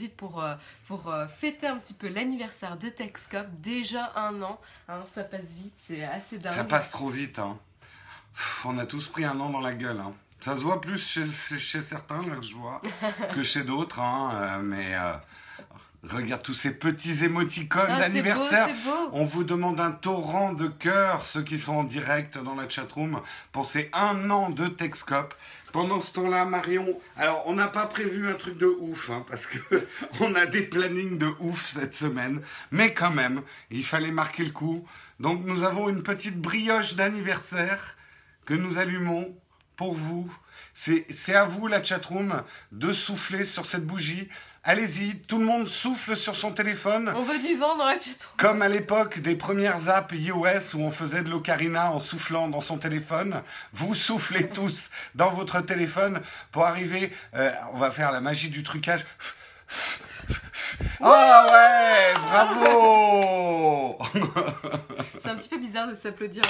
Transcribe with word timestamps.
profite 0.00 0.16
pour, 0.16 0.42
euh, 0.42 0.54
pour 0.86 1.08
euh, 1.08 1.26
fêter 1.26 1.66
un 1.66 1.76
petit 1.76 1.94
peu 1.94 2.08
l'anniversaire 2.08 2.76
de 2.76 2.88
Texcop. 2.88 3.46
Déjà 3.60 4.12
un 4.16 4.40
an, 4.42 4.60
hein, 4.88 5.00
ça 5.14 5.24
passe 5.24 5.44
vite, 5.44 5.74
c'est 5.86 6.04
assez 6.04 6.38
dingue. 6.38 6.54
Ça 6.54 6.64
passe 6.64 6.90
trop 6.90 7.08
vite. 7.08 7.38
Hein. 7.38 7.58
Pff, 8.34 8.66
on 8.66 8.78
a 8.78 8.86
tous 8.86 9.08
pris 9.08 9.24
un 9.24 9.38
an 9.40 9.50
dans 9.50 9.60
la 9.60 9.74
gueule. 9.74 10.00
Hein. 10.00 10.14
Ça 10.40 10.56
se 10.56 10.62
voit 10.62 10.80
plus 10.80 11.06
chez, 11.06 11.26
chez 11.26 11.82
certains, 11.82 12.22
là, 12.26 12.36
que 12.36 12.42
je 12.42 12.54
vois, 12.54 12.80
que 13.34 13.42
chez 13.42 13.62
d'autres. 13.62 14.00
Euh, 14.00 14.60
mais 14.62 14.94
euh, 14.94 15.12
regarde 16.08 16.42
tous 16.42 16.54
ces 16.54 16.72
petits 16.72 17.24
émoticônes 17.24 17.84
Ah, 17.88 18.00
d'anniversaire. 18.00 18.68
On 19.12 19.24
vous 19.24 19.44
demande 19.44 19.80
un 19.80 19.92
torrent 19.92 20.52
de 20.52 20.68
cœur, 20.68 21.24
ceux 21.24 21.42
qui 21.42 21.58
sont 21.58 21.74
en 21.74 21.84
direct 21.84 22.38
dans 22.38 22.54
la 22.54 22.68
chatroom, 22.68 23.20
pour 23.52 23.66
ces 23.70 23.90
un 23.92 24.30
an 24.30 24.50
de 24.50 24.66
Texcop. 24.66 25.34
Pendant 25.72 26.00
ce 26.00 26.12
temps-là, 26.14 26.44
Marion, 26.46 26.98
alors 27.16 27.44
on 27.46 27.54
n'a 27.54 27.68
pas 27.68 27.86
prévu 27.86 28.28
un 28.28 28.34
truc 28.34 28.58
de 28.58 28.66
ouf, 28.66 29.10
hein, 29.10 29.24
parce 29.28 29.46
que 29.46 29.58
on 30.20 30.34
a 30.34 30.46
des 30.46 30.62
plannings 30.62 31.18
de 31.18 31.32
ouf 31.38 31.72
cette 31.74 31.94
semaine, 31.94 32.42
mais 32.70 32.92
quand 32.92 33.10
même, 33.10 33.42
il 33.70 33.84
fallait 33.84 34.10
marquer 34.10 34.44
le 34.44 34.50
coup. 34.50 34.84
Donc 35.20 35.44
nous 35.44 35.62
avons 35.64 35.88
une 35.88 36.02
petite 36.02 36.40
brioche 36.40 36.94
d'anniversaire 36.94 37.96
que 38.46 38.54
nous 38.54 38.78
allumons 38.78 39.36
pour 39.76 39.94
vous. 39.94 40.32
C'est 40.74 41.06
c'est 41.10 41.34
à 41.34 41.44
vous, 41.44 41.66
la 41.66 41.82
chatroom, 41.82 42.42
de 42.72 42.92
souffler 42.92 43.44
sur 43.44 43.66
cette 43.66 43.86
bougie. 43.86 44.28
Allez-y, 44.62 45.16
tout 45.20 45.38
le 45.38 45.46
monde 45.46 45.68
souffle 45.68 46.14
sur 46.14 46.36
son 46.36 46.52
téléphone. 46.52 47.10
On 47.16 47.22
veut 47.22 47.38
du 47.38 47.54
vent 47.56 47.76
dans 47.78 47.86
la 47.86 47.98
chatroom. 47.98 48.36
Comme 48.36 48.60
à 48.60 48.68
l'époque 48.68 49.20
des 49.20 49.34
premières 49.34 49.88
apps 49.88 50.14
iOS 50.14 50.74
où 50.74 50.80
on 50.82 50.90
faisait 50.90 51.22
de 51.22 51.30
l'ocarina 51.30 51.90
en 51.90 51.98
soufflant 51.98 52.46
dans 52.46 52.60
son 52.60 52.76
téléphone, 52.76 53.42
vous 53.72 53.94
soufflez 53.94 54.48
tous 54.52 54.90
dans 55.14 55.30
votre 55.30 55.62
téléphone 55.62 56.20
pour 56.52 56.66
arriver. 56.66 57.10
euh, 57.34 57.50
on 57.72 57.78
va 57.78 57.90
faire 57.90 58.12
la 58.12 58.20
magie 58.20 58.50
du 58.50 58.62
trucage. 58.62 59.06
Ah 61.00 61.46
ouais, 61.50 62.14
bravo 62.28 63.98
C'est 65.20 65.28
un 65.28 65.36
petit 65.36 65.48
peu 65.48 65.58
bizarre 65.58 65.88
de 65.88 65.94
s'applaudir. 65.94 66.42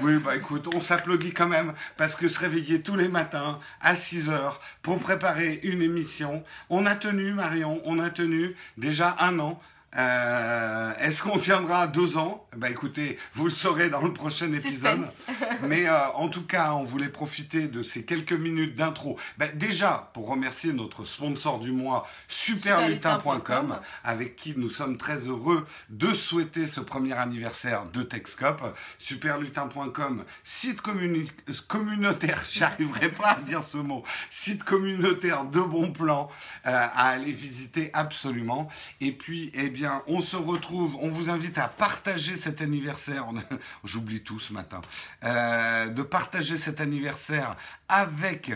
Oui, 0.00 0.18
bah 0.18 0.36
écoute, 0.36 0.68
on 0.74 0.80
s'applaudit 0.80 1.32
quand 1.32 1.48
même 1.48 1.72
parce 1.96 2.14
que 2.14 2.28
se 2.28 2.38
réveiller 2.38 2.82
tous 2.82 2.96
les 2.96 3.08
matins 3.08 3.58
à 3.80 3.94
6 3.96 4.28
heures 4.28 4.60
pour 4.82 4.98
préparer 4.98 5.60
une 5.62 5.82
émission, 5.82 6.44
on 6.70 6.86
a 6.86 6.94
tenu, 6.94 7.32
Marion, 7.32 7.80
on 7.84 7.98
a 7.98 8.10
tenu 8.10 8.56
déjà 8.76 9.16
un 9.20 9.38
an. 9.38 9.60
Euh, 9.96 10.92
Est-ce 11.00 11.22
qu'on 11.22 11.38
tiendra 11.38 11.86
deux 11.86 12.16
ans? 12.16 12.46
Bah 12.56 12.70
écoutez, 12.70 13.18
vous 13.34 13.44
le 13.44 13.50
saurez 13.50 13.90
dans 13.90 14.02
le 14.02 14.12
prochain 14.12 14.50
épisode. 14.52 15.06
Mais 15.62 15.88
euh, 15.88 16.08
en 16.14 16.28
tout 16.28 16.46
cas, 16.46 16.72
on 16.72 16.84
voulait 16.84 17.08
profiter 17.08 17.68
de 17.68 17.82
ces 17.82 18.04
quelques 18.04 18.32
minutes 18.32 18.74
d'intro. 18.74 19.18
Bah, 19.38 19.48
déjà, 19.54 20.10
pour 20.14 20.28
remercier 20.28 20.72
notre 20.72 21.04
sponsor 21.04 21.60
du 21.60 21.72
mois, 21.72 22.06
superlutin.com, 22.28 22.96
Superlutin.com, 22.96 23.80
avec 24.04 24.36
qui 24.36 24.54
nous 24.56 24.70
sommes 24.70 24.98
très 24.98 25.26
heureux 25.28 25.66
de 25.88 26.12
souhaiter 26.12 26.66
ce 26.66 26.80
premier 26.80 27.14
anniversaire 27.14 27.86
de 27.92 28.02
Texcop. 28.02 28.76
Superlutin.com, 28.98 30.24
site 30.44 30.80
communautaire, 30.80 32.42
j'arriverai 32.50 33.10
pas 33.10 33.32
à 33.32 33.40
dire 33.40 33.62
ce 33.62 33.78
mot, 33.78 34.02
site 34.30 34.64
communautaire 34.64 35.44
de 35.44 35.60
bons 35.60 35.92
plans 35.92 36.30
euh, 36.66 36.70
à 36.70 37.08
aller 37.08 37.32
visiter 37.32 37.90
absolument. 37.92 38.68
Et 39.00 39.12
puis, 39.12 39.50
eh 39.54 39.70
bien, 39.70 39.85
on 40.06 40.20
se 40.20 40.36
retrouve, 40.36 40.96
on 41.00 41.08
vous 41.08 41.30
invite 41.30 41.58
à 41.58 41.68
partager 41.68 42.36
cet 42.36 42.60
anniversaire. 42.62 43.26
J'oublie 43.84 44.22
tout 44.22 44.38
ce 44.38 44.52
matin. 44.52 44.80
Euh, 45.24 45.88
de 45.88 46.02
partager 46.02 46.56
cet 46.56 46.80
anniversaire 46.80 47.56
avec 47.88 48.52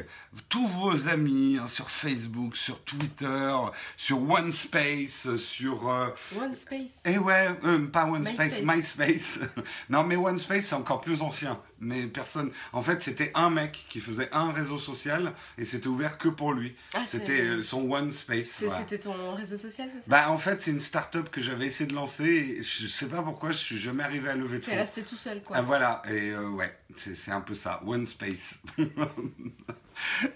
tous 0.49 0.67
vos 0.67 1.09
amis 1.09 1.59
hein, 1.61 1.67
sur 1.69 1.91
Facebook, 1.91 2.57
sur 2.57 2.83
Twitter, 2.85 3.53
sur 3.97 4.21
OneSpace, 4.29 5.37
sur... 5.37 5.89
euh, 5.89 6.09
One 6.39 6.55
Space. 6.55 6.91
eh 7.05 7.19
ouais, 7.19 7.49
euh, 7.65 7.87
pas 7.87 8.07
OneSpace, 8.07 8.63
MySpace. 8.63 8.77
MySpace. 8.99 9.41
non, 9.91 10.05
mais 10.05 10.17
OneSpace, 10.17 10.67
c'est 10.67 10.75
encore 10.75 11.01
plus 11.01 11.23
ancien. 11.23 11.61
Mais 11.83 12.07
personne. 12.07 12.51
En 12.75 12.83
fait, 12.83 13.01
c'était 13.03 13.31
un 13.35 13.49
mec 13.49 13.87
qui 13.89 14.01
faisait 14.01 14.29
un 14.33 14.53
réseau 14.53 14.79
social 14.79 15.33
et 15.57 15.65
c'était 15.65 15.87
ouvert 15.87 16.19
que 16.19 16.29
pour 16.29 16.53
lui. 16.53 16.77
Ah, 16.95 17.05
c'était 17.09 17.41
euh, 17.41 17.63
son 17.63 17.91
OneSpace. 17.91 18.63
Voilà. 18.63 18.81
C'était 18.81 18.99
ton 18.99 19.35
réseau 19.35 19.57
social, 19.57 19.89
ça? 19.91 19.99
Bah, 20.07 20.31
en 20.31 20.37
fait, 20.37 20.61
c'est 20.61 20.73
une 20.73 20.81
start-up 20.81 21.31
que 21.31 21.41
j'avais 21.41 21.67
essayé 21.67 21.89
de 21.89 21.95
lancer. 21.95 22.57
Et 22.59 22.63
je 22.63 22.87
sais 22.87 23.07
pas 23.07 23.23
pourquoi, 23.23 23.53
je 23.53 23.59
suis 23.59 23.81
jamais 23.81 24.03
arrivé 24.03 24.29
à 24.29 24.35
lever 24.35 24.59
de 24.59 24.65
T'es 24.65 24.73
fonds. 24.73 24.77
resté 24.77 25.03
tout 25.05 25.17
seul, 25.17 25.43
quoi. 25.43 25.57
Ah, 25.57 25.63
voilà, 25.63 26.03
et 26.11 26.31
euh, 26.33 26.49
ouais, 26.51 26.77
c'est 26.97 27.31
un 27.31 27.41
peu 27.41 27.55
ça, 27.55 27.81
OneSpace. 27.87 28.59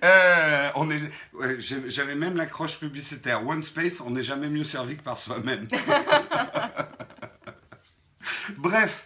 Euh, 0.05 0.71
on 0.75 0.91
est, 0.91 1.01
ouais, 1.33 1.57
j'ai- 1.59 1.89
j'avais 1.89 2.15
même 2.15 2.37
l'accroche 2.37 2.79
publicitaire. 2.79 3.47
OneSpace, 3.47 4.03
on 4.03 4.11
n'est 4.11 4.23
jamais 4.23 4.51
mieux 4.51 4.65
servi 4.65 4.95
que 4.97 5.03
par 5.03 5.17
soi-même. 5.17 5.69
Bref. 8.59 9.05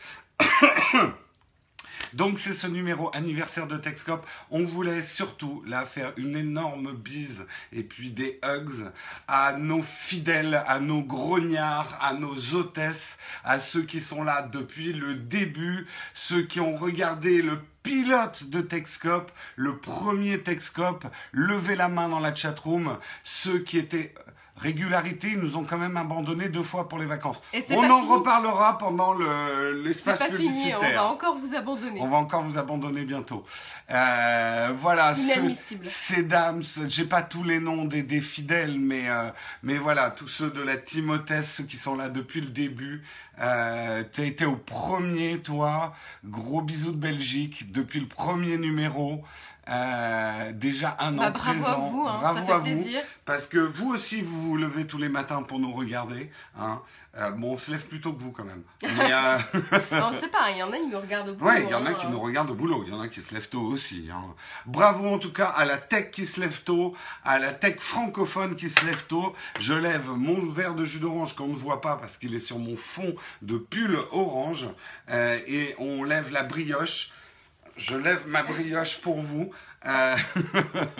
Donc 2.14 2.38
c'est 2.38 2.54
ce 2.54 2.66
numéro 2.66 3.10
anniversaire 3.14 3.66
de 3.66 3.76
Texcop. 3.76 4.26
On 4.50 4.64
voulait 4.64 5.02
surtout 5.02 5.62
là 5.66 5.84
faire 5.86 6.12
une 6.16 6.36
énorme 6.36 6.92
bise 6.92 7.46
et 7.72 7.82
puis 7.82 8.10
des 8.10 8.38
hugs 8.42 8.90
à 9.26 9.54
nos 9.54 9.82
fidèles, 9.82 10.62
à 10.66 10.80
nos 10.80 11.02
grognards, 11.02 11.98
à 12.00 12.14
nos 12.14 12.54
hôtesses, 12.54 13.18
à 13.44 13.58
ceux 13.58 13.82
qui 13.82 14.00
sont 14.00 14.22
là 14.22 14.42
depuis 14.42 14.92
le 14.92 15.14
début, 15.14 15.86
ceux 16.14 16.42
qui 16.42 16.60
ont 16.60 16.76
regardé 16.76 17.42
le 17.42 17.60
pilote 17.82 18.50
de 18.50 18.60
Texcop, 18.60 19.30
le 19.56 19.78
premier 19.78 20.42
Texcop, 20.42 21.06
levez 21.32 21.76
la 21.76 21.88
main 21.88 22.08
dans 22.08 22.20
la 22.20 22.34
chatroom, 22.34 22.98
ceux 23.24 23.60
qui 23.60 23.78
étaient 23.78 24.14
régularité, 24.60 25.28
ils 25.32 25.38
nous 25.38 25.56
ont 25.56 25.64
quand 25.64 25.78
même 25.78 25.96
abandonné 25.96 26.48
deux 26.48 26.62
fois 26.62 26.88
pour 26.88 26.98
les 26.98 27.06
vacances. 27.06 27.42
Et 27.52 27.64
On 27.70 27.78
en 27.90 28.00
fini. 28.00 28.12
reparlera 28.12 28.76
pendant 28.78 29.12
le- 29.14 29.82
l'espace 29.84 30.18
pas 30.18 30.26
fini, 30.26 30.48
publicitaire. 30.48 30.80
on 30.82 30.92
va 30.94 31.04
encore 31.06 31.36
vous 31.38 31.54
abandonner. 31.54 32.00
On 32.00 32.08
va 32.08 32.16
encore 32.18 32.42
vous 32.42 32.58
abandonner 32.58 33.02
bientôt. 33.04 33.44
Euh, 33.90 34.70
voilà. 34.74 35.14
ce-. 35.14 35.54
Ces 35.84 36.22
dames, 36.22 36.62
j'ai 36.88 37.04
pas 37.04 37.22
tous 37.22 37.42
les 37.42 37.60
noms 37.60 37.84
des, 37.84 38.02
des 38.02 38.20
fidèles, 38.20 38.78
mais, 38.78 39.08
euh, 39.08 39.30
mais 39.62 39.78
voilà, 39.78 40.10
tous 40.10 40.28
ceux 40.28 40.50
de 40.50 40.60
la 40.62 40.76
Timothée, 40.76 41.42
ceux 41.42 41.64
qui 41.64 41.76
sont 41.76 41.94
là 41.96 42.08
depuis 42.08 42.40
le 42.40 42.48
début. 42.48 43.02
Euh, 43.40 44.02
tu 44.12 44.20
as 44.20 44.24
été 44.24 44.44
au 44.44 44.56
premier, 44.56 45.38
toi. 45.40 45.94
Gros 46.24 46.60
bisous 46.60 46.92
de 46.92 46.96
Belgique, 46.96 47.70
depuis 47.72 48.00
le 48.00 48.06
premier 48.08 48.56
numéro. 48.58 49.24
Euh, 49.68 50.52
déjà 50.52 50.96
un 50.98 51.12
Bah, 51.12 51.28
an 51.28 51.30
bravo 51.30 51.60
présent. 51.60 51.72
à 51.72 51.90
vous, 51.90 52.06
hein, 52.08 52.16
bravo 52.20 52.38
ça 52.38 52.44
fait 52.46 52.52
à 52.52 52.58
vous. 52.58 52.64
plaisir. 52.64 53.02
Parce 53.24 53.46
que 53.46 53.58
vous 53.58 53.90
aussi, 53.92 54.22
vous 54.22 54.40
vous 54.42 54.56
levez 54.56 54.86
tous 54.86 54.98
les 54.98 55.08
matins 55.08 55.42
pour 55.42 55.58
nous 55.58 55.72
regarder. 55.72 56.30
Hein. 56.58 56.80
Euh, 57.16 57.30
bon, 57.32 57.52
on 57.54 57.58
se 57.58 57.70
lève 57.72 57.84
plus 57.86 58.00
tôt 58.00 58.12
que 58.12 58.20
vous 58.22 58.30
quand 58.30 58.44
même. 58.44 58.62
Mais, 58.82 59.12
euh, 59.12 59.38
Non, 59.92 60.12
c'est 60.20 60.30
pareil, 60.30 60.54
il 60.56 60.58
y 60.58 60.62
en 60.62 60.72
a, 60.72 60.76
ils 60.76 60.88
nous 60.88 61.00
regardent 61.00 61.30
au 61.30 61.34
bout. 61.34 61.44
Ouais, 61.44 61.64
il 61.64 61.68
y 61.70 61.74
en 61.74 61.84
a 61.84 61.90
hein, 61.90 61.94
qui 61.94 62.06
nous 62.06 62.20
regardent 62.20 62.50
au 62.50 62.54
boulot, 62.54 62.84
il 62.86 62.92
y 62.92 62.96
en 62.96 63.00
a 63.00 63.08
qui 63.08 63.20
se 63.20 63.34
lèvent 63.34 63.48
tôt 63.48 63.60
aussi. 63.62 64.08
hein. 64.12 64.22
Bravo 64.66 65.06
en 65.08 65.18
tout 65.18 65.32
cas 65.32 65.46
à 65.48 65.64
la 65.64 65.78
tech 65.78 66.10
qui 66.12 66.24
se 66.26 66.40
lève 66.40 66.62
tôt, 66.62 66.94
à 67.24 67.38
la 67.38 67.52
tech 67.52 67.76
francophone 67.80 68.54
qui 68.56 68.68
se 68.68 68.84
lève 68.86 69.04
tôt. 69.06 69.34
Je 69.58 69.74
lève 69.74 70.08
mon 70.10 70.46
verre 70.52 70.74
de 70.74 70.84
jus 70.84 71.00
d'orange 71.00 71.34
qu'on 71.34 71.48
ne 71.48 71.54
voit 71.56 71.80
pas 71.80 71.96
parce 71.96 72.16
qu'il 72.18 72.34
est 72.34 72.38
sur 72.38 72.58
mon 72.58 72.76
fond 72.76 73.14
de 73.42 73.58
pull 73.58 73.98
orange. 74.12 74.68
Euh, 75.10 75.38
et 75.46 75.74
on 75.78 76.04
lève 76.04 76.30
la 76.30 76.44
brioche. 76.44 77.10
Je 77.78 77.96
lève 77.96 78.26
ma 78.26 78.42
brioche 78.42 79.00
pour 79.00 79.22
vous. 79.22 79.52
Euh, 79.86 80.16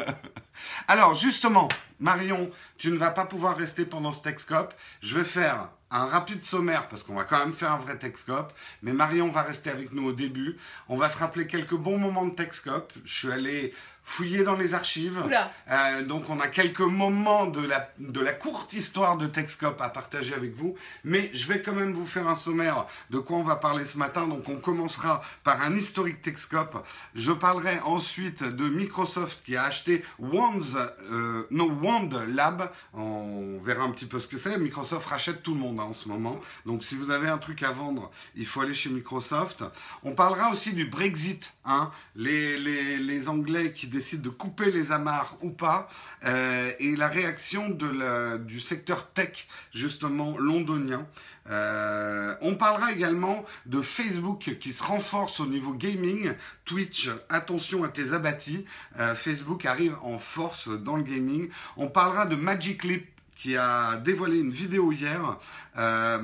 Alors 0.88 1.16
justement, 1.16 1.68
Marion, 1.98 2.50
tu 2.78 2.92
ne 2.92 2.96
vas 2.96 3.10
pas 3.10 3.26
pouvoir 3.26 3.56
rester 3.56 3.84
pendant 3.84 4.12
ce 4.12 4.22
Texcop. 4.22 4.72
Je 5.02 5.18
vais 5.18 5.24
faire 5.24 5.70
un 5.90 6.06
rapide 6.06 6.42
sommaire 6.42 6.88
parce 6.88 7.02
qu'on 7.02 7.14
va 7.14 7.24
quand 7.24 7.38
même 7.38 7.52
faire 7.52 7.72
un 7.72 7.78
vrai 7.78 7.96
Texcop. 7.96 8.52
Mais 8.82 8.92
Marion 8.92 9.30
va 9.30 9.42
rester 9.42 9.70
avec 9.70 9.92
nous 9.92 10.08
au 10.08 10.12
début. 10.12 10.58
On 10.88 10.96
va 10.96 11.08
se 11.08 11.18
rappeler 11.18 11.46
quelques 11.46 11.74
bons 11.74 11.98
moments 11.98 12.26
de 12.26 12.34
Texcop. 12.34 12.92
Je 13.04 13.18
suis 13.18 13.32
allé 13.32 13.74
fouiller 14.08 14.42
dans 14.42 14.56
les 14.56 14.72
archives. 14.72 15.22
Euh, 15.70 16.02
donc 16.02 16.30
on 16.30 16.40
a 16.40 16.48
quelques 16.48 16.80
moments 16.80 17.46
de 17.46 17.60
la, 17.60 17.90
de 17.98 18.20
la 18.20 18.32
courte 18.32 18.72
histoire 18.72 19.18
de 19.18 19.26
Texcop 19.26 19.80
à 19.82 19.90
partager 19.90 20.34
avec 20.34 20.54
vous, 20.54 20.76
mais 21.04 21.30
je 21.34 21.46
vais 21.46 21.60
quand 21.60 21.74
même 21.74 21.92
vous 21.92 22.06
faire 22.06 22.26
un 22.26 22.34
sommaire 22.34 22.86
de 23.10 23.18
quoi 23.18 23.36
on 23.36 23.42
va 23.42 23.56
parler 23.56 23.84
ce 23.84 23.98
matin. 23.98 24.26
Donc 24.26 24.48
on 24.48 24.56
commencera 24.56 25.22
par 25.44 25.60
un 25.60 25.76
historique 25.76 26.22
Texcop. 26.22 26.86
Je 27.14 27.32
parlerai 27.32 27.80
ensuite 27.80 28.42
de 28.42 28.68
Microsoft 28.68 29.40
qui 29.44 29.56
a 29.56 29.64
acheté 29.64 30.02
Wands, 30.18 30.76
euh, 31.12 31.46
non 31.50 31.68
Wand 31.68 32.08
Lab. 32.28 32.70
On 32.94 33.58
verra 33.62 33.84
un 33.84 33.90
petit 33.90 34.06
peu 34.06 34.20
ce 34.20 34.26
que 34.26 34.38
c'est. 34.38 34.56
Microsoft 34.58 35.06
rachète 35.06 35.42
tout 35.42 35.52
le 35.52 35.60
monde 35.60 35.77
en 35.84 35.92
ce 35.92 36.08
moment. 36.08 36.40
Donc 36.66 36.84
si 36.84 36.94
vous 36.94 37.10
avez 37.10 37.28
un 37.28 37.38
truc 37.38 37.62
à 37.62 37.72
vendre, 37.72 38.10
il 38.34 38.46
faut 38.46 38.60
aller 38.60 38.74
chez 38.74 38.90
Microsoft. 38.90 39.64
On 40.02 40.12
parlera 40.12 40.50
aussi 40.50 40.72
du 40.72 40.84
Brexit, 40.86 41.52
hein, 41.64 41.90
les 42.16 43.28
Anglais 43.28 43.72
qui 43.72 43.86
décident 43.86 44.22
de 44.22 44.28
couper 44.28 44.70
les 44.70 44.92
amarres 44.92 45.36
ou 45.42 45.50
pas, 45.50 45.88
euh, 46.24 46.70
et 46.78 46.96
la 46.96 47.08
réaction 47.08 47.70
de 47.70 47.86
la- 47.86 48.38
du 48.38 48.60
secteur 48.60 49.10
tech, 49.12 49.46
justement, 49.74 50.36
londonien. 50.38 51.06
Euh, 51.50 52.34
on 52.42 52.54
parlera 52.56 52.92
également 52.92 53.44
de 53.64 53.80
Facebook 53.80 54.56
qui 54.60 54.72
se 54.72 54.82
renforce 54.82 55.40
au 55.40 55.46
niveau 55.46 55.72
gaming. 55.72 56.34
Twitch, 56.66 57.08
attention 57.30 57.84
à 57.84 57.88
tes 57.88 58.12
abattis. 58.12 58.66
Euh, 58.98 59.14
Facebook 59.14 59.64
arrive 59.64 59.96
en 60.02 60.18
force 60.18 60.68
dans 60.68 60.96
le 60.96 61.02
gaming. 61.02 61.48
On 61.76 61.88
parlera 61.88 62.26
de 62.26 62.36
Magic 62.36 62.84
Leap 62.84 63.06
qui 63.38 63.56
a 63.56 63.96
dévoilé 63.96 64.40
une 64.40 64.50
vidéo 64.50 64.90
hier 64.90 65.38
euh, 65.76 66.18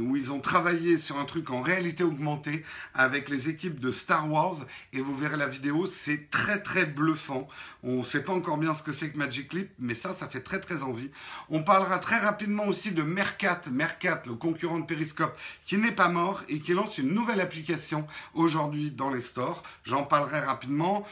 où 0.00 0.16
ils 0.16 0.32
ont 0.32 0.38
travaillé 0.38 0.98
sur 0.98 1.18
un 1.18 1.24
truc 1.24 1.50
en 1.50 1.62
réalité 1.62 2.04
augmentée 2.04 2.64
avec 2.94 3.28
les 3.28 3.48
équipes 3.48 3.80
de 3.80 3.90
Star 3.90 4.30
Wars 4.30 4.54
et 4.92 5.00
vous 5.00 5.16
verrez 5.16 5.36
la 5.36 5.48
vidéo, 5.48 5.86
c'est 5.86 6.30
très 6.30 6.62
très 6.62 6.86
bluffant. 6.86 7.48
On 7.82 7.98
ne 7.98 8.04
sait 8.04 8.22
pas 8.22 8.32
encore 8.32 8.56
bien 8.56 8.72
ce 8.72 8.84
que 8.84 8.92
c'est 8.92 9.10
que 9.10 9.18
Magic 9.18 9.52
Leap, 9.52 9.70
mais 9.80 9.94
ça, 9.94 10.14
ça 10.14 10.28
fait 10.28 10.42
très 10.42 10.60
très 10.60 10.84
envie. 10.84 11.10
On 11.48 11.64
parlera 11.64 11.98
très 11.98 12.18
rapidement 12.18 12.66
aussi 12.66 12.92
de 12.92 13.02
Mercat, 13.02 13.62
Mercat, 13.72 14.22
le 14.26 14.34
concurrent 14.34 14.78
de 14.78 14.86
Periscope, 14.86 15.36
qui 15.66 15.76
n'est 15.76 15.90
pas 15.90 16.08
mort 16.08 16.44
et 16.48 16.60
qui 16.60 16.72
lance 16.72 16.98
une 16.98 17.12
nouvelle 17.12 17.40
application 17.40 18.06
aujourd'hui 18.34 18.92
dans 18.92 19.10
les 19.10 19.20
stores. 19.20 19.64
J'en 19.82 20.04
parlerai 20.04 20.38
rapidement. 20.38 21.04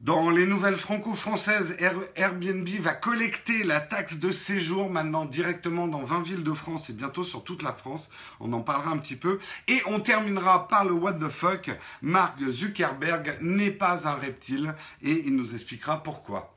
Dans 0.00 0.30
les 0.30 0.46
nouvelles 0.46 0.78
franco-françaises, 0.78 1.76
Airbnb 2.16 2.66
va 2.80 2.94
collecter 2.94 3.62
la 3.64 3.80
taxe 3.80 4.16
de 4.16 4.32
séjour 4.32 4.88
maintenant 4.88 5.26
directement 5.26 5.88
dans 5.88 6.02
20 6.02 6.22
villes 6.22 6.42
de 6.42 6.54
France 6.54 6.88
et 6.88 6.94
bientôt 6.94 7.22
sur 7.22 7.44
toute 7.44 7.62
la 7.62 7.74
France. 7.74 8.08
On 8.40 8.50
en 8.54 8.62
parlera 8.62 8.92
un 8.92 8.96
petit 8.96 9.16
peu. 9.16 9.38
Et 9.68 9.82
on 9.84 10.00
terminera 10.00 10.68
par 10.68 10.86
le 10.86 10.94
what 10.94 11.12
the 11.12 11.28
fuck. 11.28 11.70
Mark 12.00 12.42
Zuckerberg 12.42 13.36
n'est 13.42 13.72
pas 13.72 14.08
un 14.08 14.14
reptile 14.14 14.74
et 15.02 15.24
il 15.26 15.36
nous 15.36 15.52
expliquera 15.52 16.02
pourquoi. 16.02 16.56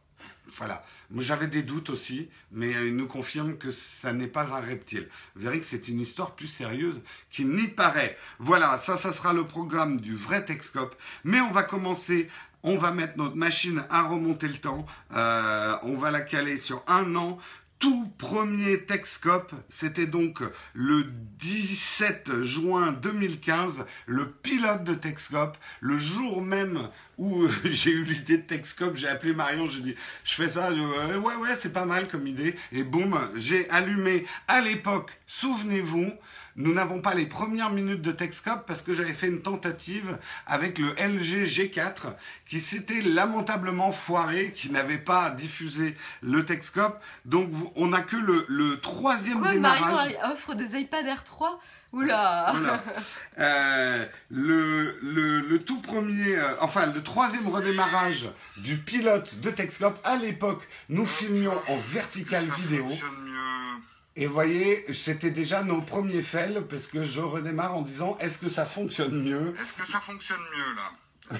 Voilà. 0.56 0.86
Moi, 1.10 1.22
j'avais 1.22 1.48
des 1.48 1.64
doutes 1.64 1.90
aussi, 1.90 2.30
mais 2.52 2.72
il 2.72 2.96
nous 2.96 3.08
confirme 3.08 3.58
que 3.58 3.72
ça 3.72 4.14
n'est 4.14 4.28
pas 4.28 4.56
un 4.56 4.62
reptile. 4.62 5.10
Vous 5.36 5.50
que 5.50 5.66
c'est 5.66 5.90
une 5.90 6.00
histoire 6.00 6.36
plus 6.36 6.48
sérieuse 6.48 7.02
qu'il 7.30 7.50
n'y 7.50 7.68
paraît. 7.68 8.18
Voilà, 8.40 8.78
ça, 8.78 8.96
ça 8.96 9.12
sera 9.12 9.34
le 9.34 9.46
programme 9.46 10.00
du 10.00 10.16
vrai 10.16 10.46
Texcope. 10.46 10.96
Mais 11.24 11.42
on 11.42 11.52
va 11.52 11.64
commencer 11.64 12.30
on 12.64 12.78
va 12.78 12.92
mettre 12.92 13.18
notre 13.18 13.36
machine 13.36 13.84
à 13.90 14.04
remonter 14.04 14.48
le 14.48 14.58
temps. 14.58 14.86
Euh, 15.16 15.76
on 15.84 15.98
va 15.98 16.12
la 16.12 16.22
caler 16.22 16.58
sur 16.58 16.84
un 16.88 17.16
an. 17.16 17.38
Tout 17.80 18.10
premier 18.18 18.86
Texcope, 18.86 19.54
c'était 19.70 20.08
donc 20.08 20.40
le 20.74 21.04
17 21.40 22.44
juin 22.44 22.94
2015, 22.94 23.86
le 24.06 24.32
pilote 24.32 24.86
de 24.86 24.94
Texcope, 24.94 25.58
le 25.82 25.98
jour 25.98 26.42
même 26.42 26.88
où 27.18 27.46
j'ai 27.66 27.92
eu 27.92 28.06
l'idée 28.06 28.38
de 28.38 28.44
Texcope, 28.44 28.96
j'ai 28.96 29.10
appelé 29.10 29.34
Marion, 29.34 29.68
j'ai 29.70 29.82
dit, 29.82 29.96
je 30.24 30.36
fais 30.36 30.52
ça, 30.52 30.72
ouais, 30.72 31.36
ouais, 31.36 31.56
c'est 31.58 31.74
pas 31.74 31.84
mal 31.84 32.08
comme 32.08 32.26
idée. 32.26 32.56
Et 32.72 32.84
boum, 32.84 33.20
j'ai 33.36 33.70
allumé 33.70 34.26
à 34.48 34.62
l'époque, 34.62 35.12
souvenez-vous, 35.28 36.10
nous 36.56 36.74
n'avons 36.74 37.02
pas 37.02 37.14
les 37.14 37.26
premières 37.26 37.70
minutes 37.70 38.02
de 38.02 38.12
Texcope 38.12 38.66
parce 38.68 38.82
que 38.82 38.94
j'avais 38.94 39.14
fait 39.14 39.28
une 39.28 39.42
tentative 39.42 40.18
avec 40.46 40.78
le 40.78 40.94
LG 40.94 41.46
G4 41.46 42.14
qui 42.48 42.60
s'était 42.60 43.02
lamentablement 43.02 43.92
foiré, 43.92 44.54
qui 44.56 44.72
n'avait 44.72 44.98
pas 44.98 45.32
diffusé 45.32 45.96
le 46.22 46.46
Texcope. 46.46 47.02
Donc 47.26 47.50
on 47.76 47.88
n'a 47.88 48.02
que 48.02 48.18
le, 48.18 48.80
troisième 48.82 49.40
Quoi, 49.40 49.52
démarrage. 49.52 49.92
Marion 49.92 50.32
offre 50.32 50.54
des 50.54 50.80
iPad 50.80 51.06
Air 51.08 51.24
3 51.24 51.60
Oula 51.94 52.54
euh, 53.40 54.06
le, 54.32 54.98
le, 55.02 55.60
tout 55.60 55.80
premier, 55.80 56.36
euh, 56.36 56.56
enfin 56.60 56.88
le 56.88 57.04
troisième 57.04 57.48
redémarrage 57.48 58.30
du 58.58 58.78
pilote 58.78 59.40
de 59.42 59.52
Texcope, 59.52 60.00
à 60.04 60.16
l'époque, 60.16 60.68
nous 60.90 61.06
filmions 61.06 61.62
en 61.68 61.78
vertical 61.92 62.44
vidéo. 62.58 62.88
Et 64.16 64.28
vous 64.28 64.34
voyez, 64.34 64.86
c'était 64.94 65.32
déjà 65.32 65.64
nos 65.64 65.82
premiers 65.82 66.22
fails, 66.22 66.62
parce 66.70 66.88
que 66.88 67.04
je 67.04 67.22
redémarre 67.22 67.76
en 67.76 67.82
disant, 67.82 68.18
est-ce 68.20 68.38
que 68.38 68.50
ça 68.50 68.66
fonctionne 68.66 69.24
mieux? 69.24 69.56
Est-ce 69.60 69.74
que 69.74 69.88
ça 69.88 70.00
fonctionne 70.00 70.42
mieux 70.56 70.76
là? 70.76 71.40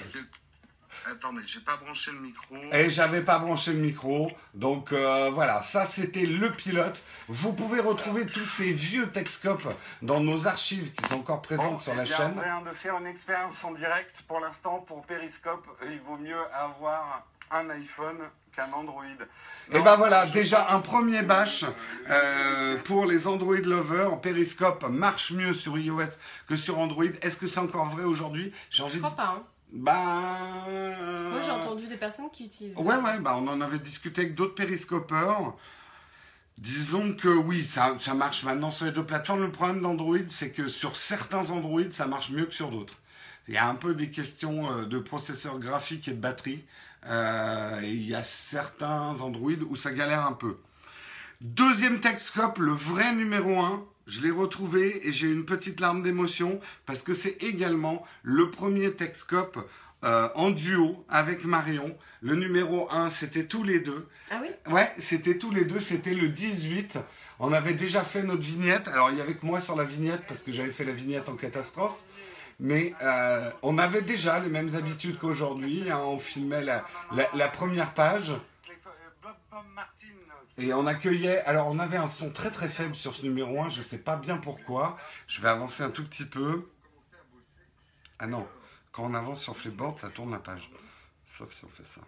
Attendez, 1.06 1.42
j'ai 1.46 1.60
pas 1.60 1.76
branché 1.76 2.12
le 2.12 2.20
micro. 2.20 2.56
Et 2.72 2.88
j'avais 2.88 3.20
pas 3.20 3.38
branché 3.38 3.72
le 3.72 3.78
micro. 3.78 4.30
Donc 4.54 4.92
euh, 4.92 5.30
voilà, 5.30 5.62
ça 5.62 5.86
c'était 5.86 6.24
le 6.24 6.52
pilote. 6.52 7.02
Vous 7.28 7.52
pouvez 7.52 7.80
retrouver 7.80 8.24
tous 8.24 8.46
ces 8.46 8.72
vieux 8.72 9.10
Texcopes 9.10 9.68
dans 10.00 10.20
nos 10.20 10.46
archives 10.46 10.92
qui 10.92 11.06
sont 11.06 11.16
encore 11.16 11.42
présentes 11.42 11.82
sur 11.82 11.94
la 11.94 12.06
chaîne. 12.06 12.38
rien 12.38 12.62
de 12.62 12.70
faire 12.70 12.96
une 12.98 13.06
expérience 13.06 13.62
en 13.64 13.72
direct 13.72 14.22
pour 14.26 14.40
l'instant 14.40 14.78
pour 14.86 15.04
Periscope. 15.04 15.66
Il 15.90 16.00
vaut 16.00 16.16
mieux 16.16 16.40
avoir 16.54 17.26
un 17.50 17.70
iPhone 17.70 18.18
qu'un 18.54 18.72
Android. 18.72 19.04
Et 19.72 19.80
ben 19.80 19.96
voilà, 19.96 20.26
déjà 20.26 20.70
un 20.70 20.80
premier 20.80 21.22
bash 21.22 21.64
euh, 22.08 22.76
pour 22.84 23.06
les 23.06 23.26
Android 23.26 23.56
lovers. 23.56 24.20
Periscope 24.20 24.88
marche 24.88 25.32
mieux 25.32 25.54
sur 25.54 25.76
iOS 25.78 26.16
que 26.46 26.56
sur 26.56 26.78
Android. 26.78 27.04
Est-ce 27.22 27.36
que 27.36 27.46
c'est 27.46 27.60
encore 27.60 27.86
vrai 27.86 28.04
aujourd'hui? 28.04 28.52
J'ai 28.70 28.82
envie 28.82 28.94
Je 28.94 28.98
crois 29.00 29.16
pas. 29.16 29.36
Hein. 29.38 29.42
Bah. 29.72 30.38
Moi 31.30 31.40
j'ai 31.40 31.50
entendu 31.50 31.88
des 31.88 31.96
personnes 31.96 32.30
qui 32.30 32.46
utilisent. 32.46 32.76
Ouais, 32.76 32.96
ouais, 32.96 33.18
bah 33.20 33.36
on 33.36 33.48
en 33.48 33.60
avait 33.60 33.78
discuté 33.78 34.22
avec 34.22 34.34
d'autres 34.34 34.54
périscopeurs. 34.54 35.56
Disons 36.58 37.14
que 37.14 37.28
oui, 37.28 37.64
ça, 37.64 37.96
ça 38.00 38.14
marche 38.14 38.44
maintenant 38.44 38.70
sur 38.70 38.84
les 38.84 38.92
deux 38.92 39.04
plateformes. 39.04 39.42
Le 39.42 39.50
problème 39.50 39.82
d'Android, 39.82 40.18
c'est 40.28 40.50
que 40.50 40.68
sur 40.68 40.94
certains 40.94 41.50
Android, 41.50 41.90
ça 41.90 42.06
marche 42.06 42.30
mieux 42.30 42.46
que 42.46 42.54
sur 42.54 42.70
d'autres. 42.70 42.94
Il 43.48 43.54
y 43.54 43.58
a 43.58 43.68
un 43.68 43.74
peu 43.74 43.94
des 43.94 44.10
questions 44.10 44.70
euh, 44.70 44.84
de 44.84 44.98
processeur 44.98 45.58
graphique 45.58 46.06
et 46.08 46.12
de 46.12 46.20
batterie. 46.20 46.64
Euh, 47.06 47.80
il 47.82 48.08
y 48.08 48.14
a 48.14 48.22
certains 48.22 49.14
Android 49.20 49.52
où 49.68 49.76
ça 49.76 49.92
galère 49.92 50.26
un 50.26 50.32
peu. 50.32 50.56
Deuxième 51.40 52.00
Texcope, 52.00 52.58
le 52.58 52.72
vrai 52.72 53.14
numéro 53.14 53.60
1. 53.60 53.84
Je 54.06 54.20
l'ai 54.20 54.30
retrouvé 54.30 55.06
et 55.06 55.12
j'ai 55.12 55.28
une 55.28 55.44
petite 55.44 55.80
larme 55.80 56.02
d'émotion 56.02 56.60
parce 56.86 57.02
que 57.02 57.14
c'est 57.14 57.42
également 57.42 58.04
le 58.22 58.50
premier 58.50 58.92
Texcope 58.92 59.58
euh, 60.04 60.28
en 60.34 60.50
duo 60.50 61.04
avec 61.08 61.44
Marion. 61.44 61.96
Le 62.20 62.36
numéro 62.36 62.90
1, 62.90 63.10
c'était 63.10 63.44
tous 63.44 63.62
les 63.62 63.80
deux. 63.80 64.06
Ah 64.30 64.40
oui? 64.42 64.48
Ouais, 64.70 64.92
c'était 64.98 65.38
tous 65.38 65.50
les 65.50 65.64
deux, 65.64 65.80
c'était 65.80 66.14
le 66.14 66.28
18. 66.28 66.98
On 67.38 67.52
avait 67.52 67.72
déjà 67.72 68.02
fait 68.02 68.22
notre 68.22 68.42
vignette. 68.42 68.88
Alors, 68.88 69.10
il 69.10 69.18
y 69.18 69.20
avait 69.20 69.34
que 69.34 69.44
moi 69.44 69.60
sur 69.60 69.76
la 69.76 69.84
vignette 69.84 70.22
parce 70.28 70.42
que 70.42 70.52
j'avais 70.52 70.70
fait 70.70 70.84
la 70.84 70.92
vignette 70.92 71.28
en 71.28 71.36
catastrophe. 71.36 71.96
Mais 72.60 72.94
euh, 73.02 73.50
on 73.62 73.78
avait 73.78 74.02
déjà 74.02 74.38
les 74.38 74.48
mêmes 74.48 74.74
habitudes 74.74 75.18
qu'aujourd'hui. 75.18 75.90
Hein. 75.90 75.98
on 75.98 76.18
filmait 76.18 76.62
la, 76.62 76.84
la, 77.34 77.48
première 77.48 77.94
page. 77.94 78.32
Et 80.56 80.72
on 80.72 80.86
accueillait. 80.86 81.40
Alors, 81.42 81.68
on 81.68 81.78
avait 81.78 81.96
un 81.96 82.08
son 82.08 82.30
très 82.30 82.50
très 82.50 82.68
faible 82.68 82.94
sur 82.94 83.14
ce 83.14 83.22
numéro 83.22 83.60
1. 83.60 83.70
Je 83.70 83.80
ne 83.80 83.84
sais 83.84 83.98
pas 83.98 84.16
bien 84.16 84.36
pourquoi. 84.36 84.96
Je 85.26 85.40
vais 85.40 85.48
avancer 85.48 85.82
un 85.82 85.90
tout 85.90 86.04
petit 86.04 86.24
peu. 86.24 86.68
Ah 88.18 88.26
non. 88.26 88.46
Quand 88.92 89.04
on 89.04 89.14
avance 89.14 89.42
sur 89.42 89.56
Flipboard, 89.56 89.98
ça 89.98 90.08
tourne 90.10 90.30
la 90.30 90.38
page. 90.38 90.70
Sauf 91.26 91.52
si 91.52 91.64
on 91.64 91.68
fait 91.68 91.84
ça. 91.84 92.00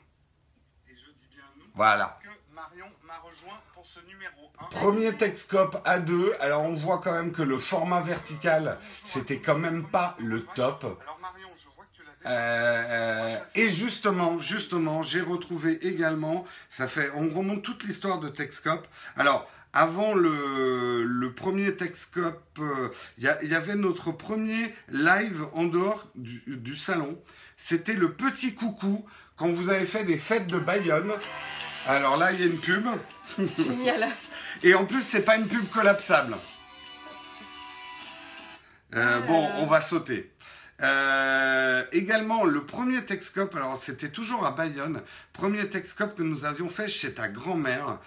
Voilà. 1.74 2.18
Marion 2.56 2.86
m'a 3.06 3.18
rejoint 3.18 3.60
pour 3.74 3.84
ce 3.84 4.00
numéro 4.06 4.50
1. 4.58 4.64
Premier 4.70 5.12
Texcope 5.14 5.76
A2. 5.86 6.32
Alors 6.40 6.62
on 6.62 6.72
voit 6.72 7.02
quand 7.04 7.12
même 7.12 7.32
que 7.32 7.42
le 7.42 7.58
format 7.58 8.00
vertical, 8.00 8.78
c'était 9.04 9.40
quand 9.40 9.58
même 9.58 9.84
pas 9.84 10.16
le 10.18 10.40
top. 10.42 10.98
Alors 11.02 11.18
Marion, 11.20 11.50
je 11.58 11.68
vois 11.76 11.84
que 11.84 11.94
tu 11.94 12.02
l'as 12.02 12.30
euh, 12.30 13.38
et 13.54 13.70
justement, 13.70 14.38
justement, 14.38 15.02
j'ai 15.02 15.20
retrouvé 15.20 15.86
également, 15.86 16.46
ça 16.70 16.88
fait, 16.88 17.10
on 17.14 17.28
remonte 17.28 17.60
toute 17.60 17.84
l'histoire 17.84 18.20
de 18.20 18.30
Texcope. 18.30 18.88
Alors, 19.18 19.46
avant 19.74 20.14
le, 20.14 21.04
le 21.04 21.32
premier 21.34 21.76
Texcope, 21.76 22.58
euh, 22.58 22.88
il 23.18 23.24
y, 23.24 23.54
avait 23.54 23.74
notre 23.74 24.12
premier 24.12 24.74
live 24.88 25.44
en 25.52 25.64
dehors 25.64 26.06
du, 26.14 26.42
du 26.46 26.74
salon. 26.74 27.20
C'était 27.58 27.92
le 27.92 28.14
petit 28.14 28.54
coucou 28.54 29.04
quand 29.36 29.50
vous 29.50 29.68
avez 29.68 29.84
fait 29.84 30.04
des 30.04 30.16
fêtes 30.16 30.46
de 30.46 30.58
Bayonne. 30.58 31.12
Alors 31.86 32.16
là, 32.16 32.32
il 32.32 32.40
y 32.40 32.42
a 32.42 32.46
une 32.46 32.60
pub. 32.60 32.86
Génial. 33.58 34.08
Et 34.62 34.74
en 34.74 34.84
plus, 34.84 35.02
c'est 35.02 35.22
pas 35.22 35.36
une 35.36 35.46
pub 35.46 35.68
collapsable. 35.70 36.36
Euh, 38.94 39.20
bon, 39.20 39.50
on 39.56 39.66
va 39.66 39.82
sauter. 39.82 40.32
Euh, 40.82 41.84
également, 41.92 42.44
le 42.44 42.64
premier 42.64 43.04
Texcope, 43.04 43.54
alors 43.54 43.78
c'était 43.78 44.10
toujours 44.10 44.44
à 44.44 44.50
Bayonne, 44.50 45.02
premier 45.32 45.68
Texcope 45.68 46.16
que 46.16 46.22
nous 46.22 46.44
avions 46.44 46.68
fait 46.68 46.88
chez 46.88 47.14
ta 47.14 47.28
grand-mère. 47.28 47.98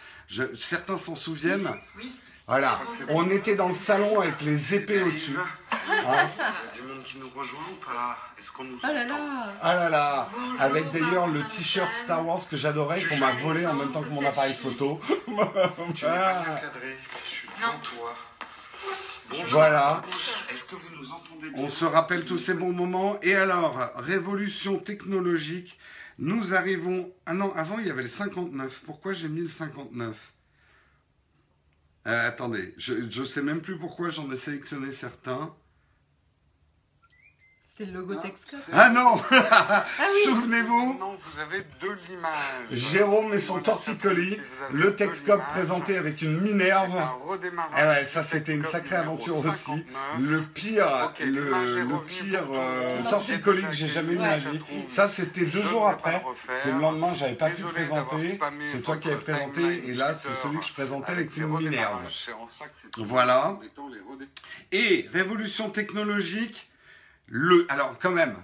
Certains 0.55 0.97
s'en 0.97 1.15
souviennent. 1.15 1.69
Oui. 1.97 2.15
Voilà, 2.47 2.81
on 3.09 3.29
était 3.29 3.53
dans 3.55 3.69
le 3.69 3.75
salon 3.75 4.21
avec 4.21 4.41
les 4.41 4.73
épées 4.73 5.03
au-dessus. 5.03 5.37
Hein 5.71 6.31
Qui 7.09 7.17
nous 7.17 7.29
rejoint 7.29 7.65
ou 7.71 7.83
pas 7.83 8.19
Est-ce 8.37 8.51
qu'on 8.51 8.65
nous 8.65 8.77
Ah 8.83 8.93
là 8.93 9.03
là 9.03 9.53
Ah 9.63 9.75
là 9.75 9.89
là 9.89 10.29
Avec 10.59 10.91
d'ailleurs 10.91 11.27
le 11.27 11.41
t-shirt 11.47 11.91
Star 11.95 12.23
Wars 12.23 12.47
que 12.47 12.55
j'adorais, 12.55 13.03
qu'on 13.03 13.17
m'a 13.17 13.31
volé 13.31 13.65
en 13.65 13.73
même 13.73 13.91
temps 13.91 14.03
que 14.03 14.09
mon 14.09 14.23
appareil 14.23 14.53
photo. 14.53 15.01
Je 15.07 15.95
suis 15.95 17.47
devant 17.57 17.79
toi. 17.79 18.15
voilà. 19.49 20.03
Est-ce 20.51 20.65
que 20.65 20.75
vous 20.75 20.95
nous 20.95 21.11
entendez 21.11 21.51
On 21.55 21.69
se 21.71 21.83
rappelle 21.83 22.25
tous 22.25 22.37
ces 22.37 22.53
bons 22.53 22.73
moments. 22.73 23.19
Et 23.23 23.35
alors, 23.35 23.75
révolution 23.95 24.77
technologique. 24.77 25.79
Nous 26.19 26.53
arrivons. 26.53 27.11
Ah 27.25 27.33
non, 27.33 27.51
avant 27.55 27.79
il 27.79 27.87
y 27.87 27.89
avait 27.89 28.03
le 28.03 28.07
59. 28.07 28.83
Pourquoi 28.85 29.13
j'ai 29.13 29.29
mis 29.29 29.41
le 29.41 29.49
59 29.49 30.15
euh, 32.07 32.27
attendez, 32.27 32.73
je 32.77 32.93
ne 32.93 33.25
sais 33.25 33.41
même 33.41 33.61
plus 33.61 33.77
pourquoi 33.77 34.09
j'en 34.09 34.31
ai 34.31 34.37
sélectionné 34.37 34.91
certains. 34.91 35.53
C'était 37.79 37.91
le 37.91 37.99
logo 37.99 38.13
c'est- 38.13 38.71
Ah 38.73 38.89
non 38.89 39.21
Ah 39.31 39.85
oui 40.01 40.25
Souvenez-vous 40.25 40.93
Maintenant, 40.93 41.15
vous 41.15 41.39
avez 41.39 41.59
de 41.59 41.97
l'image. 42.09 42.71
Jérôme 42.71 43.33
et 43.33 43.39
son 43.39 43.59
torticolis, 43.59 44.31
si 44.35 44.41
le 44.73 44.89
l'image, 44.89 45.39
présenté 45.53 45.97
avec 45.97 46.21
une 46.21 46.41
Minerve. 46.41 46.97
un 46.97 47.13
Ah 47.73 47.87
ouais, 47.87 48.05
ça 48.05 48.23
c'était 48.23 48.53
une 48.53 48.65
sacrée 48.65 48.97
aventure 48.97 49.37
aussi. 49.37 49.47
59. 49.47 49.85
Le 50.19 50.41
pire, 50.41 51.13
le, 51.21 52.05
pire 52.05 52.43
euh, 52.51 53.01
torticolis 53.09 53.63
que 53.63 53.71
j'ai 53.73 53.87
jamais 53.87 54.13
eu 54.13 54.17
de 54.17 54.21
ma 54.21 54.37
vie. 54.37 54.59
Ça 54.89 55.07
c'était 55.07 55.45
deux 55.45 55.61
jours 55.61 55.87
après. 55.87 56.21
Parce 56.47 56.59
que 56.59 56.69
le 56.69 56.79
lendemain 56.79 57.13
j'avais 57.13 57.35
pas 57.35 57.49
pu 57.49 57.61
présenter. 57.61 58.39
C'est 58.71 58.81
toi 58.81 58.97
qui 58.97 59.07
avais 59.07 59.21
présenté 59.21 59.87
et 59.87 59.93
là 59.93 60.13
c'est 60.13 60.33
celui 60.33 60.59
que 60.59 60.65
je 60.65 60.73
présentais 60.73 61.13
avec 61.13 61.37
une 61.37 61.47
Minerve. 61.47 62.01
Voilà. 62.97 63.57
Et 64.73 65.07
révolution 65.13 65.69
technologique, 65.69 66.68
le 67.29 67.65
alors 67.69 67.95
quand 68.01 68.11
même, 68.11 68.35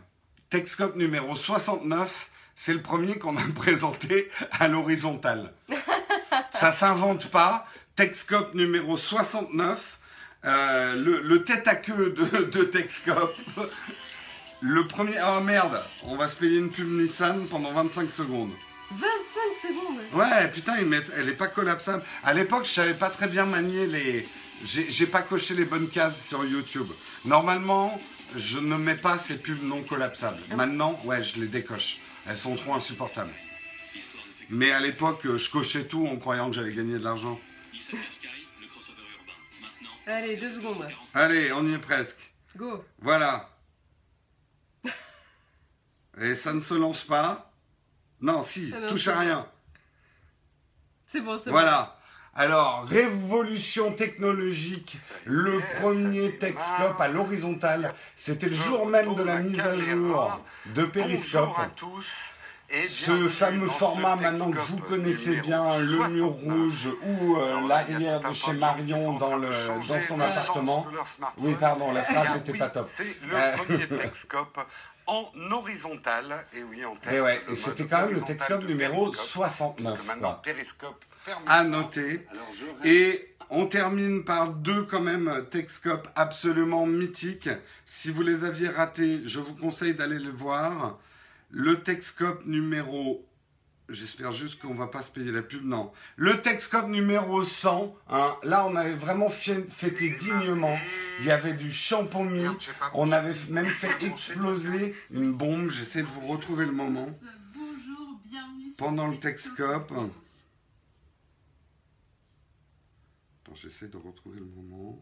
Texcope 0.50 0.96
numéro 0.96 1.36
69, 1.36 2.30
c'est 2.56 2.74
le 2.74 2.82
premier 2.82 3.18
qu'on 3.18 3.36
a 3.38 3.42
présenté 3.56 4.30
à 4.60 4.68
l'horizontale. 4.68 5.54
Ça 6.54 6.72
s'invente 6.72 7.30
pas. 7.32 7.68
Texcope 7.96 8.54
numéro 8.54 8.98
69, 8.98 9.98
euh, 10.46 10.96
le, 10.96 11.22
le 11.22 11.44
tête 11.44 11.68
à 11.68 11.76
queue 11.76 12.12
de, 12.12 12.44
de 12.46 12.64
Texcope. 12.64 13.36
Le 14.62 14.84
premier. 14.84 15.16
Oh 15.28 15.42
merde, 15.42 15.82
on 16.04 16.16
va 16.16 16.28
se 16.28 16.36
payer 16.36 16.58
une 16.58 16.70
pub 16.70 16.88
Nissan 16.90 17.46
pendant 17.48 17.72
25 17.74 18.10
secondes. 18.12 18.52
25 18.92 19.08
secondes 19.62 20.00
Ouais, 20.14 20.48
putain, 20.52 20.78
ils 20.80 20.86
mettent- 20.86 21.12
elle 21.18 21.28
est 21.30 21.34
pas 21.34 21.48
collapsable. 21.48 22.04
À 22.24 22.34
l'époque, 22.34 22.66
je 22.66 22.72
savais 22.72 22.94
pas 22.94 23.10
très 23.10 23.28
bien 23.28 23.46
manier 23.46 23.88
les. 23.88 24.28
J'ai 24.66 25.06
pas 25.08 25.22
coché 25.22 25.54
les 25.54 25.66
bonnes 25.66 25.90
cases 25.90 26.26
sur 26.28 26.46
YouTube. 26.46 26.88
Normalement, 27.26 28.00
je 28.38 28.60
ne 28.60 28.76
mets 28.78 28.96
pas 28.96 29.18
ces 29.18 29.38
pubs 29.38 29.64
non 29.64 29.84
collapsables. 29.84 30.38
Maintenant, 30.56 31.00
ouais, 31.06 31.24
je 31.24 31.40
les 31.40 31.48
décoche. 31.48 31.98
Elles 32.28 32.38
sont 32.38 32.56
trop 32.56 32.74
insupportables. 32.74 33.32
Mais 34.50 34.72
à 34.72 34.80
l'époque, 34.80 35.22
je 35.24 35.50
cochais 35.50 35.86
tout 35.86 36.06
en 36.08 36.18
croyant 36.18 36.50
que 36.50 36.56
j'allais 36.56 36.74
gagner 36.74 36.98
de 36.98 37.04
l'argent. 37.04 37.40
Allez, 40.08 40.38
deux 40.38 40.52
secondes. 40.52 40.86
Allez, 41.14 41.52
on 41.52 41.66
y 41.68 41.74
est 41.74 41.80
presque. 41.80 42.18
Go 42.56 42.84
Voilà. 43.00 43.50
Et 46.22 46.36
ça 46.36 46.54
ne 46.54 46.62
se 46.62 46.76
lance 46.76 47.04
pas. 47.04 47.52
Non, 48.22 48.44
si, 48.44 48.72
Ah 48.74 48.88
touche 48.88 49.08
à 49.08 49.14
bon. 49.16 49.20
rien. 49.20 49.50
C'est 51.12 51.22
bon, 51.22 51.40
c'est 51.44 51.50
Voilà. 51.50 51.95
Alors, 52.38 52.84
révolution 52.90 53.94
technologique, 53.94 54.98
le 55.24 55.62
premier 55.80 56.38
Texcope 56.38 57.00
à 57.00 57.08
l'horizontale, 57.08 57.94
c'était 58.18 58.48
le 58.50 58.56
jour 58.56 58.86
même 58.88 59.16
de 59.16 59.24
la 59.24 59.40
mise 59.40 59.62
à 59.62 59.78
jour 59.78 60.42
de 60.66 60.84
Periscope. 60.84 61.56
Ce 62.90 63.30
fameux 63.30 63.70
format 63.70 64.18
maintenant 64.18 64.52
que 64.52 64.58
vous 64.58 64.80
connaissez 64.80 65.38
bien, 65.38 65.78
le 65.78 65.98
mur 66.10 66.36
69. 66.36 66.44
rouge 66.44 66.90
ou 67.04 67.38
euh, 67.38 67.68
l'arrière 67.70 68.20
de 68.20 68.34
chez 68.34 68.54
Marion 68.54 69.14
dans, 69.14 69.38
le, 69.38 69.48
dans 69.88 70.02
son 70.02 70.20
appartement. 70.20 70.86
Oui, 71.38 71.56
pardon, 71.58 71.94
la 71.94 72.04
phrase 72.04 72.36
n'était 72.36 72.52
oui, 72.52 72.60
pas 72.60 72.70
top. 72.70 72.88
C'est 72.90 73.16
le 73.24 73.36
Euh. 73.38 73.56
premier 73.56 73.88
Texcope 74.02 74.60
en 75.08 75.26
horizontal. 75.52 76.46
Et 76.54 76.64
oui, 76.64 76.84
en 76.84 76.98
Et 77.10 77.22
ouais, 77.22 77.42
et 77.50 77.56
c'était 77.56 77.86
quand 77.86 78.08
même 78.08 78.16
le 78.16 78.22
Texcope 78.22 78.64
numéro 78.66 79.06
Periscope, 79.12 79.26
69. 79.28 79.94
puisque 79.94 80.08
maintenant. 80.08 80.40
Periscope 80.44 81.06
À 81.48 81.64
noter. 81.64 82.26
Et 82.84 83.36
on 83.50 83.66
termine 83.66 84.24
par 84.24 84.50
deux 84.50 84.84
quand 84.84 85.02
même 85.02 85.46
Texcope 85.52 86.08
absolument 86.16 86.86
mythiques. 86.86 87.50
Si 87.86 88.12
vous 88.12 88.22
les 88.22 88.44
aviez 88.44 88.70
ratés, 88.70 89.22
je 89.26 89.40
vous 89.40 89.56
conseille 89.56 89.94
d'aller 89.94 90.20
le 90.20 90.32
voir. 90.32 91.00
Le 91.50 91.82
Texcope 91.82 92.46
numéro... 92.46 93.26
J'espère 93.88 94.32
juste 94.32 94.60
qu'on 94.60 94.74
va 94.74 94.88
pas 94.88 95.04
se 95.04 95.12
payer 95.12 95.32
la 95.32 95.44
pub, 95.44 95.64
non. 95.64 95.92
Le 96.16 96.42
Texcope 96.42 96.88
numéro 96.88 97.44
100, 97.44 97.96
hein, 98.10 98.36
là 98.42 98.66
on 98.66 98.76
avait 98.76 98.96
vraiment 98.96 99.30
fêté 99.30 100.18
dignement. 100.20 100.76
Il 101.20 101.28
y 101.28 101.32
avait 101.32 101.54
du 101.54 101.72
champomis, 101.72 102.48
on 102.96 103.12
avait 103.12 103.36
même 103.50 103.70
fait 103.70 104.04
exploser 104.04 104.96
une 105.12 105.32
bombe. 105.32 105.70
J'essaie 105.70 106.02
de 106.02 106.08
vous 106.08 106.26
retrouver 106.26 106.66
le 106.66 106.72
moment. 106.72 107.08
Bonjour, 107.54 108.20
bienvenue 108.24 108.70
sur 108.70 108.78
Pendant 108.78 109.08
le 109.08 109.20
Texcope. 109.20 109.94
J'essaie 113.56 113.88
de 113.88 113.98
retrouver 113.98 114.40
le 114.40 114.46
moment. 114.46 115.02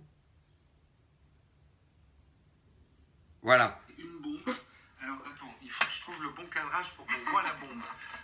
Voilà. 3.42 3.80
une 3.98 4.20
bombe. 4.22 4.56
Alors 5.02 5.18
attends, 5.22 5.54
il 5.62 5.70
faut 5.70 5.84
que 5.86 5.92
je 5.92 6.02
trouve 6.02 6.24
le 6.24 6.30
bon 6.30 6.46
cadrage 6.48 6.96
pour 6.96 7.06
qu'on 7.06 7.32
voit 7.32 7.42
la 7.44 7.54
bombe. 7.54 7.82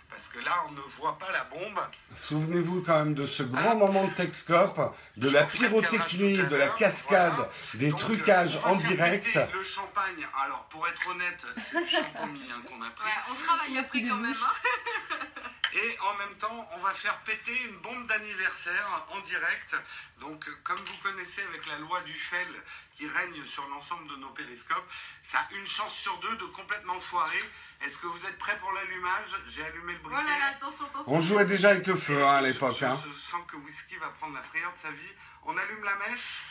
Parce 0.08 0.28
que 0.28 0.38
là, 0.40 0.64
on 0.68 0.72
ne 0.72 0.80
voit 0.98 1.18
pas 1.18 1.30
la 1.30 1.44
bombe. 1.44 1.78
Souvenez-vous 2.14 2.82
quand 2.82 2.98
même 3.04 3.14
de 3.14 3.26
ce 3.26 3.42
grand 3.42 3.76
moment 3.76 4.06
de 4.06 4.14
Texcope, 4.14 4.96
de 5.16 5.28
la 5.30 5.44
pyrotechnie, 5.44 6.36
de 6.38 6.56
la 6.56 6.68
cascade, 6.70 7.48
des 7.74 7.90
Donc, 7.90 8.00
trucages 8.00 8.58
en 8.64 8.76
direct. 8.76 9.34
Le 9.52 9.62
champagne, 9.62 10.26
alors 10.42 10.64
pour 10.68 10.86
être 10.88 11.08
honnête, 11.10 11.44
c'est 11.58 11.82
du 11.84 11.88
champomis 11.90 12.42
hein, 12.50 12.62
qu'on 12.66 12.80
a 12.82 12.90
pris. 12.90 13.04
Ouais, 13.04 13.12
on 13.30 13.34
travaille 13.44 13.78
après 13.78 14.02
quand 14.02 14.16
même. 14.16 14.34
hein. 14.34 15.20
Et 15.74 15.98
en 16.00 16.14
même 16.14 16.34
temps, 16.38 16.68
on 16.72 16.78
va 16.78 16.92
faire 16.94 17.16
péter 17.20 17.56
une 17.64 17.76
bombe 17.78 18.06
d'anniversaire 18.08 19.06
en 19.10 19.20
direct. 19.20 19.76
Donc, 20.20 20.46
euh, 20.48 20.52
comme 20.64 20.78
vous 20.78 20.96
connaissez 21.02 21.42
avec 21.42 21.64
la 21.66 21.78
loi 21.78 22.00
du 22.02 22.12
FEL 22.12 22.48
qui 22.96 23.06
règne 23.08 23.46
sur 23.46 23.66
l'ensemble 23.68 24.08
de 24.08 24.16
nos 24.16 24.30
périscopes, 24.30 24.88
ça 25.30 25.38
a 25.38 25.54
une 25.54 25.66
chance 25.66 25.94
sur 25.94 26.16
deux 26.18 26.36
de 26.36 26.44
complètement 26.46 27.00
foirer. 27.00 27.42
Est-ce 27.82 27.98
que 27.98 28.06
vous 28.08 28.26
êtes 28.26 28.38
prêts 28.38 28.58
pour 28.58 28.72
l'allumage? 28.72 29.36
J'ai 29.46 29.64
allumé 29.64 29.92
le 29.94 30.00
Oh 30.04 30.08
briquet. 30.08 30.24
là 30.24 30.38
là, 30.38 30.46
attention, 30.56 30.84
attention. 30.86 31.12
On 31.12 31.20
jouait 31.22 31.44
déjà 31.46 31.70
avec 31.70 31.86
le 31.86 31.96
feu 31.96 32.22
hein, 32.24 32.36
à 32.36 32.40
l'époque. 32.40 32.76
Je, 32.78 32.84
hein. 32.84 33.00
je 33.06 33.20
sens 33.20 33.40
que 33.46 33.56
Whisky 33.56 33.96
va 33.96 34.08
prendre 34.18 34.34
la 34.34 34.42
frayeur 34.42 34.72
de 34.72 34.78
sa 34.78 34.90
vie. 34.90 35.12
On 35.44 35.56
allume 35.56 35.84
la 35.84 35.94
mèche. 36.08 36.42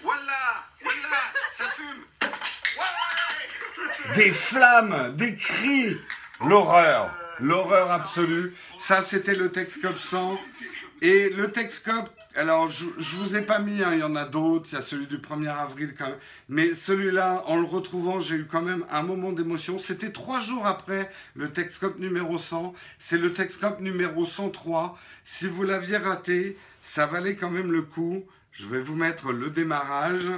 Voilà 0.00 0.66
Voilà 0.82 1.22
Ça 1.56 1.70
fume 1.72 2.04
Ouais 2.78 4.14
Des 4.16 4.32
flammes, 4.32 5.14
des 5.16 5.36
cris, 5.36 5.96
l'horreur, 6.40 7.14
l'horreur 7.40 7.90
absolue. 7.90 8.54
Ça, 8.78 9.02
c'était 9.02 9.34
le 9.34 9.50
Texcope 9.50 9.98
100. 9.98 10.38
Et 11.02 11.30
le 11.30 11.50
Texcope, 11.50 12.10
alors 12.36 12.70
je, 12.70 12.86
je 12.98 13.16
vous 13.16 13.34
ai 13.34 13.42
pas 13.42 13.58
mis, 13.58 13.82
hein, 13.82 13.90
il 13.92 13.98
y 13.98 14.04
en 14.04 14.14
a 14.14 14.24
d'autres, 14.24 14.68
il 14.70 14.76
y 14.76 14.78
a 14.78 14.82
celui 14.82 15.08
du 15.08 15.18
1er 15.18 15.48
avril 15.48 15.94
quand 15.98 16.06
même. 16.06 16.18
Mais 16.48 16.70
celui-là, 16.70 17.42
en 17.46 17.56
le 17.56 17.64
retrouvant, 17.64 18.20
j'ai 18.20 18.36
eu 18.36 18.46
quand 18.46 18.62
même 18.62 18.86
un 18.88 19.02
moment 19.02 19.32
d'émotion. 19.32 19.80
C'était 19.80 20.12
trois 20.12 20.38
jours 20.38 20.64
après 20.64 21.10
le 21.34 21.50
Texcope 21.50 21.98
numéro 21.98 22.38
100. 22.38 22.72
C'est 23.00 23.18
le 23.18 23.32
Texcope 23.32 23.80
numéro 23.80 24.24
103. 24.24 24.96
Si 25.24 25.48
vous 25.48 25.64
l'aviez 25.64 25.96
raté, 25.96 26.56
ça 26.82 27.06
valait 27.06 27.34
quand 27.34 27.50
même 27.50 27.72
le 27.72 27.82
coup. 27.82 28.24
Je 28.52 28.66
vais 28.66 28.80
vous 28.80 28.94
mettre 28.94 29.32
le 29.32 29.50
démarrage. 29.50 30.30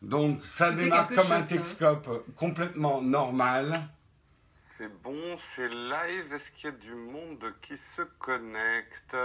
Donc 0.00 0.44
ça 0.44 0.70
démarre 0.70 1.08
comme 1.08 1.32
un 1.32 1.40
ça. 1.40 1.56
Texcope 1.56 2.24
complètement 2.36 3.02
normal. 3.02 3.88
C'est 4.76 4.88
bon, 4.88 5.38
c'est 5.54 5.68
live. 5.68 6.32
Est-ce 6.34 6.50
qu'il 6.50 6.64
y 6.66 6.68
a 6.68 6.76
du 6.76 6.94
monde 6.94 7.54
qui 7.62 7.78
se 7.78 8.02
connecte? 8.02 9.16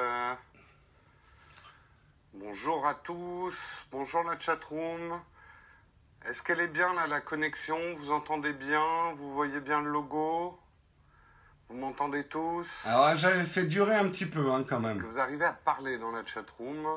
Bonjour 2.34 2.88
à 2.88 2.94
tous. 2.94 3.86
Bonjour 3.92 4.24
la 4.24 4.40
chatroom. 4.40 5.22
Est-ce 6.26 6.42
qu'elle 6.42 6.62
est 6.62 6.68
bien 6.68 6.94
là, 6.94 7.08
la 7.08 7.20
connexion? 7.20 7.78
Vous 7.98 8.12
entendez 8.12 8.54
bien? 8.54 9.14
Vous 9.18 9.34
voyez 9.34 9.60
bien 9.60 9.82
le 9.82 9.90
logo? 9.90 10.58
Vous 11.68 11.76
m'entendez 11.76 12.24
tous? 12.26 12.70
Alors 12.86 13.16
j'avais 13.16 13.44
fait 13.44 13.66
durer 13.66 13.96
un 13.96 14.08
petit 14.08 14.26
peu 14.28 14.52
hein, 14.52 14.64
quand 14.64 14.80
Est-ce 14.80 14.88
même. 14.88 15.02
que 15.02 15.06
vous 15.06 15.20
arrivez 15.20 15.46
à 15.46 15.54
parler 15.54 15.98
dans 15.98 16.12
la 16.12 16.26
chatroom? 16.26 16.88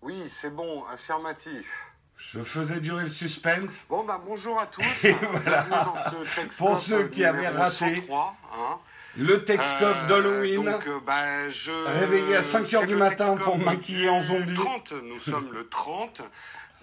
Oui, 0.00 0.28
c'est 0.30 0.54
bon, 0.54 0.84
affirmatif. 0.86 1.92
Je 2.16 2.40
faisais 2.42 2.80
durer 2.80 3.04
le 3.04 3.08
suspense. 3.10 3.84
Bon, 3.88 4.04
bah 4.04 4.20
bonjour 4.26 4.58
à 4.58 4.66
tous. 4.66 4.82
Et 5.04 5.12
voilà. 5.30 5.62
Dans 5.64 5.94
ce 5.96 6.58
Pour 6.58 6.78
ceux 6.78 7.08
qui 7.08 7.24
avaient 7.24 7.48
raté. 7.48 7.96
103, 7.96 8.36
hein. 8.54 8.78
Le 9.18 9.44
Texcope 9.44 9.96
Euh, 10.04 10.08
d'Halloween. 10.08 10.68
euh, 10.68 11.00
bah, 11.06 11.48
je... 11.48 11.70
Réveillé 12.00 12.36
à 12.36 12.42
5 12.42 12.74
heures 12.74 12.80
c'est 12.82 12.86
du 12.86 12.92
le 12.94 12.98
matin 12.98 13.34
pour 13.36 13.56
me 13.56 13.64
maquiller 13.64 14.08
en 14.10 14.22
zombie. 14.22 14.54
30, 14.54 14.92
nous 15.04 15.20
sommes 15.20 15.52
le 15.52 15.66
30. 15.68 16.20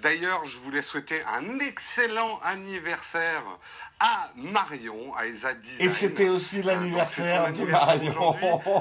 D'ailleurs, 0.03 0.45
je 0.45 0.59
voulais 0.59 0.81
souhaiter 0.81 1.21
un 1.23 1.59
excellent 1.59 2.37
anniversaire 2.43 3.41
à 4.01 4.29
Marion, 4.35 5.15
à 5.15 5.25
Esa 5.27 5.53
Design. 5.53 5.79
Et 5.79 5.89
c'était 5.89 6.27
aussi 6.27 6.59
Euh, 6.59 6.63
l'anniversaire 6.63 7.53
de 7.53 7.63
Marion. 7.63 8.35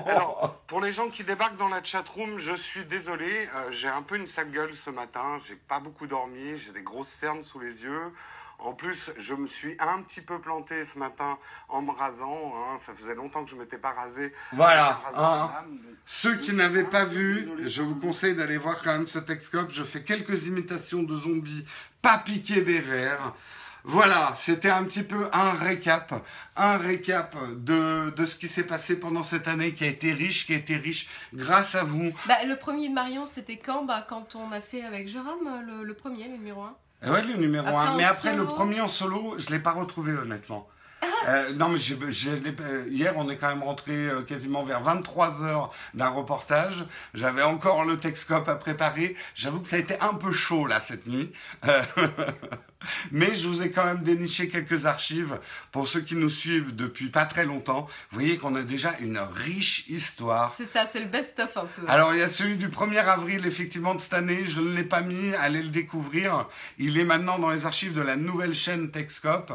Alors, 0.06 0.56
pour 0.66 0.80
les 0.80 0.92
gens 0.92 1.10
qui 1.10 1.22
débarquent 1.22 1.56
dans 1.58 1.68
la 1.68 1.82
chatroom, 1.82 2.38
je 2.38 2.56
suis 2.56 2.84
désolé, 2.86 3.48
euh, 3.54 3.70
j'ai 3.70 3.86
un 3.86 4.02
peu 4.02 4.16
une 4.16 4.26
sale 4.26 4.50
gueule 4.50 4.74
ce 4.74 4.90
matin, 4.90 5.38
j'ai 5.46 5.54
pas 5.54 5.78
beaucoup 5.78 6.08
dormi, 6.08 6.58
j'ai 6.58 6.72
des 6.72 6.82
grosses 6.82 7.16
cernes 7.20 7.44
sous 7.44 7.60
les 7.60 7.82
yeux. 7.84 8.12
En 8.58 8.74
plus, 8.74 9.10
je 9.18 9.34
me 9.34 9.46
suis 9.46 9.76
un 9.80 10.02
petit 10.02 10.20
peu 10.20 10.40
planté 10.40 10.84
ce 10.84 10.98
matin 10.98 11.38
en 11.68 11.82
me 11.82 11.90
rasant. 11.90 12.52
hein. 12.56 12.76
Ça 12.78 12.94
faisait 12.94 13.14
longtemps 13.14 13.44
que 13.44 13.50
je 13.50 13.56
m'étais 13.56 13.78
pas 13.78 13.92
rasé. 13.92 14.32
Voilà, 14.52 15.00
hein. 15.16 15.50
Ceux 16.06 16.36
qui 16.36 16.52
n'avaient 16.52 16.88
pas 16.90 17.04
vu, 17.04 17.50
je 17.66 17.82
vous 17.82 17.96
conseille 17.96 18.34
d'aller 18.36 18.58
voir 18.58 18.80
quand 18.82 18.92
même 18.92 19.06
ce 19.08 19.18
Texcope. 19.18 19.70
Je 19.70 19.82
fais 19.82 20.02
quelques 20.04 20.46
imitations 20.46 21.02
de 21.02 21.16
zombies, 21.16 21.64
pas 22.02 22.18
piqués 22.18 22.62
des 22.62 22.80
verres. 22.80 23.34
Voilà, 23.84 24.36
c'était 24.40 24.70
un 24.70 24.84
petit 24.84 25.02
peu 25.02 25.28
un 25.32 25.54
récap, 25.54 26.24
un 26.54 26.76
récap 26.76 27.34
de, 27.56 28.10
de 28.10 28.26
ce 28.26 28.36
qui 28.36 28.46
s'est 28.46 28.62
passé 28.62 28.96
pendant 28.96 29.24
cette 29.24 29.48
année 29.48 29.74
qui 29.74 29.82
a 29.82 29.88
été 29.88 30.12
riche, 30.12 30.46
qui 30.46 30.54
a 30.54 30.56
été 30.58 30.76
riche 30.76 31.08
grâce 31.34 31.74
à 31.74 31.82
vous. 31.82 32.12
Bah, 32.28 32.44
le 32.44 32.54
premier 32.56 32.88
de 32.90 32.94
Marion, 32.94 33.26
c'était 33.26 33.56
quand? 33.56 33.82
Bah, 33.84 34.06
Quand 34.08 34.36
on 34.36 34.52
a 34.52 34.60
fait 34.60 34.84
avec 34.84 35.08
Jérôme 35.08 35.48
le, 35.66 35.82
le 35.82 35.94
premier, 35.94 36.28
le 36.28 36.34
numéro 36.36 36.62
1 36.62 36.76
Ouais, 37.04 37.22
le 37.22 37.34
numéro 37.34 37.66
1. 37.66 37.96
Mais 37.96 38.04
après, 38.04 38.34
le 38.36 38.44
premier 38.44 38.80
en 38.80 38.88
solo, 38.88 39.34
je 39.38 39.46
ne 39.46 39.52
l'ai 39.52 39.58
pas 39.58 39.72
retrouvé 39.72 40.12
honnêtement. 40.12 40.68
Euh, 41.28 41.52
non, 41.54 41.68
mais 41.68 41.78
hier, 41.78 43.14
on 43.16 43.28
est 43.28 43.36
quand 43.36 43.48
même 43.48 43.62
rentré 43.62 43.92
euh, 43.92 44.22
quasiment 44.22 44.64
vers 44.64 44.82
23 44.82 45.42
heures 45.44 45.72
d'un 45.94 46.08
reportage. 46.08 46.84
J'avais 47.14 47.42
encore 47.42 47.84
le 47.84 47.98
Texcope 47.98 48.48
à 48.48 48.56
préparer. 48.56 49.16
J'avoue 49.34 49.60
que 49.60 49.68
ça 49.68 49.76
a 49.76 49.78
été 49.78 49.98
un 50.00 50.14
peu 50.14 50.32
chaud 50.32 50.66
là 50.66 50.80
cette 50.80 51.06
nuit. 51.06 51.32
Euh, 51.66 51.82
mais 53.10 53.36
je 53.36 53.48
vous 53.48 53.62
ai 53.62 53.70
quand 53.70 53.84
même 53.84 54.02
déniché 54.02 54.48
quelques 54.48 54.86
archives 54.86 55.38
pour 55.70 55.88
ceux 55.88 56.00
qui 56.00 56.14
nous 56.14 56.30
suivent 56.30 56.74
depuis 56.74 57.08
pas 57.08 57.24
très 57.24 57.44
longtemps. 57.44 57.88
Vous 58.10 58.18
voyez 58.20 58.38
qu'on 58.38 58.54
a 58.54 58.62
déjà 58.62 58.94
une 59.00 59.18
riche 59.18 59.88
histoire. 59.88 60.54
C'est 60.56 60.66
ça, 60.66 60.86
c'est 60.90 61.00
le 61.00 61.06
best-of 61.06 61.56
un 61.56 61.66
peu. 61.66 61.82
Alors 61.88 62.14
il 62.14 62.20
y 62.20 62.22
a 62.22 62.28
celui 62.28 62.56
du 62.56 62.68
1er 62.68 63.04
avril 63.04 63.46
effectivement 63.46 63.94
de 63.94 64.00
cette 64.00 64.14
année. 64.14 64.46
Je 64.46 64.60
ne 64.60 64.74
l'ai 64.74 64.84
pas 64.84 65.00
mis, 65.00 65.34
allez 65.34 65.62
le 65.62 65.68
découvrir. 65.68 66.46
Il 66.78 66.98
est 66.98 67.04
maintenant 67.04 67.38
dans 67.38 67.50
les 67.50 67.66
archives 67.66 67.92
de 67.92 68.02
la 68.02 68.16
nouvelle 68.16 68.54
chaîne 68.54 68.90
Texcope, 68.90 69.52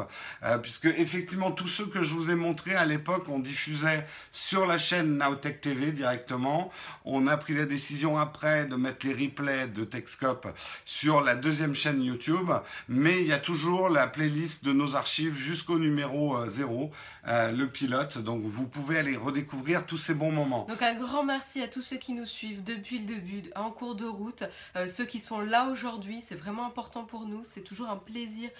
puisque 0.62 0.86
effectivement 0.86 1.50
tous 1.50 1.68
ceux 1.68 1.86
que 1.86 2.02
je 2.02 2.14
vous 2.14 2.30
ai 2.30 2.34
montrés 2.34 2.74
à 2.74 2.84
l'époque, 2.84 3.24
on 3.28 3.38
diffusait 3.38 4.06
sur 4.30 4.66
la 4.66 4.78
chaîne 4.78 5.18
Nowtech 5.18 5.60
TV 5.60 5.92
directement. 5.92 6.70
On 7.04 7.26
a 7.26 7.36
pris 7.36 7.54
la 7.54 7.64
décision 7.64 8.18
après 8.18 8.66
de 8.66 8.76
mettre 8.76 9.06
les 9.06 9.12
replays 9.12 9.68
de 9.68 9.84
Techscope 9.84 10.48
sur 10.84 11.22
la 11.22 11.34
deuxième 11.34 11.74
chaîne 11.74 12.02
YouTube, 12.02 12.50
mais 12.88 13.17
il 13.20 13.26
y 13.26 13.32
a 13.32 13.38
toujours 13.38 13.88
la 13.88 14.06
playlist 14.06 14.64
de 14.64 14.72
nos 14.72 14.96
archives 14.96 15.36
jusqu'au 15.36 15.78
numéro 15.78 16.36
0, 16.46 16.90
euh, 17.26 17.30
euh, 17.30 17.52
le 17.52 17.68
pilote. 17.68 18.18
Donc 18.18 18.42
vous 18.44 18.66
pouvez 18.66 18.98
aller 18.98 19.16
redécouvrir 19.16 19.86
tous 19.86 19.98
ces 19.98 20.14
bons 20.14 20.30
moments. 20.30 20.66
Donc 20.68 20.82
un 20.82 20.94
grand 20.94 21.24
merci 21.24 21.62
à 21.62 21.68
tous 21.68 21.80
ceux 21.80 21.96
qui 21.96 22.12
nous 22.12 22.26
suivent 22.26 22.62
depuis 22.62 22.98
le 22.98 23.04
début, 23.04 23.42
en 23.56 23.70
cours 23.70 23.94
de 23.94 24.06
route, 24.06 24.44
euh, 24.76 24.88
ceux 24.88 25.04
qui 25.04 25.20
sont 25.20 25.40
là 25.40 25.68
aujourd'hui, 25.70 26.22
c'est 26.26 26.34
vraiment 26.34 26.66
important 26.66 27.04
pour 27.04 27.26
nous. 27.26 27.40
C'est 27.44 27.62
toujours 27.62 27.88
un 27.88 27.96
plaisir 27.96 28.50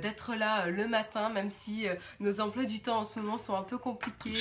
d'être 0.00 0.34
là 0.34 0.66
le 0.66 0.88
matin, 0.88 1.28
même 1.28 1.50
si 1.50 1.86
nos 2.20 2.40
emplois 2.40 2.64
du 2.64 2.80
temps 2.80 3.00
en 3.00 3.04
ce 3.04 3.18
moment 3.18 3.38
sont 3.38 3.56
un 3.56 3.62
peu 3.62 3.78
compliqués. 3.78 4.34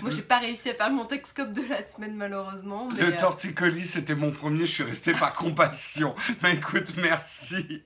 Moi, 0.00 0.10
j'ai 0.10 0.22
pas 0.22 0.38
réussi 0.38 0.70
à 0.70 0.74
faire 0.74 0.90
mon 0.90 1.04
Texcope 1.04 1.52
de 1.52 1.62
la 1.68 1.86
semaine, 1.86 2.14
malheureusement. 2.14 2.88
le 2.90 3.16
torticolis, 3.16 3.84
c'était 3.84 4.14
mon 4.14 4.30
premier. 4.30 4.66
Je 4.66 4.72
suis 4.72 4.82
resté 4.82 5.12
par 5.12 5.34
compassion. 5.34 6.14
Mais 6.42 6.54
écoute, 6.54 6.94
merci. 6.96 7.82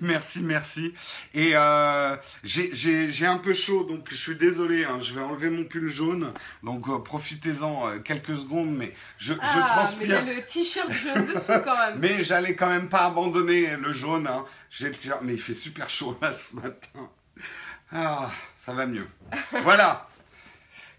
merci, 0.00 0.29
merci. 0.40 0.94
Et 1.34 1.52
euh, 1.54 2.16
j'ai 2.44 3.26
un 3.26 3.38
peu 3.38 3.54
chaud, 3.54 3.84
donc 3.84 4.08
je 4.10 4.16
suis 4.16 4.36
désolé. 4.36 4.84
Hein. 4.84 4.98
je 5.00 5.14
vais 5.14 5.20
enlever 5.20 5.50
mon 5.50 5.64
pull 5.64 5.90
jaune. 5.90 6.32
Donc 6.62 6.86
profitez-en 7.04 7.98
quelques 8.00 8.38
secondes, 8.38 8.74
mais 8.74 8.94
je, 9.18 9.34
ah, 9.40 9.52
je 9.52 9.58
transpire. 9.58 10.22
Mais 10.24 10.34
le 10.34 10.42
t-shirt 10.42 10.92
jaune 10.92 11.26
dessous 11.26 11.60
quand 11.64 11.76
même. 11.76 11.94
mais 11.98 12.22
j'allais 12.22 12.54
quand 12.54 12.68
même 12.68 12.88
pas 12.88 13.06
abandonner 13.06 13.76
le 13.76 13.92
jaune. 13.92 14.28
Hein. 14.28 14.44
Mais 15.22 15.34
il 15.34 15.40
fait 15.40 15.54
super 15.54 15.90
chaud 15.90 16.16
là 16.22 16.32
ce 16.34 16.54
matin. 16.54 17.10
Ah, 17.92 18.30
ça 18.58 18.72
va 18.72 18.86
mieux. 18.86 19.08
voilà. 19.62 20.06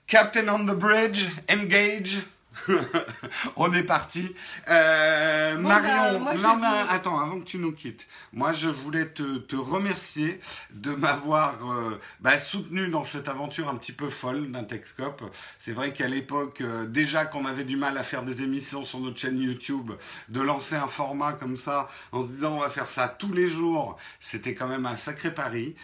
Captain 0.08 0.50
on 0.50 0.66
the 0.66 0.78
bridge, 0.78 1.26
engage. 1.50 2.18
on 3.56 3.72
est 3.74 3.84
parti. 3.84 4.36
Euh, 4.68 5.58
Marion, 5.58 6.24
bah, 6.24 6.36
non, 6.36 6.62
attends, 6.90 7.20
avant 7.20 7.40
que 7.40 7.46
tu 7.46 7.58
nous 7.58 7.72
quittes, 7.72 8.08
moi 8.34 8.54
je 8.54 8.68
voulais 8.68 9.08
te, 9.08 9.56
remercier 9.56 10.40
de 10.72 10.94
m'avoir 10.94 11.72
euh, 11.72 12.00
bah, 12.20 12.38
soutenu 12.38 12.90
dans 12.90 13.04
cette 13.04 13.28
aventure 13.28 13.70
un 13.70 13.76
petit 13.76 13.92
peu 13.94 14.10
folle 14.10 14.52
d'un 14.52 14.64
Texcope. 14.64 15.24
C'est 15.60 15.72
vrai 15.72 15.94
qu'à 15.94 16.08
l'époque, 16.08 16.62
euh, 16.62 16.86
déjà 16.86 17.26
qu'on 17.26 17.46
avait 17.46 17.64
du 17.64 17.78
mal 17.78 17.98
à 17.98 18.04
faire 18.04 18.24
des 18.24 18.42
émissions 18.42 18.84
sur 18.84 19.00
notre 19.00 19.18
chaîne 19.18 19.40
YouTube, 19.40 19.92
de 20.30 20.42
lancer 20.42 20.76
un 20.76 20.88
format 20.88 21.34
comme 21.34 21.58
ça 21.58 21.90
en 22.12 22.26
se 22.26 22.32
disant 22.32 22.56
on 22.56 22.60
va 22.60 22.70
faire 22.70 22.90
ça 22.90 23.08
tous 23.08 23.32
les 23.32 23.50
jours, 23.50 23.98
c'était 24.20 24.56
quand 24.56 24.68
même 24.68 24.86
un 24.86 24.98
sacré 24.98 25.34
pari. 25.34 25.76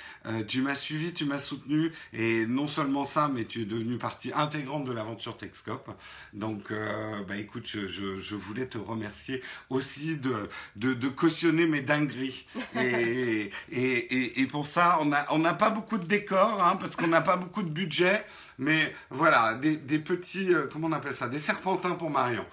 tu 0.47 0.61
m'as 0.61 0.75
suivi, 0.75 1.13
tu 1.13 1.25
m'as 1.25 1.39
soutenu 1.39 1.93
et 2.13 2.45
non 2.45 2.67
seulement 2.67 3.05
ça, 3.05 3.29
mais 3.33 3.45
tu 3.45 3.61
es 3.61 3.65
devenu 3.65 3.97
partie 3.97 4.31
intégrante 4.33 4.85
de 4.85 4.91
l'aventure 4.91 5.37
Texcope. 5.37 5.89
Donc 6.33 6.56
donc, 6.57 6.71
euh, 6.71 7.23
bah 7.27 7.35
écoute, 7.37 7.67
je, 7.67 8.35
voulais 8.35 8.65
te 8.65 8.79
remercier 8.79 9.43
aussi 9.69 10.17
de, 10.17 10.49
de, 10.75 11.07
cautionner 11.07 11.67
mes 11.67 11.81
dingueries. 11.81 12.47
Et, 12.75 13.51
et, 13.71 14.41
et, 14.41 14.47
pour 14.47 14.65
ça, 14.65 14.97
on 15.01 15.05
n'a 15.05 15.27
on 15.29 15.41
pas 15.55 15.69
beaucoup 15.69 15.97
de 15.99 16.05
décors, 16.05 16.63
hein, 16.63 16.77
parce 16.77 16.95
qu'on 16.95 17.07
n'a 17.07 17.21
pas 17.21 17.37
beaucoup 17.37 17.61
de 17.61 17.69
budget. 17.69 18.25
Mais 18.57 18.95
voilà, 19.11 19.53
des, 19.53 19.77
des 19.77 19.99
petits, 19.99 20.51
euh, 20.51 20.67
comment 20.71 20.87
on 20.87 20.91
appelle 20.93 21.13
ça 21.13 21.27
Des 21.27 21.37
serpentins 21.37 21.91
pour 21.91 22.09
Marion. 22.09 22.45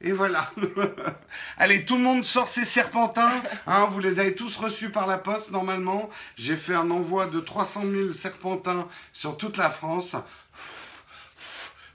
Et 0.00 0.12
voilà. 0.12 0.48
Allez, 1.58 1.84
tout 1.84 1.96
le 1.96 2.02
monde 2.02 2.24
sort 2.24 2.46
ses 2.46 2.64
serpentins. 2.64 3.42
Hein, 3.66 3.86
vous 3.90 3.98
les 3.98 4.20
avez 4.20 4.34
tous 4.34 4.56
reçus 4.56 4.90
par 4.90 5.08
la 5.08 5.18
poste 5.18 5.50
normalement. 5.50 6.08
J'ai 6.36 6.54
fait 6.54 6.74
un 6.74 6.90
envoi 6.92 7.26
de 7.26 7.40
300 7.40 7.82
000 7.90 8.12
serpentins 8.12 8.86
sur 9.12 9.36
toute 9.36 9.56
la 9.56 9.70
France 9.70 10.14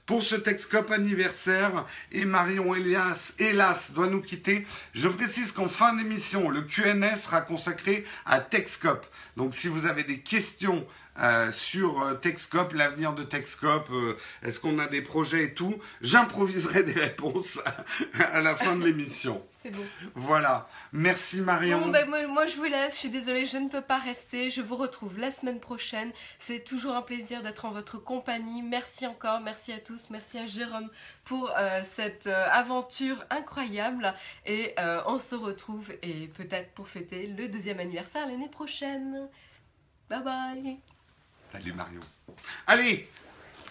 pour 0.05 0.23
ce 0.23 0.35
Texcope 0.35 0.91
anniversaire. 0.91 1.85
Et 2.11 2.25
Marion 2.25 2.75
Elias, 2.75 3.33
hélas, 3.39 3.93
doit 3.93 4.07
nous 4.07 4.21
quitter. 4.21 4.65
Je 4.93 5.07
précise 5.07 5.51
qu'en 5.51 5.69
fin 5.69 5.95
d'émission, 5.95 6.49
le 6.49 6.61
QNS 6.61 7.15
sera 7.15 7.41
consacré 7.41 8.05
à 8.25 8.39
Texcope. 8.39 9.05
Donc 9.37 9.55
si 9.55 9.67
vous 9.67 9.85
avez 9.85 10.03
des 10.03 10.19
questions 10.19 10.85
euh, 11.19 11.51
sur 11.51 12.01
euh, 12.01 12.15
Texcope, 12.15 12.73
l'avenir 12.73 13.13
de 13.13 13.21
Texcope, 13.23 13.89
euh, 13.91 14.17
est-ce 14.41 14.59
qu'on 14.59 14.79
a 14.79 14.87
des 14.87 15.03
projets 15.03 15.43
et 15.43 15.53
tout, 15.53 15.75
j'improviserai 16.01 16.83
des 16.83 16.93
réponses 16.93 17.59
à 18.31 18.41
la 18.41 18.55
fin 18.55 18.75
de 18.75 18.83
l'émission. 18.83 19.45
C'est 19.63 19.69
bon. 19.69 19.83
Voilà. 20.15 20.67
Merci 20.91 21.39
Marion. 21.39 21.87
Ben, 21.87 22.09
moi, 22.27 22.47
je 22.47 22.57
vous 22.57 22.63
laisse. 22.63 22.95
Je 22.95 22.99
suis 22.99 23.09
désolée, 23.09 23.45
je 23.45 23.57
ne 23.57 23.69
peux 23.69 23.81
pas 23.81 23.97
rester. 23.97 24.49
Je 24.49 24.61
vous 24.61 24.75
retrouve 24.75 25.17
la 25.17 25.31
semaine 25.31 25.59
prochaine. 25.61 26.11
C'est 26.37 26.65
toujours 26.65 26.95
un 26.95 27.01
plaisir 27.01 27.43
d'être 27.43 27.63
en 27.63 27.71
votre 27.71 27.97
compagnie. 27.97 28.61
Merci 28.61 29.07
encore. 29.07 29.39
Merci 29.39 29.71
à 29.71 29.77
tous. 29.77 30.09
Merci 30.09 30.39
à 30.39 30.47
Jérôme 30.47 30.89
pour 31.23 31.49
cette 31.83 32.27
aventure 32.27 33.23
incroyable. 33.29 34.13
Et 34.45 34.75
on 35.05 35.17
se 35.17 35.35
retrouve 35.35 35.93
et 36.01 36.27
peut-être 36.27 36.73
pour 36.73 36.89
fêter 36.89 37.27
le 37.27 37.47
deuxième 37.47 37.79
anniversaire 37.79 38.27
l'année 38.27 38.49
prochaine. 38.49 39.29
Bye 40.09 40.23
bye. 40.23 40.77
Salut 41.53 41.73
Marion. 41.73 42.01
Allez, 42.65 43.07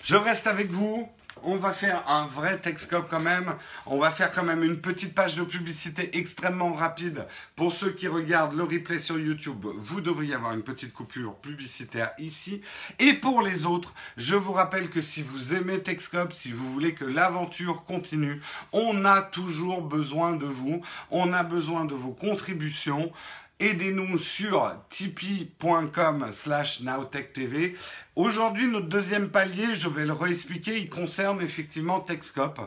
je 0.04 0.14
reste 0.14 0.46
avec 0.46 0.70
vous. 0.70 1.08
On 1.42 1.56
va 1.56 1.72
faire 1.72 2.08
un 2.08 2.26
vrai 2.26 2.58
Texcope 2.58 3.08
quand 3.10 3.18
même. 3.18 3.56
On 3.86 3.98
va 3.98 4.12
faire 4.12 4.30
quand 4.32 4.44
même 4.44 4.62
une 4.62 4.80
petite 4.80 5.16
page 5.16 5.34
de 5.34 5.42
publicité 5.42 6.16
extrêmement 6.16 6.74
rapide. 6.74 7.26
Pour 7.56 7.72
ceux 7.72 7.90
qui 7.90 8.06
regardent 8.06 8.54
le 8.54 8.62
replay 8.62 9.00
sur 9.00 9.18
YouTube, 9.18 9.66
vous 9.76 10.00
devriez 10.00 10.34
avoir 10.34 10.52
une 10.52 10.62
petite 10.62 10.92
coupure 10.92 11.34
publicitaire 11.38 12.12
ici. 12.18 12.60
Et 13.00 13.14
pour 13.14 13.42
les 13.42 13.66
autres, 13.66 13.92
je 14.16 14.36
vous 14.36 14.52
rappelle 14.52 14.88
que 14.88 15.00
si 15.00 15.22
vous 15.22 15.52
aimez 15.52 15.82
Texcope, 15.82 16.32
si 16.32 16.52
vous 16.52 16.72
voulez 16.72 16.94
que 16.94 17.04
l'aventure 17.04 17.84
continue, 17.84 18.40
on 18.72 19.04
a 19.04 19.22
toujours 19.22 19.82
besoin 19.82 20.36
de 20.36 20.46
vous. 20.46 20.82
On 21.10 21.32
a 21.32 21.42
besoin 21.42 21.84
de 21.84 21.94
vos 21.94 22.12
contributions. 22.12 23.10
Aidez-nous 23.62 24.18
sur 24.18 24.74
tipeee.com 24.90 26.32
slash 26.32 26.80
nowtechtv. 26.80 27.76
Aujourd'hui, 28.14 28.66
notre 28.66 28.88
deuxième 28.88 29.30
palier, 29.30 29.72
je 29.72 29.88
vais 29.88 30.04
le 30.04 30.12
réexpliquer, 30.12 30.76
il 30.76 30.90
concerne 30.90 31.40
effectivement 31.40 31.98
Texcope. 31.98 32.60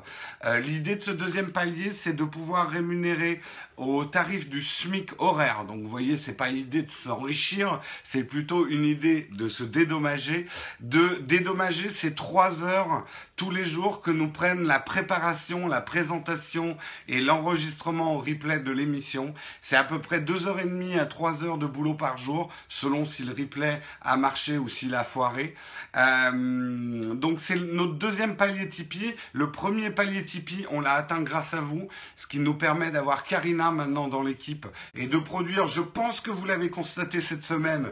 Euh, 0.44 0.60
l'idée 0.60 0.96
de 0.96 1.02
ce 1.02 1.12
deuxième 1.12 1.52
palier, 1.52 1.92
c'est 1.92 2.16
de 2.16 2.24
pouvoir 2.24 2.68
rémunérer 2.68 3.42
au 3.78 4.06
tarif 4.06 4.50
du 4.50 4.64
SMIC 4.64 5.12
horaire. 5.20 5.66
Donc 5.66 5.84
vous 5.84 5.88
voyez, 5.88 6.18
c'est 6.18 6.34
pas 6.34 6.50
l'idée 6.50 6.82
de 6.82 6.90
s'enrichir, 6.90 7.80
c'est 8.04 8.24
plutôt 8.24 8.66
une 8.66 8.86
idée 8.86 9.30
de 9.34 9.48
se 9.48 9.64
dédommager, 9.64 10.48
de 10.80 11.22
dédommager 11.22 11.92
ces 11.92 12.16
trois 12.16 12.64
heures 12.64 13.06
tous 13.36 13.52
les 13.52 13.66
jours 13.66 14.02
que 14.02 14.12
nous 14.12 14.30
prennent 14.30 14.66
la 14.66 14.80
préparation, 14.80 15.68
la 15.68 15.82
présentation 15.82 16.76
et 17.08 17.22
l'enregistrement 17.22 18.16
au 18.16 18.20
replay 18.20 18.62
de 18.62 18.72
l'émission. 18.72 19.36
C'est 19.62 19.76
à 19.76 19.84
peu 19.84 20.00
près 20.00 20.22
deux 20.22 20.48
heures 20.48 20.60
et 20.60 20.64
demie 20.64 20.98
à 20.98 21.06
trois 21.06 21.44
heures 21.44 21.60
de 21.60 21.68
boulot 21.68 21.94
par 21.94 22.18
jour, 22.18 22.50
selon 22.68 23.06
si 23.06 23.24
le 23.24 23.34
replay 23.34 23.80
a 24.02 24.18
marché 24.18 24.58
ou 24.58 24.70
s'il 24.70 24.96
a 24.96 25.04
foiré. 25.04 25.35
Euh, 25.96 27.14
donc 27.14 27.40
c'est 27.40 27.56
notre 27.56 27.94
deuxième 27.94 28.36
palier 28.36 28.70
Tipeee. 28.70 29.16
Le 29.34 29.52
premier 29.52 29.92
palier 29.92 30.24
Tipeee, 30.24 30.66
on 30.72 30.82
l'a 30.82 30.94
atteint 30.94 31.22
grâce 31.22 31.54
à 31.54 31.62
vous, 31.62 31.88
ce 32.16 32.28
qui 32.28 32.40
nous 32.40 32.54
permet 32.54 32.92
d'avoir 32.92 33.24
Karina 33.24 33.72
maintenant 33.72 34.08
dans 34.08 34.24
l'équipe 34.24 34.68
et 34.96 35.08
de 35.08 35.18
produire, 35.18 35.68
je 35.68 35.82
pense 35.82 36.22
que 36.22 36.32
vous 36.32 36.46
l'avez 36.46 36.70
constaté 36.70 37.22
cette 37.22 37.44
semaine, 37.44 37.92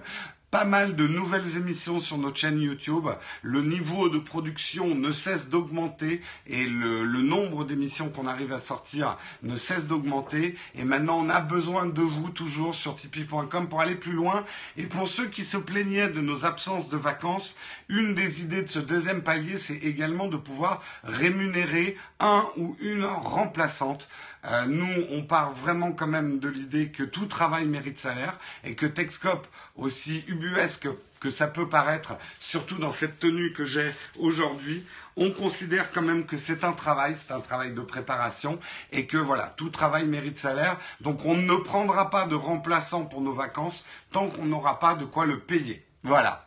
pas 0.54 0.66
mal 0.66 0.96
de 0.96 1.08
nouvelles 1.08 1.58
émissions 1.58 2.00
sur 2.00 2.20
notre 2.20 2.38
chaîne 2.38 2.62
YouTube. 2.62 3.08
Le 3.42 3.64
niveau 3.64 4.08
de 4.10 4.20
production 4.20 4.94
ne 4.94 5.12
cesse 5.12 5.50
d'augmenter 5.50 6.22
et 6.46 6.68
le, 6.68 7.06
nombre 7.24 7.66
d'émissions 7.66 8.10
qu'on 8.10 8.28
arrive 8.28 8.54
à 8.54 8.60
sortir 8.60 9.18
ne 9.42 9.58
cesse 9.58 9.88
d'augmenter. 9.88 10.56
Et 10.76 10.84
maintenant, 10.84 11.18
on 11.18 11.30
a 11.30 11.42
besoin 11.42 11.88
de 11.88 12.04
vous 12.04 12.30
toujours 12.30 12.76
sur 12.76 12.96
tipeee.com 12.96 13.68
pour 13.68 13.82
aller 13.82 13.96
plus 13.96 14.12
loin. 14.12 14.46
Et 14.78 14.86
pour 14.86 15.08
ceux 15.08 15.26
qui 15.26 15.44
se 15.44 15.58
plaignaient 15.58 16.10
de 16.10 16.22
nos 16.22 16.46
absences 16.46 16.88
de 16.88 16.98
vacances, 16.98 17.56
une 17.90 18.14
des 18.14 18.44
idées 18.44 18.62
de 18.62 18.70
ce 18.70 18.78
deuxième 18.78 19.24
palier, 19.24 19.58
c'est 19.58 19.78
également 19.78 20.28
de 20.28 20.38
pouvoir 20.38 20.84
rémunérer 21.04 21.98
un 22.20 22.46
ou 22.58 22.78
une 22.80 23.06
remplaçante. 23.06 24.08
Euh, 24.46 24.66
nous, 24.66 25.06
on 25.12 25.24
part 25.24 25.54
vraiment 25.54 25.92
quand 25.94 26.08
même 26.08 26.40
de 26.40 26.50
l'idée 26.50 26.90
que 26.90 27.04
tout 27.04 27.26
travail 27.28 27.66
mérite 27.66 28.00
salaire 28.00 28.38
et 28.64 28.76
que 28.76 28.86
Texcop, 28.86 29.48
aussi 29.76 30.24
ubuesque 30.28 30.88
que 31.20 31.32
ça 31.32 31.48
peut 31.48 31.70
paraître, 31.70 32.18
surtout 32.42 32.78
dans 32.78 32.92
cette 32.92 33.20
tenue 33.20 33.54
que 33.54 33.64
j'ai 33.64 33.92
aujourd'hui, 34.20 34.84
on 35.16 35.32
considère 35.32 35.92
quand 35.94 36.02
même 36.02 36.26
que 36.26 36.38
c'est 36.38 36.66
un 36.66 36.74
travail, 36.74 37.16
c'est 37.16 37.32
un 37.32 37.40
travail 37.40 37.72
de 37.72 37.82
préparation 37.82 38.60
et 38.92 39.06
que 39.06 39.18
voilà, 39.18 39.54
tout 39.56 39.70
travail 39.70 40.06
mérite 40.06 40.38
salaire. 40.38 40.78
Donc 41.00 41.24
on 41.26 41.36
ne 41.36 41.56
prendra 41.56 42.10
pas 42.10 42.26
de 42.26 42.36
remplaçant 42.36 43.06
pour 43.06 43.22
nos 43.22 43.34
vacances 43.34 43.86
tant 44.12 44.28
qu'on 44.30 44.46
n'aura 44.46 44.80
pas 44.80 44.96
de 44.96 45.06
quoi 45.06 45.26
le 45.26 45.40
payer. 45.40 45.86
Voilà. 46.04 46.46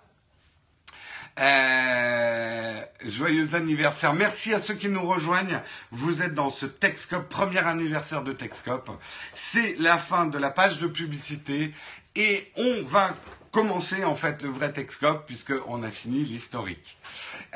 Euh, 1.39 2.81
joyeux 3.05 3.55
anniversaire. 3.55 4.15
Merci 4.15 4.55
à 4.55 4.61
ceux 4.61 4.75
qui 4.75 4.89
nous 4.89 5.07
rejoignent. 5.07 5.61
Vous 5.91 6.23
êtes 6.23 6.35
dans 6.35 6.51
ce 6.51 6.65
Texcop, 6.65 7.29
premier 7.29 7.59
anniversaire 7.59 8.23
de 8.23 8.33
Texcop. 8.33 8.91
C'est 9.35 9.77
la 9.79 9.99
fin 9.99 10.27
de 10.27 10.39
la 10.39 10.51
page 10.51 10.79
de 10.79 10.87
publicité 10.87 11.75
et 12.15 12.51
on 12.57 12.83
va 12.85 13.15
commencer 13.57 14.05
en 14.05 14.15
fait 14.15 14.43
le 14.43 14.51
vrai 14.51 14.71
Texcop 14.71 15.25
puisqu'on 15.25 15.83
a 15.83 15.91
fini 15.91 16.23
l'historique. 16.23 16.99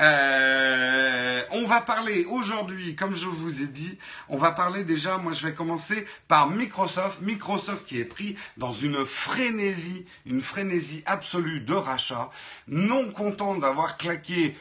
Euh, 0.00 1.42
on 1.50 1.66
va 1.66 1.82
parler 1.82 2.24
aujourd'hui, 2.24 2.96
comme 2.96 3.14
je 3.14 3.26
vous 3.26 3.60
ai 3.62 3.66
dit, 3.66 3.98
on 4.30 4.38
va 4.38 4.50
parler 4.52 4.82
déjà, 4.82 5.18
moi 5.18 5.34
je 5.34 5.46
vais 5.46 5.52
commencer 5.52 6.06
par 6.26 6.48
Microsoft. 6.48 7.20
Microsoft 7.20 7.84
qui 7.84 8.00
est 8.00 8.06
pris 8.06 8.34
dans 8.56 8.72
une 8.72 9.04
frénésie, 9.04 10.06
une 10.24 10.40
frénésie 10.40 11.02
absolue 11.04 11.60
de 11.60 11.74
rachat, 11.74 12.30
non 12.66 13.10
content 13.10 13.56
d'avoir 13.56 13.98
claqué 13.98 14.56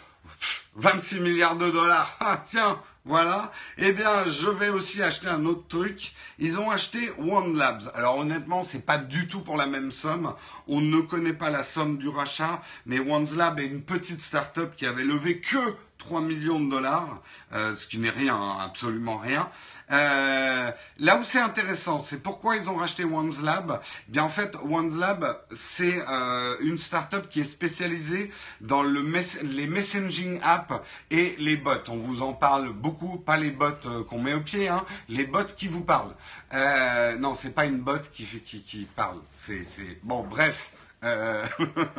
26 0.75 1.21
milliards 1.21 1.55
de 1.55 1.69
dollars. 1.69 2.17
Ah 2.19 2.43
tiens, 2.45 2.81
voilà. 3.05 3.51
Eh 3.77 3.91
bien, 3.91 4.25
je 4.27 4.47
vais 4.47 4.69
aussi 4.69 5.01
acheter 5.01 5.27
un 5.27 5.45
autre 5.45 5.67
truc. 5.67 6.13
Ils 6.37 6.59
ont 6.59 6.69
acheté 6.69 7.11
One 7.17 7.57
Labs. 7.57 7.91
Alors 7.95 8.17
honnêtement, 8.17 8.63
c'est 8.63 8.85
pas 8.85 8.97
du 8.97 9.27
tout 9.27 9.41
pour 9.41 9.57
la 9.57 9.67
même 9.67 9.91
somme. 9.91 10.33
On 10.67 10.81
ne 10.81 11.01
connaît 11.01 11.33
pas 11.33 11.49
la 11.49 11.63
somme 11.63 11.97
du 11.97 12.09
rachat, 12.09 12.61
mais 12.85 12.99
One 12.99 13.27
Labs 13.35 13.59
est 13.59 13.67
une 13.67 13.81
petite 13.81 14.21
start-up 14.21 14.75
qui 14.75 14.85
avait 14.85 15.03
levé 15.03 15.39
que 15.39 15.75
3 16.09 16.21
millions 16.21 16.59
de 16.59 16.71
dollars, 16.71 17.21
euh, 17.53 17.75
ce 17.77 17.85
qui 17.85 17.99
n'est 17.99 18.09
rien, 18.09 18.35
hein, 18.35 18.57
absolument 18.61 19.19
rien. 19.19 19.47
Euh, 19.91 20.71
là 20.97 21.17
où 21.17 21.23
c'est 21.23 21.39
intéressant, 21.39 21.99
c'est 21.99 22.23
pourquoi 22.23 22.55
ils 22.55 22.67
ont 22.67 22.77
racheté 22.77 23.03
OneSlab. 23.03 23.79
Eh 24.07 24.11
bien 24.11 24.23
en 24.23 24.29
fait, 24.29 24.55
OneSlab, 24.67 25.39
c'est 25.55 26.03
euh, 26.09 26.55
une 26.61 26.79
startup 26.79 27.29
qui 27.29 27.41
est 27.41 27.45
spécialisée 27.45 28.31
dans 28.59 28.81
le 28.81 29.05
les 29.43 29.67
messaging 29.67 30.39
apps 30.41 30.81
et 31.11 31.35
les 31.37 31.57
bots. 31.57 31.87
On 31.89 31.97
vous 31.97 32.23
en 32.23 32.33
parle 32.33 32.73
beaucoup, 32.73 33.17
pas 33.19 33.37
les 33.37 33.51
bots 33.51 34.05
qu'on 34.09 34.19
met 34.19 34.33
au 34.33 34.41
pied, 34.41 34.67
hein, 34.67 34.85
les 35.09 35.27
bots 35.27 35.53
qui 35.55 35.67
vous 35.67 35.81
parlent. 35.81 36.15
Non, 37.19 37.35
c'est 37.35 37.53
pas 37.53 37.65
une 37.65 37.77
bot 37.81 38.01
qui, 38.11 38.25
qui, 38.25 38.63
qui 38.63 38.87
parle. 38.95 39.19
C'est 39.35 39.63
bon, 40.01 40.23
bref. 40.23 40.71
Euh, 41.03 41.45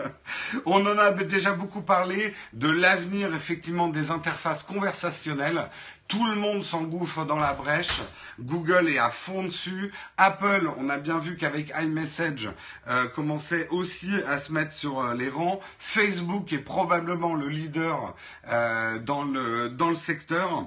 on 0.66 0.84
en 0.86 0.98
a 0.98 1.10
déjà 1.12 1.52
beaucoup 1.52 1.82
parlé 1.82 2.34
de 2.52 2.68
l'avenir 2.68 3.34
effectivement 3.34 3.88
des 3.88 4.10
interfaces 4.10 4.62
conversationnelles. 4.62 5.68
Tout 6.08 6.26
le 6.26 6.34
monde 6.34 6.64
s'engouffre 6.64 7.24
dans 7.24 7.38
la 7.38 7.54
brèche. 7.54 8.02
Google 8.40 8.88
est 8.88 8.98
à 8.98 9.10
fond 9.10 9.44
dessus. 9.44 9.92
Apple, 10.16 10.68
on 10.76 10.88
a 10.88 10.98
bien 10.98 11.18
vu 11.18 11.36
qu'avec 11.36 11.72
iMessage, 11.80 12.50
euh, 12.88 13.06
commençait 13.08 13.68
aussi 13.68 14.10
à 14.26 14.38
se 14.38 14.52
mettre 14.52 14.72
sur 14.72 15.00
euh, 15.00 15.14
les 15.14 15.30
rangs. 15.30 15.60
Facebook 15.78 16.52
est 16.52 16.58
probablement 16.58 17.34
le 17.34 17.48
leader 17.48 18.14
dans, 19.04 19.24
le, 19.24 19.68
dans 19.68 19.90
le 19.90 19.96
secteur. 19.96 20.66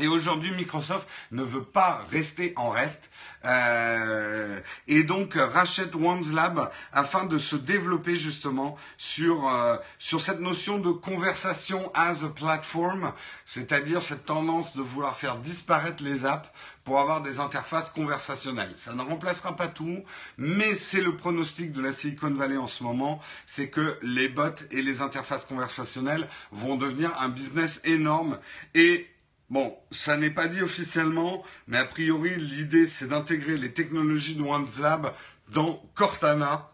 Et 0.00 0.06
aujourd'hui, 0.06 0.52
Microsoft 0.52 1.08
ne 1.32 1.42
veut 1.42 1.64
pas 1.64 2.06
rester 2.10 2.52
en 2.56 2.70
reste 2.70 3.10
euh, 3.44 4.60
et 4.88 5.04
donc 5.04 5.34
rachète 5.34 5.94
OneSlab 5.94 6.70
afin 6.92 7.24
de 7.24 7.38
se 7.38 7.54
développer 7.54 8.16
justement 8.16 8.76
sur 8.96 9.48
euh, 9.48 9.76
sur 9.98 10.20
cette 10.20 10.40
notion 10.40 10.78
de 10.78 10.90
conversation 10.90 11.90
as 11.94 12.24
a 12.24 12.28
platform, 12.28 13.12
c'est-à-dire 13.46 14.02
cette 14.02 14.26
tendance 14.26 14.76
de 14.76 14.82
vouloir 14.82 15.16
faire 15.16 15.36
disparaître 15.36 16.02
les 16.02 16.26
apps 16.26 16.48
pour 16.84 16.98
avoir 16.98 17.22
des 17.22 17.38
interfaces 17.38 17.90
conversationnelles. 17.90 18.72
Ça 18.76 18.94
ne 18.94 19.02
remplacera 19.02 19.54
pas 19.54 19.68
tout, 19.68 20.02
mais 20.36 20.74
c'est 20.74 21.02
le 21.02 21.16
pronostic 21.16 21.72
de 21.72 21.80
la 21.80 21.92
Silicon 21.92 22.30
Valley 22.30 22.56
en 22.56 22.66
ce 22.66 22.82
moment, 22.82 23.20
c'est 23.46 23.68
que 23.68 23.98
les 24.02 24.28
bots 24.28 24.64
et 24.70 24.82
les 24.82 25.00
interfaces 25.00 25.44
conversationnelles 25.44 26.28
vont 26.50 26.76
devenir 26.76 27.12
un 27.20 27.28
business 27.28 27.80
énorme 27.84 28.38
et 28.74 29.06
Bon, 29.50 29.74
ça 29.90 30.18
n'est 30.18 30.30
pas 30.30 30.46
dit 30.46 30.60
officiellement, 30.60 31.42
mais 31.68 31.78
a 31.78 31.86
priori, 31.86 32.34
l'idée, 32.36 32.86
c'est 32.86 33.08
d'intégrer 33.08 33.56
les 33.56 33.72
technologies 33.72 34.34
de 34.34 34.42
OneSlab 34.42 35.14
dans 35.48 35.82
Cortana, 35.94 36.70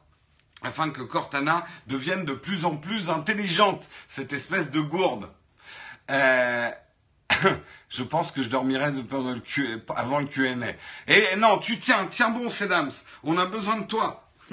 afin 0.63 0.91
que 0.91 1.03
Cortana 1.03 1.65
devienne 1.87 2.25
de 2.25 2.35
plus 2.35 2.65
en 2.65 2.77
plus 2.77 3.11
intelligente, 3.11 3.89
cette 4.09 4.33
espèce 4.33 4.73
de 4.73 4.81
gourde. 4.81 5.29
Euh, 6.11 6.71
je 7.89 8.03
pense 8.03 8.33
que 8.33 8.43
je 8.43 8.49
dormirai 8.49 8.93
avant 9.95 10.19
le 10.19 10.27
Q&A. 10.27 10.73
Et 11.07 11.37
non, 11.37 11.59
tu 11.59 11.79
tiens, 11.79 12.09
tiens 12.11 12.31
bon, 12.31 12.51
Sedams, 12.51 12.91
on 13.23 13.39
a 13.39 13.47
besoin 13.47 13.79
de 13.79 13.87
toi. 13.87 14.29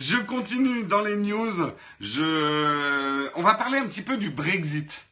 je 0.00 0.16
continue 0.16 0.82
dans 0.82 1.02
les 1.02 1.16
news. 1.16 1.70
Je... 2.00 3.30
On 3.36 3.42
va 3.42 3.54
parler 3.54 3.78
un 3.78 3.86
petit 3.86 4.02
peu 4.02 4.16
du 4.16 4.30
Brexit. 4.30 5.05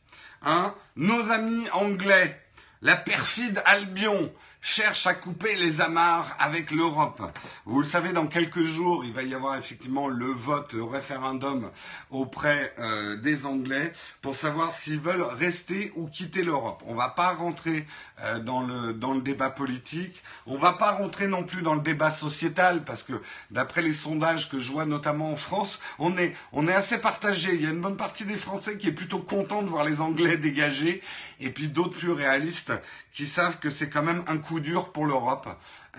Hein, 0.46 0.74
nos 0.96 1.30
amis 1.30 1.66
anglais, 1.72 2.38
la 2.82 2.96
perfide 2.96 3.62
Albion, 3.64 4.30
cherche 4.64 5.06
à 5.06 5.12
couper 5.12 5.56
les 5.56 5.82
amarres 5.82 6.34
avec 6.40 6.70
l'Europe. 6.70 7.20
Vous 7.66 7.80
le 7.80 7.86
savez, 7.86 8.14
dans 8.14 8.26
quelques 8.26 8.62
jours, 8.62 9.04
il 9.04 9.12
va 9.12 9.22
y 9.22 9.34
avoir 9.34 9.56
effectivement 9.56 10.08
le 10.08 10.24
vote, 10.24 10.72
le 10.72 10.82
référendum 10.82 11.70
auprès 12.10 12.72
euh, 12.78 13.16
des 13.16 13.44
Anglais 13.44 13.92
pour 14.22 14.34
savoir 14.34 14.72
s'ils 14.72 15.00
veulent 15.00 15.20
rester 15.20 15.92
ou 15.96 16.06
quitter 16.06 16.42
l'Europe. 16.42 16.82
On 16.86 16.92
ne 16.92 16.96
va 16.96 17.10
pas 17.10 17.34
rentrer 17.34 17.86
euh, 18.22 18.38
dans, 18.38 18.62
le, 18.62 18.94
dans 18.94 19.12
le 19.12 19.20
débat 19.20 19.50
politique, 19.50 20.22
on 20.46 20.54
ne 20.54 20.58
va 20.58 20.72
pas 20.72 20.92
rentrer 20.92 21.26
non 21.26 21.44
plus 21.44 21.60
dans 21.60 21.74
le 21.74 21.82
débat 21.82 22.10
sociétal 22.10 22.84
parce 22.84 23.02
que 23.02 23.20
d'après 23.50 23.82
les 23.82 23.92
sondages 23.92 24.48
que 24.48 24.60
je 24.60 24.72
vois 24.72 24.86
notamment 24.86 25.30
en 25.30 25.36
France, 25.36 25.78
on 25.98 26.16
est, 26.16 26.34
on 26.52 26.66
est 26.68 26.72
assez 26.72 26.96
partagé. 26.98 27.54
Il 27.54 27.62
y 27.62 27.66
a 27.66 27.70
une 27.70 27.82
bonne 27.82 27.98
partie 27.98 28.24
des 28.24 28.38
Français 28.38 28.78
qui 28.78 28.88
est 28.88 28.92
plutôt 28.92 29.18
content 29.18 29.62
de 29.62 29.68
voir 29.68 29.84
les 29.84 30.00
Anglais 30.00 30.36
dégagés 30.38 31.02
et 31.40 31.50
puis 31.50 31.68
d'autres 31.68 31.98
plus 31.98 32.12
réalistes 32.12 32.72
qui 33.14 33.26
savent 33.26 33.60
que 33.60 33.70
c'est 33.70 33.88
quand 33.88 34.02
même 34.02 34.24
un 34.26 34.38
coup 34.38 34.60
dur 34.60 34.90
pour 34.92 35.06
l'Europe. 35.06 35.48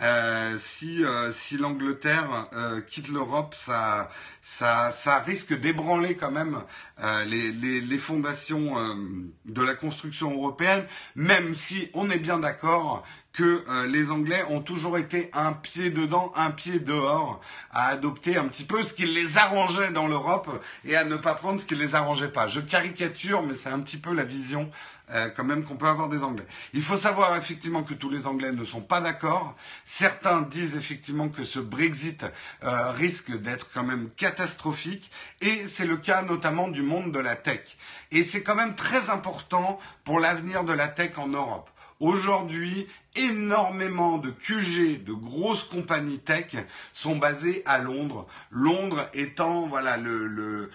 Euh, 0.02 0.58
si 0.60 1.06
euh, 1.06 1.32
si 1.32 1.58
l'Angleterre 1.58 2.50
euh, 2.52 2.82
quitte 2.82 3.08
l'Europe, 3.08 3.56
ça, 3.56 4.10
ça, 4.42 4.92
ça 4.92 5.20
risque 5.20 5.58
d'ébranler 5.58 6.18
quand 6.18 6.32
même 6.32 6.62
les, 7.28 7.52
les, 7.54 7.80
les, 7.80 7.98
fondations 7.98 8.76
de 9.46 9.62
la 9.62 9.74
construction 9.74 10.34
européenne, 10.34 10.86
même 11.16 11.54
si 11.54 11.90
on 11.94 12.10
est 12.10 12.20
bien 12.20 12.40
d'accord 12.40 13.04
que 13.34 13.66
les 13.88 14.12
Anglais 14.12 14.46
ont 14.50 14.62
toujours 14.62 14.98
été 14.98 15.30
un 15.34 15.52
pied 15.52 15.90
dedans, 15.90 16.32
un 16.38 16.52
pied 16.52 16.80
dehors, 16.80 17.42
à 17.72 17.88
adopter 17.88 18.38
un 18.38 18.46
petit 18.46 18.64
peu 18.64 18.82
ce 18.84 18.94
qui 18.94 19.06
les 19.06 19.38
arrangeait 19.38 19.92
dans 19.92 20.08
l'Europe 20.08 20.50
et 20.86 20.96
à 20.96 21.04
ne 21.04 21.18
pas 21.18 21.36
prendre 21.36 21.60
ce 21.60 21.66
qui 21.66 21.76
les 21.76 21.96
arrangeait 21.96 22.30
pas. 22.30 22.48
Je 22.48 22.62
caricature, 22.62 23.44
mais 23.44 23.56
c'est 23.56 23.70
un 23.70 23.80
petit 23.82 23.98
peu 23.98 24.14
la 24.14 24.24
vision 24.24 24.72
euh, 25.12 25.30
quand 25.30 25.44
même 25.44 25.64
qu'on 25.64 25.76
peut 25.78 25.88
avoir 25.88 26.10
des 26.10 26.24
Anglais. 26.24 26.46
Il 26.74 26.82
faut 26.82 26.98
savoir 26.98 27.36
effectivement 27.38 27.84
que 27.84 27.94
tous 27.94 28.10
les 28.10 28.28
Anglais 28.28 28.52
ne 28.52 28.66
sont 28.66 28.82
pas 28.82 29.02
d'accord. 29.02 29.56
Certains 29.86 30.42
disent 30.42 30.76
effectivement 30.76 31.30
que 31.30 31.44
ce 31.44 31.60
Brexit 31.60 32.26
euh, 32.64 32.92
risque 32.92 33.32
d'être 33.32 33.70
quand 33.74 33.84
même 33.84 34.10
catastrophique 34.18 35.12
et 35.42 35.68
c'est 35.68 35.86
le 35.86 35.98
cas 35.98 36.24
notamment 36.24 36.68
du 36.68 36.82
monde 36.82 37.12
de 37.12 37.20
la 37.20 37.36
tech. 37.36 37.78
Et 38.12 38.24
c'est 38.24 38.44
quand 38.44 38.56
même 38.56 38.76
très 38.76 39.10
important 39.10 39.80
pour 40.04 40.20
l'avenir 40.20 40.64
de 40.64 40.74
la 40.74 40.88
tech 40.88 41.18
en 41.18 41.28
Europe. 41.28 41.70
Aujourd'hui, 42.02 42.88
énormément 43.16 44.18
de 44.18 44.30
QG, 44.30 45.04
de 45.04 45.14
grosses 45.14 45.64
compagnies 45.64 46.20
tech 46.20 46.56
sont 46.94 47.16
basées 47.16 47.64
à 47.66 47.80
Londres. 47.80 48.28
Londres 48.52 49.10
étant 49.14 49.68
voilà 49.68 49.96
le, 49.98 50.70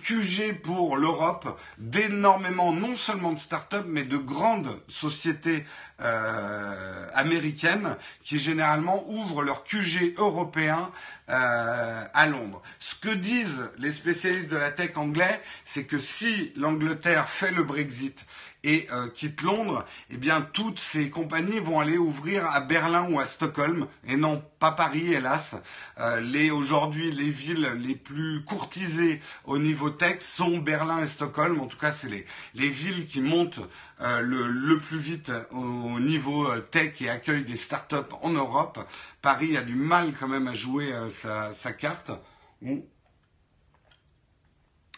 QG 0.00 0.60
pour 0.62 0.96
l'Europe 0.96 1.60
d'énormément 1.76 2.72
non 2.72 2.96
seulement 2.96 3.32
de 3.32 3.38
start-up 3.38 3.84
mais 3.86 4.04
de 4.04 4.16
grandes 4.16 4.80
sociétés 4.88 5.66
euh, 6.00 7.06
américaines 7.12 7.96
qui 8.24 8.38
généralement 8.38 9.04
ouvrent 9.08 9.42
leur 9.42 9.64
QG 9.64 10.14
européen 10.16 10.90
euh, 11.28 12.04
à 12.14 12.26
Londres. 12.26 12.62
Ce 12.80 12.94
que 12.94 13.10
disent 13.10 13.68
les 13.78 13.90
spécialistes 13.90 14.50
de 14.50 14.56
la 14.56 14.70
tech 14.70 14.96
anglais, 14.96 15.42
c'est 15.66 15.84
que 15.84 15.98
si 15.98 16.52
l'Angleterre 16.56 17.28
fait 17.28 17.50
le 17.50 17.64
Brexit 17.64 18.24
et 18.68 18.86
euh, 18.92 19.08
quitte 19.08 19.40
Londres, 19.40 19.86
eh 20.10 20.18
bien 20.18 20.42
toutes 20.42 20.78
ces 20.78 21.08
compagnies 21.08 21.58
vont 21.58 21.80
aller 21.80 21.96
ouvrir 21.96 22.44
à 22.50 22.60
Berlin 22.60 23.08
ou 23.10 23.18
à 23.18 23.24
Stockholm 23.24 23.86
et 24.06 24.16
non 24.16 24.44
pas 24.58 24.72
Paris, 24.72 25.14
hélas. 25.14 25.56
Euh, 25.98 26.20
les 26.20 26.50
aujourd'hui 26.50 27.10
les 27.10 27.30
villes 27.30 27.66
les 27.78 27.94
plus 27.94 28.44
courtisées 28.44 29.22
au 29.44 29.56
niveau 29.56 29.88
tech 29.88 30.20
sont 30.20 30.58
Berlin 30.58 31.02
et 31.02 31.06
Stockholm. 31.06 31.60
En 31.60 31.66
tout 31.66 31.78
cas, 31.78 31.92
c'est 31.92 32.10
les, 32.10 32.26
les 32.54 32.68
villes 32.68 33.06
qui 33.06 33.22
montent 33.22 33.60
euh, 34.02 34.20
le, 34.20 34.46
le, 34.48 34.78
plus 34.78 34.98
vite 34.98 35.32
au 35.50 35.98
niveau 35.98 36.46
tech 36.70 37.00
et 37.00 37.08
accueillent 37.08 37.44
des 37.44 37.56
startups 37.56 38.12
en 38.20 38.30
Europe. 38.30 38.78
Paris 39.22 39.56
a 39.56 39.62
du 39.62 39.76
mal 39.76 40.12
quand 40.20 40.28
même 40.28 40.46
à 40.46 40.54
jouer 40.54 40.92
sa, 41.10 41.54
sa 41.54 41.72
carte. 41.72 42.10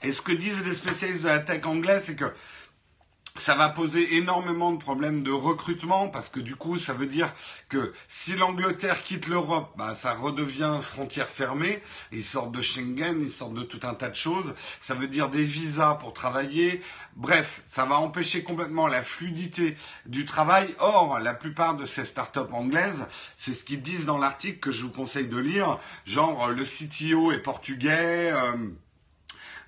Et 0.02 0.12
ce 0.12 0.22
que 0.22 0.32
disent 0.32 0.64
les 0.64 0.74
spécialistes 0.74 1.22
de 1.22 1.28
la 1.28 1.40
tech 1.40 1.64
anglaise, 1.66 2.02
c'est 2.06 2.16
que 2.16 2.32
ça 3.36 3.54
va 3.54 3.68
poser 3.68 4.16
énormément 4.16 4.72
de 4.72 4.78
problèmes 4.78 5.22
de 5.22 5.30
recrutement 5.30 6.08
parce 6.08 6.28
que 6.28 6.40
du 6.40 6.56
coup, 6.56 6.78
ça 6.78 6.92
veut 6.92 7.06
dire 7.06 7.32
que 7.68 7.92
si 8.08 8.34
l'Angleterre 8.34 9.02
quitte 9.02 9.28
l'Europe, 9.28 9.72
bah, 9.76 9.94
ça 9.94 10.14
redevient 10.14 10.78
frontière 10.82 11.28
fermée. 11.28 11.82
Ils 12.12 12.24
sortent 12.24 12.52
de 12.52 12.62
Schengen, 12.62 13.20
ils 13.22 13.30
sortent 13.30 13.54
de 13.54 13.62
tout 13.62 13.80
un 13.84 13.94
tas 13.94 14.08
de 14.08 14.16
choses. 14.16 14.54
Ça 14.80 14.94
veut 14.94 15.08
dire 15.08 15.28
des 15.28 15.44
visas 15.44 15.94
pour 15.94 16.12
travailler. 16.12 16.82
Bref, 17.16 17.62
ça 17.66 17.84
va 17.86 17.96
empêcher 17.96 18.42
complètement 18.42 18.86
la 18.86 19.02
fluidité 19.02 19.76
du 20.06 20.26
travail. 20.26 20.74
Or, 20.78 21.20
la 21.20 21.34
plupart 21.34 21.76
de 21.76 21.86
ces 21.86 22.04
startups 22.04 22.52
anglaises, 22.52 23.06
c'est 23.36 23.52
ce 23.52 23.64
qu'ils 23.64 23.82
disent 23.82 24.06
dans 24.06 24.18
l'article 24.18 24.58
que 24.58 24.72
je 24.72 24.82
vous 24.82 24.90
conseille 24.90 25.26
de 25.26 25.38
lire. 25.38 25.78
Genre, 26.04 26.48
le 26.48 26.64
CTO 26.64 27.32
est 27.32 27.38
portugais. 27.38 28.32
Euh, 28.32 28.70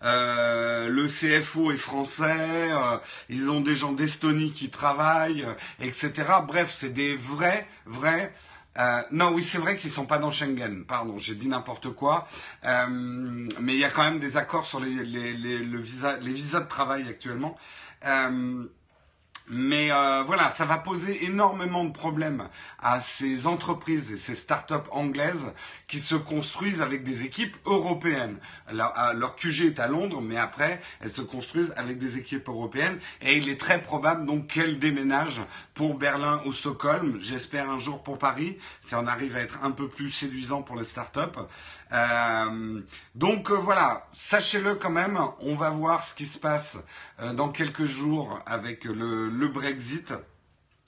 euh, 0.05 0.89
le 0.89 1.07
CFO 1.07 1.71
est 1.71 1.77
français, 1.77 2.73
euh, 2.73 2.99
ils 3.29 3.51
ont 3.51 3.61
des 3.61 3.77
gens 3.77 3.93
d'Estonie 3.93 4.53
qui 4.53 4.69
travaillent, 4.69 5.45
euh, 5.45 5.55
etc. 5.81 6.13
Bref, 6.47 6.71
c'est 6.73 6.93
des 6.93 7.17
vrais, 7.17 7.67
vrais. 7.87 8.33
non, 9.13 9.33
oui, 9.33 9.45
c'est 9.45 9.59
vrai 9.59 9.77
qu'ils 9.77 9.91
sont 9.91 10.07
pas 10.07 10.19
dans 10.19 10.31
Schengen. 10.31 10.85
Pardon, 10.87 11.19
j'ai 11.19 11.35
dit 11.35 11.47
n'importe 11.47 11.91
quoi. 11.91 12.27
mais 12.65 13.75
il 13.75 13.79
y 13.79 13.85
a 13.85 13.91
quand 13.91 14.05
même 14.05 14.19
des 14.19 14.37
accords 14.37 14.67
sur 14.67 14.81
les, 14.81 14.91
les, 15.05 15.35
les, 15.35 15.59
le 15.59 15.79
visa, 15.79 16.17
les 16.19 16.33
visas 16.33 16.61
de 16.61 16.69
travail 16.69 17.07
actuellement. 17.09 17.57
Mais 19.49 19.91
euh, 19.91 20.23
voilà, 20.27 20.51
ça 20.51 20.65
va 20.65 20.79
poser 20.79 21.25
énormément 21.25 21.85
de 21.85 21.93
problèmes 21.93 22.49
à 22.79 23.01
ces 23.01 23.47
entreprises 23.47 24.13
et 24.13 24.17
ces 24.17 24.35
startups 24.35 24.75
anglaises 24.91 25.53
qui 25.89 26.01
se 26.01 26.15
construisent 26.15 26.81
avec 26.81 27.03
des 27.05 27.25
équipes 27.25 27.57
européennes. 27.67 28.39
Leur, 28.73 28.95
leur, 29.15 29.35
QG 29.37 29.67
est 29.67 29.81
à 29.81 29.89
Londres, 29.89 30.21
mais 30.23 30.37
après, 30.37 30.81
elles 31.01 31.11
se 31.13 31.23
construisent 31.23 31.73
avec 31.77 31.99
des 31.99 32.19
équipes 32.19 32.49
européennes. 32.49 32.99
Et 33.21 33.37
il 33.37 33.49
est 33.49 33.61
très 33.61 33.83
probable 33.83 34.27
donc 34.27 34.47
qu'elles 34.47 34.79
déménagent 34.79 35.43
pour 35.75 35.97
Berlin 35.97 36.41
ou 36.47 36.53
Stockholm. 36.53 37.19
J'espère 37.21 37.69
un 37.69 37.79
jour 37.79 38.03
pour 38.03 38.19
Paris, 38.19 38.59
si 38.81 38.95
on 38.95 39.07
arrive 39.07 39.37
à 39.37 39.41
être 39.41 39.59
un 39.63 39.73
peu 39.73 39.89
plus 39.89 40.11
séduisant 40.11 40.63
pour 40.63 40.77
les 40.77 40.85
startups. 40.85 41.19
Euh, 41.93 42.81
donc 43.15 43.51
euh, 43.51 43.55
voilà, 43.55 44.07
sachez-le 44.13 44.77
quand 44.77 44.91
même, 44.91 45.19
on 45.41 45.57
va 45.57 45.71
voir 45.71 46.05
ce 46.05 46.15
qui 46.15 46.27
se 46.27 46.39
passe 46.39 46.79
dans 47.35 47.51
quelques 47.51 47.85
jours 47.85 48.41
avec 48.47 48.85
le, 48.85 49.32
le 49.33 49.49
Brexit 49.49 50.13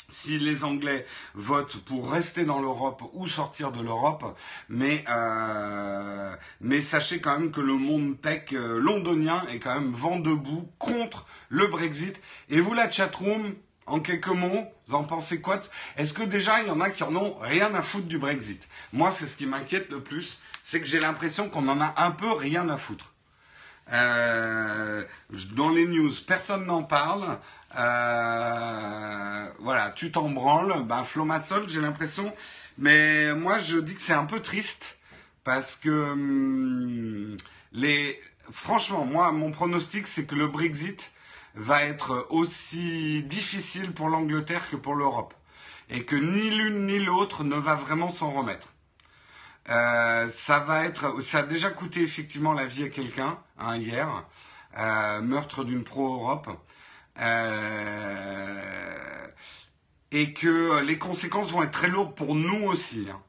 si 0.09 0.39
les 0.39 0.65
Anglais 0.65 1.07
votent 1.35 1.79
pour 1.85 2.11
rester 2.11 2.45
dans 2.45 2.61
l'Europe 2.61 3.03
ou 3.15 3.27
sortir 3.27 3.73
de 3.73 3.83
l'Europe, 3.83 4.37
mais, 4.69 5.05
euh, 5.09 6.37
sachez 6.83 7.21
quand 7.21 7.39
même 7.39 7.51
que 7.51 7.61
le 7.61 7.75
monde 7.75 8.21
tech 8.21 8.53
euh, 8.53 8.79
londonien 8.79 9.45
est 9.51 9.59
quand 9.59 9.75
même 9.75 9.93
vent 9.93 10.19
debout 10.19 10.69
contre 10.79 11.27
le 11.49 11.67
Brexit. 11.67 12.21
Et 12.51 12.61
vous, 12.61 12.75
la 12.75 12.91
chatroom, 12.91 13.55
en 13.87 14.01
quelques 14.01 14.29
mots, 14.29 14.65
vous 14.87 14.95
en 14.95 15.05
pensez 15.05 15.41
quoi 15.41 15.61
Est-ce 15.97 16.13
que 16.13 16.23
déjà 16.23 16.61
il 16.63 16.69
y 16.69 16.71
en 16.71 16.81
a 16.81 16.91
qui 16.91 17.03
en 17.03 17.17
ont 17.17 17.37
rien 17.41 17.75
à 17.75 17.83
foutre 17.83 18.07
du 18.07 18.19
Brexit? 18.19 18.67
Moi, 18.93 19.11
c'est 19.11 19.27
ce 19.27 19.37
qui 19.37 19.47
m'inquiète 19.47 19.91
le 19.91 20.03
plus, 20.03 20.41
c'est 20.63 20.81
que 20.81 20.87
j'ai 20.87 21.01
l'impression 21.01 21.49
qu'on 21.49 21.69
en 21.69 21.81
a 21.81 21.95
un 21.97 22.11
peu 22.11 22.31
rien 22.33 22.69
à 22.69 22.77
foutre. 22.77 23.15
Euh, 23.93 25.05
dans 25.53 25.69
les 25.69 25.87
news, 25.87 26.13
personne 26.27 26.67
n'en 26.67 26.83
parle. 26.83 27.39
Euh, 27.77 29.47
voilà, 29.61 29.91
tu 29.91 30.13
t'en 30.13 30.31
branles. 30.31 30.75
Flomatsol, 31.05 31.69
j'ai 31.69 31.81
l'impression. 31.81 32.33
Mais 32.79 33.35
moi, 33.35 33.59
je 33.59 33.79
dis 33.79 33.95
que 33.95 34.03
c'est 34.03 34.13
un 34.13 34.27
peu 34.27 34.41
triste 34.41 34.99
parce 35.45 35.77
que 35.77 36.13
hum, 36.13 37.37
les, 37.73 38.21
franchement, 38.51 39.05
moi, 39.05 39.33
mon 39.33 39.51
pronostic, 39.51 40.07
c'est 40.09 40.27
que 40.27 40.35
le 40.35 40.49
Brexit 40.49 41.13
va 41.55 41.85
être 41.85 42.27
aussi 42.31 43.23
difficile 43.25 43.93
pour 43.93 44.09
l'Angleterre 44.09 44.69
que 44.71 44.77
pour 44.77 44.95
l'Europe, 44.95 45.35
et 45.89 46.05
que 46.05 46.17
ni 46.17 46.51
l'une 46.51 46.87
ni 46.87 46.99
l'autre 46.99 47.45
ne 47.45 47.57
va 47.57 47.77
vraiment 47.77 48.11
s'en 48.11 48.31
remettre. 48.31 48.69
Euh, 49.71 50.29
ça 50.35 50.59
va 50.61 50.85
être, 50.85 51.23
ça 51.23 51.39
a 51.39 51.43
déjà 51.43 51.71
coûté 51.71 52.03
effectivement 52.03 52.53
la 52.53 52.67
vie 52.67 52.85
à 52.85 52.89
quelqu'un 52.89 53.39
hein, 53.59 53.77
hier, 53.77 54.25
euh, 54.79 55.23
meurtre 55.23 55.65
d'une 55.65 55.85
pro-Europe, 55.85 56.51
euh, 57.21 58.61
et 60.13 60.33
que 60.33 60.83
les 60.83 60.99
conséquences 60.99 61.51
vont 61.51 61.63
être 61.63 61.73
très 61.73 61.89
lourdes 61.89 62.15
pour 62.15 62.35
nous 62.35 62.65
aussi. 62.65 63.07
Hein. 63.11 63.21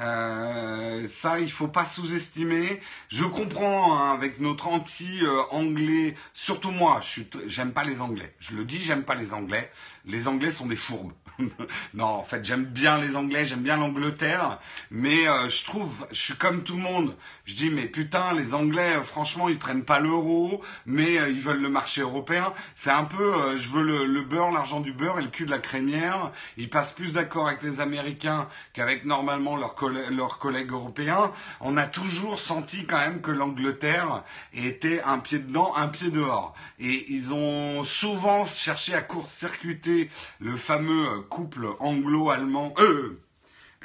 Euh, 0.00 1.06
ça, 1.08 1.38
il 1.38 1.50
faut 1.50 1.68
pas 1.68 1.84
sous-estimer. 1.84 2.80
Je 3.08 3.24
comprends 3.24 3.96
hein, 3.96 4.12
avec 4.12 4.40
notre 4.40 4.66
anti-anglais, 4.66 6.16
surtout 6.32 6.72
moi, 6.72 7.00
j'aime 7.46 7.72
pas 7.72 7.84
les 7.84 8.00
Anglais. 8.00 8.34
Je 8.40 8.56
le 8.56 8.64
dis, 8.64 8.80
j'aime 8.80 9.04
pas 9.04 9.14
les 9.14 9.32
Anglais. 9.32 9.70
Les 10.04 10.26
Anglais 10.26 10.50
sont 10.50 10.66
des 10.66 10.76
fourbes. 10.76 11.12
non, 11.94 12.06
en 12.06 12.22
fait, 12.24 12.44
j'aime 12.44 12.64
bien 12.64 12.98
les 12.98 13.16
Anglais, 13.16 13.44
j'aime 13.44 13.62
bien 13.62 13.76
l'Angleterre, 13.76 14.58
mais 14.90 15.28
euh, 15.28 15.48
je 15.48 15.64
trouve, 15.64 16.06
je 16.10 16.20
suis 16.20 16.34
comme 16.34 16.64
tout 16.64 16.74
le 16.74 16.82
monde. 16.82 17.16
Je 17.46 17.54
dis, 17.54 17.68
mais 17.68 17.86
putain, 17.86 18.32
les 18.32 18.54
Anglais, 18.54 18.94
euh, 18.96 19.02
franchement, 19.02 19.50
ils 19.50 19.58
prennent 19.58 19.84
pas 19.84 20.00
l'euro, 20.00 20.62
mais 20.86 21.18
euh, 21.18 21.28
ils 21.28 21.40
veulent 21.42 21.60
le 21.60 21.68
marché 21.68 22.00
européen. 22.00 22.54
C'est 22.74 22.90
un 22.90 23.04
peu, 23.04 23.56
je 23.58 23.68
veux 23.68 23.82
le, 23.82 24.22
beurre, 24.22 24.50
l'argent 24.50 24.80
du 24.80 24.92
beurre 24.92 25.18
et 25.18 25.22
le 25.22 25.28
cul 25.28 25.44
de 25.44 25.50
la 25.50 25.58
crémière. 25.58 26.32
Ils 26.56 26.70
passent 26.70 26.92
plus 26.92 27.12
d'accord 27.12 27.48
avec 27.48 27.62
les 27.62 27.80
Américains 27.80 28.48
qu'avec 28.72 29.04
normalement 29.04 29.56
leurs, 29.56 29.76
leurs 30.10 30.38
collègues 30.38 30.70
européens. 30.72 31.32
On 31.60 31.76
a 31.76 31.86
toujours 31.86 32.40
senti 32.40 32.86
quand 32.86 32.98
même 32.98 33.20
que 33.20 33.30
l'Angleterre 33.30 34.22
était 34.54 35.02
un 35.02 35.18
pied 35.18 35.38
dedans, 35.38 35.74
un 35.76 35.88
pied 35.88 36.10
dehors. 36.10 36.54
Et 36.78 37.12
ils 37.12 37.34
ont 37.34 37.84
souvent 37.84 38.46
cherché 38.46 38.94
à 38.94 39.02
court-circuiter 39.02 40.08
le 40.40 40.56
fameux 40.56 41.20
couple 41.28 41.66
anglo-allemand, 41.78 42.72
euh, 42.78 43.20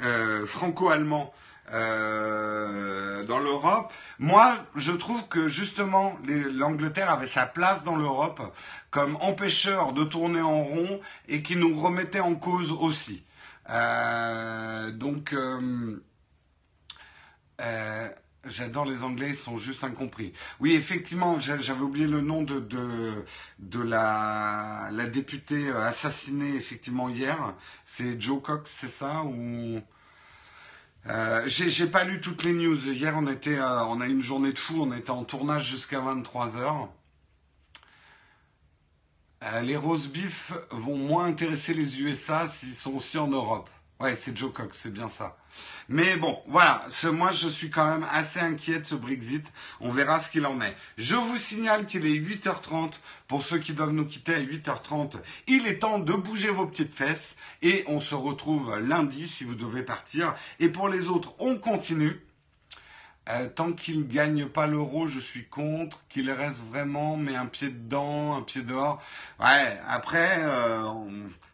euh, 0.02 0.46
franco-allemand 0.46 1.32
euh, 1.72 3.24
dans 3.24 3.38
l'Europe. 3.38 3.92
Moi, 4.18 4.56
je 4.76 4.92
trouve 4.92 5.26
que 5.28 5.48
justement 5.48 6.18
l'Angleterre 6.24 7.10
avait 7.10 7.26
sa 7.26 7.46
place 7.46 7.84
dans 7.84 7.96
l'Europe 7.96 8.40
comme 8.90 9.16
empêcheur 9.16 9.92
de 9.92 10.04
tourner 10.04 10.40
en 10.40 10.62
rond 10.62 11.00
et 11.28 11.42
qui 11.42 11.56
nous 11.56 11.80
remettait 11.80 12.20
en 12.20 12.34
cause 12.34 12.70
aussi. 12.72 13.24
donc, 14.94 15.34
J'adore 18.46 18.86
les 18.86 19.04
Anglais, 19.04 19.30
ils 19.30 19.36
sont 19.36 19.58
juste 19.58 19.84
incompris. 19.84 20.32
Oui, 20.60 20.72
effectivement, 20.72 21.38
j'avais 21.38 21.82
oublié 21.82 22.06
le 22.06 22.22
nom 22.22 22.42
de, 22.42 22.58
de, 23.58 23.82
la, 23.82 24.88
la 24.92 25.06
députée 25.06 25.68
euh, 25.68 25.86
assassinée 25.86 26.56
effectivement 26.56 27.10
hier. 27.10 27.54
C'est 27.84 28.18
Joe 28.18 28.40
Cox, 28.42 28.70
c'est 28.70 28.88
ça 28.88 29.24
ou 29.24 29.80
euh, 31.08 31.42
J'ai 31.46 31.86
pas 31.86 32.04
lu 32.04 32.20
toutes 32.20 32.44
les 32.44 32.52
news. 32.52 32.88
Hier, 32.88 33.14
on 33.16 33.26
était, 33.26 33.58
euh, 33.58 33.84
on 33.84 34.00
a 34.00 34.06
eu 34.06 34.10
une 34.10 34.22
journée 34.22 34.52
de 34.52 34.58
fou. 34.58 34.82
On 34.82 34.92
était 34.92 35.10
en 35.10 35.24
tournage 35.24 35.68
jusqu'à 35.68 36.00
23 36.00 36.56
h 36.56 36.88
euh, 39.42 39.62
les 39.62 39.76
rose 39.76 40.06
beef 40.06 40.52
vont 40.70 40.98
moins 40.98 41.24
intéresser 41.24 41.72
les 41.72 41.98
USA 42.02 42.46
s'ils 42.46 42.74
sont 42.74 42.96
aussi 42.96 43.16
en 43.16 43.28
Europe. 43.28 43.70
Ouais, 44.00 44.16
c'est 44.16 44.34
Joe 44.34 44.50
Cox, 44.50 44.78
c'est 44.78 44.92
bien 44.92 45.10
ça. 45.10 45.36
Mais 45.90 46.16
bon, 46.16 46.42
voilà, 46.46 46.86
moi 47.12 47.32
je 47.32 47.48
suis 47.48 47.68
quand 47.68 47.84
même 47.86 48.06
assez 48.10 48.40
inquiet 48.40 48.78
de 48.78 48.86
ce 48.86 48.94
Brexit. 48.94 49.46
On 49.78 49.92
verra 49.92 50.20
ce 50.20 50.30
qu'il 50.30 50.46
en 50.46 50.58
est. 50.62 50.74
Je 50.96 51.16
vous 51.16 51.36
signale 51.36 51.86
qu'il 51.86 52.06
est 52.06 52.18
8h30. 52.18 52.94
Pour 53.28 53.42
ceux 53.42 53.58
qui 53.58 53.74
doivent 53.74 53.92
nous 53.92 54.06
quitter 54.06 54.34
à 54.34 54.40
8h30, 54.40 55.16
il 55.48 55.66
est 55.66 55.80
temps 55.80 55.98
de 55.98 56.14
bouger 56.14 56.48
vos 56.48 56.66
petites 56.66 56.94
fesses. 56.94 57.36
Et 57.60 57.84
on 57.88 58.00
se 58.00 58.14
retrouve 58.14 58.78
lundi 58.78 59.28
si 59.28 59.44
vous 59.44 59.54
devez 59.54 59.82
partir. 59.82 60.34
Et 60.60 60.70
pour 60.70 60.88
les 60.88 61.08
autres, 61.08 61.34
on 61.38 61.58
continue. 61.58 62.24
Euh, 63.28 63.48
tant 63.50 63.72
qu'il 63.72 63.98
ne 63.98 64.04
gagne 64.04 64.46
pas 64.46 64.66
l'euro, 64.66 65.08
je 65.08 65.20
suis 65.20 65.46
contre. 65.46 66.00
Qu'il 66.08 66.30
reste 66.30 66.64
vraiment, 66.70 67.18
mais 67.18 67.36
un 67.36 67.46
pied 67.46 67.68
dedans, 67.68 68.34
un 68.34 68.42
pied 68.42 68.62
dehors. 68.62 69.02
Ouais, 69.38 69.78
après, 69.86 70.38
euh, 70.38 70.84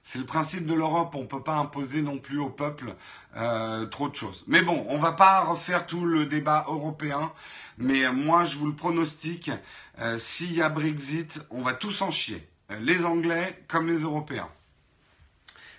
c'est 0.06 0.20
le 0.20 0.24
principe 0.24 0.66
de 0.66 0.74
l'Europe, 0.74 1.16
on 1.16 1.22
ne 1.22 1.26
peut 1.26 1.42
pas 1.42 1.56
imposer 1.56 2.00
non 2.00 2.18
plus 2.18 2.38
au 2.38 2.48
peuple 2.48 2.94
euh, 3.36 3.86
trop 3.86 4.08
de 4.08 4.14
choses. 4.14 4.44
Mais 4.46 4.62
bon, 4.62 4.86
on 4.88 4.98
ne 4.98 5.02
va 5.02 5.10
pas 5.10 5.40
refaire 5.40 5.84
tout 5.84 6.04
le 6.04 6.26
débat 6.26 6.64
européen, 6.68 7.32
mais 7.76 8.10
moi 8.12 8.44
je 8.44 8.56
vous 8.56 8.66
le 8.66 8.74
pronostique, 8.74 9.50
euh, 9.98 10.16
s'il 10.20 10.54
y 10.54 10.62
a 10.62 10.68
Brexit, 10.68 11.40
on 11.50 11.60
va 11.60 11.74
tous 11.74 12.02
en 12.02 12.12
chier, 12.12 12.48
les 12.80 13.04
Anglais 13.04 13.64
comme 13.66 13.88
les 13.88 13.98
Européens. 13.98 14.48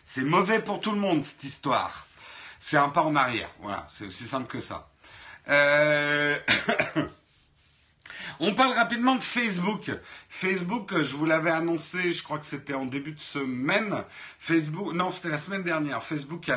C'est 0.05 0.25
mauvais 0.25 0.61
pour 0.61 0.81
tout 0.81 0.91
le 0.91 0.99
monde 0.99 1.23
cette 1.23 1.45
histoire. 1.45 2.05
C'est 2.59 2.77
un 2.77 2.89
pas 2.89 3.03
en 3.03 3.15
arrière, 3.15 3.49
voilà, 3.61 3.87
c'est 3.89 4.07
aussi 4.07 4.25
simple 4.25 4.47
que 4.47 4.59
ça. 4.59 4.89
Euh... 5.47 6.37
On 8.39 8.53
parle 8.53 8.73
rapidement 8.73 9.15
de 9.15 9.23
Facebook. 9.23 9.91
Facebook, 10.29 10.93
je 11.03 11.15
vous 11.15 11.25
l'avais 11.25 11.51
annoncé, 11.51 12.13
je 12.13 12.23
crois 12.23 12.39
que 12.39 12.45
c'était 12.45 12.73
en 12.73 12.85
début 12.85 13.13
de 13.13 13.19
semaine. 13.19 14.03
Facebook, 14.39 14.93
non, 14.93 15.11
c'était 15.11 15.29
la 15.29 15.37
semaine 15.37 15.63
dernière. 15.63 16.03
Facebook 16.03 16.41
qui 16.41 16.51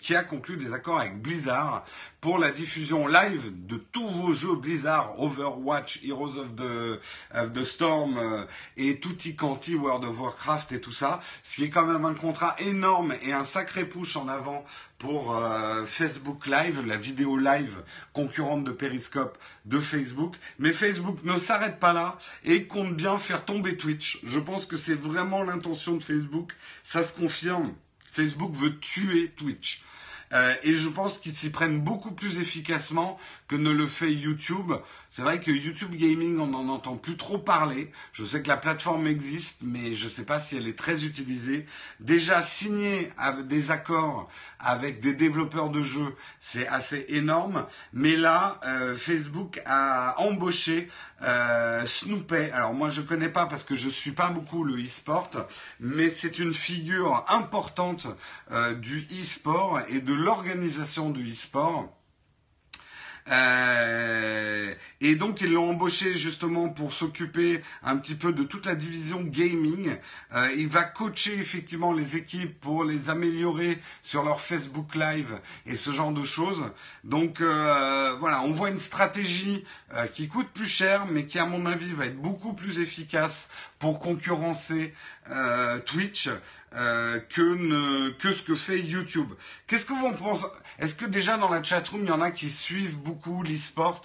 qui 0.00 0.14
a 0.14 0.24
conclu 0.24 0.56
des 0.56 0.72
accords 0.72 1.00
avec 1.00 1.20
Blizzard 1.20 1.84
pour 2.20 2.38
la 2.38 2.50
diffusion 2.50 3.06
live 3.06 3.52
de 3.66 3.76
tous 3.76 4.08
vos 4.08 4.32
jeux 4.32 4.56
Blizzard, 4.56 5.20
Overwatch, 5.20 6.00
Heroes 6.02 6.36
of 6.38 6.56
the, 6.56 7.64
Storm 7.64 8.18
euh, 8.18 8.44
et 8.76 8.98
Tutti 8.98 9.36
Quanti, 9.36 9.76
World 9.76 10.04
of 10.04 10.18
Warcraft 10.18 10.72
et 10.72 10.80
tout 10.80 10.92
ça. 10.92 11.20
Ce 11.44 11.54
qui 11.56 11.64
est 11.64 11.70
quand 11.70 11.86
même 11.86 12.04
un 12.04 12.14
contrat 12.14 12.56
énorme 12.58 13.14
et 13.22 13.32
un 13.32 13.44
sacré 13.44 13.84
push 13.84 14.16
en 14.16 14.26
avant 14.26 14.64
pour 14.98 15.36
euh, 15.36 15.86
Facebook 15.86 16.46
Live, 16.46 16.84
la 16.84 16.96
vidéo 16.96 17.36
live 17.36 17.84
concurrente 18.12 18.64
de 18.64 18.72
Periscope 18.72 19.38
de 19.64 19.78
Facebook. 19.78 20.34
Mais 20.58 20.72
Facebook 20.72 21.18
ne 21.22 21.38
s'arrête 21.38 21.78
pas 21.78 21.92
là 21.92 22.18
et 22.44 22.64
compte 22.64 22.96
bien 22.96 23.16
faire 23.18 23.44
tomber 23.44 23.76
Twitch. 23.76 24.18
Je 24.24 24.40
pense 24.40 24.66
que 24.66 24.76
c'est 24.76 24.98
vraiment 24.98 25.44
l'intention 25.44 25.96
de 25.96 26.02
Facebook. 26.02 26.52
Ça 26.82 27.04
se 27.04 27.12
confirme. 27.12 27.74
Facebook 28.10 28.52
veut 28.54 28.76
tuer 28.80 29.30
Twitch. 29.36 29.84
Euh, 30.32 30.54
et 30.62 30.72
je 30.74 30.88
pense 30.88 31.18
qu'ils 31.18 31.32
s'y 31.32 31.50
prennent 31.50 31.80
beaucoup 31.80 32.12
plus 32.12 32.38
efficacement 32.38 33.18
que 33.48 33.56
ne 33.56 33.70
le 33.70 33.86
fait 33.86 34.12
YouTube. 34.12 34.72
C'est 35.10 35.22
vrai 35.22 35.40
que 35.40 35.50
YouTube 35.50 35.94
Gaming, 35.94 36.38
on 36.38 36.48
n'en 36.48 36.68
entend 36.68 36.96
plus 36.96 37.16
trop 37.16 37.38
parler. 37.38 37.90
Je 38.12 38.24
sais 38.24 38.42
que 38.42 38.48
la 38.48 38.58
plateforme 38.58 39.06
existe, 39.06 39.60
mais 39.62 39.94
je 39.94 40.04
ne 40.04 40.10
sais 40.10 40.24
pas 40.24 40.38
si 40.38 40.56
elle 40.56 40.68
est 40.68 40.78
très 40.78 41.04
utilisée. 41.04 41.66
Déjà 41.98 42.42
signé 42.42 43.10
des 43.44 43.70
accords 43.70 44.28
avec 44.60 45.00
des 45.00 45.14
développeurs 45.14 45.70
de 45.70 45.82
jeux, 45.82 46.14
c'est 46.40 46.68
assez 46.68 47.06
énorme. 47.08 47.66
Mais 47.92 48.16
là, 48.16 48.60
euh, 48.64 48.96
Facebook 48.96 49.62
a 49.64 50.14
embauché 50.20 50.88
euh. 51.22 51.84
Alors 52.52 52.74
moi, 52.74 52.90
je 52.90 53.00
ne 53.00 53.06
connais 53.06 53.28
pas 53.28 53.46
parce 53.46 53.64
que 53.64 53.74
je 53.74 53.86
ne 53.86 53.92
suis 53.92 54.12
pas 54.12 54.30
beaucoup 54.30 54.64
le 54.64 54.82
e-sport, 54.82 55.30
mais 55.80 56.10
c'est 56.10 56.38
une 56.38 56.54
figure 56.54 57.24
importante 57.28 58.06
euh, 58.50 58.74
du 58.74 59.06
e-sport 59.10 59.80
et 59.88 60.00
de 60.00 60.12
l'organisation 60.12 61.10
du 61.10 61.32
e-sport. 61.32 61.97
Euh, 63.30 64.74
et 65.00 65.14
donc 65.14 65.40
ils 65.40 65.52
l'ont 65.52 65.70
embauché 65.70 66.16
justement 66.16 66.68
pour 66.68 66.92
s'occuper 66.92 67.62
un 67.82 67.96
petit 67.96 68.14
peu 68.14 68.32
de 68.32 68.42
toute 68.42 68.66
la 68.66 68.74
division 68.74 69.22
gaming. 69.22 69.96
Euh, 70.34 70.48
il 70.56 70.68
va 70.68 70.82
coacher 70.82 71.38
effectivement 71.38 71.92
les 71.92 72.16
équipes 72.16 72.58
pour 72.60 72.84
les 72.84 73.10
améliorer 73.10 73.78
sur 74.02 74.22
leur 74.24 74.40
Facebook 74.40 74.94
Live 74.94 75.38
et 75.66 75.76
ce 75.76 75.90
genre 75.90 76.12
de 76.12 76.24
choses. 76.24 76.64
Donc 77.04 77.40
euh, 77.40 78.16
voilà, 78.18 78.42
on 78.42 78.50
voit 78.50 78.70
une 78.70 78.78
stratégie 78.78 79.64
qui 80.12 80.28
coûte 80.28 80.48
plus 80.48 80.66
cher, 80.66 81.06
mais 81.06 81.26
qui 81.26 81.38
à 81.38 81.46
mon 81.46 81.64
avis 81.64 81.92
va 81.94 82.06
être 82.06 82.20
beaucoup 82.20 82.52
plus 82.52 82.78
efficace 82.78 83.48
pour 83.78 84.00
concurrencer 84.00 84.92
Twitch. 85.86 86.28
Euh, 86.74 87.18
que, 87.30 88.10
que 88.18 88.30
ce 88.30 88.42
que 88.42 88.54
fait 88.54 88.78
YouTube. 88.78 89.32
Qu'est-ce 89.66 89.86
que 89.86 89.94
vous 89.94 90.06
en 90.06 90.12
pensez? 90.12 90.44
Est-ce 90.78 90.94
que 90.94 91.06
déjà 91.06 91.38
dans 91.38 91.48
la 91.48 91.62
chatroom, 91.62 92.02
il 92.02 92.08
y 92.08 92.12
en 92.12 92.20
a 92.20 92.30
qui 92.30 92.50
suivent 92.50 92.98
beaucoup 92.98 93.42
l'e-sport? 93.42 94.02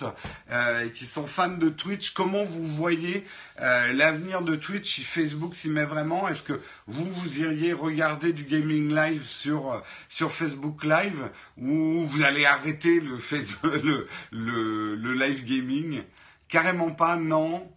Euh, 0.50 0.83
et 0.84 0.92
qui 0.92 1.06
sont 1.06 1.28
fans 1.28 1.50
de 1.50 1.70
Twitch 1.70 2.12
Comment 2.14 2.44
vous 2.44 2.68
voyez 2.68 3.26
euh, 3.60 3.94
l'avenir 3.94 4.42
de 4.42 4.56
Twitch 4.56 4.96
si 4.96 5.04
Facebook 5.04 5.56
s'y 5.56 5.70
met 5.70 5.86
vraiment? 5.86 6.28
Est-ce 6.28 6.44
que 6.44 6.62
vous, 6.88 7.12
vous 7.12 7.40
iriez 7.40 7.74
regarder 7.74 8.34
du 8.34 8.44
gaming 8.44 8.94
live 8.94 9.26
sur, 9.26 9.84
sur 10.10 10.32
Facebook 10.32 10.84
Live 10.84 11.30
ou 11.58 12.06
vous 12.06 12.24
allez 12.24 12.46
arrêter 12.46 13.00
le, 13.00 13.18
le, 13.64 14.08
le, 14.32 14.96
le 14.96 15.14
live 15.14 15.44
gaming? 15.46 16.04
Carrément 16.48 16.92
pas, 16.92 17.16
non. 17.16 17.70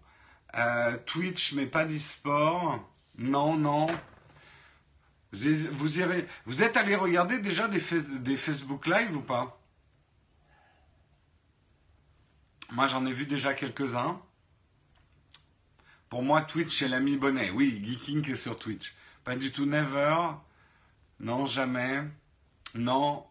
Twitch, 1.04 1.52
mais 1.52 1.66
pas 1.66 1.84
d'e-sport. 1.84 2.80
Non, 3.18 3.56
non. 3.56 3.86
Vous, 5.32 5.98
irez, 5.98 6.26
vous 6.46 6.62
êtes 6.62 6.76
allé 6.76 6.94
regarder 6.94 7.38
déjà 7.38 7.68
des, 7.68 7.82
des 8.20 8.36
Facebook 8.36 8.86
Live 8.86 9.14
ou 9.14 9.20
pas? 9.20 9.55
Moi, 12.72 12.86
j'en 12.86 13.06
ai 13.06 13.12
vu 13.12 13.26
déjà 13.26 13.54
quelques-uns. 13.54 14.20
Pour 16.08 16.22
moi, 16.22 16.42
Twitch, 16.42 16.78
c'est 16.78 16.88
l'ami 16.88 17.16
Bonnet. 17.16 17.50
Oui, 17.50 17.82
Geeking 17.84 18.30
est 18.30 18.36
sur 18.36 18.58
Twitch. 18.58 18.94
Pas 19.24 19.36
du 19.36 19.52
tout, 19.52 19.66
never. 19.66 20.16
Non, 21.20 21.46
jamais. 21.46 22.02
Non. 22.74 23.24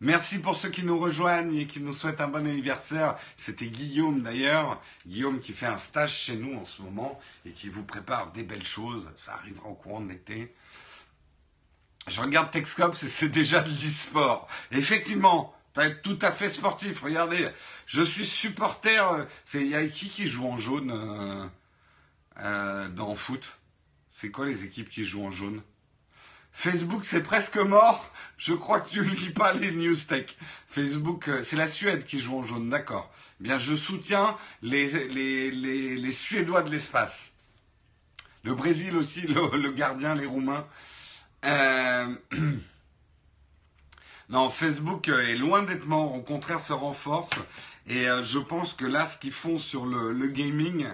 Merci 0.00 0.40
pour 0.40 0.56
ceux 0.56 0.70
qui 0.70 0.82
nous 0.82 0.98
rejoignent 0.98 1.54
et 1.56 1.66
qui 1.66 1.78
nous 1.78 1.92
souhaitent 1.92 2.20
un 2.20 2.28
bon 2.28 2.46
anniversaire. 2.46 3.16
C'était 3.36 3.68
Guillaume 3.68 4.22
d'ailleurs. 4.22 4.82
Guillaume 5.06 5.40
qui 5.40 5.52
fait 5.52 5.66
un 5.66 5.76
stage 5.76 6.12
chez 6.12 6.36
nous 6.36 6.58
en 6.58 6.64
ce 6.64 6.82
moment 6.82 7.20
et 7.46 7.52
qui 7.52 7.68
vous 7.68 7.84
prépare 7.84 8.32
des 8.32 8.42
belles 8.42 8.64
choses. 8.64 9.10
Ça 9.16 9.34
arrivera 9.34 9.68
au 9.68 9.74
courant 9.74 10.00
de 10.00 10.08
l'été. 10.08 10.54
Je 12.08 12.20
regarde 12.20 12.50
Texcop, 12.50 12.96
c'est 12.96 13.28
déjà 13.28 13.62
de 13.62 13.70
l'e-sport. 13.70 14.48
Effectivement, 14.72 15.54
être 15.76 16.02
tout 16.02 16.18
à 16.20 16.32
fait 16.32 16.48
sportif. 16.48 17.00
Regardez, 17.02 17.48
je 17.86 18.02
suis 18.02 18.26
supporter. 18.26 19.26
Il 19.54 19.66
y 19.66 19.74
a 19.74 19.86
qui 19.86 20.08
qui 20.08 20.28
joue 20.28 20.46
en 20.46 20.58
jaune 20.58 20.90
euh, 20.90 21.46
euh, 22.40 22.88
dans 22.88 23.14
foot? 23.16 23.58
C'est 24.10 24.30
quoi 24.30 24.46
les 24.46 24.64
équipes 24.64 24.90
qui 24.90 25.04
jouent 25.04 25.24
en 25.24 25.30
jaune? 25.30 25.62
Facebook, 26.52 27.04
c'est 27.04 27.22
presque 27.22 27.56
mort. 27.56 28.12
Je 28.36 28.52
crois 28.52 28.80
que 28.80 28.90
tu 28.90 29.00
ne 29.00 29.04
lis 29.04 29.30
pas 29.30 29.54
les 29.54 29.72
news 29.72 29.96
tech. 29.96 30.36
Facebook, 30.68 31.28
euh, 31.28 31.42
c'est 31.42 31.56
la 31.56 31.66
Suède 31.66 32.04
qui 32.04 32.18
joue 32.18 32.38
en 32.38 32.42
jaune, 32.42 32.68
d'accord. 32.68 33.10
Eh 33.40 33.44
bien, 33.44 33.58
je 33.58 33.74
soutiens 33.74 34.36
les, 34.60 35.08
les, 35.08 36.12
Suédois 36.12 36.62
de 36.62 36.70
l'espace. 36.70 37.32
Le 38.44 38.54
Brésil 38.54 38.96
aussi, 38.96 39.22
le 39.22 39.70
gardien, 39.70 40.14
les 40.14 40.26
Roumains. 40.26 40.66
Euh, 41.44 42.14
non, 44.28 44.50
Facebook 44.50 45.08
est 45.08 45.34
loin 45.34 45.62
d'être 45.62 45.86
mort, 45.86 46.14
au 46.14 46.22
contraire 46.22 46.60
se 46.60 46.72
renforce. 46.72 47.30
Et 47.88 48.08
euh, 48.08 48.24
je 48.24 48.38
pense 48.38 48.74
que 48.74 48.84
là, 48.84 49.06
ce 49.06 49.18
qu'ils 49.18 49.32
font 49.32 49.58
sur 49.58 49.86
le, 49.86 50.26
gaming, 50.28 50.86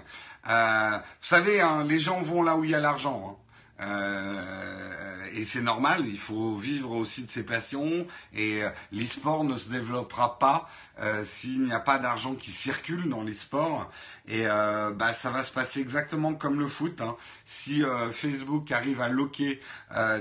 euh, 0.48 0.90
vous 0.96 1.26
savez, 1.26 1.60
hein, 1.60 1.84
les 1.84 1.98
gens 1.98 2.20
vont 2.22 2.42
là 2.42 2.56
où 2.56 2.64
il 2.64 2.70
y 2.70 2.74
a 2.74 2.80
l'argent. 2.80 3.30
Hein. 3.30 3.47
Euh, 3.80 5.24
et 5.34 5.44
c'est 5.44 5.62
normal, 5.62 6.04
il 6.06 6.18
faut 6.18 6.56
vivre 6.56 6.90
aussi 6.92 7.22
de 7.22 7.30
ses 7.30 7.44
passions 7.44 8.06
et 8.34 8.64
euh, 8.64 8.70
l'e-sport 8.90 9.44
ne 9.44 9.56
se 9.56 9.68
développera 9.68 10.38
pas 10.38 10.68
euh, 11.00 11.24
s'il 11.24 11.64
n'y 11.64 11.72
a 11.72 11.78
pas 11.78 12.00
d'argent 12.00 12.34
qui 12.34 12.50
circule 12.50 13.08
dans 13.08 13.22
l'e-sport 13.22 13.88
et 14.26 14.44
bah, 14.44 15.14
ça 15.14 15.30
va 15.30 15.42
se 15.42 15.50
passer 15.50 15.80
exactement 15.80 16.34
comme 16.34 16.58
le 16.58 16.68
foot. 16.68 17.00
Hein. 17.00 17.16
Si 17.46 17.82
Facebook 18.12 18.70
arrive 18.72 19.00
à 19.00 19.08
loquer 19.08 19.58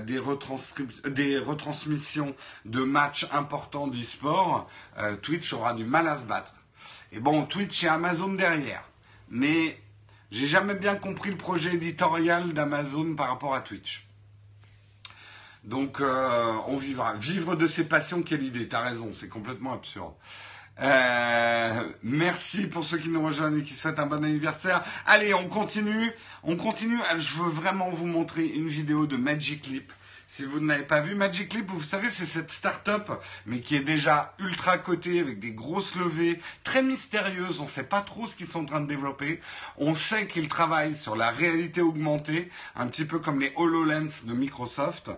des, 0.06 0.22
des, 1.10 1.38
retransmissions 1.38 2.34
de 2.64 2.84
matchs 2.84 3.28
importants 3.34 3.88
d'e-sport, 3.88 4.70
Twitch 5.24 5.52
aura 5.52 5.74
du 5.74 5.84
mal 5.84 6.08
à 6.08 6.18
se 6.18 6.24
battre. 6.24 6.54
Et 7.12 7.20
bon, 7.20 7.46
Twitch 7.46 7.84
et 7.84 7.90
Amazon 7.90 8.30
derrière. 8.30 8.84
Mais 9.30 9.78
j'ai 10.32 10.48
jamais 10.48 10.76
bien 10.76 10.96
compris 10.96 11.32
le 11.32 11.38
projet 11.38 11.74
éditorial 11.74 12.54
d'Amazon 12.54 13.16
par 13.16 13.30
rapport 13.30 13.56
à 13.56 13.62
Twitch. 13.62 14.08
Donc, 15.64 16.00
euh, 16.00 16.54
on 16.68 16.78
vivra. 16.78 17.14
Vivre 17.16 17.56
de 17.56 17.68
ses 17.68 17.86
passions, 17.86 18.22
quelle 18.24 18.44
idée. 18.44 18.68
T'as 18.68 18.82
raison, 18.82 19.12
c'est 19.14 19.28
complètement 19.28 19.74
absurde. 19.74 20.14
Euh, 20.80 21.90
merci 22.04 22.68
pour 22.68 22.84
ceux 22.84 23.00
qui 23.00 23.10
nous 23.10 23.24
rejoignent 23.24 23.60
et 23.60 23.64
qui 23.64 23.74
souhaitent 23.74 24.00
un 24.00 24.06
bon 24.06 24.24
anniversaire. 24.24 24.84
Allez, 25.06 25.34
on 25.34 25.48
continue. 25.48 26.12
On 26.44 26.56
continue. 26.56 27.00
Je 27.18 27.34
veux 27.34 27.50
vraiment 27.50 27.90
vous 27.90 28.06
montrer 28.06 28.46
une 28.46 28.68
vidéo 28.68 29.08
de 29.08 29.18
Magic 29.18 29.68
Leap 29.68 29.92
si 30.30 30.44
vous 30.44 30.60
n'avez 30.60 30.84
pas 30.84 31.02
vu 31.02 31.16
Magic 31.16 31.54
Leap, 31.54 31.70
vous 31.70 31.82
savez, 31.82 32.10
c'est 32.10 32.26
cette 32.26 32.52
start-up, 32.52 33.10
mais 33.46 33.62
qui 33.62 33.76
est 33.76 33.84
déjà 33.84 34.36
ultra 34.40 34.78
cotée, 34.78 35.20
avec 35.20 35.40
des 35.40 35.52
grosses 35.52 35.96
levées, 35.96 36.40
très 36.64 36.84
mystérieuses. 36.84 37.60
On 37.60 37.64
ne 37.64 37.70
sait 37.70 37.84
pas 37.84 38.02
trop 38.02 38.28
ce 38.28 38.36
qu'ils 38.36 38.48
sont 38.48 38.62
en 38.62 38.66
train 38.66 38.82
de 38.82 38.88
développer. 38.88 39.40
On 39.78 39.96
sait 39.96 40.28
qu'ils 40.28 40.50
travaillent 40.50 40.96
sur 40.96 41.16
la 41.16 41.32
réalité 41.32 41.82
augmentée, 41.82 42.52
un 42.76 42.88
petit 42.88 43.06
peu 43.06 43.20
comme 43.20 43.40
les 43.40 43.54
HoloLens 43.56 44.26
de 44.26 44.34
Microsoft. 44.34 45.10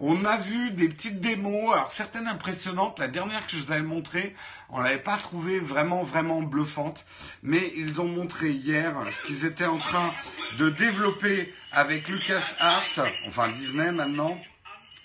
On 0.00 0.24
a 0.24 0.36
vu 0.36 0.72
des 0.72 0.88
petites 0.88 1.20
démos, 1.20 1.72
alors 1.72 1.92
certaines 1.92 2.26
impressionnantes. 2.26 2.98
La 2.98 3.08
dernière 3.08 3.46
que 3.46 3.52
je 3.56 3.62
vous 3.62 3.72
avais 3.72 3.82
montrée, 3.82 4.34
on 4.68 4.80
l'avait 4.80 4.98
pas 4.98 5.16
trouvée 5.16 5.60
vraiment, 5.60 6.02
vraiment 6.02 6.42
bluffante. 6.42 7.06
Mais 7.42 7.72
ils 7.76 8.00
ont 8.00 8.08
montré 8.08 8.50
hier 8.50 8.94
ce 9.10 9.26
qu'ils 9.26 9.46
étaient 9.46 9.64
en 9.64 9.78
train 9.78 10.12
de 10.58 10.70
développer 10.70 11.54
avec 11.72 12.08
LucasArts, 12.08 12.82
enfin 13.26 13.48
Disney 13.48 13.92
maintenant. 13.92 14.36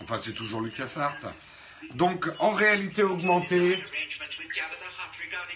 Enfin, 0.04 0.20
c'est 0.24 0.34
toujours 0.34 0.62
LucasArts. 0.62 1.18
Donc, 1.96 2.28
en 2.40 2.52
réalité 2.52 3.04
augmentée, 3.04 3.84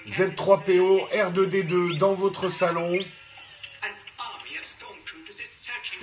Z3PO, 0.10 1.10
R2D2 1.12 1.98
dans 1.98 2.14
votre 2.14 2.50
salon. 2.50 3.00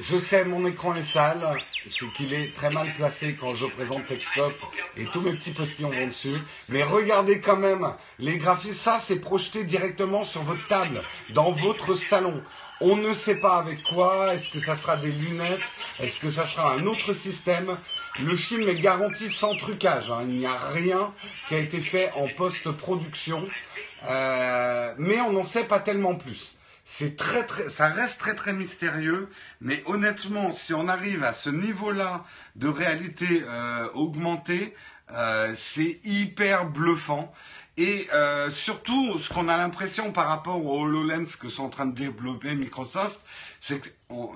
Je 0.00 0.18
sais, 0.18 0.44
mon 0.44 0.66
écran 0.66 0.94
est 0.96 1.02
sale, 1.02 1.56
c'est 1.86 2.10
qu'il 2.12 2.32
est 2.32 2.54
très 2.54 2.70
mal 2.70 2.92
placé 2.94 3.36
quand 3.38 3.54
je 3.54 3.66
présente 3.66 4.06
Texcope 4.06 4.60
et 4.96 5.04
tous 5.04 5.20
mes 5.20 5.32
petits 5.34 5.52
postillons 5.52 5.90
vont 5.90 6.08
dessus. 6.08 6.38
Mais 6.68 6.82
regardez 6.82 7.40
quand 7.40 7.56
même, 7.56 7.86
les 8.18 8.38
graphismes, 8.38 8.72
ça 8.72 8.98
c'est 8.98 9.20
projeté 9.20 9.64
directement 9.64 10.24
sur 10.24 10.42
votre 10.42 10.66
table, 10.66 11.02
dans 11.30 11.52
votre 11.52 11.94
salon. 11.94 12.42
On 12.80 12.96
ne 12.96 13.14
sait 13.14 13.38
pas 13.38 13.58
avec 13.58 13.82
quoi, 13.84 14.34
est-ce 14.34 14.50
que 14.50 14.58
ça 14.58 14.74
sera 14.74 14.96
des 14.96 15.12
lunettes, 15.12 15.60
est-ce 16.00 16.18
que 16.18 16.30
ça 16.30 16.46
sera 16.46 16.72
un 16.72 16.86
autre 16.86 17.12
système? 17.12 17.76
Le 18.20 18.36
film 18.36 18.68
est 18.68 18.76
garanti 18.76 19.32
sans 19.32 19.56
trucage, 19.56 20.10
hein. 20.10 20.24
il 20.26 20.36
n'y 20.36 20.46
a 20.46 20.58
rien 20.58 21.14
qui 21.48 21.54
a 21.54 21.58
été 21.58 21.80
fait 21.80 22.12
en 22.14 22.28
post-production, 22.28 23.48
euh, 24.04 24.92
mais 24.98 25.18
on 25.22 25.32
n'en 25.32 25.44
sait 25.44 25.64
pas 25.64 25.80
tellement 25.80 26.14
plus. 26.14 26.54
C'est 26.84 27.16
très 27.16 27.46
ça 27.70 27.86
reste 27.88 28.20
très 28.20 28.34
très 28.34 28.52
mystérieux, 28.52 29.30
mais 29.62 29.82
honnêtement, 29.86 30.52
si 30.52 30.74
on 30.74 30.88
arrive 30.88 31.24
à 31.24 31.32
ce 31.32 31.48
niveau-là 31.48 32.24
de 32.56 32.68
réalité 32.68 33.44
euh, 33.46 33.88
augmentée, 33.94 34.74
euh, 35.12 35.54
c'est 35.56 36.00
hyper 36.04 36.66
bluffant. 36.66 37.32
Et 37.78 38.08
surtout, 38.50 39.18
ce 39.18 39.32
qu'on 39.32 39.48
a 39.48 39.56
l'impression 39.56 40.12
par 40.12 40.26
rapport 40.26 40.62
au 40.62 40.82
HoloLens 40.82 41.24
que 41.40 41.48
sont 41.48 41.64
en 41.64 41.68
train 41.70 41.86
de 41.86 41.94
développer 41.94 42.54
Microsoft, 42.54 43.18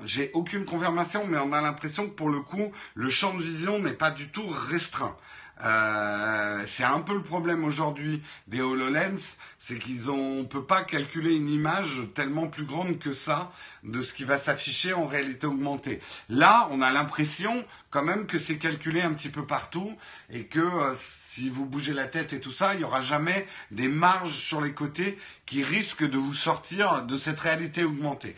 j'ai 0.04 0.30
aucune 0.34 0.64
confirmation, 0.64 1.26
mais 1.26 1.38
on 1.38 1.52
a 1.52 1.60
l'impression 1.60 2.04
que 2.08 2.14
pour 2.14 2.30
le 2.30 2.40
coup, 2.40 2.72
le 2.94 3.10
champ 3.10 3.34
de 3.34 3.42
vision 3.42 3.78
n'est 3.78 3.92
pas 3.92 4.10
du 4.10 4.28
tout 4.28 4.46
restreint. 4.48 5.16
Euh, 5.64 6.64
c'est 6.66 6.84
un 6.84 7.00
peu 7.00 7.14
le 7.14 7.22
problème 7.22 7.64
aujourd'hui 7.64 8.22
des 8.46 8.60
HoloLens, 8.60 9.36
c'est 9.58 9.78
qu'ils 9.78 10.10
ont, 10.10 10.40
on 10.40 10.44
peut 10.44 10.64
pas 10.64 10.82
calculer 10.82 11.34
une 11.34 11.48
image 11.48 12.02
tellement 12.14 12.46
plus 12.46 12.64
grande 12.66 12.98
que 12.98 13.14
ça 13.14 13.52
de 13.82 14.02
ce 14.02 14.12
qui 14.12 14.24
va 14.24 14.36
s'afficher 14.36 14.92
en 14.92 15.06
réalité 15.06 15.46
augmentée. 15.46 16.00
Là, 16.28 16.68
on 16.72 16.82
a 16.82 16.90
l'impression 16.90 17.64
quand 17.90 18.02
même 18.02 18.26
que 18.26 18.38
c'est 18.38 18.58
calculé 18.58 19.00
un 19.00 19.14
petit 19.14 19.30
peu 19.30 19.46
partout 19.46 19.96
et 20.28 20.44
que 20.44 20.60
euh, 20.60 20.94
si 20.94 21.48
vous 21.48 21.64
bougez 21.64 21.94
la 21.94 22.06
tête 22.06 22.34
et 22.34 22.40
tout 22.40 22.52
ça, 22.52 22.74
il 22.74 22.78
n'y 22.78 22.84
aura 22.84 23.00
jamais 23.00 23.46
des 23.70 23.88
marges 23.88 24.36
sur 24.36 24.60
les 24.60 24.72
côtés 24.72 25.18
qui 25.46 25.62
risquent 25.62 26.08
de 26.08 26.18
vous 26.18 26.34
sortir 26.34 27.02
de 27.02 27.16
cette 27.16 27.40
réalité 27.40 27.82
augmentée. 27.84 28.36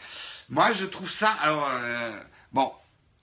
Moi, 0.51 0.73
je 0.73 0.87
trouve 0.87 1.11
ça, 1.11 1.31
alors, 1.43 1.69
euh, 1.71 2.19
bon, 2.53 2.73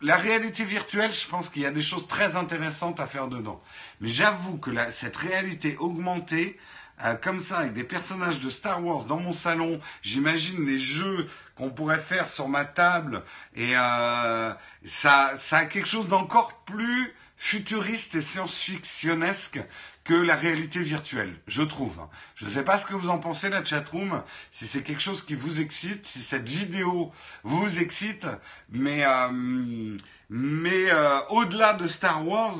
la 0.01 0.15
réalité 0.15 0.63
virtuelle, 0.63 1.11
je 1.11 1.27
pense 1.27 1.49
qu'il 1.49 1.63
y 1.63 1.65
a 1.65 1.71
des 1.71 1.81
choses 1.81 2.07
très 2.07 2.35
intéressantes 2.35 2.99
à 2.99 3.07
faire 3.07 3.27
dedans. 3.27 3.61
Mais 3.99 4.09
j'avoue 4.09 4.57
que 4.57 4.69
cette 4.91 5.17
réalité 5.17 5.75
augmentée, 5.77 6.59
euh, 7.03 7.15
comme 7.15 7.39
ça, 7.39 7.59
avec 7.59 7.73
des 7.73 7.83
personnages 7.83 8.39
de 8.41 8.49
Star 8.51 8.83
Wars 8.85 9.05
dans 9.05 9.19
mon 9.19 9.33
salon, 9.33 9.81
j'imagine 10.03 10.67
les 10.67 10.77
jeux 10.77 11.27
qu'on 11.57 11.71
pourrait 11.71 11.99
faire 11.99 12.29
sur 12.29 12.47
ma 12.47 12.63
table, 12.63 13.23
et 13.55 13.75
euh, 13.75 14.53
ça, 14.87 15.33
ça 15.39 15.57
a 15.57 15.65
quelque 15.65 15.89
chose 15.89 16.07
d'encore 16.07 16.53
plus 16.65 17.11
futuriste 17.37 18.15
et 18.15 18.21
science-fictionnesque 18.21 19.59
que 20.05 20.13
la 20.13 20.35
réalité 20.35 20.81
virtuelle, 20.81 21.35
je 21.47 21.63
trouve. 21.63 21.97
Je 22.35 22.45
ne 22.45 22.51
sais 22.51 22.63
pas 22.63 22.77
ce 22.77 22.85
que 22.85 22.93
vous 22.93 23.09
en 23.09 23.17
pensez, 23.17 23.49
la 23.49 23.65
chatroom, 23.65 24.23
si 24.51 24.67
c'est 24.67 24.83
quelque 24.83 25.01
chose 25.01 25.25
qui 25.25 25.33
vous 25.33 25.59
excite, 25.59 26.05
si 26.05 26.19
cette 26.19 26.47
vidéo 26.47 27.11
vous 27.43 27.79
excite, 27.79 28.27
mais, 28.69 29.03
euh, 29.03 29.97
mais 30.29 30.91
euh, 30.91 31.19
au-delà 31.29 31.73
de 31.73 31.87
Star 31.87 32.25
Wars, 32.25 32.55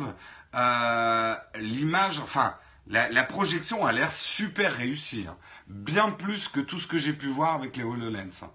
euh, 0.55 1.35
l'image, 1.59 2.19
enfin, 2.19 2.57
la, 2.87 3.23
projection 3.23 3.85
a 3.85 3.91
l'air 3.91 4.11
super 4.11 4.75
réussie, 4.75 5.27
hein. 5.29 5.37
bien 5.67 6.09
plus 6.09 6.47
que 6.47 6.59
tout 6.59 6.79
ce 6.79 6.87
que 6.87 6.97
j'ai 6.97 7.13
pu 7.13 7.27
voir 7.27 7.53
avec 7.53 7.77
les 7.77 7.83
HoloLens. 7.83 8.49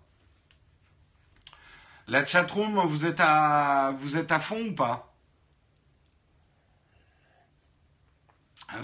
La 2.08 2.26
chatroom, 2.26 2.80
vous 2.88 3.06
êtes 3.06 3.20
à, 3.20 3.94
vous 4.00 4.16
êtes 4.16 4.32
à 4.32 4.40
fond 4.40 4.66
ou 4.66 4.74
pas? 4.74 5.09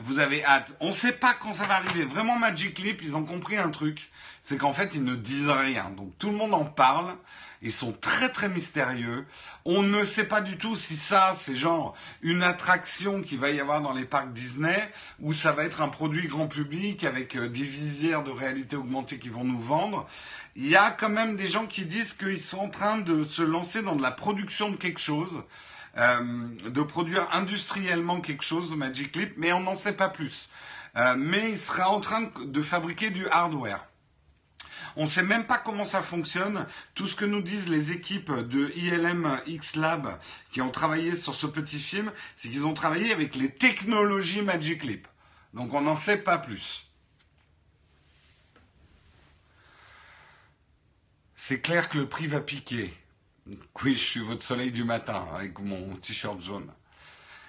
Vous 0.02 0.18
avez 0.18 0.44
hâte. 0.44 0.74
On 0.80 0.88
ne 0.88 0.94
sait 0.94 1.12
pas 1.12 1.34
quand 1.34 1.54
ça 1.54 1.66
va 1.66 1.76
arriver. 1.76 2.04
Vraiment, 2.04 2.38
Magic 2.38 2.78
Leap, 2.80 3.02
ils 3.02 3.14
ont 3.14 3.24
compris 3.24 3.56
un 3.56 3.70
truc. 3.70 4.10
C'est 4.44 4.56
qu'en 4.56 4.72
fait, 4.72 4.94
ils 4.94 5.04
ne 5.04 5.14
disent 5.14 5.48
rien. 5.48 5.90
Donc, 5.90 6.12
tout 6.18 6.30
le 6.30 6.36
monde 6.36 6.54
en 6.54 6.64
parle. 6.64 7.14
Ils 7.62 7.72
sont 7.72 7.92
très, 7.92 8.30
très 8.30 8.48
mystérieux. 8.48 9.26
On 9.64 9.82
ne 9.82 10.04
sait 10.04 10.24
pas 10.24 10.40
du 10.40 10.58
tout 10.58 10.76
si 10.76 10.96
ça, 10.96 11.34
c'est 11.38 11.56
genre 11.56 11.96
une 12.20 12.42
attraction 12.42 13.22
qu'il 13.22 13.38
va 13.38 13.50
y 13.50 13.60
avoir 13.60 13.80
dans 13.80 13.94
les 13.94 14.04
parcs 14.04 14.32
Disney 14.32 14.90
ou 15.20 15.32
ça 15.32 15.52
va 15.52 15.64
être 15.64 15.80
un 15.80 15.88
produit 15.88 16.28
grand 16.28 16.48
public 16.48 17.02
avec 17.04 17.34
euh, 17.34 17.48
des 17.48 17.64
visières 17.64 18.22
de 18.22 18.30
réalité 18.30 18.76
augmentée 18.76 19.18
qui 19.18 19.30
vont 19.30 19.44
nous 19.44 19.58
vendre. 19.58 20.06
Il 20.54 20.68
y 20.68 20.76
a 20.76 20.90
quand 20.90 21.08
même 21.08 21.36
des 21.36 21.46
gens 21.46 21.66
qui 21.66 21.86
disent 21.86 22.12
qu'ils 22.12 22.40
sont 22.40 22.58
en 22.58 22.68
train 22.68 22.98
de 22.98 23.24
se 23.24 23.42
lancer 23.42 23.82
dans 23.82 23.96
de 23.96 24.02
la 24.02 24.12
production 24.12 24.70
de 24.70 24.76
quelque 24.76 25.00
chose. 25.00 25.42
Euh, 25.98 26.48
de 26.68 26.82
produire 26.82 27.26
industriellement 27.32 28.20
quelque 28.20 28.44
chose, 28.44 28.74
Magic 28.74 29.16
Leap, 29.16 29.32
mais 29.38 29.52
on 29.52 29.60
n'en 29.60 29.76
sait 29.76 29.94
pas 29.94 30.10
plus. 30.10 30.50
Euh, 30.96 31.14
mais 31.16 31.50
il 31.52 31.58
sera 31.58 31.88
en 31.88 32.00
train 32.00 32.30
de 32.44 32.62
fabriquer 32.62 33.10
du 33.10 33.26
hardware. 33.28 33.86
On 34.96 35.04
ne 35.04 35.08
sait 35.08 35.22
même 35.22 35.44
pas 35.44 35.58
comment 35.58 35.84
ça 35.84 36.02
fonctionne. 36.02 36.66
Tout 36.94 37.06
ce 37.06 37.14
que 37.14 37.24
nous 37.24 37.42
disent 37.42 37.68
les 37.68 37.92
équipes 37.92 38.32
de 38.32 38.72
ILM 38.76 39.40
X 39.46 39.76
Lab 39.76 40.18
qui 40.50 40.60
ont 40.62 40.70
travaillé 40.70 41.16
sur 41.16 41.34
ce 41.34 41.46
petit 41.46 41.78
film, 41.78 42.10
c'est 42.36 42.48
qu'ils 42.48 42.66
ont 42.66 42.74
travaillé 42.74 43.12
avec 43.12 43.34
les 43.34 43.50
technologies 43.50 44.42
Magic. 44.42 44.86
Donc 45.54 45.72
on 45.72 45.82
n'en 45.82 45.96
sait 45.96 46.18
pas 46.18 46.38
plus. 46.38 46.86
C'est 51.36 51.60
clair 51.60 51.88
que 51.88 51.98
le 51.98 52.08
prix 52.08 52.26
va 52.26 52.40
piquer. 52.40 52.92
Oui, 53.82 53.94
je 53.94 54.04
suis 54.04 54.20
votre 54.20 54.42
soleil 54.42 54.72
du 54.72 54.82
matin 54.82 55.24
avec 55.34 55.58
mon 55.60 55.94
t-shirt 55.96 56.40
jaune. 56.40 56.68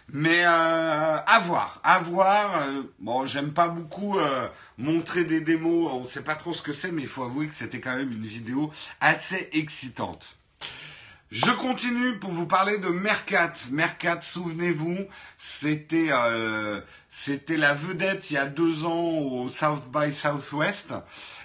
Mais 0.09 0.45
euh, 0.45 1.17
à 1.25 1.39
voir, 1.39 1.81
à 1.83 1.99
voir. 1.99 2.61
Euh, 2.61 2.83
bon, 2.99 3.25
j'aime 3.25 3.51
pas 3.51 3.67
beaucoup 3.67 4.17
euh, 4.17 4.47
montrer 4.77 5.25
des 5.25 5.41
démos. 5.41 5.91
On 5.91 6.05
sait 6.05 6.23
pas 6.23 6.35
trop 6.35 6.53
ce 6.53 6.61
que 6.61 6.71
c'est, 6.71 6.91
mais 6.91 7.01
il 7.01 7.07
faut 7.07 7.23
avouer 7.23 7.47
que 7.47 7.55
c'était 7.55 7.81
quand 7.81 7.95
même 7.95 8.11
une 8.11 8.25
vidéo 8.25 8.71
assez 9.01 9.49
excitante. 9.53 10.36
Je 11.29 11.51
continue 11.51 12.19
pour 12.19 12.31
vous 12.31 12.45
parler 12.45 12.77
de 12.77 12.87
Mercat. 12.87 13.51
Mercat, 13.71 14.21
souvenez-vous, 14.21 14.97
c'était 15.37 16.07
euh, 16.09 16.79
c'était 17.09 17.57
la 17.57 17.73
vedette 17.73 18.31
il 18.31 18.35
y 18.35 18.37
a 18.37 18.45
deux 18.45 18.85
ans 18.85 19.17
au 19.17 19.49
South 19.49 19.91
by 19.91 20.13
Southwest. 20.13 20.93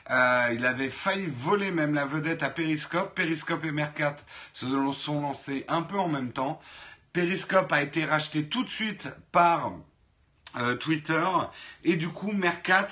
Euh, 0.09 0.49
il 0.55 0.64
avait 0.66 0.89
failli 0.89 1.26
voler 1.26 1.72
même 1.72 1.95
la 1.95 2.05
vedette 2.05 2.45
à 2.45 2.51
Periscope. 2.51 3.16
Periscope 3.16 3.64
et 3.64 3.72
Mercat 3.72 4.18
se 4.53 4.66
sont 4.93 5.20
lancés 5.20 5.64
un 5.66 5.83
peu 5.83 5.99
en 5.99 6.09
même 6.09 6.30
temps. 6.30 6.61
Periscope 7.12 7.72
a 7.72 7.83
été 7.83 8.05
racheté 8.05 8.47
tout 8.47 8.62
de 8.62 8.70
suite 8.70 9.09
par 9.33 9.72
euh, 10.61 10.76
Twitter 10.76 11.26
et 11.83 11.97
du 11.97 12.09
coup 12.09 12.30
Mercat 12.30 12.87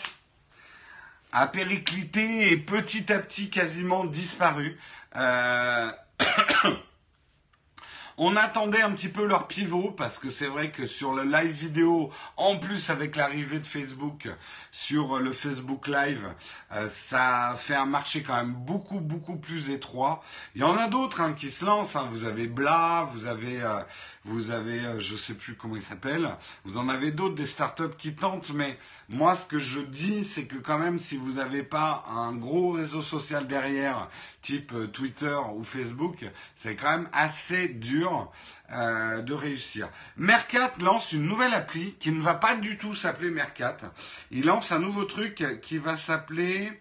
a 1.30 1.46
périclité 1.46 2.50
et 2.50 2.56
petit 2.56 3.12
à 3.12 3.20
petit 3.20 3.48
quasiment 3.48 4.06
disparu. 4.06 4.76
On 8.18 8.36
attendait 8.36 8.82
un 8.82 8.90
petit 8.90 9.08
peu 9.08 9.26
leur 9.26 9.46
pivot 9.46 9.92
parce 9.92 10.18
que 10.18 10.28
c'est 10.28 10.46
vrai 10.46 10.70
que 10.70 10.86
sur 10.86 11.14
le 11.14 11.24
live 11.24 11.52
vidéo, 11.52 12.10
en 12.36 12.58
plus 12.58 12.90
avec 12.90 13.16
l'arrivée 13.16 13.60
de 13.60 13.66
Facebook 13.66 14.28
sur 14.72 15.18
le 15.18 15.32
Facebook 15.32 15.88
Live, 15.88 16.26
euh, 16.72 16.88
ça 16.90 17.56
fait 17.58 17.74
un 17.74 17.86
marché 17.86 18.22
quand 18.22 18.36
même 18.36 18.54
beaucoup 18.54 19.00
beaucoup 19.00 19.36
plus 19.36 19.70
étroit. 19.70 20.22
Il 20.54 20.60
y 20.60 20.64
en 20.64 20.76
a 20.76 20.88
d'autres 20.88 21.20
hein, 21.20 21.32
qui 21.32 21.50
se 21.50 21.64
lancent. 21.64 21.96
Hein. 21.96 22.08
Vous 22.10 22.24
avez 22.24 22.46
Bla, 22.46 23.08
vous 23.12 23.26
avez 23.26 23.62
euh, 23.62 23.80
vous 24.24 24.50
avez 24.50 24.80
euh, 24.80 25.00
je 25.00 25.16
sais 25.16 25.34
plus 25.34 25.54
comment 25.54 25.76
il 25.76 25.82
s'appelle. 25.82 26.36
Vous 26.64 26.78
en 26.78 26.88
avez 26.88 27.10
d'autres 27.10 27.34
des 27.34 27.46
startups 27.46 27.96
qui 27.98 28.14
tentent, 28.14 28.50
mais 28.54 28.78
moi 29.08 29.34
ce 29.34 29.46
que 29.46 29.58
je 29.58 29.80
dis 29.80 30.24
c'est 30.24 30.44
que 30.44 30.56
quand 30.56 30.78
même 30.78 30.98
si 30.98 31.16
vous 31.16 31.32
n'avez 31.32 31.62
pas 31.62 32.04
un 32.08 32.32
gros 32.34 32.72
réseau 32.72 33.02
social 33.02 33.46
derrière 33.46 34.08
type 34.42 34.72
Twitter 34.92 35.38
ou 35.54 35.64
Facebook, 35.64 36.24
c'est 36.56 36.76
quand 36.76 36.90
même 36.90 37.08
assez 37.12 37.68
dur 37.68 38.30
de 38.70 39.32
réussir. 39.32 39.88
Mercat 40.16 40.72
lance 40.80 41.12
une 41.12 41.26
nouvelle 41.26 41.54
appli 41.54 41.94
qui 41.98 42.12
ne 42.12 42.22
va 42.22 42.34
pas 42.34 42.54
du 42.56 42.78
tout 42.78 42.94
s'appeler 42.94 43.30
Mercat. 43.30 43.78
Il 44.30 44.46
lance 44.46 44.70
un 44.72 44.78
nouveau 44.78 45.04
truc 45.04 45.44
qui 45.60 45.78
va 45.78 45.96
s'appeler 45.96 46.80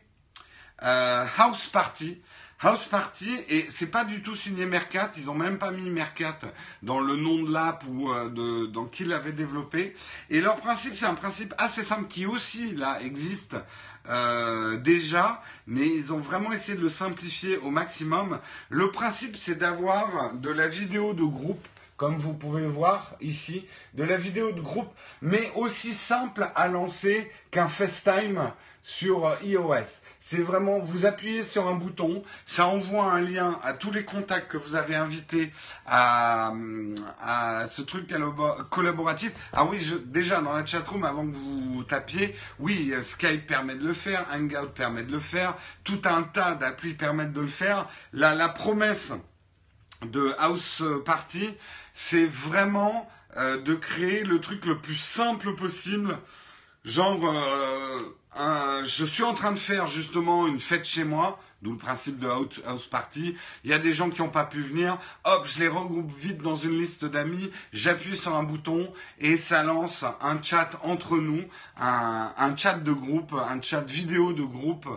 House 0.79 1.67
Party. 1.67 2.21
House 2.61 2.83
Party, 2.91 3.29
et 3.47 3.67
c'est 3.69 3.87
pas 3.87 4.03
du 4.03 4.21
tout 4.21 4.35
signé 4.35 4.65
Mercat, 4.65 5.11
ils 5.15 5.29
ont 5.29 5.33
même 5.33 5.57
pas 5.59 5.71
mis 5.71 5.89
Mercat 5.89 6.37
dans 6.83 6.99
le 6.99 7.15
nom 7.15 7.41
de 7.43 7.53
l'app 7.53 7.85
ou 7.87 8.11
euh, 8.11 8.27
de, 8.27 8.65
dans 8.65 8.83
qui 8.83 9.05
l'avait 9.05 9.31
développé. 9.31 9.95
Et 10.29 10.41
leur 10.41 10.57
principe, 10.57 10.97
c'est 10.97 11.05
un 11.05 11.15
principe 11.15 11.53
assez 11.57 11.83
simple 11.83 12.09
qui 12.09 12.25
aussi, 12.25 12.75
là, 12.75 12.99
existe 13.01 13.55
euh, 14.09 14.75
déjà, 14.75 15.41
mais 15.67 15.87
ils 15.87 16.11
ont 16.11 16.19
vraiment 16.19 16.51
essayé 16.51 16.77
de 16.77 16.83
le 16.83 16.89
simplifier 16.89 17.55
au 17.59 17.69
maximum. 17.69 18.39
Le 18.69 18.91
principe, 18.91 19.37
c'est 19.37 19.55
d'avoir 19.55 20.33
de 20.33 20.49
la 20.49 20.67
vidéo 20.67 21.13
de 21.13 21.23
groupe 21.23 21.65
comme 21.99 22.17
vous 22.17 22.33
pouvez 22.33 22.65
voir 22.65 23.11
ici, 23.19 23.67
de 23.93 24.05
la 24.05 24.15
vidéo 24.15 24.53
de 24.53 24.61
groupe, 24.61 24.89
mais 25.21 25.51
aussi 25.55 25.91
simple 25.91 26.47
à 26.55 26.69
lancer 26.69 27.29
qu'un 27.51 27.67
FaceTime 27.67 28.53
sur 28.81 29.27
euh, 29.27 29.35
iOS. 29.43 29.99
C'est 30.17 30.41
vraiment, 30.41 30.79
vous 30.79 31.05
appuyez 31.05 31.43
sur 31.43 31.67
un 31.67 31.75
bouton, 31.75 32.23
ça 32.45 32.67
envoie 32.67 33.11
un 33.11 33.19
lien 33.19 33.59
à 33.63 33.73
tous 33.73 33.91
les 33.91 34.05
contacts 34.05 34.49
que 34.49 34.55
vous 34.55 34.75
avez 34.75 34.95
invités 34.95 35.51
à, 35.85 36.53
ce 37.69 37.81
truc 37.81 38.13
collaboratif. 38.69 39.33
Ah 39.51 39.65
oui, 39.65 39.85
déjà 40.05 40.39
dans 40.39 40.53
la 40.53 40.65
chatroom, 40.65 41.03
avant 41.03 41.27
que 41.27 41.35
vous 41.35 41.83
tapiez, 41.83 42.33
oui, 42.59 42.93
Skype 43.03 43.45
permet 43.45 43.75
de 43.75 43.85
le 43.85 43.93
faire, 43.93 44.25
Hangout 44.33 44.69
permet 44.73 45.03
de 45.03 45.11
le 45.11 45.19
faire, 45.19 45.55
tout 45.83 46.01
un 46.05 46.23
tas 46.23 46.55
d'applis 46.55 46.93
permettent 46.93 47.33
de 47.33 47.41
le 47.41 47.47
faire. 47.47 47.89
La 48.13 48.47
promesse 48.47 49.11
de 50.05 50.33
House 50.37 50.81
Party, 51.05 51.49
c'est 52.01 52.25
vraiment 52.25 53.07
euh, 53.35 53.59
de 53.61 53.75
créer 53.75 54.23
le 54.23 54.39
truc 54.39 54.65
le 54.65 54.77
plus 54.79 54.95
simple 54.95 55.53
possible. 55.55 56.17
Genre, 56.85 57.19
euh, 58.37 58.83
je 58.85 59.05
suis 59.05 59.23
en 59.23 59.33
train 59.33 59.51
de 59.51 59.59
faire 59.59 59.87
justement 59.87 60.47
une 60.47 60.61
fête 60.61 60.85
chez 60.85 61.03
moi 61.03 61.39
d'où 61.61 61.71
le 61.71 61.77
principe 61.77 62.19
de 62.19 62.27
house 62.27 62.87
party. 62.87 63.35
Il 63.63 63.71
y 63.71 63.73
a 63.73 63.79
des 63.79 63.93
gens 63.93 64.09
qui 64.09 64.21
n'ont 64.21 64.29
pas 64.29 64.45
pu 64.45 64.61
venir, 64.61 64.97
hop, 65.25 65.45
je 65.45 65.59
les 65.59 65.67
regroupe 65.67 66.11
vite 66.11 66.41
dans 66.41 66.55
une 66.55 66.77
liste 66.77 67.05
d'amis, 67.05 67.51
j'appuie 67.73 68.17
sur 68.17 68.35
un 68.35 68.43
bouton 68.43 68.91
et 69.19 69.37
ça 69.37 69.63
lance 69.63 70.05
un 70.21 70.41
chat 70.41 70.71
entre 70.83 71.17
nous, 71.17 71.43
un, 71.77 72.55
chat 72.55 72.75
de 72.75 72.91
groupe, 72.91 73.33
un 73.33 73.61
chat 73.61 73.81
vidéo 73.81 74.33
de 74.33 74.43
groupe, 74.43 74.87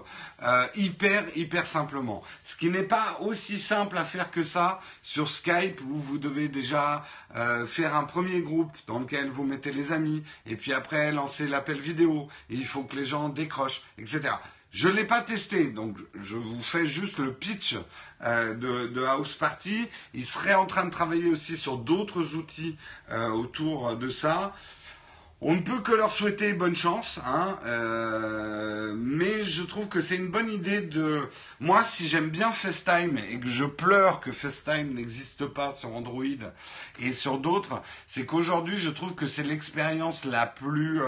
euh, 0.43 0.67
hyper, 0.77 1.25
hyper 1.37 1.67
simplement. 1.67 2.23
Ce 2.45 2.57
qui 2.57 2.71
n'est 2.71 2.83
pas 2.83 3.19
aussi 3.21 3.59
simple 3.59 3.99
à 3.99 4.05
faire 4.05 4.31
que 4.31 4.43
ça 4.43 4.81
sur 5.03 5.29
Skype 5.29 5.81
où 5.83 5.97
vous 5.99 6.19
devez 6.19 6.49
déjà 6.49 7.05
euh, 7.37 7.67
faire 7.67 7.97
un 7.97 8.05
premier 8.05 8.41
groupe 8.41 8.73
dans 8.87 9.01
lequel 9.01 9.31
vous 9.31 9.45
mettez 9.45 9.73
les 9.73 9.93
amis 9.93 10.23
et 10.47 10.57
puis 10.57 10.73
après 10.73 11.13
lancer 11.13 11.47
l'appel 11.47 11.81
vidéo 11.81 12.29
il 12.51 12.67
faut 12.67 12.85
que 12.85 12.97
les 12.97 13.05
gens 13.05 13.29
décrochent, 13.29 13.83
etc. 13.99 14.35
Je 14.73 14.89
ne 14.89 14.95
l'ai 14.95 15.05
pas 15.05 15.20
testé, 15.20 15.66
donc 15.66 15.99
je 16.23 16.35
vous 16.35 16.62
fais 16.62 16.87
juste 16.87 17.18
le 17.18 17.35
pitch 17.35 17.77
euh, 18.25 18.55
de, 18.55 19.05
House 19.05 19.35
Party. 19.35 19.87
Il 20.14 20.25
serait 20.25 20.55
en 20.55 20.64
train 20.64 20.87
de 20.87 20.91
travailler 20.91 21.29
aussi 21.29 21.59
sur 21.59 21.77
d'autres 21.77 22.35
outils 22.35 22.79
euh, 23.11 23.29
autour 23.29 23.97
de 23.97 24.09
ça. 24.09 24.55
On 25.43 25.57
ne 25.57 25.61
peut 25.61 25.81
que 25.81 25.93
leur 25.93 26.11
souhaiter 26.11 26.55
bonne 26.55 26.77
chance, 26.77 27.20
hein, 27.27 27.59
euh, 27.66 28.95
mais 28.97 29.43
je 29.43 29.62
trouve 29.62 29.89
que 29.89 30.01
c'est 30.01 30.16
une 30.16 30.29
bonne 30.29 30.51
idée 30.51 30.81
de... 30.81 31.29
Moi, 31.61 31.83
si 31.83 32.09
j'aime 32.09 32.31
bien 32.31 32.51
FaceTime 32.51 33.18
et 33.29 33.41
que 33.41 33.51
je 33.51 33.64
pleure 33.64 34.20
que 34.20 34.33
FaceTime 34.33 34.95
n'existe 34.95 35.45
pas 35.47 35.73
sur 35.73 35.95
Android 35.95 36.25
et 37.01 37.12
sur 37.12 37.39
d'autres, 37.39 37.83
c'est 38.07 38.25
qu'aujourd'hui, 38.25 38.79
je 38.79 38.89
trouve 38.89 39.14
que 39.14 39.27
c'est 39.27 39.43
l'expérience 39.43 40.25
la 40.25 40.47
plus 40.47 41.03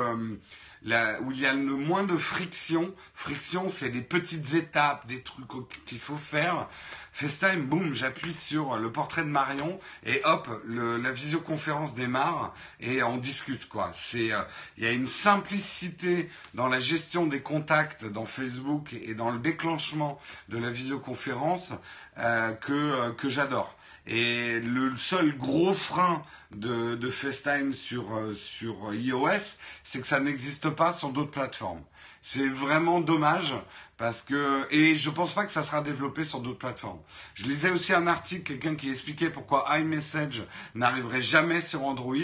où 1.23 1.33
il 1.33 1.41
y 1.41 1.47
a 1.47 1.55
le 1.55 1.77
moins 1.77 2.05
de 2.05 2.17
friction. 2.17 2.95
Friction, 3.15 3.71
c'est 3.71 3.89
des 3.91 4.03
petites 4.03 4.55
étapes, 4.55 5.07
des 5.07 5.23
trucs 5.23 5.47
qu'il 5.87 5.99
faut 5.99 6.19
faire. 6.19 6.69
FaceTime, 7.13 7.67
boum, 7.67 7.95
j'appuie 7.95 8.35
sur 8.35 8.77
le 8.77 8.91
portrait 8.91 9.23
de 9.23 9.29
Marion 9.29 9.79
et 10.05 10.21
hop, 10.25 10.49
la 10.67 11.13
visioconférence 11.13 11.95
démarre 11.95 12.55
et 12.81 13.05
on 13.05 13.19
discute 13.19 13.69
quoi. 13.69 13.93
C'est, 13.95 14.33
euh, 14.33 14.41
il 14.77 14.83
y 14.83 14.87
a 14.89 14.91
une 14.91 15.07
simplicité 15.07 16.29
dans 16.55 16.67
la 16.67 16.81
gestion 16.81 17.27
des 17.27 17.41
contacts 17.41 18.05
dans 18.05 18.27
Facebook 18.27 18.93
et 18.95 19.15
dans 19.15 19.31
le 19.31 19.39
déclenchement 19.39 20.21
de 20.49 20.59
la 20.59 20.71
visioconférence 20.71 21.73
euh, 22.19 22.53
euh, 22.69 23.13
que 23.13 23.31
j'adore. 23.31 23.77
Et 24.07 24.61
le 24.61 24.97
seul 24.97 25.37
gros 25.37 25.73
frein 25.73 26.23
de, 26.51 26.95
de 26.95 27.11
FaceTime 27.11 27.73
sur, 27.73 28.15
euh, 28.15 28.35
sur 28.35 28.93
iOS, 28.93 29.57
c'est 29.83 30.01
que 30.01 30.07
ça 30.07 30.21
n'existe 30.21 30.69
pas 30.71 30.93
sur 30.93 31.09
d'autres 31.11 31.31
plateformes. 31.31 31.83
C'est 32.21 32.49
vraiment 32.49 33.01
dommage 33.01 33.55
parce 33.97 34.23
que 34.23 34.67
et 34.71 34.97
je 34.97 35.11
pense 35.11 35.33
pas 35.33 35.45
que 35.45 35.53
ça 35.53 35.63
sera 35.63 35.81
développé 35.83 36.25
sur 36.25 36.41
d'autres 36.41 36.59
plateformes. 36.59 37.01
Je 37.35 37.45
lisais 37.45 37.71
aussi 37.71 37.93
un 37.93 38.07
article, 38.07 38.43
quelqu'un 38.45 38.75
qui 38.75 38.91
expliquait 38.91 39.31
pourquoi 39.31 39.67
iMessage 39.79 40.43
n'arriverait 40.75 41.23
jamais 41.23 41.61
sur 41.61 41.85
Android 41.85 42.15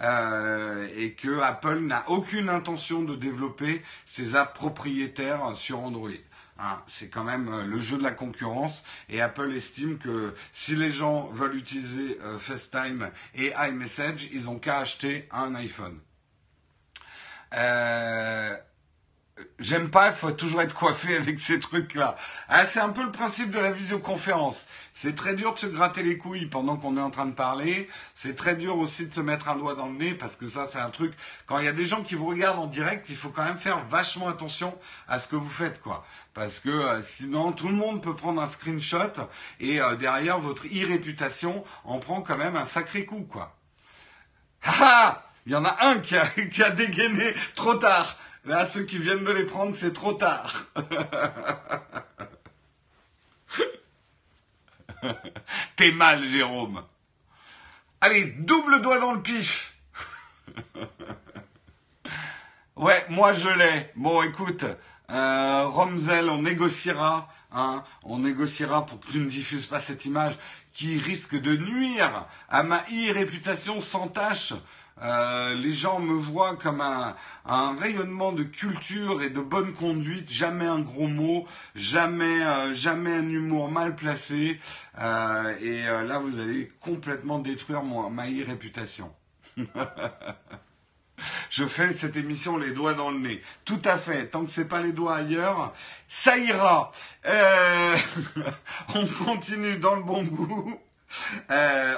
euh, 0.00 0.88
et 0.96 1.12
que 1.12 1.40
Apple 1.40 1.80
n'a 1.80 2.04
aucune 2.08 2.48
intention 2.48 3.02
de 3.02 3.16
développer 3.16 3.82
ses 4.06 4.36
apps 4.36 4.54
propriétaires 4.54 5.56
sur 5.56 5.80
Android. 5.80 6.10
Hein, 6.64 6.80
c'est 6.86 7.08
quand 7.08 7.24
même 7.24 7.48
euh, 7.52 7.64
le 7.64 7.80
jeu 7.80 7.98
de 7.98 8.04
la 8.04 8.12
concurrence 8.12 8.84
et 9.08 9.20
Apple 9.20 9.52
estime 9.52 9.98
que 9.98 10.32
si 10.52 10.76
les 10.76 10.92
gens 10.92 11.26
veulent 11.32 11.56
utiliser 11.56 12.20
euh, 12.22 12.38
FaceTime 12.38 13.10
et 13.34 13.52
iMessage, 13.68 14.28
ils 14.32 14.48
ont 14.48 14.60
qu'à 14.60 14.78
acheter 14.78 15.28
un 15.32 15.56
iPhone. 15.56 15.98
Euh, 17.54 18.56
J'aime 19.58 19.90
pas, 19.90 20.08
il 20.08 20.14
faut 20.14 20.30
toujours 20.32 20.62
être 20.62 20.74
coiffé 20.74 21.16
avec 21.18 21.38
ces 21.38 21.60
trucs-là. 21.60 22.16
Ah, 22.48 22.66
c'est 22.66 22.80
un 22.80 22.90
peu 22.90 23.02
le 23.02 23.12
principe 23.12 23.50
de 23.50 23.58
la 23.58 23.72
visioconférence. 23.72 24.66
C'est 24.92 25.14
très 25.14 25.34
dur 25.34 25.54
de 25.54 25.58
se 25.58 25.66
gratter 25.66 26.02
les 26.02 26.18
couilles 26.18 26.46
pendant 26.46 26.76
qu'on 26.76 26.96
est 26.96 27.00
en 27.00 27.10
train 27.10 27.26
de 27.26 27.32
parler. 27.32 27.88
C'est 28.14 28.34
très 28.34 28.56
dur 28.56 28.78
aussi 28.78 29.06
de 29.06 29.12
se 29.12 29.20
mettre 29.20 29.48
un 29.48 29.56
doigt 29.56 29.74
dans 29.74 29.86
le 29.86 29.94
nez 29.94 30.14
parce 30.14 30.36
que 30.36 30.48
ça, 30.48 30.66
c'est 30.66 30.78
un 30.78 30.90
truc. 30.90 31.14
Quand 31.46 31.58
il 31.58 31.64
y 31.64 31.68
a 31.68 31.72
des 31.72 31.86
gens 31.86 32.02
qui 32.02 32.14
vous 32.14 32.26
regardent 32.26 32.58
en 32.58 32.66
direct, 32.66 33.08
il 33.08 33.16
faut 33.16 33.30
quand 33.30 33.44
même 33.44 33.58
faire 33.58 33.84
vachement 33.86 34.28
attention 34.28 34.76
à 35.08 35.18
ce 35.18 35.28
que 35.28 35.36
vous 35.36 35.48
faites, 35.48 35.80
quoi. 35.80 36.04
Parce 36.34 36.60
que 36.60 36.70
euh, 36.70 37.02
sinon, 37.02 37.52
tout 37.52 37.68
le 37.68 37.74
monde 37.74 38.02
peut 38.02 38.16
prendre 38.16 38.40
un 38.40 38.48
screenshot 38.48 39.12
et 39.60 39.80
euh, 39.80 39.96
derrière 39.96 40.38
votre 40.38 40.66
e-réputation 40.66 41.64
en 41.84 41.98
prend 41.98 42.22
quand 42.22 42.36
même 42.36 42.56
un 42.56 42.64
sacré 42.64 43.04
coup, 43.04 43.26
quoi. 43.30 43.56
Ah 44.64 45.22
Il 45.46 45.52
y 45.52 45.56
en 45.56 45.64
a 45.64 45.86
un 45.86 45.98
qui 45.98 46.16
a 46.16 46.70
dégainé 46.70 47.34
trop 47.54 47.74
tard. 47.74 48.16
Là, 48.44 48.66
ceux 48.66 48.82
qui 48.82 48.98
viennent 48.98 49.22
de 49.22 49.30
les 49.30 49.44
prendre, 49.44 49.76
c'est 49.76 49.92
trop 49.92 50.14
tard. 50.14 50.64
T'es 55.76 55.92
mal, 55.92 56.24
Jérôme. 56.24 56.82
Allez, 58.00 58.24
double 58.24 58.82
doigt 58.82 58.98
dans 58.98 59.12
le 59.12 59.22
pif. 59.22 59.76
ouais, 62.76 63.06
moi 63.10 63.32
je 63.32 63.48
l'ai. 63.48 63.92
Bon, 63.94 64.22
écoute, 64.22 64.64
euh, 65.10 65.68
Romzel, 65.68 66.28
on 66.28 66.42
négociera. 66.42 67.28
Hein, 67.52 67.84
on 68.02 68.18
négociera 68.18 68.86
pour 68.86 68.98
que 68.98 69.12
tu 69.12 69.18
ne 69.18 69.28
diffuses 69.28 69.66
pas 69.66 69.78
cette 69.78 70.06
image 70.06 70.36
qui 70.72 70.98
risque 70.98 71.38
de 71.38 71.54
nuire 71.54 72.26
à 72.48 72.62
ma 72.62 72.78
e-réputation 72.90 73.80
sans 73.80 74.08
tâche. 74.08 74.54
Euh, 75.00 75.54
les 75.54 75.74
gens 75.74 76.00
me 76.00 76.14
voient 76.14 76.56
comme 76.56 76.80
un, 76.80 77.16
rayonnement 77.76 78.32
de 78.32 78.42
culture 78.42 79.22
et 79.22 79.30
de 79.30 79.40
bonne 79.40 79.72
conduite, 79.72 80.30
jamais 80.30 80.66
un 80.66 80.80
gros 80.80 81.08
mot, 81.08 81.46
jamais, 81.74 82.44
euh, 82.44 82.74
jamais 82.74 83.14
un 83.14 83.28
humour 83.28 83.70
mal 83.70 83.96
placé. 83.96 84.60
Euh, 84.98 85.58
et 85.60 85.82
là, 86.06 86.18
vous 86.18 86.38
allez 86.38 86.70
complètement 86.80 87.38
détruire 87.38 87.82
ma 87.82 88.22
réputation. 88.22 89.12
Je 91.50 91.64
fais 91.66 91.92
cette 91.92 92.16
émission 92.16 92.56
les 92.58 92.72
doigts 92.72 92.94
dans 92.94 93.10
le 93.10 93.18
nez. 93.18 93.42
Tout 93.64 93.80
à 93.84 93.96
fait. 93.96 94.26
Tant 94.26 94.44
que 94.44 94.50
c'est 94.50 94.64
pas 94.64 94.80
les 94.80 94.90
doigts 94.92 95.16
ailleurs, 95.16 95.72
ça 96.08 96.36
ira. 96.36 96.90
on 98.94 99.06
continue 99.24 99.76
dans 99.76 99.94
le 99.94 100.02
bon 100.02 100.24
goût. 100.24 100.80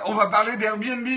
on 0.06 0.14
va 0.14 0.26
parler 0.26 0.58
d'Airbnb. 0.58 1.08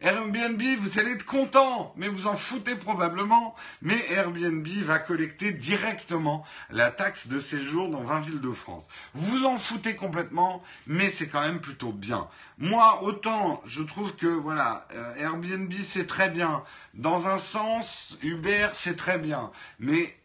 Airbnb, 0.00 0.62
vous 0.80 1.00
allez 1.00 1.10
être 1.12 1.24
content, 1.24 1.92
mais 1.96 2.06
vous 2.06 2.28
en 2.28 2.36
foutez 2.36 2.76
probablement. 2.76 3.56
Mais 3.82 3.98
Airbnb 4.10 4.66
va 4.84 5.00
collecter 5.00 5.52
directement 5.52 6.44
la 6.70 6.92
taxe 6.92 7.26
de 7.26 7.40
séjour 7.40 7.88
dans 7.88 8.04
20 8.04 8.20
villes 8.20 8.40
de 8.40 8.52
France. 8.52 8.86
Vous 9.14 9.44
en 9.44 9.58
foutez 9.58 9.96
complètement, 9.96 10.62
mais 10.86 11.10
c'est 11.10 11.28
quand 11.28 11.40
même 11.40 11.60
plutôt 11.60 11.90
bien. 11.90 12.28
Moi, 12.58 13.02
autant 13.02 13.60
je 13.66 13.82
trouve 13.82 14.14
que 14.14 14.28
voilà, 14.28 14.86
euh, 14.94 15.16
Airbnb 15.16 15.72
c'est 15.82 16.06
très 16.06 16.30
bien. 16.30 16.62
Dans 16.94 17.26
un 17.26 17.38
sens, 17.38 18.16
Uber 18.22 18.68
c'est 18.74 18.96
très 18.96 19.18
bien, 19.18 19.50
mais 19.80 20.16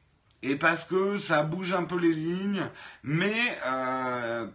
et 0.44 0.56
parce 0.56 0.84
que 0.84 1.18
ça 1.18 1.42
bouge 1.42 1.74
un 1.74 1.86
peu 1.86 1.98
les 1.98 2.14
lignes, 2.14 2.70
mais 3.02 3.34
euh, 3.66 4.46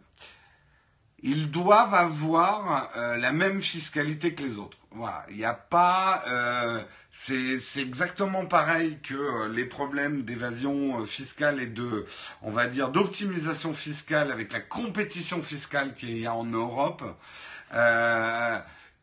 ils 1.23 1.51
doivent 1.51 1.95
avoir 1.95 2.91
euh, 2.97 3.16
la 3.16 3.33
même 3.33 3.61
fiscalité 3.61 4.35
que 4.35 4.43
les 4.43 4.59
autres. 4.59 4.79
Voilà, 4.93 5.27
il 5.31 5.37
n'y 5.37 5.45
a 5.45 5.55
pas, 5.55 6.25
euh, 6.29 6.81
c'est 7.11 7.61
exactement 7.81 8.47
pareil 8.47 8.99
que 9.03 9.14
euh, 9.14 9.49
les 9.49 9.64
problèmes 9.64 10.23
d'évasion 10.23 11.05
fiscale 11.07 11.61
et 11.61 11.66
de, 11.66 12.07
on 12.43 12.51
va 12.51 12.66
dire, 12.66 12.89
d'optimisation 12.89 13.75
fiscale 13.75 14.31
avec 14.33 14.53
la 14.53 14.61
compétition 14.61 15.43
fiscale 15.43 15.95
qu'il 15.95 16.19
y 16.19 16.27
a 16.27 16.35
en 16.35 16.45
Europe. 16.45 17.03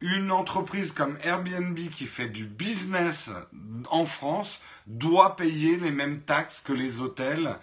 une 0.01 0.31
entreprise 0.31 0.91
comme 0.91 1.17
Airbnb 1.23 1.77
qui 1.95 2.05
fait 2.05 2.27
du 2.27 2.45
business 2.45 3.29
en 3.89 4.05
France 4.05 4.59
doit 4.87 5.35
payer 5.35 5.77
les 5.77 5.91
mêmes 5.91 6.21
taxes 6.21 6.61
que 6.61 6.73
les 6.73 6.99
hôtels, 6.99 7.57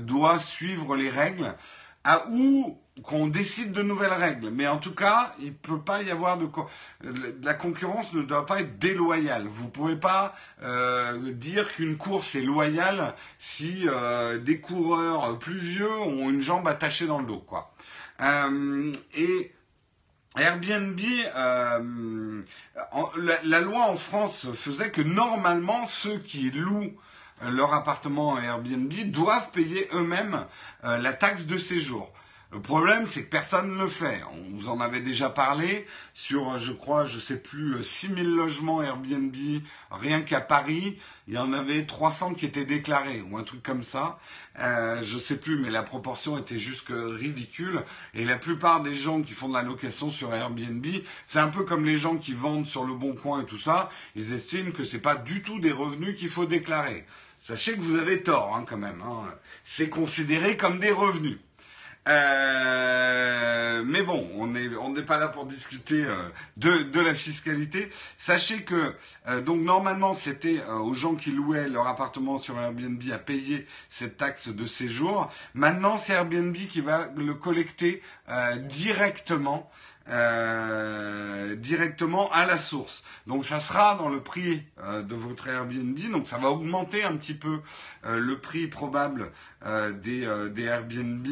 doit 0.00 0.38
suivre 0.38 0.96
les 0.96 1.10
règles 1.10 1.54
à 2.04 2.26
où 2.30 2.78
qu'on 3.02 3.26
décide 3.26 3.72
de 3.72 3.82
nouvelles 3.82 4.12
règles. 4.12 4.50
Mais 4.50 4.66
en 4.66 4.78
tout 4.78 4.94
cas, 4.94 5.34
il 5.38 5.46
ne 5.46 5.50
peut 5.50 5.80
pas 5.80 6.02
y 6.02 6.10
avoir 6.10 6.38
de... 6.38 6.48
La 7.42 7.54
concurrence 7.54 8.12
ne 8.12 8.22
doit 8.22 8.46
pas 8.46 8.60
être 8.60 8.78
déloyale. 8.78 9.46
Vous 9.46 9.64
ne 9.64 9.70
pouvez 9.70 9.96
pas 9.96 10.34
euh, 10.62 11.32
dire 11.32 11.72
qu'une 11.74 11.96
course 11.96 12.34
est 12.34 12.42
loyale 12.42 13.14
si 13.38 13.84
euh, 13.86 14.38
des 14.38 14.60
coureurs 14.60 15.38
plus 15.38 15.58
vieux 15.58 16.00
ont 16.00 16.28
une 16.28 16.40
jambe 16.40 16.66
attachée 16.66 17.06
dans 17.06 17.20
le 17.20 17.26
dos. 17.26 17.44
Euh, 18.20 18.92
et 19.14 19.52
Airbnb, 20.36 21.00
la, 23.44 23.60
loi 23.60 23.90
en 23.90 23.96
France 23.96 24.46
faisait 24.54 24.90
que 24.90 25.02
normalement, 25.02 25.86
ceux 25.86 26.18
qui 26.18 26.50
louent 26.50 26.94
leur 27.48 27.72
appartement 27.72 28.36
à 28.36 28.42
Airbnb 28.42 28.92
doivent 29.10 29.50
payer 29.52 29.88
eux-mêmes 29.92 30.44
la 30.82 31.12
taxe 31.12 31.46
de 31.46 31.58
séjour. 31.58 32.12
Le 32.50 32.62
problème, 32.62 33.06
c'est 33.06 33.24
que 33.24 33.28
personne 33.28 33.74
ne 33.74 33.82
le 33.82 33.88
fait. 33.88 34.22
On 34.32 34.56
vous 34.56 34.68
en 34.70 34.80
avait 34.80 35.02
déjà 35.02 35.28
parlé 35.28 35.86
sur, 36.14 36.58
je 36.58 36.72
crois, 36.72 37.04
je 37.04 37.20
sais 37.20 37.36
plus, 37.36 37.84
6000 37.84 38.26
logements 38.26 38.82
Airbnb, 38.82 39.36
rien 39.90 40.22
qu'à 40.22 40.40
Paris, 40.40 40.96
il 41.26 41.34
y 41.34 41.38
en 41.38 41.52
avait 41.52 41.84
300 41.84 42.32
qui 42.32 42.46
étaient 42.46 42.64
déclarés, 42.64 43.20
ou 43.20 43.36
un 43.36 43.42
truc 43.42 43.62
comme 43.62 43.82
ça. 43.82 44.18
Euh, 44.60 45.02
je 45.04 45.18
sais 45.18 45.36
plus, 45.36 45.58
mais 45.58 45.68
la 45.68 45.82
proportion 45.82 46.38
était 46.38 46.58
juste 46.58 46.86
ridicule. 46.88 47.84
Et 48.14 48.24
la 48.24 48.38
plupart 48.38 48.82
des 48.82 48.96
gens 48.96 49.20
qui 49.20 49.34
font 49.34 49.50
de 49.50 49.54
la 49.54 49.62
location 49.62 50.10
sur 50.10 50.34
Airbnb, 50.34 50.86
c'est 51.26 51.40
un 51.40 51.48
peu 51.48 51.64
comme 51.64 51.84
les 51.84 51.98
gens 51.98 52.16
qui 52.16 52.32
vendent 52.32 52.66
sur 52.66 52.84
le 52.84 52.94
Bon 52.94 53.14
Coin 53.14 53.42
et 53.42 53.46
tout 53.46 53.58
ça, 53.58 53.90
ils 54.16 54.32
estiment 54.32 54.70
que 54.70 54.84
c'est 54.84 55.00
pas 55.00 55.16
du 55.16 55.42
tout 55.42 55.60
des 55.60 55.72
revenus 55.72 56.18
qu'il 56.18 56.30
faut 56.30 56.46
déclarer. 56.46 57.04
Sachez 57.38 57.76
que 57.76 57.82
vous 57.82 57.98
avez 57.98 58.22
tort, 58.22 58.56
hein, 58.56 58.64
quand 58.66 58.78
même. 58.78 59.02
Hein. 59.02 59.34
C'est 59.64 59.90
considéré 59.90 60.56
comme 60.56 60.80
des 60.80 60.92
revenus. 60.92 61.38
Euh, 62.08 63.82
mais 63.84 64.02
bon, 64.02 64.28
on 64.36 64.46
n'est 64.46 64.74
on 64.76 64.94
pas 64.94 65.18
là 65.18 65.28
pour 65.28 65.44
discuter 65.44 66.04
euh, 66.04 66.16
de, 66.56 66.82
de 66.82 67.00
la 67.00 67.14
fiscalité. 67.14 67.90
Sachez 68.16 68.62
que 68.62 68.94
euh, 69.28 69.40
donc 69.42 69.60
normalement 69.60 70.14
c'était 70.14 70.62
aux 70.64 70.94
gens 70.94 71.14
qui 71.16 71.30
louaient 71.30 71.68
leur 71.68 71.86
appartement 71.86 72.38
sur 72.38 72.58
Airbnb 72.58 73.02
à 73.12 73.18
payer 73.18 73.66
cette 73.90 74.16
taxe 74.16 74.48
de 74.48 74.66
séjour. 74.66 75.30
Maintenant 75.54 75.98
c'est 75.98 76.14
Airbnb 76.14 76.56
qui 76.56 76.80
va 76.80 77.08
le 77.16 77.34
collecter 77.34 78.02
directement. 78.62 79.70
directement 81.58 82.30
à 82.32 82.46
la 82.46 82.58
source. 82.58 83.04
Donc 83.26 83.44
ça 83.44 83.60
sera 83.60 83.94
dans 83.96 84.08
le 84.08 84.22
prix 84.22 84.62
de 84.78 85.14
votre 85.14 85.48
Airbnb, 85.48 85.98
donc 86.10 86.26
ça 86.26 86.38
va 86.38 86.48
augmenter 86.48 87.04
un 87.04 87.14
petit 87.18 87.34
peu 87.34 87.60
le 88.06 88.38
prix 88.38 88.68
probable 88.68 89.30
des, 90.02 90.26
des 90.50 90.64
Airbnb. 90.64 91.26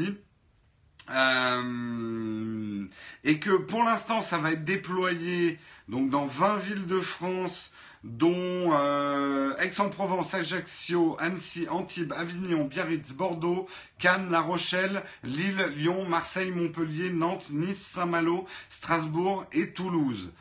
Euh, 1.11 2.85
et 3.25 3.39
que 3.39 3.57
pour 3.57 3.85
l'instant, 3.85 4.21
ça 4.21 4.39
va 4.39 4.53
être 4.53 4.65
déployé 4.65 5.59
donc 5.89 6.11
dans 6.11 6.27
20 6.27 6.57
villes 6.57 6.87
de 6.87 7.01
France, 7.01 7.71
dont 8.03 8.73
euh, 8.73 9.57
Aix-en-Provence, 9.59 10.35
Ajaccio, 10.35 11.17
Annecy, 11.21 11.69
Antibes, 11.69 12.13
Avignon, 12.13 12.65
Biarritz, 12.65 13.13
Bordeaux, 13.13 13.69
Cannes, 13.99 14.31
La 14.31 14.41
Rochelle, 14.41 15.03
Lille, 15.23 15.73
Lyon, 15.77 16.07
Marseille, 16.09 16.51
Montpellier, 16.51 17.11
Nantes, 17.11 17.51
Nice, 17.51 17.85
Saint-Malo, 17.95 18.47
Strasbourg 18.71 19.47
et 19.53 19.71
Toulouse. 19.71 20.33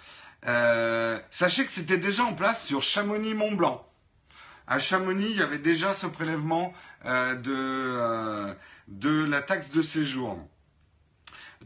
Euh, 0.48 1.20
sachez 1.32 1.66
que 1.66 1.72
c'était 1.72 1.98
déjà 1.98 2.24
en 2.24 2.34
place 2.34 2.66
sur 2.66 2.82
Chamonix-Mont-Blanc. 2.82 3.88
À 4.68 4.80
Chamonix, 4.80 5.28
il 5.30 5.38
y 5.38 5.42
avait 5.44 5.60
déjà 5.60 5.94
ce 5.94 6.08
prélèvement 6.08 6.74
de, 7.04 8.56
de 8.88 9.24
la 9.24 9.42
taxe 9.44 9.70
de 9.70 9.84
séjour. 9.84 10.40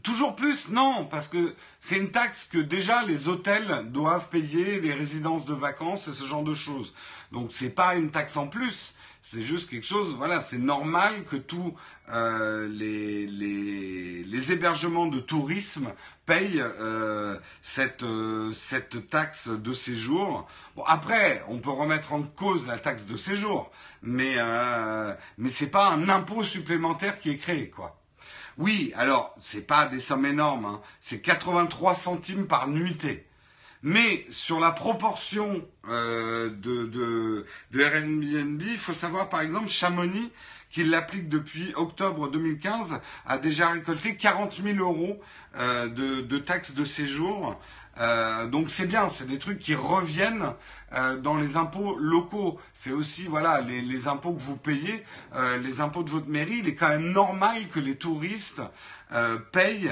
Toujours 0.02 0.36
plus 0.36 0.68
Non, 0.68 1.04
parce 1.04 1.28
que 1.28 1.54
c'est 1.80 1.96
une 1.96 2.10
taxe 2.10 2.44
que 2.44 2.58
déjà 2.58 3.02
les 3.04 3.28
hôtels 3.28 3.90
doivent 3.90 4.28
payer, 4.28 4.80
les 4.80 4.92
résidences 4.92 5.46
de 5.46 5.54
vacances 5.54 6.08
et 6.08 6.12
ce 6.12 6.24
genre 6.24 6.44
de 6.44 6.54
choses. 6.54 6.94
Donc 7.32 7.52
c'est 7.52 7.70
pas 7.70 7.96
une 7.96 8.10
taxe 8.10 8.36
en 8.36 8.46
plus, 8.46 8.94
c'est 9.22 9.42
juste 9.42 9.68
quelque 9.68 9.86
chose, 9.86 10.16
voilà, 10.16 10.40
c'est 10.40 10.58
normal 10.58 11.24
que 11.24 11.36
tous 11.36 11.74
euh, 12.08 12.66
les, 12.68 13.26
les, 13.26 14.52
hébergements 14.52 15.06
de 15.06 15.20
tourisme 15.20 15.92
payent 16.26 16.62
euh, 16.62 17.38
cette, 17.62 18.02
euh, 18.02 18.52
cette 18.52 19.10
taxe 19.10 19.48
de 19.48 19.74
séjour. 19.74 20.48
Bon, 20.74 20.82
après, 20.86 21.44
on 21.48 21.58
peut 21.58 21.70
remettre 21.70 22.12
en 22.12 22.22
cause 22.22 22.66
la 22.66 22.78
taxe 22.78 23.06
de 23.06 23.16
séjour, 23.16 23.70
mais, 24.02 24.36
mais 25.38 25.50
c'est 25.50 25.70
pas 25.70 25.90
un 25.90 26.08
impôt 26.08 26.42
supplémentaire 26.42 27.20
qui 27.20 27.30
est 27.30 27.36
créé, 27.36 27.68
quoi. 27.68 27.99
Oui, 28.58 28.92
alors, 28.96 29.34
c'est 29.38 29.66
pas 29.66 29.86
des 29.86 30.00
sommes 30.00 30.26
énormes, 30.26 30.64
hein. 30.64 30.80
c'est 31.00 31.20
83 31.20 31.94
centimes 31.94 32.46
par 32.46 32.68
nuitée. 32.68 33.26
Mais 33.82 34.26
sur 34.30 34.60
la 34.60 34.72
proportion 34.72 35.66
euh, 35.88 36.50
de, 36.50 36.84
de, 37.72 37.80
Airbnb, 37.80 38.60
il 38.62 38.78
faut 38.78 38.92
savoir 38.92 39.30
par 39.30 39.40
exemple 39.40 39.68
Chamonix, 39.68 40.30
qui 40.70 40.84
l'applique 40.84 41.28
depuis 41.28 41.72
octobre 41.74 42.28
2015, 42.28 43.00
a 43.26 43.38
déjà 43.38 43.70
récolté 43.70 44.16
40 44.16 44.60
000 44.62 44.78
euros 44.78 45.20
euh, 45.56 45.88
de 45.88 46.38
taxes 46.38 46.74
de 46.74 46.84
séjour 46.84 47.58
euh, 47.98 48.46
donc 48.46 48.70
c'est 48.70 48.86
bien, 48.86 49.10
c'est 49.10 49.26
des 49.26 49.38
trucs 49.38 49.58
qui 49.58 49.74
reviennent 49.74 50.54
euh, 50.92 51.16
dans 51.16 51.36
les 51.36 51.56
impôts 51.56 51.96
locaux. 51.98 52.58
C'est 52.72 52.92
aussi 52.92 53.24
voilà 53.24 53.60
les, 53.60 54.08
impôts 54.08 54.32
que 54.32 54.40
vous 54.40 54.56
payez, 54.56 55.04
euh, 55.34 55.58
les 55.58 55.80
impôts 55.80 56.02
de 56.02 56.10
votre 56.10 56.28
mairie. 56.28 56.58
Il 56.60 56.68
est 56.68 56.74
quand 56.74 56.88
même 56.88 57.12
normal 57.12 57.68
que 57.68 57.80
les 57.80 57.96
touristes 57.96 58.62
payent. 59.50 59.90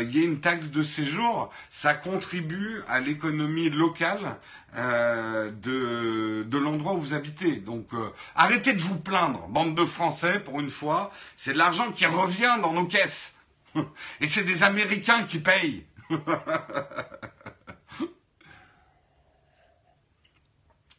Il 0.00 0.10
y 0.10 0.22
ait 0.22 0.24
une 0.24 0.40
taxe 0.40 0.70
de 0.70 0.82
séjour. 0.82 1.50
Ça 1.70 1.94
contribue 1.94 2.82
à 2.88 2.98
l'économie 2.98 3.70
locale 3.70 4.38
de, 4.74 6.42
de 6.42 6.58
l'endroit 6.58 6.94
où 6.94 7.00
vous 7.00 7.14
habitez. 7.14 7.58
Donc 7.58 7.90
arrêtez 8.34 8.72
de 8.72 8.82
vous 8.82 8.98
plaindre, 8.98 9.46
bande 9.46 9.76
de 9.76 9.84
Français, 9.84 10.40
pour 10.40 10.58
une 10.58 10.72
fois. 10.72 11.12
C'est 11.38 11.52
de 11.52 11.58
l'argent 11.58 11.92
qui 11.92 12.06
revient 12.06 12.58
dans 12.60 12.72
nos 12.72 12.86
caisses. 12.86 13.36
Et 14.20 14.26
c'est 14.26 14.42
des 14.42 14.64
Américains 14.64 15.22
qui 15.22 15.38
payent. 15.38 15.86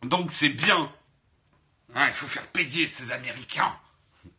Donc 0.03 0.31
c'est 0.31 0.49
bien. 0.49 0.91
Hein, 1.95 2.05
il 2.07 2.13
faut 2.13 2.27
faire 2.27 2.47
payer 2.47 2.87
ces 2.87 3.11
Américains. 3.11 3.75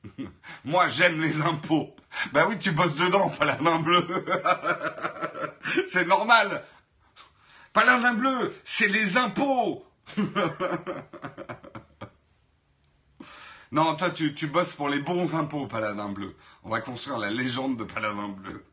Moi, 0.64 0.88
j'aime 0.88 1.20
les 1.20 1.40
impôts. 1.42 1.94
Ben 2.32 2.46
oui, 2.48 2.59
tu 2.59 2.70
bosses 2.72 2.96
dedans, 2.96 3.30
paladin 3.30 3.80
bleu. 3.80 4.06
c'est 5.92 6.06
normal. 6.06 6.64
Paladin 7.72 8.14
bleu, 8.14 8.54
c'est 8.64 8.88
les 8.88 9.16
impôts. 9.16 9.84
non, 13.72 13.94
toi, 13.96 14.11
tu, 14.11 14.34
tu 14.34 14.46
bosses 14.46 14.72
pour 14.72 14.88
les 14.88 15.00
bons 15.00 15.34
impôts, 15.34 15.66
paladin 15.66 16.09
bleu. 16.09 16.36
On 16.64 16.70
va 16.70 16.80
construire 16.80 17.18
la 17.18 17.30
légende 17.30 17.76
de 17.76 17.84
paladin 17.84 18.28
bleu. 18.28 18.64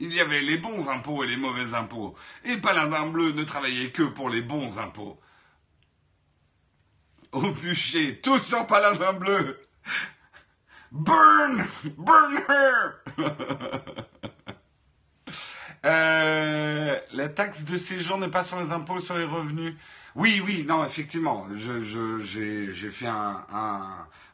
Il 0.00 0.14
y 0.14 0.20
avait 0.20 0.40
les 0.40 0.58
bons 0.58 0.88
impôts 0.88 1.24
et 1.24 1.26
les 1.26 1.36
mauvais 1.36 1.74
impôts. 1.74 2.14
Et 2.44 2.56
Paladin 2.56 3.08
Bleu 3.08 3.32
ne 3.32 3.44
travaillait 3.44 3.90
que 3.90 4.02
pour 4.02 4.30
les 4.30 4.42
bons 4.42 4.78
impôts. 4.78 5.20
Au 7.32 7.52
bûcher, 7.52 8.20
tous 8.22 8.40
sur 8.40 8.66
Paladin 8.66 9.12
Bleu. 9.12 9.60
Burn! 10.92 11.66
Burn 11.96 12.38
her! 12.48 13.02
Euh, 15.84 16.98
la 17.12 17.28
taxe 17.28 17.62
de 17.64 17.76
séjour 17.76 18.18
n'est 18.18 18.28
pas 18.28 18.42
sur 18.42 18.60
les 18.60 18.72
impôts, 18.72 19.00
sur 19.00 19.16
les 19.16 19.24
revenus. 19.24 19.74
Oui, 20.16 20.42
oui, 20.44 20.66
non, 20.68 20.84
effectivement, 20.84 21.46
j'ai 21.54 22.90
fait 22.90 23.06
un, 23.06 23.46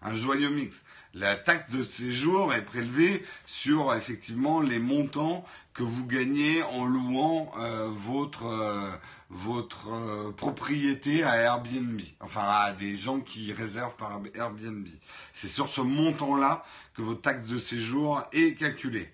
un 0.01 0.15
joyeux 0.15 0.49
mix 0.49 0.83
la 1.15 1.37
taxe 1.37 1.71
de 1.71 1.83
séjour 1.83 2.53
est 2.53 2.65
prélevée 2.65 3.25
sur 3.47 3.95
effectivement 3.95 4.61
les 4.61 4.81
montants 4.81 5.45
que 5.73 5.85
vous 5.85 6.07
gagnez 6.07 6.63
en 6.65 6.85
louant 6.85 7.53
euh, 7.59 7.89
votre 7.89 8.47
euh, 8.47 8.91
votre 9.35 9.93
euh, 9.93 10.31
propriété 10.31 11.25
à 11.25 11.37
Airbnb, 11.37 12.01
enfin 12.21 12.43
à 12.43 12.73
des 12.73 12.97
gens 12.97 13.19
qui 13.21 13.53
réservent 13.53 13.97
par 13.97 14.21
Airbnb. 14.35 14.87
C'est 15.33 15.49
sur 15.49 15.69
ce 15.69 15.81
montant-là 15.81 16.65
que 16.95 17.03
votre 17.03 17.21
taxe 17.21 17.47
de 17.47 17.59
séjour 17.59 18.23
est 18.33 18.57
calculée. 18.57 19.13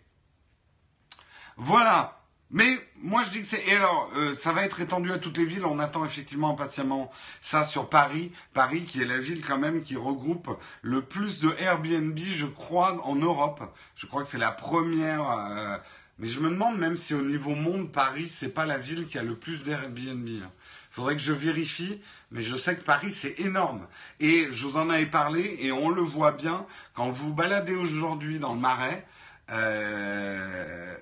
Voilà. 1.56 2.18
Mais 2.52 2.66
moi 3.00 3.22
je 3.24 3.30
dis 3.30 3.40
que 3.40 3.46
c'est 3.46 3.64
et 3.64 3.76
alors 3.76 4.10
euh, 4.16 4.34
ça 4.36 4.52
va 4.52 4.64
être 4.64 4.80
étendu 4.80 5.10
à 5.12 5.18
toutes 5.18 5.38
les 5.38 5.44
villes. 5.44 5.64
On 5.64 5.78
attend 5.78 6.04
effectivement 6.04 6.50
impatiemment 6.50 7.10
ça 7.40 7.64
sur 7.64 7.88
Paris, 7.88 8.32
Paris 8.52 8.84
qui 8.84 9.00
est 9.00 9.06
la 9.06 9.18
ville 9.18 9.42
quand 9.44 9.58
même 9.58 9.82
qui 9.82 9.96
regroupe 9.96 10.50
le 10.82 11.00
plus 11.00 11.40
de 11.40 11.54
Airbnb, 11.60 12.18
je 12.18 12.46
crois, 12.46 13.00
en 13.06 13.14
Europe. 13.14 13.62
Je 13.94 14.06
crois 14.06 14.22
que 14.22 14.28
c'est 14.28 14.38
la 14.38 14.52
première. 14.52 15.30
Euh, 15.30 15.76
mais 16.20 16.28
je 16.28 16.38
me 16.40 16.50
demande 16.50 16.78
même 16.78 16.96
si 16.98 17.14
au 17.14 17.22
niveau 17.22 17.54
monde 17.54 17.90
Paris 17.90 18.28
c'est 18.28 18.50
pas 18.52 18.66
la 18.66 18.78
ville 18.78 19.06
qui 19.06 19.18
a 19.18 19.22
le 19.22 19.34
plus 19.34 19.64
d'Airbnb. 19.64 20.28
Faudrait 20.90 21.16
que 21.16 21.22
je 21.22 21.32
vérifie, 21.32 22.00
mais 22.30 22.42
je 22.42 22.56
sais 22.56 22.76
que 22.76 22.82
Paris 22.82 23.12
c'est 23.12 23.40
énorme. 23.40 23.86
Et 24.20 24.48
je 24.52 24.66
vous 24.66 24.76
en 24.76 24.90
avais 24.90 25.06
parlé 25.06 25.56
et 25.60 25.72
on 25.72 25.88
le 25.88 26.02
voit 26.02 26.32
bien 26.32 26.66
quand 26.94 27.10
vous 27.10 27.32
baladez 27.32 27.74
aujourd'hui 27.74 28.38
dans 28.38 28.54
le 28.54 28.60
Marais. 28.60 29.06
Euh, 29.50 30.94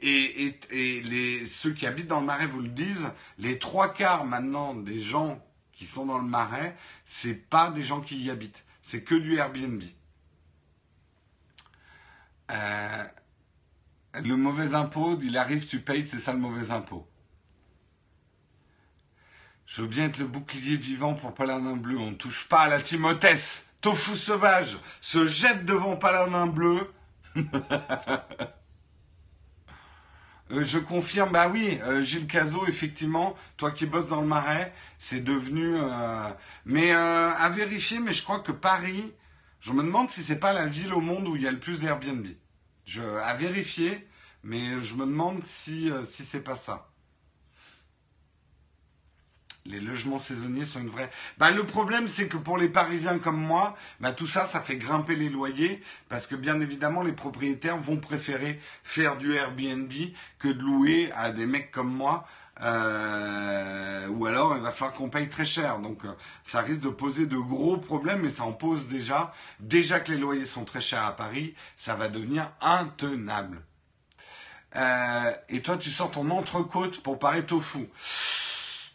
et, 0.00 0.56
les, 0.70 1.44
ceux 1.46 1.72
qui 1.72 1.86
habitent 1.86 2.06
dans 2.06 2.20
le 2.20 2.26
Marais 2.26 2.46
vous 2.46 2.62
le 2.62 2.68
disent, 2.68 3.08
les 3.38 3.58
trois 3.58 3.92
quarts 3.92 4.24
maintenant 4.24 4.74
des 4.74 5.00
gens 5.00 5.44
qui 5.74 5.84
sont 5.84 6.06
dans 6.06 6.18
le 6.18 6.24
Marais, 6.24 6.74
c'est 7.04 7.34
pas 7.34 7.70
des 7.70 7.82
gens 7.82 8.00
qui 8.00 8.16
y 8.16 8.30
habitent, 8.30 8.64
c'est 8.80 9.02
que 9.02 9.14
du 9.14 9.36
Airbnb. 9.36 9.82
Euh, 12.50 13.04
le 14.22 14.36
mauvais 14.36 14.74
impôt, 14.74 15.18
il 15.22 15.36
arrive, 15.36 15.66
tu 15.66 15.80
payes, 15.80 16.04
c'est 16.04 16.18
ça 16.18 16.32
le 16.32 16.38
mauvais 16.38 16.70
impôt. 16.70 17.08
Je 19.66 19.82
veux 19.82 19.88
bien 19.88 20.06
être 20.06 20.18
le 20.18 20.26
bouclier 20.26 20.76
vivant 20.76 21.14
pour 21.14 21.34
Paladin 21.34 21.76
Bleu. 21.76 21.98
On 21.98 22.12
ne 22.12 22.16
touche 22.16 22.48
pas 22.48 22.60
à 22.60 22.68
la 22.68 22.80
Timothée. 22.80 23.34
Tofu 23.80 24.16
sauvage 24.16 24.78
se 25.00 25.26
jette 25.26 25.64
devant 25.64 25.96
Paladin 25.96 26.46
Bleu. 26.46 26.92
Euh, 30.52 30.64
je 30.64 30.78
confirme, 30.78 31.32
bah 31.32 31.48
oui, 31.48 31.80
euh, 31.82 32.02
Gilles 32.02 32.28
Cazot, 32.28 32.68
effectivement, 32.68 33.34
toi 33.56 33.72
qui 33.72 33.84
bosses 33.84 34.10
dans 34.10 34.20
le 34.20 34.28
Marais, 34.28 34.72
c'est 34.96 35.18
devenu. 35.20 35.74
Euh, 35.76 36.28
mais 36.64 36.92
à 36.92 37.48
vérifier, 37.48 37.98
mais 37.98 38.12
je 38.12 38.22
crois 38.22 38.38
que 38.38 38.52
Paris, 38.52 39.12
je 39.60 39.72
me 39.72 39.82
demande 39.82 40.08
si 40.08 40.22
c'est 40.22 40.38
pas 40.38 40.52
la 40.52 40.66
ville 40.66 40.94
au 40.94 41.00
monde 41.00 41.26
où 41.26 41.34
il 41.34 41.42
y 41.42 41.48
a 41.48 41.50
le 41.50 41.58
plus 41.58 41.78
d'Airbnb. 41.80 42.26
À 43.22 43.34
vérifier, 43.36 44.06
mais 44.42 44.80
je 44.80 44.94
me 44.94 45.06
demande 45.06 45.44
si 45.44 45.90
si 46.04 46.24
c'est 46.24 46.40
pas 46.40 46.56
ça 46.56 46.88
les 49.68 49.80
logements 49.80 50.18
saisonniers 50.18 50.64
sont 50.64 50.80
une 50.80 50.88
vraie. 50.88 51.10
Bah, 51.38 51.50
le 51.50 51.64
problème, 51.64 52.08
c'est 52.08 52.28
que 52.28 52.36
pour 52.36 52.58
les 52.58 52.68
Parisiens 52.68 53.18
comme 53.18 53.40
moi, 53.40 53.76
bah, 54.00 54.12
tout 54.12 54.26
ça, 54.26 54.44
ça 54.44 54.60
fait 54.60 54.76
grimper 54.76 55.14
les 55.14 55.28
loyers 55.28 55.82
parce 56.08 56.26
que 56.26 56.34
bien 56.34 56.60
évidemment, 56.60 57.02
les 57.02 57.12
propriétaires 57.12 57.78
vont 57.78 57.96
préférer 57.96 58.60
faire 58.84 59.16
du 59.16 59.34
Airbnb 59.34 59.92
que 60.38 60.48
de 60.48 60.60
louer 60.60 61.10
à 61.12 61.30
des 61.30 61.46
mecs 61.46 61.70
comme 61.70 61.92
moi. 61.92 62.26
Euh, 62.62 64.08
ou 64.08 64.24
alors 64.24 64.56
il 64.56 64.62
va 64.62 64.70
falloir 64.70 64.96
qu'on 64.96 65.10
paye 65.10 65.28
très 65.28 65.44
cher. 65.44 65.78
Donc 65.78 66.04
euh, 66.04 66.12
ça 66.46 66.60
risque 66.60 66.80
de 66.80 66.88
poser 66.88 67.26
de 67.26 67.36
gros 67.36 67.76
problèmes, 67.76 68.22
mais 68.22 68.30
ça 68.30 68.44
en 68.44 68.52
pose 68.52 68.88
déjà. 68.88 69.32
Déjà 69.60 70.00
que 70.00 70.12
les 70.12 70.18
loyers 70.18 70.46
sont 70.46 70.64
très 70.64 70.80
chers 70.80 71.04
à 71.04 71.14
Paris, 71.14 71.54
ça 71.76 71.94
va 71.94 72.08
devenir 72.08 72.50
intenable. 72.60 73.62
Euh, 74.76 75.32
et 75.48 75.62
toi, 75.62 75.76
tu 75.76 75.90
sors 75.90 76.10
ton 76.10 76.30
entrecôte 76.30 77.02
pour 77.02 77.18
au 77.50 77.60
fou. 77.60 77.86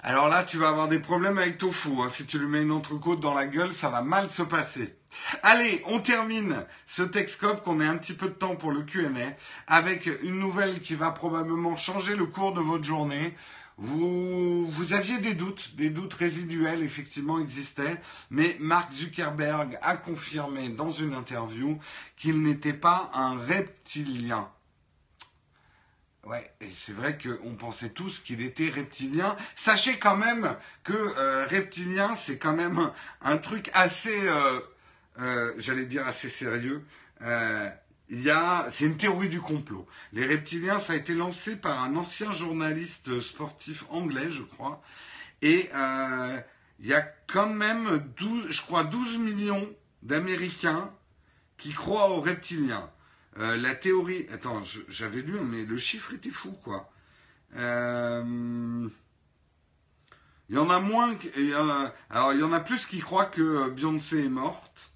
Alors 0.04 0.30
là, 0.30 0.44
tu 0.44 0.58
vas 0.58 0.70
avoir 0.70 0.88
des 0.88 1.00
problèmes 1.00 1.38
avec 1.38 1.58
Tofu. 1.58 1.90
Hein. 2.00 2.10
Si 2.10 2.26
tu 2.26 2.40
lui 2.40 2.48
mets 2.48 2.64
une 2.64 2.72
entrecôte 2.72 3.20
dans 3.20 3.34
la 3.34 3.48
gueule, 3.48 3.74
ça 3.74 3.90
va 3.90 4.02
mal 4.02 4.30
se 4.30 4.42
passer. 4.42 4.96
Allez, 5.44 5.82
on 5.86 6.00
termine 6.00 6.66
ce 6.88 7.04
Texcope 7.04 7.64
qu'on 7.64 7.82
ait 7.82 7.88
un 7.88 7.98
petit 7.98 8.14
peu 8.14 8.28
de 8.28 8.34
temps 8.34 8.56
pour 8.56 8.72
le 8.72 8.84
Q&A 8.84 9.10
avec 9.68 10.10
une 10.24 10.40
nouvelle 10.40 10.80
qui 10.82 10.96
va 10.96 11.12
probablement 11.12 11.76
changer 11.76 12.16
le 12.16 12.26
cours 12.26 12.54
de 12.54 12.62
votre 12.62 12.84
journée. 12.84 13.36
Vous, 13.78 14.68
vous 14.68 14.94
aviez 14.94 15.18
des 15.18 15.34
doutes, 15.34 15.76
des 15.76 15.90
doutes 15.90 16.14
résiduels 16.14 16.84
effectivement 16.84 17.40
existaient, 17.40 18.00
mais 18.30 18.56
Mark 18.60 18.92
Zuckerberg 18.92 19.78
a 19.82 19.96
confirmé 19.96 20.70
dans 20.70 20.92
une 20.92 21.14
interview 21.14 21.80
qu'il 22.16 22.42
n'était 22.44 22.74
pas 22.74 23.10
un 23.14 23.40
reptilien. 23.40 24.48
Ouais, 26.24 26.54
et 26.62 26.70
c'est 26.76 26.94
vrai 26.94 27.18
qu'on 27.18 27.56
pensait 27.56 27.90
tous 27.90 28.20
qu'il 28.20 28.42
était 28.42 28.70
reptilien. 28.70 29.36
Sachez 29.56 29.98
quand 29.98 30.16
même 30.16 30.56
que 30.84 30.94
euh, 30.94 31.48
reptilien, 31.48 32.16
c'est 32.16 32.38
quand 32.38 32.54
même 32.54 32.92
un 33.24 33.38
truc 33.38 33.72
assez, 33.74 34.28
euh, 34.28 34.60
euh, 35.20 35.54
j'allais 35.58 35.86
dire 35.86 36.08
assez 36.08 36.30
sérieux. 36.30 36.84
A, 37.22 38.68
c'est 38.72 38.86
une 38.86 38.98
théorie 38.98 39.30
du 39.30 39.40
complot. 39.40 39.88
Les 40.12 40.26
reptiliens, 40.26 40.80
ça 40.80 40.94
a 40.94 40.96
été 40.96 41.14
lancé 41.14 41.56
par 41.56 41.82
un 41.84 41.96
ancien 41.96 42.32
journaliste 42.32 43.22
sportif 43.22 43.86
anglais, 43.90 44.30
je 44.32 44.44
crois. 44.44 44.82
Et 45.42 45.70
il 46.80 46.88
y 46.88 46.94
a 46.94 47.02
quand 47.28 47.48
même 47.48 48.04
12, 48.18 48.48
je 48.50 48.62
crois, 48.62 48.84
12 48.84 49.18
millions 49.18 49.70
d'Américains 50.04 50.92
qui 51.58 51.72
croient 51.72 52.10
aux 52.10 52.22
reptiliens. 52.22 52.90
Euh, 53.40 53.56
la 53.58 53.76
théorie. 53.76 54.28
Attends, 54.32 54.62
j'avais 54.90 55.22
lu, 55.22 55.40
mais 55.40 55.64
le 55.64 55.78
chiffre 55.78 56.14
était 56.14 56.32
fou, 56.32 56.52
quoi. 56.64 56.92
Euh, 57.56 58.90
il 60.50 60.56
y 60.56 60.60
en 60.60 60.70
a 60.70 60.80
moins. 60.80 61.16
alors, 62.10 62.34
il 62.34 62.40
y 62.40 62.44
en 62.44 62.52
a 62.52 62.60
plus 62.60 62.86
qui 62.86 63.00
croient 63.00 63.26
que 63.26 63.70
Beyoncé 63.70 64.26
est 64.26 64.30
morte. 64.30 64.91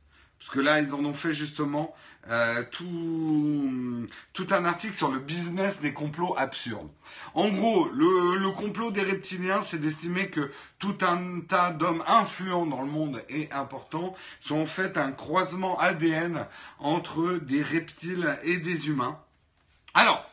Parce 0.45 0.57
que 0.57 0.59
là, 0.59 0.79
ils 0.79 0.93
en 0.93 1.03
ont 1.03 1.13
fait 1.13 1.33
justement 1.33 1.95
euh, 2.29 2.61
tout, 2.69 4.07
tout 4.31 4.45
un 4.51 4.63
article 4.63 4.93
sur 4.93 5.11
le 5.11 5.19
business 5.19 5.81
des 5.81 5.91
complots 5.91 6.35
absurdes. 6.37 6.87
En 7.33 7.49
gros, 7.49 7.89
le, 7.89 8.37
le 8.37 8.51
complot 8.51 8.91
des 8.91 9.01
reptiliens, 9.01 9.63
c'est 9.63 9.79
d'estimer 9.79 10.29
que 10.29 10.51
tout 10.77 10.97
un 11.01 11.39
tas 11.39 11.71
d'hommes 11.71 12.03
influents 12.05 12.67
dans 12.67 12.83
le 12.83 12.91
monde 12.91 13.23
et 13.27 13.51
importants 13.51 14.13
sont 14.39 14.57
en 14.57 14.65
fait 14.67 14.97
un 14.97 15.11
croisement 15.11 15.79
ADN 15.79 16.45
entre 16.77 17.39
des 17.39 17.63
reptiles 17.63 18.37
et 18.43 18.57
des 18.57 18.87
humains. 18.87 19.17
Alors, 19.95 20.29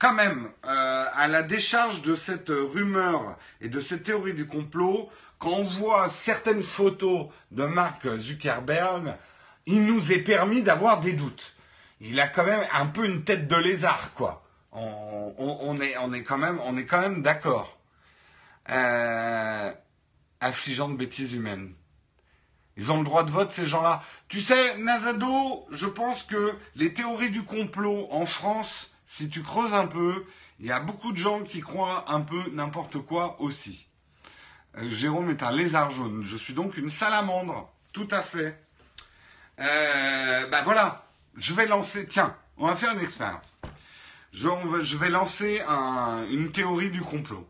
quand 0.00 0.14
même, 0.14 0.50
euh, 0.66 1.04
à 1.14 1.28
la 1.28 1.44
décharge 1.44 2.02
de 2.02 2.16
cette 2.16 2.50
rumeur 2.50 3.36
et 3.60 3.68
de 3.68 3.80
cette 3.80 4.02
théorie 4.02 4.34
du 4.34 4.48
complot, 4.48 5.08
quand 5.38 5.50
on 5.50 5.64
voit 5.64 6.08
certaines 6.08 6.64
photos 6.64 7.28
de 7.52 7.64
Mark 7.64 8.08
Zuckerberg, 8.18 9.14
il 9.66 9.84
nous 9.86 10.12
est 10.12 10.18
permis 10.18 10.62
d'avoir 10.62 11.00
des 11.00 11.12
doutes. 11.12 11.54
Il 12.00 12.18
a 12.20 12.26
quand 12.26 12.44
même 12.44 12.66
un 12.72 12.86
peu 12.86 13.06
une 13.06 13.24
tête 13.24 13.46
de 13.48 13.56
lézard, 13.56 14.12
quoi. 14.14 14.44
On, 14.72 15.78
est, 15.80 16.22
quand 16.22 16.38
même, 16.38 17.22
d'accord. 17.22 17.78
Euh, 18.70 19.72
affligeant 20.40 20.88
de 20.88 20.96
bêtises 20.96 21.34
humaines. 21.34 21.74
Ils 22.76 22.90
ont 22.90 22.98
le 22.98 23.04
droit 23.04 23.22
de 23.22 23.30
vote, 23.30 23.52
ces 23.52 23.66
gens-là. 23.66 24.02
Tu 24.28 24.40
sais, 24.40 24.78
Nazado, 24.78 25.66
je 25.70 25.86
pense 25.86 26.22
que 26.22 26.54
les 26.74 26.94
théories 26.94 27.30
du 27.30 27.44
complot 27.44 28.08
en 28.10 28.24
France, 28.24 28.94
si 29.06 29.28
tu 29.28 29.42
creuses 29.42 29.74
un 29.74 29.86
peu, 29.86 30.24
il 30.58 30.66
y 30.66 30.72
a 30.72 30.80
beaucoup 30.80 31.12
de 31.12 31.18
gens 31.18 31.42
qui 31.42 31.60
croient 31.60 32.04
un 32.08 32.22
peu 32.22 32.50
n'importe 32.50 32.98
quoi 32.98 33.40
aussi. 33.40 33.86
Euh, 34.78 34.88
Jérôme 34.88 35.28
est 35.28 35.42
un 35.42 35.52
lézard 35.52 35.90
jaune. 35.90 36.22
Je 36.24 36.36
suis 36.36 36.54
donc 36.54 36.76
une 36.78 36.90
salamandre. 36.90 37.70
Tout 37.92 38.08
à 38.10 38.22
fait. 38.22 38.58
Euh, 39.62 40.46
ben 40.48 40.62
voilà, 40.62 41.06
je 41.36 41.54
vais 41.54 41.66
lancer, 41.66 42.06
tiens, 42.06 42.36
on 42.56 42.66
va 42.66 42.74
faire 42.74 42.92
une 42.92 43.00
expérience. 43.00 43.54
Je, 44.32 44.96
vais 44.96 45.10
lancer 45.10 45.62
une 46.30 46.50
théorie 46.52 46.90
du 46.90 47.02
complot. 47.02 47.48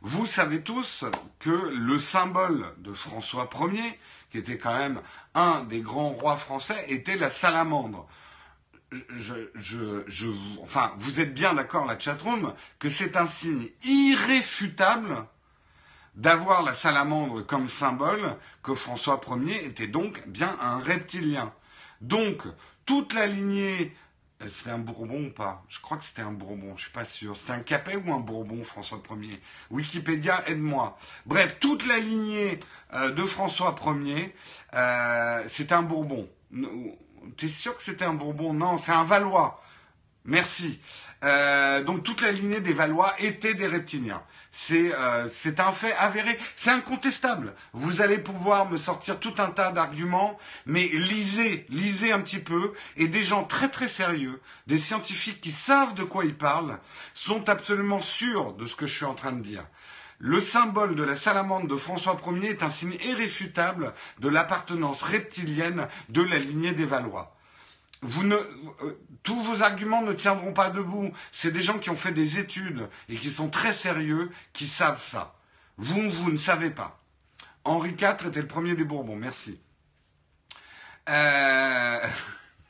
Vous 0.00 0.26
savez 0.26 0.62
tous 0.62 1.04
que 1.38 1.50
le 1.50 1.98
symbole 1.98 2.72
de 2.78 2.92
François 2.92 3.48
Ier, 3.60 3.98
qui 4.30 4.38
était 4.38 4.58
quand 4.58 4.74
même 4.74 5.00
un 5.34 5.62
des 5.64 5.82
grands 5.82 6.10
rois 6.10 6.36
français, 6.36 6.86
était 6.88 7.16
la 7.16 7.30
salamandre. 7.30 8.08
Je, 8.90 10.30
enfin, 10.62 10.94
vous 10.98 11.20
êtes 11.20 11.34
bien 11.34 11.54
d'accord, 11.54 11.86
la 11.86 11.98
chatroom, 11.98 12.54
que 12.78 12.88
c'est 12.88 13.16
un 13.16 13.26
signe 13.26 13.68
irréfutable 13.84 15.26
d'avoir 16.16 16.62
la 16.62 16.72
salamandre 16.72 17.46
comme 17.46 17.68
symbole, 17.68 18.36
que 18.62 18.74
François 18.74 19.20
Ier 19.44 19.64
était 19.66 19.86
donc 19.86 20.26
bien 20.26 20.56
un 20.60 20.78
reptilien. 20.78 21.52
Donc, 22.00 22.42
toute 22.86 23.12
la 23.14 23.26
lignée, 23.26 23.94
euh, 24.42 24.48
c'était 24.48 24.70
un 24.70 24.78
Bourbon 24.78 25.26
ou 25.26 25.30
pas? 25.30 25.64
Je 25.68 25.80
crois 25.80 25.98
que 25.98 26.04
c'était 26.04 26.22
un 26.22 26.32
Bourbon, 26.32 26.74
je 26.76 26.82
suis 26.82 26.92
pas 26.92 27.04
sûr. 27.04 27.36
C'était 27.36 27.52
un 27.52 27.60
Capet 27.60 27.96
ou 27.96 28.12
un 28.12 28.20
Bourbon, 28.20 28.64
François 28.64 29.00
Ier? 29.20 29.40
Wikipédia, 29.70 30.42
aide-moi. 30.48 30.98
Bref, 31.26 31.58
toute 31.60 31.86
la 31.86 31.98
lignée 31.98 32.60
euh, 32.94 33.10
de 33.10 33.22
François 33.22 33.74
Ier, 33.84 34.34
euh, 34.74 35.44
c'était 35.48 35.74
un 35.74 35.82
Bourbon. 35.82 36.28
T'es 37.36 37.48
sûr 37.48 37.76
que 37.76 37.82
c'était 37.82 38.04
un 38.04 38.14
Bourbon? 38.14 38.52
Non, 38.52 38.78
c'est 38.78 38.92
un 38.92 39.04
Valois. 39.04 39.62
Merci. 40.26 40.80
Euh, 41.22 41.82
donc 41.84 42.02
toute 42.02 42.20
la 42.20 42.32
lignée 42.32 42.60
des 42.60 42.74
Valois 42.74 43.14
était 43.20 43.54
des 43.54 43.66
reptiliens. 43.68 44.22
C'est 44.50 44.92
euh, 44.94 45.28
c'est 45.32 45.60
un 45.60 45.70
fait 45.70 45.94
avéré, 45.94 46.36
c'est 46.56 46.70
incontestable. 46.70 47.54
Vous 47.72 48.00
allez 48.00 48.18
pouvoir 48.18 48.68
me 48.68 48.76
sortir 48.76 49.20
tout 49.20 49.34
un 49.38 49.50
tas 49.50 49.70
d'arguments, 49.70 50.36
mais 50.66 50.88
lisez, 50.88 51.66
lisez 51.68 52.10
un 52.10 52.20
petit 52.20 52.38
peu, 52.40 52.72
et 52.96 53.06
des 53.06 53.22
gens 53.22 53.44
très 53.44 53.68
très 53.68 53.88
sérieux, 53.88 54.40
des 54.66 54.78
scientifiques 54.78 55.40
qui 55.40 55.52
savent 55.52 55.94
de 55.94 56.04
quoi 56.04 56.24
ils 56.24 56.36
parlent, 56.36 56.78
sont 57.14 57.48
absolument 57.48 58.02
sûrs 58.02 58.54
de 58.54 58.66
ce 58.66 58.74
que 58.74 58.86
je 58.86 58.96
suis 58.96 59.04
en 59.04 59.14
train 59.14 59.32
de 59.32 59.42
dire. 59.42 59.64
Le 60.18 60.40
symbole 60.40 60.96
de 60.96 61.02
la 61.02 61.14
salamandre 61.14 61.68
de 61.68 61.76
François 61.76 62.16
Ier 62.26 62.50
est 62.50 62.62
un 62.62 62.70
signe 62.70 62.96
irréfutable 63.04 63.92
de 64.18 64.28
l'appartenance 64.28 65.02
reptilienne 65.02 65.86
de 66.08 66.22
la 66.22 66.38
lignée 66.38 66.72
des 66.72 66.86
Valois 66.86 67.35
euh, 68.06 69.00
tous 69.22 69.40
vos 69.40 69.62
arguments 69.62 70.02
ne 70.02 70.12
tiendront 70.12 70.52
pas 70.52 70.70
debout. 70.70 71.12
C'est 71.32 71.50
des 71.50 71.62
gens 71.62 71.78
qui 71.78 71.90
ont 71.90 71.96
fait 71.96 72.12
des 72.12 72.38
études 72.38 72.88
et 73.08 73.16
qui 73.16 73.30
sont 73.30 73.48
très 73.48 73.72
sérieux, 73.72 74.30
qui 74.52 74.66
savent 74.66 75.02
ça. 75.02 75.34
Vous, 75.78 76.10
vous 76.10 76.30
ne 76.30 76.36
savez 76.36 76.70
pas. 76.70 77.00
Henri 77.64 77.90
IV 77.90 78.28
était 78.28 78.40
le 78.40 78.46
premier 78.46 78.74
des 78.74 78.84
Bourbons. 78.84 79.16
Merci. 79.16 79.60
Euh, 81.08 81.98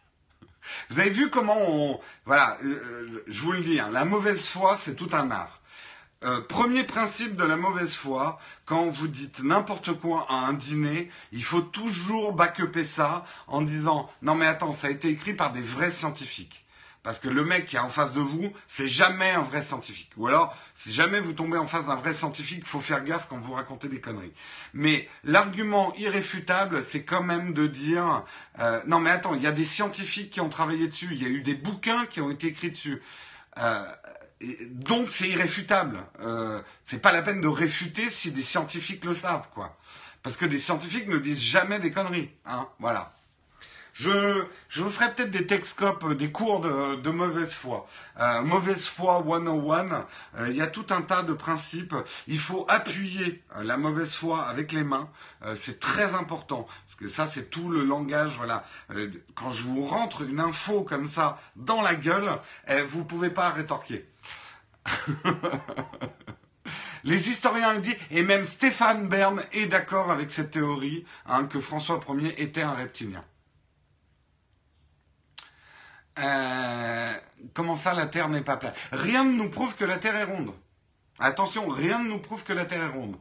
vous 0.90 1.00
avez 1.00 1.10
vu 1.10 1.30
comment 1.30 1.58
on... 1.58 2.00
Voilà, 2.24 2.58
euh, 2.64 3.24
je 3.26 3.42
vous 3.42 3.52
le 3.52 3.62
dis, 3.62 3.78
hein, 3.78 3.90
la 3.92 4.04
mauvaise 4.04 4.46
foi, 4.46 4.78
c'est 4.80 4.94
tout 4.94 5.10
un 5.12 5.30
art. 5.30 5.55
Euh, 6.26 6.40
premier 6.40 6.82
principe 6.82 7.36
de 7.36 7.44
la 7.44 7.56
mauvaise 7.56 7.94
foi, 7.94 8.40
quand 8.64 8.90
vous 8.90 9.06
dites 9.06 9.44
n'importe 9.44 9.92
quoi 9.92 10.26
à 10.28 10.34
un 10.34 10.54
dîner, 10.54 11.08
il 11.30 11.44
faut 11.44 11.60
toujours 11.60 12.32
backuper 12.32 12.82
ça 12.82 13.24
en 13.46 13.62
disant 13.62 14.10
non 14.22 14.34
mais 14.34 14.46
attends, 14.46 14.72
ça 14.72 14.88
a 14.88 14.90
été 14.90 15.08
écrit 15.08 15.34
par 15.34 15.52
des 15.52 15.62
vrais 15.62 15.90
scientifiques. 15.90 16.64
Parce 17.04 17.20
que 17.20 17.28
le 17.28 17.44
mec 17.44 17.66
qui 17.66 17.76
est 17.76 17.78
en 17.78 17.90
face 17.90 18.12
de 18.12 18.20
vous, 18.20 18.52
c'est 18.66 18.88
jamais 18.88 19.30
un 19.30 19.42
vrai 19.42 19.62
scientifique. 19.62 20.10
Ou 20.16 20.26
alors, 20.26 20.56
si 20.74 20.92
jamais 20.92 21.20
vous 21.20 21.32
tombez 21.32 21.56
en 21.56 21.68
face 21.68 21.86
d'un 21.86 21.94
vrai 21.94 22.12
scientifique, 22.12 22.66
faut 22.66 22.80
faire 22.80 23.04
gaffe 23.04 23.28
quand 23.30 23.38
vous 23.38 23.52
racontez 23.52 23.86
des 23.86 24.00
conneries. 24.00 24.32
Mais 24.74 25.08
l'argument 25.22 25.94
irréfutable, 25.96 26.82
c'est 26.82 27.04
quand 27.04 27.22
même 27.22 27.52
de 27.54 27.68
dire 27.68 28.24
euh, 28.58 28.80
non 28.88 28.98
mais 28.98 29.10
attends, 29.10 29.36
il 29.36 29.42
y 29.42 29.46
a 29.46 29.52
des 29.52 29.64
scientifiques 29.64 30.30
qui 30.30 30.40
ont 30.40 30.48
travaillé 30.48 30.88
dessus, 30.88 31.10
il 31.12 31.22
y 31.22 31.26
a 31.26 31.28
eu 31.28 31.42
des 31.42 31.54
bouquins 31.54 32.04
qui 32.06 32.20
ont 32.20 32.30
été 32.32 32.48
écrits 32.48 32.72
dessus. 32.72 33.00
Euh, 33.58 33.84
donc 34.40 35.10
c'est 35.10 35.28
irréfutable. 35.28 35.98
Euh, 36.20 36.60
c'est 36.84 37.00
pas 37.00 37.12
la 37.12 37.22
peine 37.22 37.40
de 37.40 37.48
réfuter 37.48 38.10
si 38.10 38.32
des 38.32 38.42
scientifiques 38.42 39.04
le 39.04 39.14
savent, 39.14 39.48
quoi. 39.52 39.76
Parce 40.22 40.36
que 40.36 40.44
des 40.44 40.58
scientifiques 40.58 41.08
ne 41.08 41.18
disent 41.18 41.42
jamais 41.42 41.78
des 41.78 41.90
conneries, 41.90 42.30
hein. 42.44 42.68
Voilà. 42.78 43.16
Je, 43.98 44.44
je 44.68 44.82
vous 44.82 44.90
ferai 44.90 45.10
peut-être 45.14 45.30
des 45.30 45.46
texcopes, 45.46 46.04
euh, 46.04 46.14
des 46.14 46.30
cours 46.30 46.60
de, 46.60 47.10
mauvaise 47.10 47.54
foi. 47.54 47.88
Euh, 48.20 48.42
mauvaise 48.42 48.86
foi 48.86 49.24
101, 49.26 50.06
euh, 50.36 50.48
il 50.50 50.56
y 50.56 50.60
a 50.60 50.66
tout 50.66 50.84
un 50.90 51.00
tas 51.00 51.22
de 51.22 51.32
principes. 51.32 51.94
Il 52.26 52.38
faut 52.38 52.66
appuyer 52.68 53.42
la 53.62 53.78
mauvaise 53.78 54.14
foi 54.14 54.44
avec 54.44 54.72
les 54.72 54.84
mains. 54.84 55.08
c'est 55.56 55.80
très 55.80 56.14
important. 56.14 56.68
Que 56.98 57.08
ça, 57.08 57.26
c'est 57.26 57.50
tout 57.50 57.68
le 57.68 57.84
langage. 57.84 58.36
Voilà. 58.36 58.64
quand 59.34 59.50
je 59.50 59.62
vous 59.62 59.86
rentre 59.86 60.22
une 60.22 60.40
info 60.40 60.82
comme 60.82 61.06
ça 61.06 61.38
dans 61.56 61.82
la 61.82 61.94
gueule, 61.94 62.30
eh, 62.68 62.82
vous 62.82 63.00
ne 63.00 63.04
pouvez 63.04 63.30
pas 63.30 63.50
rétorquer. 63.50 64.08
Les 67.04 67.30
historiens 67.30 67.78
disent, 67.78 67.96
et 68.10 68.22
même 68.22 68.44
Stéphane 68.44 69.08
Bern 69.08 69.42
est 69.52 69.66
d'accord 69.66 70.10
avec 70.10 70.30
cette 70.30 70.50
théorie, 70.50 71.04
hein, 71.26 71.44
que 71.44 71.60
François 71.60 72.00
Ier 72.08 72.42
était 72.42 72.62
un 72.62 72.74
reptilien. 72.74 73.24
Euh, 76.18 77.12
comment 77.54 77.76
ça, 77.76 77.92
la 77.94 78.06
Terre 78.06 78.28
n'est 78.28 78.42
pas 78.42 78.56
plate 78.56 78.76
Rien 78.90 79.24
ne 79.24 79.32
nous 79.32 79.50
prouve 79.50 79.76
que 79.76 79.84
la 79.84 79.98
Terre 79.98 80.16
est 80.16 80.24
ronde. 80.24 80.52
Attention, 81.18 81.68
rien 81.68 81.98
ne 82.00 82.08
nous 82.08 82.18
prouve 82.18 82.42
que 82.42 82.52
la 82.52 82.64
Terre 82.64 82.82
est 82.82 82.88
ronde. 82.88 83.16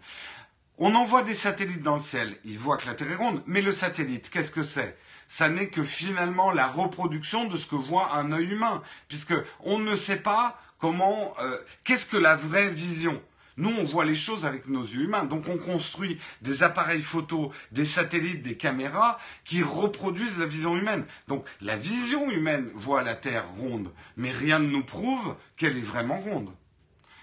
On 0.77 0.93
envoie 0.95 1.23
des 1.23 1.35
satellites 1.35 1.83
dans 1.83 1.95
le 1.95 2.01
ciel, 2.01 2.37
ils 2.43 2.59
voient 2.59 2.75
que 2.75 2.87
la 2.87 2.95
Terre 2.95 3.09
est 3.09 3.15
ronde, 3.15 3.41
mais 3.47 3.61
le 3.61 3.71
satellite, 3.71 4.29
qu'est-ce 4.29 4.51
que 4.51 4.61
c'est? 4.61 4.97
Ça 5.29 5.47
n'est 5.47 5.69
que 5.69 5.85
finalement 5.85 6.51
la 6.51 6.67
reproduction 6.67 7.45
de 7.45 7.55
ce 7.55 7.65
que 7.65 7.75
voit 7.75 8.13
un 8.15 8.33
œil 8.33 8.51
humain, 8.51 8.83
puisque 9.07 9.33
on 9.61 9.79
ne 9.79 9.95
sait 9.95 10.17
pas 10.17 10.59
comment, 10.77 11.33
euh, 11.39 11.57
qu'est-ce 11.85 12.05
que 12.05 12.17
la 12.17 12.35
vraie 12.35 12.71
vision 12.71 13.21
nous, 13.57 13.69
on 13.69 13.85
voit 13.85 14.03
les 14.03 14.17
choses 14.17 14.45
avec 14.45 14.67
nos 14.67 14.83
yeux 14.83 15.03
humains. 15.03 15.23
Donc, 15.23 15.47
on 15.47 15.57
construit 15.57 16.19
des 16.41 16.61
appareils 16.61 17.01
photo, 17.01 17.53
des 17.71 17.85
satellites, 17.85 18.43
des 18.43 18.57
caméras 18.57 19.17
qui 19.45 19.63
reproduisent 19.63 20.37
la 20.37 20.45
vision 20.45 20.75
humaine. 20.75 21.05
Donc, 21.29 21.45
la 21.61 21.77
vision 21.77 22.29
humaine 22.29 22.69
voit 22.75 23.01
la 23.01 23.15
Terre 23.15 23.47
ronde, 23.57 23.93
mais 24.17 24.31
rien 24.31 24.59
ne 24.59 24.67
nous 24.67 24.83
prouve 24.83 25.37
qu'elle 25.55 25.77
est 25.77 25.81
vraiment 25.81 26.19
ronde. 26.19 26.53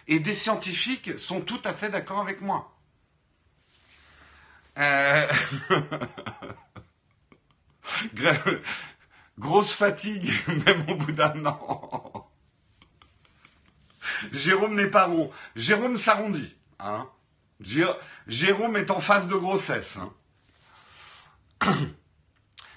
Et 0.09 0.21
des 0.21 0.33
scientifiques 0.33 1.19
sont 1.19 1.43
tout 1.43 1.61
à 1.65 1.75
fait 1.75 1.91
d'accord 1.91 2.21
avec 2.21 2.41
moi. 2.41 2.72
Euh... 4.79 5.29
Grosse 9.39 9.73
fatigue, 9.73 10.31
même 10.67 10.89
au 10.89 10.97
bout 10.97 11.13
d'un 11.13 11.47
an. 11.47 12.31
Jérôme 14.33 14.75
n'est 14.77 14.91
pas 14.91 15.07
rond. 15.07 15.31
Jérôme 15.57 15.97
s'arrondit. 15.97 16.55
Hein. 16.79 17.09
Jérôme 18.27 18.77
est 18.77 18.91
en 18.91 19.01
phase 19.01 19.29
de 19.29 19.35
grossesse. 19.35 19.99
Hein. 19.99 20.13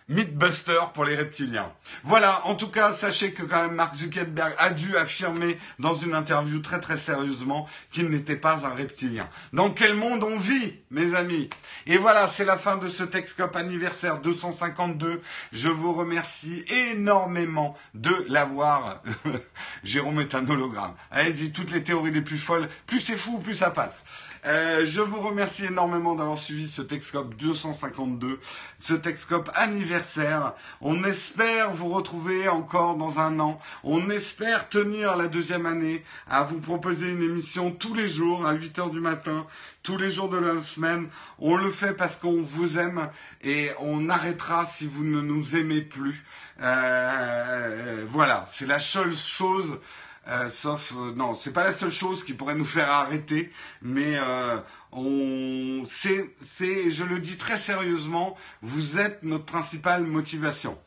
Mythbuster 0.08 0.92
pour 0.94 1.04
les 1.04 1.16
reptiliens. 1.16 1.72
Voilà, 2.04 2.46
en 2.46 2.54
tout 2.54 2.70
cas, 2.70 2.94
sachez 2.94 3.34
que 3.34 3.42
quand 3.42 3.64
même 3.64 3.74
Mark 3.74 3.96
Zuckerberg 3.96 4.54
a 4.60 4.70
dû 4.70 4.96
affirmer 4.98 5.58
dans 5.80 5.96
une 5.96 6.14
interview 6.14 6.60
très 6.60 6.80
très 6.80 6.98
sérieusement 6.98 7.68
qu'il 7.92 8.10
n'était 8.10 8.36
pas 8.36 8.68
un 8.68 8.76
reptilien. 8.76 9.28
Dans 9.52 9.72
quel 9.72 9.96
monde 9.96 10.24
on 10.24 10.38
vit, 10.38 10.76
mes 10.92 11.16
amis? 11.16 11.50
Et 11.88 11.98
voilà, 11.98 12.28
c'est 12.28 12.46
la 12.46 12.58
fin 12.58 12.78
de 12.78 12.88
ce 12.88 13.02
Texcope 13.02 13.56
anniversaire 13.56 14.20
252. 14.20 15.24
Je 15.52 15.70
vous 15.70 15.94
remercie 15.94 16.64
énormément 16.70 17.76
de 17.96 18.26
l'avoir. 18.30 19.02
Jérôme 19.84 20.20
est 20.20 20.36
un 20.36 20.48
hologramme. 20.48 20.94
Allez-y, 21.10 21.52
toutes 21.52 21.72
les 21.72 21.84
théories 21.84 22.12
les 22.12 22.22
plus 22.22 22.38
folles, 22.38 22.70
plus 22.86 23.00
c'est 23.00 23.18
fou, 23.18 23.40
plus 23.40 23.56
ça 23.56 23.72
passe. 23.72 24.06
Euh, 24.46 24.86
je 24.86 25.02
vous 25.02 25.22
remercie 25.22 25.66
énormément 25.66 26.14
d'avoir 26.14 26.38
suivi 26.38 26.70
ce 26.70 26.84
Texcope 26.84 27.34
252, 27.36 28.40
ce 28.80 28.94
Texcope 28.94 29.50
anniversaire. 29.56 30.54
On 30.82 31.04
espère 31.04 31.72
vous 31.72 31.90
retrouver 31.90 32.48
encore 32.48 32.96
dans 32.96 33.18
un 33.18 33.40
an. 33.40 33.60
On 33.84 34.12
espère 34.12 34.70
tenir 34.70 35.16
la 35.16 35.28
deuxième 35.28 35.66
année 35.66 36.04
à 36.30 36.44
vous 36.44 36.60
proposer 36.60 37.08
une 37.08 37.24
émission 37.24 37.72
tous 37.72 37.96
les 37.96 38.08
jours 38.08 38.46
à 38.46 38.54
8 38.54 38.78
heures 38.78 38.90
du 38.92 39.00
matin, 39.00 39.48
tous 39.82 39.98
les 39.98 40.12
jours 40.12 40.30
de 40.30 40.38
la 40.38 40.62
semaine. 40.62 41.10
On 41.40 41.56
le 41.56 41.72
fait 41.72 41.94
parce 41.94 42.16
qu'on 42.16 42.44
vous 42.44 42.78
aime 42.78 43.10
et 43.44 43.72
on 43.80 44.10
arrêtera 44.10 44.66
si 44.66 44.86
vous 44.86 45.04
ne 45.04 45.22
nous 45.22 45.56
aimez 45.56 45.82
plus. 45.82 46.24
Euh, 46.62 48.06
voilà, 48.12 48.46
c'est 48.52 48.68
la 48.68 48.80
seule 48.80 49.16
chose 49.16 49.80
euh, 50.28 50.50
sauf, 50.50 50.92
euh, 50.96 51.14
non, 51.14 51.36
c'est 51.36 51.52
pas 51.52 51.64
la 51.64 51.72
seule 51.72 51.92
chose 51.92 52.24
qui 52.24 52.34
pourrait 52.34 52.56
nous 52.56 52.66
faire 52.66 52.90
arrêter, 52.90 53.52
mais 53.84 54.18
euh, 54.18 54.58
on, 54.92 55.84
c'est, 55.86 56.34
c'est, 56.42 56.90
je 56.90 57.04
le 57.04 57.20
dis 57.20 57.38
très 57.38 57.60
sérieusement, 57.60 58.36
vous 58.64 58.98
êtes 58.98 59.22
notre 59.22 59.46
principale 59.46 60.04
motivation. 60.04 60.80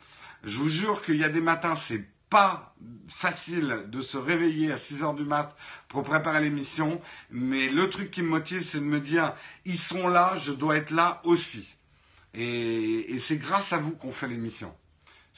Je 0.43 0.59
vous 0.59 0.69
jure 0.69 1.03
qu'il 1.03 1.17
y 1.17 1.25
a 1.25 1.29
des 1.29 1.41
matins, 1.41 1.77
c'est 1.77 2.05
pas 2.31 2.75
facile 3.09 3.85
de 3.87 4.03
se 4.03 4.19
réveiller 4.19 4.73
à 4.73 4.77
6 4.77 5.03
heures 5.05 5.15
du 5.15 5.25
mat 5.25 5.57
pour 5.89 6.03
préparer 6.03 6.41
l'émission, 6.43 7.01
mais 7.31 7.69
le 7.69 7.89
truc 7.91 8.11
qui 8.11 8.23
me 8.23 8.29
motive, 8.29 8.63
c'est 8.63 8.81
de 8.81 8.85
me 8.85 9.01
dire, 9.01 9.35
ils 9.65 9.79
sont 9.79 10.09
là, 10.09 10.35
je 10.37 10.53
dois 10.53 10.77
être 10.77 10.91
là 10.91 11.21
aussi. 11.25 11.77
Et, 12.35 13.15
et 13.15 13.19
c'est 13.21 13.39
grâce 13.39 13.73
à 13.73 13.79
vous 13.79 13.93
qu'on 13.93 14.13
fait 14.13 14.27
l'émission. 14.29 14.75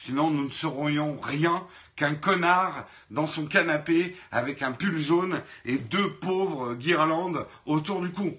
Sinon, 0.02 0.30
nous 0.30 0.44
ne 0.44 0.50
serions 0.50 1.20
rien 1.20 1.66
qu'un 1.94 2.14
connard 2.14 2.86
dans 3.10 3.26
son 3.26 3.44
canapé 3.44 4.16
avec 4.32 4.62
un 4.62 4.72
pull 4.72 4.96
jaune 4.96 5.42
et 5.66 5.76
deux 5.76 6.14
pauvres 6.14 6.72
guirlandes 6.72 7.46
autour 7.66 8.00
du 8.00 8.10
cou. 8.10 8.32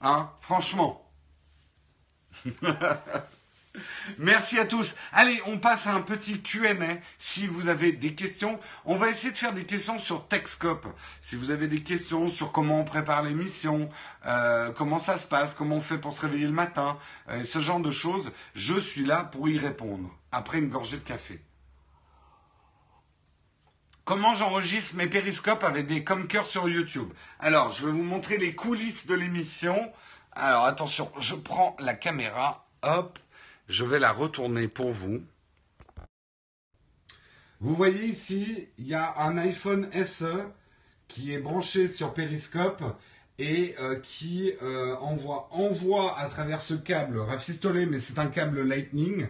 Hein 0.00 0.28
Franchement. 0.40 1.08
Merci 4.18 4.58
à 4.58 4.66
tous. 4.66 4.94
Allez, 5.12 5.40
on 5.46 5.58
passe 5.58 5.86
à 5.86 5.94
un 5.94 6.00
petit 6.00 6.40
Q&A. 6.40 6.72
Si 7.18 7.46
vous 7.46 7.68
avez 7.68 7.92
des 7.92 8.14
questions, 8.14 8.60
on 8.84 8.96
va 8.96 9.08
essayer 9.08 9.32
de 9.32 9.36
faire 9.36 9.52
des 9.52 9.64
questions 9.64 9.98
sur 9.98 10.28
Texcope. 10.28 10.86
Si 11.20 11.36
vous 11.36 11.50
avez 11.50 11.66
des 11.66 11.82
questions 11.82 12.28
sur 12.28 12.52
comment 12.52 12.80
on 12.80 12.84
prépare 12.84 13.22
l'émission, 13.22 13.88
euh, 14.26 14.70
comment 14.72 14.98
ça 14.98 15.18
se 15.18 15.26
passe, 15.26 15.54
comment 15.54 15.76
on 15.76 15.80
fait 15.80 15.98
pour 15.98 16.12
se 16.12 16.20
réveiller 16.20 16.46
le 16.46 16.52
matin, 16.52 16.98
euh, 17.30 17.42
ce 17.42 17.58
genre 17.58 17.80
de 17.80 17.90
choses, 17.90 18.30
je 18.54 18.78
suis 18.78 19.04
là 19.04 19.24
pour 19.24 19.48
y 19.48 19.58
répondre 19.58 20.08
après 20.30 20.58
une 20.58 20.68
gorgée 20.68 20.98
de 20.98 21.02
café. 21.02 21.42
Comment 24.04 24.34
j'enregistre 24.34 24.96
mes 24.96 25.06
périscopes 25.06 25.64
avec 25.64 25.86
des 25.86 26.04
comme 26.04 26.28
sur 26.46 26.68
YouTube? 26.68 27.10
Alors, 27.40 27.72
je 27.72 27.86
vais 27.86 27.92
vous 27.92 28.02
montrer 28.02 28.36
les 28.36 28.54
coulisses 28.54 29.06
de 29.06 29.14
l'émission. 29.14 29.90
Alors, 30.32 30.66
attention, 30.66 31.10
je 31.18 31.34
prends 31.34 31.74
la 31.78 31.94
caméra. 31.94 32.68
Hop, 32.82 33.18
je 33.68 33.84
vais 33.84 33.98
la 33.98 34.12
retourner 34.12 34.68
pour 34.68 34.92
vous. 34.92 35.22
Vous 37.60 37.74
voyez 37.74 38.04
ici, 38.04 38.68
il 38.78 38.86
y 38.86 38.94
a 38.94 39.14
un 39.22 39.38
iPhone 39.38 39.88
SE 40.04 40.44
qui 41.08 41.32
est 41.32 41.38
branché 41.38 41.88
sur 41.88 42.12
Periscope 42.12 42.82
et 43.38 43.74
euh, 43.80 43.98
qui 44.00 44.52
euh, 44.62 44.94
envoie, 44.96 45.48
envoie 45.50 46.18
à 46.18 46.26
travers 46.26 46.60
ce 46.60 46.74
câble 46.74 47.18
rafistolé, 47.18 47.86
mais 47.86 47.98
c'est 47.98 48.18
un 48.18 48.26
câble 48.26 48.62
Lightning, 48.62 49.28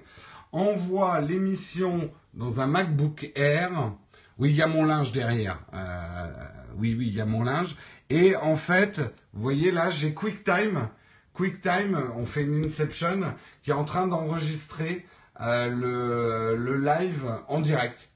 envoie 0.52 1.20
l'émission 1.20 2.10
dans 2.34 2.60
un 2.60 2.66
MacBook 2.66 3.30
Air. 3.34 3.92
Oui, 4.38 4.50
il 4.50 4.56
y 4.56 4.62
a 4.62 4.66
mon 4.66 4.84
linge 4.84 5.12
derrière. 5.12 5.60
Euh, 5.74 6.32
oui, 6.76 6.94
oui, 6.98 7.08
il 7.08 7.14
y 7.14 7.20
a 7.20 7.26
mon 7.26 7.44
linge. 7.44 7.76
Et 8.10 8.36
en 8.36 8.56
fait, 8.56 8.98
vous 9.32 9.42
voyez 9.42 9.70
là, 9.70 9.90
j'ai 9.90 10.12
QuickTime. 10.12 10.88
QuickTime, 11.34 11.98
on 12.16 12.24
fait 12.26 12.44
une 12.44 12.64
Inception 12.64 13.34
qui 13.62 13.70
est 13.70 13.74
en 13.74 13.84
train 13.84 14.06
d'enregistrer 14.06 15.04
le, 15.40 16.56
le 16.56 16.78
live 16.78 17.24
en 17.48 17.60
direct. 17.60 18.08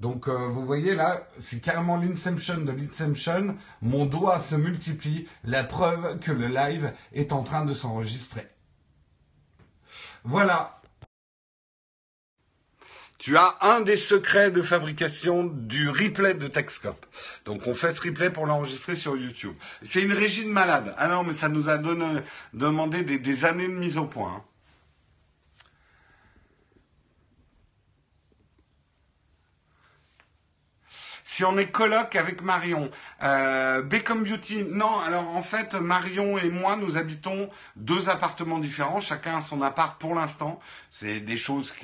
Donc 0.00 0.28
euh, 0.28 0.32
vous 0.48 0.64
voyez 0.64 0.94
là, 0.94 1.26
c'est 1.40 1.60
carrément 1.60 1.96
l'inception 1.96 2.58
de 2.58 2.70
l'inception. 2.70 3.56
Mon 3.82 4.06
doigt 4.06 4.40
se 4.40 4.54
multiplie, 4.54 5.26
la 5.44 5.64
preuve 5.64 6.20
que 6.20 6.30
le 6.30 6.46
live 6.46 6.92
est 7.12 7.32
en 7.32 7.42
train 7.42 7.64
de 7.64 7.74
s'enregistrer. 7.74 8.46
Voilà. 10.22 10.77
Tu 13.18 13.36
as 13.36 13.56
un 13.62 13.80
des 13.80 13.96
secrets 13.96 14.52
de 14.52 14.62
fabrication 14.62 15.44
du 15.44 15.88
replay 15.88 16.34
de 16.34 16.46
Texcope. 16.46 17.04
Donc 17.44 17.66
on 17.66 17.74
fait 17.74 17.92
ce 17.92 18.00
replay 18.00 18.30
pour 18.30 18.46
l'enregistrer 18.46 18.94
sur 18.94 19.16
YouTube. 19.16 19.56
C'est 19.82 20.02
une 20.02 20.12
régie 20.12 20.44
de 20.44 20.50
malade. 20.50 20.94
Ah 20.98 21.08
non, 21.08 21.24
mais 21.24 21.34
ça 21.34 21.48
nous 21.48 21.68
a 21.68 21.78
demandé 21.78 23.02
des, 23.02 23.44
années 23.44 23.66
de 23.66 23.72
mise 23.72 23.98
au 23.98 24.06
point. 24.06 24.36
Hein. 24.36 24.44
si 31.38 31.44
on 31.44 31.56
est 31.56 31.70
coloc 31.70 32.16
avec 32.16 32.42
Marion, 32.42 32.90
euh, 33.22 33.82
Beauty, 33.82 34.64
non, 34.64 35.00
alors 35.00 35.28
en 35.28 35.42
fait, 35.42 35.74
Marion 35.74 36.38
et 36.38 36.50
moi, 36.50 36.76
nous 36.76 36.96
habitons 36.96 37.50
deux 37.76 38.08
appartements 38.08 38.58
différents, 38.58 39.00
chacun 39.00 39.38
a 39.38 39.40
son 39.40 39.62
appart 39.62 40.00
pour 40.00 40.14
l'instant. 40.14 40.60
C'est 40.90 41.20
des 41.20 41.36
choses 41.36 41.74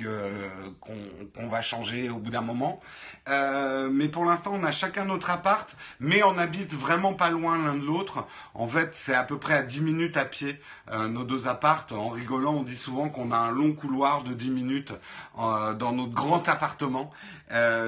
qu'on 0.79 1.47
va 1.47 1.61
changer 1.61 2.09
au 2.09 2.17
bout 2.17 2.31
d'un 2.31 2.41
moment. 2.41 2.81
Euh, 3.27 3.89
mais 3.91 4.07
pour 4.07 4.25
l'instant, 4.25 4.51
on 4.53 4.63
a 4.63 4.71
chacun 4.71 5.05
notre 5.05 5.29
appart, 5.29 5.75
mais 5.99 6.23
on 6.23 6.37
habite 6.37 6.73
vraiment 6.73 7.13
pas 7.13 7.29
loin 7.29 7.57
l'un 7.57 7.75
de 7.75 7.85
l'autre. 7.85 8.25
En 8.53 8.67
fait, 8.67 8.93
c'est 8.93 9.15
à 9.15 9.23
peu 9.23 9.37
près 9.37 9.55
à 9.55 9.63
10 9.63 9.81
minutes 9.81 10.17
à 10.17 10.25
pied, 10.25 10.59
euh, 10.91 11.07
nos 11.07 11.23
deux 11.23 11.47
appartes. 11.47 11.91
En 11.91 12.09
rigolant, 12.09 12.53
on 12.53 12.63
dit 12.63 12.75
souvent 12.75 13.09
qu'on 13.09 13.31
a 13.31 13.37
un 13.37 13.51
long 13.51 13.73
couloir 13.73 14.23
de 14.23 14.33
10 14.33 14.49
minutes 14.51 14.93
euh, 15.39 15.73
dans 15.73 15.91
notre 15.91 16.13
grand 16.13 16.47
appartement. 16.47 17.11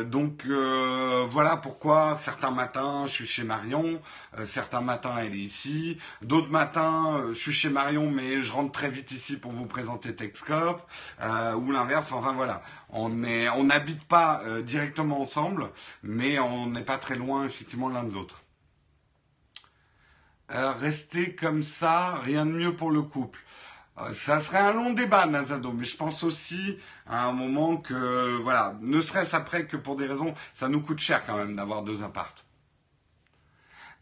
donc 0.05 0.45
voilà 0.45 1.57
pourquoi 1.57 2.17
certains 2.21 2.51
matins, 2.51 3.05
je 3.05 3.11
suis 3.11 3.25
chez 3.37 3.43
Marion, 3.43 4.01
certains 4.45 4.81
matins, 4.81 5.15
elle 5.19 5.33
est 5.35 5.37
ici. 5.37 5.99
D'autres 6.23 6.49
matins, 6.49 7.23
je 7.29 7.33
suis 7.33 7.51
chez 7.51 7.69
Marion, 7.69 8.09
mais 8.09 8.41
je 8.41 8.51
rentre 8.51 8.71
très 8.71 8.89
vite 8.89 9.11
ici 9.11 9.37
pour 9.37 9.51
vous 9.51 9.67
présenter 9.67 10.15
Texcope, 10.15 10.81
ou 11.21 11.71
l'inverse. 11.71 12.11
Enfin 12.11 12.33
voilà, 12.33 12.63
on 12.89 13.09
n'habite 13.09 14.03
pas 14.05 14.41
euh, 14.45 14.61
directement 14.61 15.21
ensemble, 15.21 15.69
mais 16.03 16.39
on 16.39 16.67
n'est 16.67 16.83
pas 16.83 16.97
très 16.97 17.15
loin 17.15 17.45
effectivement 17.45 17.89
l'un 17.89 18.03
de 18.03 18.13
l'autre. 18.13 18.41
Euh, 20.51 20.71
rester 20.71 21.35
comme 21.35 21.61
ça, 21.61 22.15
rien 22.15 22.45
de 22.45 22.51
mieux 22.51 22.75
pour 22.75 22.91
le 22.91 23.01
couple. 23.01 23.39
Euh, 23.97 24.13
ça 24.13 24.39
serait 24.39 24.59
un 24.59 24.73
long 24.73 24.93
débat, 24.93 25.25
Nazado, 25.25 25.73
mais 25.73 25.85
je 25.85 25.97
pense 25.97 26.23
aussi 26.23 26.77
à 27.05 27.27
un 27.27 27.33
moment 27.33 27.77
que, 27.77 28.37
voilà, 28.41 28.75
ne 28.81 29.01
serait-ce 29.01 29.35
après 29.35 29.67
que 29.67 29.77
pour 29.77 29.95
des 29.95 30.07
raisons, 30.07 30.33
ça 30.53 30.69
nous 30.69 30.81
coûte 30.81 30.99
cher 30.99 31.25
quand 31.25 31.37
même 31.37 31.55
d'avoir 31.55 31.83
deux 31.83 32.01
appartes. 32.03 32.46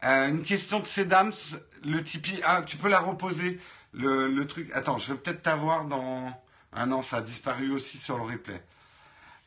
Une 0.02 0.42
question 0.42 0.80
de 0.80 0.86
Sedams, 0.86 1.32
le 1.84 2.02
Tipeee. 2.02 2.40
Ah, 2.44 2.62
tu 2.64 2.76
peux 2.76 2.88
la 2.88 3.00
reposer, 3.00 3.60
le, 3.92 4.44
truc. 4.44 4.70
Attends, 4.74 4.98
je 4.98 5.12
vais 5.12 5.18
peut-être 5.18 5.42
t'avoir 5.42 5.84
dans. 5.84 6.32
Ah 6.72 6.86
non, 6.86 7.02
ça 7.02 7.18
a 7.18 7.22
disparu 7.22 7.72
aussi 7.72 7.98
sur 7.98 8.18
le 8.18 8.24
replay. 8.24 8.62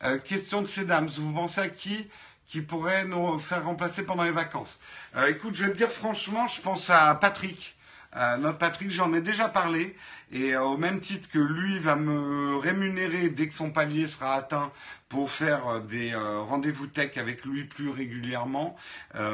Euh, 0.02 0.18
question 0.18 0.62
de 0.62 0.66
ces 0.66 0.84
dames, 0.84 1.06
vous 1.06 1.32
pensez 1.32 1.60
à 1.60 1.68
qui 1.68 2.08
qui 2.46 2.62
pourrait 2.62 3.04
nous 3.04 3.38
faire 3.38 3.64
remplacer 3.64 4.04
pendant 4.04 4.24
les 4.24 4.32
vacances? 4.32 4.80
Euh, 5.14 5.28
Écoute, 5.28 5.54
je 5.54 5.64
vais 5.64 5.72
te 5.72 5.76
dire 5.76 5.90
franchement, 5.90 6.48
je 6.48 6.60
pense 6.60 6.90
à 6.90 7.14
Patrick. 7.14 7.76
Euh, 8.16 8.36
notre 8.38 8.58
Patrick, 8.58 8.90
j'en 8.90 9.12
ai 9.14 9.20
déjà 9.20 9.48
parlé, 9.48 9.96
et 10.32 10.56
au 10.56 10.76
même 10.76 11.00
titre 11.00 11.28
que 11.30 11.38
lui 11.38 11.78
va 11.78 11.96
me 11.96 12.56
rémunérer 12.56 13.28
dès 13.30 13.48
que 13.48 13.54
son 13.54 13.70
palier 13.70 14.06
sera 14.06 14.34
atteint 14.34 14.72
pour 15.08 15.30
faire 15.30 15.80
des 15.82 16.14
rendez-vous 16.14 16.86
tech 16.86 17.16
avec 17.18 17.44
lui 17.44 17.64
plus 17.64 17.90
régulièrement, 17.90 18.76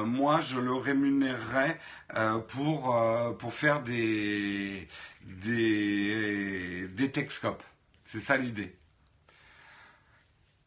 moi 0.06 0.40
je 0.40 0.58
le 0.58 0.72
rémunérerai 0.72 1.78
pour, 2.48 2.96
pour 3.38 3.52
faire 3.54 3.82
des, 3.82 4.88
des, 5.22 6.88
des. 6.88 7.28
C'est 8.04 8.20
ça 8.20 8.36
l'idée. 8.38 8.74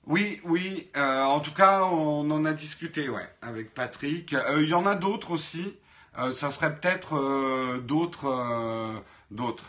Oui, 0.09 0.41
oui. 0.43 0.89
Euh, 0.97 1.23
en 1.23 1.39
tout 1.39 1.53
cas, 1.53 1.83
on 1.83 2.29
en 2.31 2.45
a 2.45 2.53
discuté, 2.53 3.09
ouais, 3.09 3.29
avec 3.41 3.73
Patrick. 3.73 4.33
Euh, 4.33 4.61
il 4.63 4.69
y 4.69 4.73
en 4.73 4.85
a 4.87 4.95
d'autres 4.95 5.31
aussi. 5.31 5.77
Euh, 6.19 6.33
ça 6.33 6.51
serait 6.51 6.75
peut-être 6.75 7.79
d'autres, 7.79 9.03
d'autres. 9.31 9.65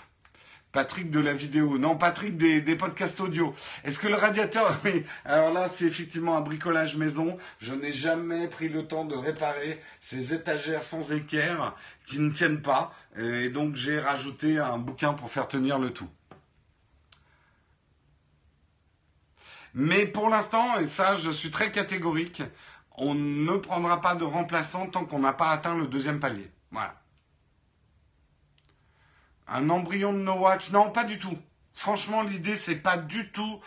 Patrick 0.73 1.11
de 1.11 1.19
la 1.19 1.35
vidéo. 1.35 1.79
Non, 1.79 1.97
Patrick 1.97 2.37
des, 2.37 2.77
podcasts 2.77 3.21
audio. 3.21 3.55
Est-ce 3.85 3.99
que 3.99 4.07
le 4.07 4.15
radiateur... 4.15 4.79
Alors 5.25 5.53
là, 5.53 5.69
c'est 5.69 5.85
effectivement 5.85 6.37
un 6.37 6.41
bricolage 6.41 6.97
maison. 6.97 7.37
Je 7.59 7.75
n'ai 7.75 7.93
jamais 7.93 8.47
pris 8.47 8.69
le 8.69 8.87
temps 8.87 9.05
de 9.05 9.17
réparer 9.17 9.81
ces 10.01 10.33
étagères 10.33 10.85
sans 10.85 11.13
équerre 11.13 11.75
qui 12.07 12.21
ne 12.21 12.31
tiennent 12.31 12.63
pas. 12.63 12.93
Et 13.19 13.49
donc, 13.49 13.75
j'ai 13.75 13.99
rajouté 13.99 14.59
un 14.59 14.79
bouquin 14.79 15.13
pour 15.13 15.31
faire 15.31 15.49
tenir 15.49 15.79
le 15.79 15.91
tout. 15.91 16.09
Mais 19.75 20.07
pour 20.07 20.29
l'instant, 20.29 20.79
et 20.81 20.89
ça 20.89 21.15
je 21.15 21.31
suis 21.31 21.53
très 21.53 21.71
catégorique, 21.71 22.43
on 23.01 23.15
ne 23.15 23.57
prendra 23.57 24.01
pas 24.01 24.15
de 24.15 24.25
remplaçant 24.25 24.87
tant 24.87 25.07
qu'on 25.07 25.21
n'a 25.21 25.33
pas 25.33 25.49
atteint 25.49 25.75
le 25.75 25.87
deuxième 25.87 26.21
palier. 26.21 26.51
Voilà. 26.71 26.95
Un 29.49 29.71
embryon 29.71 30.13
de 30.13 30.19
No 30.19 30.35
Watch 30.35 30.71
Non, 30.71 30.91
pas 30.91 31.05
du 31.05 31.19
tout. 31.19 31.37
Franchement, 31.73 32.23
l'idée, 32.23 32.57
c'est 32.57 32.77
pas 32.77 32.99
du 32.99 33.31
tout. 33.31 33.61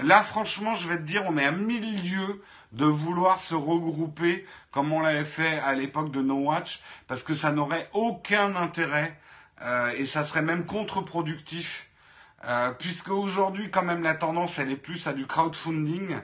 Là, 0.00 0.22
franchement, 0.22 0.74
je 0.74 0.88
vais 0.88 0.96
te 0.96 1.02
dire, 1.02 1.22
on 1.26 1.38
est 1.38 1.44
à 1.44 1.52
milieu 1.52 2.42
de 2.72 2.84
vouloir 2.84 3.38
se 3.38 3.54
regrouper 3.54 4.44
comme 4.72 4.92
on 4.92 5.00
l'avait 5.00 5.24
fait 5.24 5.60
à 5.60 5.74
l'époque 5.74 6.10
de 6.10 6.20
No 6.20 6.36
Watch, 6.36 6.80
parce 7.06 7.22
que 7.22 7.34
ça 7.34 7.52
n'aurait 7.52 7.88
aucun 7.92 8.56
intérêt 8.56 9.18
euh, 9.62 9.92
et 9.96 10.06
ça 10.06 10.24
serait 10.24 10.42
même 10.42 10.66
contre-productif 10.66 11.90
euh, 12.46 12.70
puisque 12.72 13.10
aujourd'hui, 13.10 13.70
quand 13.70 13.82
même, 13.82 14.02
la 14.02 14.14
tendance, 14.14 14.58
elle 14.58 14.70
est 14.70 14.76
plus 14.76 15.06
à 15.06 15.12
du 15.12 15.26
crowdfunding. 15.26 16.16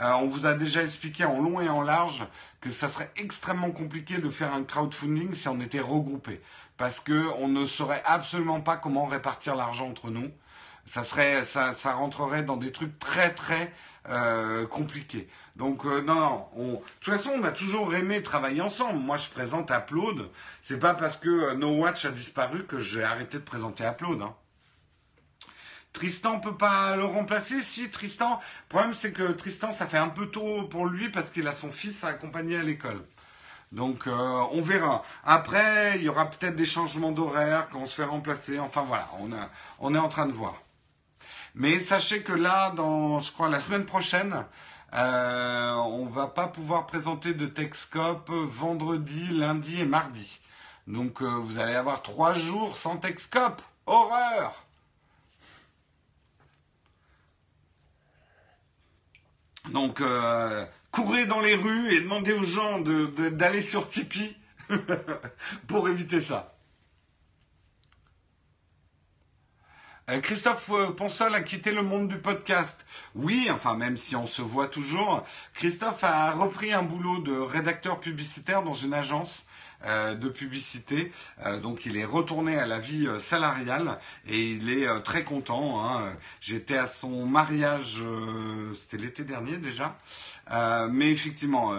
Euh, 0.00 0.12
on 0.20 0.26
vous 0.26 0.44
a 0.46 0.54
déjà 0.54 0.82
expliqué 0.82 1.24
en 1.24 1.40
long 1.40 1.60
et 1.60 1.68
en 1.68 1.82
large 1.82 2.26
que 2.60 2.70
ça 2.70 2.88
serait 2.88 3.10
extrêmement 3.16 3.70
compliqué 3.70 4.18
de 4.18 4.28
faire 4.28 4.52
un 4.52 4.62
crowdfunding 4.62 5.34
si 5.34 5.48
on 5.48 5.60
était 5.60 5.80
regroupé, 5.80 6.42
parce 6.76 7.00
que 7.00 7.30
on 7.38 7.48
ne 7.48 7.64
saurait 7.64 8.02
absolument 8.04 8.60
pas 8.60 8.76
comment 8.76 9.06
répartir 9.06 9.56
l'argent 9.56 9.88
entre 9.88 10.10
nous. 10.10 10.30
Ça 10.86 11.02
serait, 11.02 11.44
ça, 11.44 11.74
ça 11.74 11.94
rentrerait 11.94 12.42
dans 12.42 12.56
des 12.56 12.72
trucs 12.72 12.98
très 12.98 13.34
très 13.34 13.72
euh, 14.08 14.66
compliqués. 14.66 15.28
Donc 15.56 15.84
non, 15.84 16.02
non. 16.02 16.46
On... 16.54 16.72
De 16.74 16.78
toute 17.00 17.14
façon, 17.14 17.32
on 17.34 17.42
a 17.42 17.50
toujours 17.52 17.94
aimé 17.94 18.22
travailler 18.22 18.60
ensemble. 18.60 18.98
Moi, 19.00 19.16
je 19.16 19.28
présente 19.30 19.70
Upload. 19.70 20.30
C'est 20.62 20.78
pas 20.78 20.94
parce 20.94 21.16
que 21.16 21.54
No 21.54 21.70
Watch 21.70 22.04
a 22.04 22.12
disparu 22.12 22.64
que 22.66 22.80
j'ai 22.80 23.02
arrêté 23.02 23.38
de 23.38 23.42
présenter 23.42 23.84
Upload. 23.84 24.22
Hein. 24.22 24.34
Tristan 25.96 26.40
peut 26.40 26.58
pas 26.58 26.94
le 26.94 27.06
remplacer 27.06 27.62
Si, 27.62 27.88
Tristan. 27.88 28.38
Le 28.38 28.68
problème, 28.68 28.92
c'est 28.92 29.12
que 29.12 29.32
Tristan, 29.32 29.72
ça 29.72 29.86
fait 29.86 29.96
un 29.96 30.10
peu 30.10 30.26
tôt 30.26 30.64
pour 30.64 30.84
lui 30.84 31.08
parce 31.08 31.30
qu'il 31.30 31.48
a 31.48 31.52
son 31.52 31.72
fils 31.72 32.04
à 32.04 32.08
accompagner 32.08 32.58
à 32.58 32.62
l'école. 32.62 33.02
Donc, 33.72 34.06
euh, 34.06 34.12
on 34.52 34.60
verra. 34.60 35.04
Après, 35.24 35.96
il 35.96 36.02
y 36.02 36.10
aura 36.10 36.26
peut-être 36.26 36.54
des 36.54 36.66
changements 36.66 37.12
d'horaire 37.12 37.70
quand 37.70 37.78
on 37.78 37.86
se 37.86 37.94
fait 37.94 38.04
remplacer. 38.04 38.58
Enfin, 38.58 38.84
voilà, 38.86 39.08
on, 39.20 39.30
on 39.78 39.94
est 39.94 39.98
en 39.98 40.10
train 40.10 40.26
de 40.26 40.32
voir. 40.32 40.60
Mais 41.54 41.80
sachez 41.80 42.22
que 42.22 42.34
là, 42.34 42.72
dans, 42.72 43.20
je 43.20 43.32
crois, 43.32 43.48
la 43.48 43.60
semaine 43.60 43.86
prochaine, 43.86 44.44
euh, 44.92 45.72
on 45.76 46.04
va 46.04 46.26
pas 46.26 46.46
pouvoir 46.46 46.84
présenter 46.86 47.32
de 47.32 47.46
Texcope 47.46 48.30
vendredi, 48.30 49.28
lundi 49.28 49.80
et 49.80 49.86
mardi. 49.86 50.40
Donc, 50.86 51.22
euh, 51.22 51.26
vous 51.26 51.58
allez 51.58 51.74
avoir 51.74 52.02
trois 52.02 52.34
jours 52.34 52.76
sans 52.76 52.98
Texcope. 52.98 53.62
Horreur 53.86 54.65
Donc, 59.72 60.00
euh, 60.00 60.64
courez 60.90 61.26
dans 61.26 61.40
les 61.40 61.54
rues 61.54 61.92
et 61.92 62.00
demandez 62.00 62.32
aux 62.32 62.44
gens 62.44 62.80
d'aller 62.80 63.62
sur 63.62 63.88
Tipeee 63.88 64.36
pour 65.66 65.88
éviter 65.88 66.20
ça. 66.20 66.56
Euh, 70.08 70.20
Christophe 70.20 70.70
euh, 70.70 70.90
Ponsol 70.90 71.34
a 71.34 71.40
quitté 71.40 71.72
le 71.72 71.82
monde 71.82 72.06
du 72.06 72.18
podcast. 72.18 72.86
Oui, 73.16 73.48
enfin 73.50 73.74
même 73.74 73.96
si 73.96 74.14
on 74.14 74.28
se 74.28 74.40
voit 74.40 74.68
toujours, 74.68 75.24
Christophe 75.52 76.04
a 76.04 76.30
repris 76.30 76.72
un 76.72 76.84
boulot 76.84 77.18
de 77.18 77.36
rédacteur 77.36 77.98
publicitaire 77.98 78.62
dans 78.62 78.74
une 78.74 78.94
agence 78.94 79.45
de 79.84 80.28
publicité. 80.28 81.12
donc 81.62 81.86
il 81.86 81.96
est 81.96 82.04
retourné 82.04 82.56
à 82.56 82.66
la 82.66 82.78
vie 82.78 83.08
salariale 83.20 83.98
et 84.26 84.50
il 84.50 84.70
est 84.70 85.02
très 85.02 85.24
content. 85.24 85.84
Hein. 85.84 86.12
J'étais 86.40 86.76
à 86.76 86.86
son 86.86 87.26
mariage, 87.26 88.02
c'était 88.74 88.96
l'été 88.96 89.24
dernier 89.24 89.58
déjà. 89.58 89.96
mais 90.90 91.10
effectivement, 91.10 91.72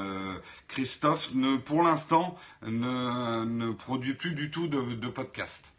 Christophe, 0.67 1.29
ne, 1.33 1.57
pour 1.57 1.83
l'instant, 1.83 2.37
ne, 2.61 3.71
produit 3.71 4.13
plus 4.13 4.33
du 4.33 4.51
tout 4.51 4.67
de, 4.67 5.07
podcast. 5.07 5.71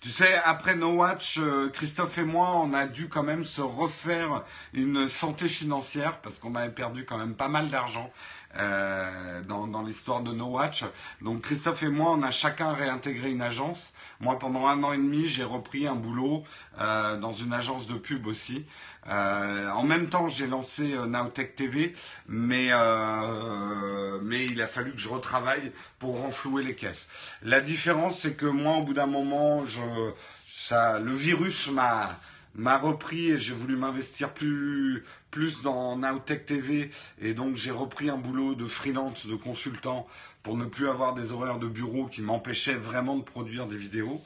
Tu 0.00 0.10
sais, 0.10 0.34
après 0.44 0.76
No 0.76 0.92
Watch, 0.96 1.38
euh, 1.38 1.70
Christophe 1.70 2.18
et 2.18 2.24
moi, 2.24 2.54
on 2.56 2.74
a 2.74 2.84
dû 2.84 3.08
quand 3.08 3.22
même 3.22 3.46
se 3.46 3.62
refaire 3.62 4.44
une 4.74 5.08
santé 5.08 5.48
financière 5.48 6.20
parce 6.20 6.38
qu'on 6.38 6.54
avait 6.56 6.74
perdu 6.74 7.06
quand 7.06 7.16
même 7.16 7.34
pas 7.34 7.48
mal 7.48 7.70
d'argent 7.70 8.12
euh, 8.56 9.42
dans, 9.42 9.66
dans 9.66 9.82
l'histoire 9.82 10.20
de 10.20 10.32
No 10.32 10.46
Watch. 10.46 10.84
Donc 11.22 11.42
Christophe 11.42 11.82
et 11.82 11.88
moi, 11.88 12.12
on 12.12 12.22
a 12.22 12.30
chacun 12.30 12.72
réintégré 12.72 13.30
une 13.30 13.42
agence. 13.42 13.92
Moi, 14.20 14.38
pendant 14.38 14.66
un 14.66 14.82
an 14.82 14.92
et 14.92 14.96
demi, 14.96 15.28
j'ai 15.28 15.44
repris 15.44 15.86
un 15.86 15.94
boulot 15.94 16.44
euh, 16.80 17.16
dans 17.16 17.32
une 17.32 17.52
agence 17.52 17.86
de 17.86 17.94
pub 17.94 18.26
aussi. 18.26 18.64
Euh, 19.08 19.70
en 19.70 19.82
même 19.82 20.08
temps, 20.08 20.28
j'ai 20.28 20.46
lancé 20.46 20.94
euh, 20.94 21.06
Nowtech 21.06 21.56
TV, 21.56 21.94
mais, 22.26 22.68
euh, 22.70 24.18
mais 24.22 24.46
il 24.46 24.62
a 24.62 24.66
fallu 24.66 24.92
que 24.92 24.98
je 24.98 25.08
retravaille 25.08 25.72
pour 25.98 26.20
renflouer 26.20 26.62
les 26.62 26.74
caisses. 26.74 27.06
La 27.42 27.60
différence, 27.60 28.20
c'est 28.20 28.34
que 28.34 28.46
moi, 28.46 28.76
au 28.76 28.82
bout 28.82 28.94
d'un 28.94 29.06
moment, 29.06 29.66
je, 29.66 30.12
ça, 30.48 31.00
le 31.00 31.12
virus 31.12 31.68
m'a 31.68 32.18
m'a 32.54 32.78
repris 32.78 33.30
et 33.30 33.38
j'ai 33.38 33.54
voulu 33.54 33.76
m'investir 33.76 34.32
plus, 34.32 35.04
plus 35.30 35.62
dans 35.62 35.96
Nowtech 35.96 36.46
TV 36.46 36.90
et 37.20 37.34
donc 37.34 37.56
j'ai 37.56 37.70
repris 37.70 38.10
un 38.10 38.16
boulot 38.16 38.54
de 38.54 38.66
freelance, 38.66 39.26
de 39.26 39.34
consultant 39.34 40.06
pour 40.42 40.56
ne 40.56 40.64
plus 40.64 40.88
avoir 40.88 41.14
des 41.14 41.32
horaires 41.32 41.58
de 41.58 41.66
bureau 41.66 42.06
qui 42.06 42.22
m'empêchaient 42.22 42.74
vraiment 42.74 43.16
de 43.16 43.22
produire 43.22 43.66
des 43.66 43.76
vidéos. 43.76 44.22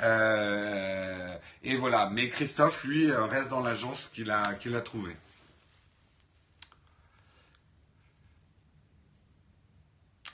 Euh, 0.00 1.36
et 1.62 1.76
voilà, 1.76 2.08
mais 2.10 2.28
Christophe, 2.28 2.84
lui, 2.84 3.10
reste 3.12 3.50
dans 3.50 3.60
l'agence 3.60 4.10
qu'il 4.14 4.30
a, 4.30 4.54
qu'il 4.54 4.74
a 4.76 4.80
trouvée. 4.80 5.16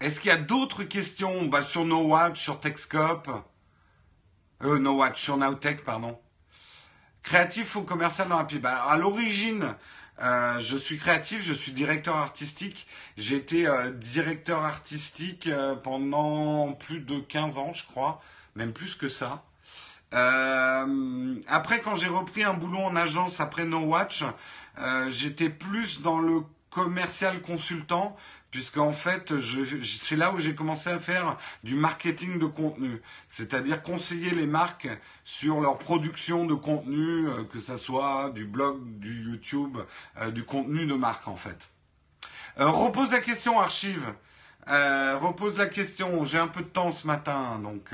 Est-ce 0.00 0.20
qu'il 0.20 0.28
y 0.28 0.34
a 0.34 0.36
d'autres 0.36 0.84
questions? 0.84 1.46
Bah, 1.46 1.62
sur 1.62 1.84
No 1.84 2.02
Watch, 2.02 2.42
sur 2.42 2.60
Techscope 2.60 3.30
euh, 4.62 4.78
No 4.78 4.92
Watch, 4.96 5.22
sur 5.22 5.36
Nowtech, 5.36 5.84
pardon. 5.84 6.18
Créatif 7.24 7.76
ou 7.76 7.82
commercial 7.82 8.28
dans 8.28 8.36
la 8.36 8.44
pub 8.44 8.60
bah, 8.60 8.84
À 8.86 8.98
l'origine, 8.98 9.74
euh, 10.20 10.60
je 10.60 10.76
suis 10.76 10.98
créatif, 10.98 11.42
je 11.42 11.54
suis 11.54 11.72
directeur 11.72 12.16
artistique. 12.16 12.86
J'ai 13.16 13.36
été 13.36 13.66
euh, 13.66 13.90
directeur 13.92 14.62
artistique 14.62 15.46
euh, 15.46 15.74
pendant 15.74 16.74
plus 16.74 17.00
de 17.00 17.18
15 17.18 17.56
ans, 17.56 17.72
je 17.72 17.86
crois, 17.86 18.20
même 18.56 18.74
plus 18.74 18.94
que 18.94 19.08
ça. 19.08 19.42
après, 20.12 21.80
quand 21.80 21.96
j'ai 21.96 22.08
repris 22.08 22.44
un 22.44 22.52
boulot 22.52 22.80
en 22.80 22.94
agence 22.94 23.40
après 23.40 23.64
No 23.64 23.80
Watch, 23.80 24.22
j'étais 25.08 25.48
plus 25.48 26.02
dans 26.02 26.20
le 26.20 26.42
commercial 26.70 27.40
consultant 27.40 28.16
puisqu'en 28.54 28.92
fait, 28.92 29.34
c'est 29.82 30.14
là 30.14 30.30
où 30.32 30.38
j'ai 30.38 30.54
commencé 30.54 30.88
à 30.88 31.00
faire 31.00 31.36
du 31.64 31.74
marketing 31.74 32.38
de 32.38 32.46
contenu, 32.46 33.02
c'est-à-dire 33.28 33.82
conseiller 33.82 34.30
les 34.30 34.46
marques 34.46 34.86
sur 35.24 35.60
leur 35.60 35.76
production 35.76 36.46
de 36.46 36.54
contenu, 36.54 37.26
euh, 37.26 37.42
que 37.42 37.58
ce 37.58 37.76
soit 37.76 38.30
du 38.30 38.44
blog, 38.44 38.78
du 39.00 39.24
YouTube, 39.24 39.78
euh, 40.20 40.30
du 40.30 40.44
contenu 40.44 40.86
de 40.86 40.94
marque 40.94 41.26
en 41.26 41.34
fait. 41.34 41.58
Euh, 42.60 42.68
repose 42.68 43.10
la 43.10 43.18
question, 43.18 43.58
archive. 43.58 44.14
repose 44.68 45.58
la 45.58 45.66
question. 45.66 46.24
J'ai 46.24 46.38
un 46.38 46.46
peu 46.46 46.60
de 46.60 46.68
temps 46.68 46.92
ce 46.92 47.08
matin, 47.08 47.58
donc. 47.60 47.90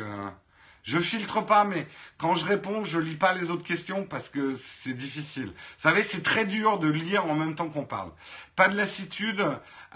Je 0.82 0.98
filtre 0.98 1.44
pas, 1.44 1.64
mais 1.64 1.86
quand 2.18 2.34
je 2.34 2.44
réponds, 2.44 2.84
je 2.84 2.98
lis 2.98 3.16
pas 3.16 3.34
les 3.34 3.50
autres 3.50 3.64
questions 3.64 4.04
parce 4.04 4.28
que 4.28 4.56
c'est 4.56 4.94
difficile. 4.94 5.46
Vous 5.46 5.52
savez, 5.78 6.02
c'est 6.02 6.22
très 6.22 6.44
dur 6.44 6.78
de 6.78 6.88
lire 6.88 7.26
en 7.26 7.34
même 7.34 7.54
temps 7.54 7.68
qu'on 7.68 7.84
parle. 7.84 8.10
Pas 8.56 8.68
de 8.68 8.76
lassitude. 8.76 9.44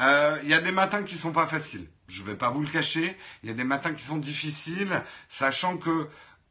Euh, 0.00 0.38
il 0.42 0.50
y 0.50 0.54
a 0.54 0.60
des 0.60 0.72
matins 0.72 1.02
qui 1.02 1.16
sont 1.16 1.32
pas 1.32 1.46
faciles. 1.46 1.88
Je 2.08 2.22
vais 2.22 2.36
pas 2.36 2.50
vous 2.50 2.60
le 2.60 2.68
cacher. 2.68 3.16
Il 3.42 3.48
y 3.48 3.52
a 3.52 3.54
des 3.54 3.64
matins 3.64 3.94
qui 3.94 4.04
sont 4.04 4.18
difficiles, 4.18 5.02
sachant 5.28 5.78
que 5.78 6.08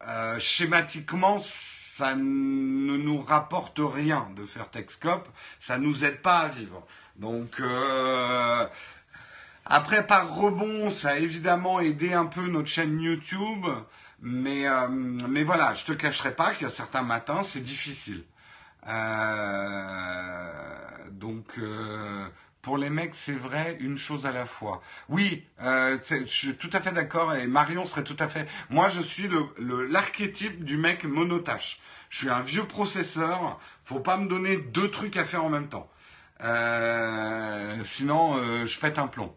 euh, 0.08 0.40
schématiquement, 0.40 1.40
ça 1.40 2.16
ne 2.16 2.98
nous 2.98 3.22
rapporte 3.22 3.80
rien 3.80 4.28
de 4.36 4.46
faire 4.46 4.70
Texcope. 4.72 5.30
Ça 5.60 5.78
nous 5.78 6.04
aide 6.04 6.22
pas 6.22 6.40
à 6.40 6.50
vivre. 6.50 6.86
Donc 7.18 7.60
euh, 7.60 8.66
après, 9.66 10.06
par 10.06 10.36
rebond, 10.36 10.92
ça 10.92 11.12
a 11.12 11.18
évidemment 11.18 11.80
aidé 11.80 12.14
un 12.14 12.26
peu 12.26 12.48
notre 12.48 12.68
chaîne 12.68 13.00
YouTube. 13.00 13.66
Mais, 14.26 14.66
euh, 14.68 14.88
mais 14.88 15.44
voilà, 15.44 15.74
je 15.74 15.84
te 15.84 15.92
cacherai 15.92 16.34
pas 16.34 16.54
qu'il 16.54 16.64
y 16.64 16.66
a 16.66 16.70
certains 16.70 17.02
matins, 17.02 17.44
c'est 17.44 17.60
difficile. 17.60 18.24
Euh, 18.88 20.48
donc, 21.12 21.46
euh, 21.58 22.26
pour 22.62 22.78
les 22.78 22.90
mecs, 22.90 23.16
c'est 23.16 23.34
vrai, 23.34 23.76
une 23.82 23.98
chose 23.98 24.26
à 24.26 24.32
la 24.32 24.46
fois. 24.46 24.82
Oui, 25.10 25.46
je 25.60 26.24
suis 26.26 26.56
tout 26.56 26.70
à 26.72 26.80
fait 26.80 26.94
d'accord 26.94 27.36
et 27.36 27.48
Marion 27.48 27.86
serait 27.86 28.06
tout 28.06 28.16
à 28.18 28.30
fait. 28.30 28.48
Moi, 28.70 28.90
je 28.90 29.02
suis 29.02 29.30
l'archétype 29.90 30.64
du 30.64 30.78
mec 30.78 31.04
monotache. 31.04 31.82
Je 32.10 32.20
suis 32.20 32.30
un 32.30 32.42
vieux 32.42 32.66
processeur. 32.66 33.60
Faut 33.84 34.00
pas 34.00 34.16
me 34.16 34.30
donner 34.30 34.56
deux 34.56 34.90
trucs 34.90 35.18
à 35.18 35.26
faire 35.26 35.44
en 35.44 35.50
même 35.50 35.68
temps. 35.68 35.90
sinon, 37.84 38.66
je 38.66 38.80
pète 38.80 39.00
un 39.00 39.08
plomb. 39.08 39.36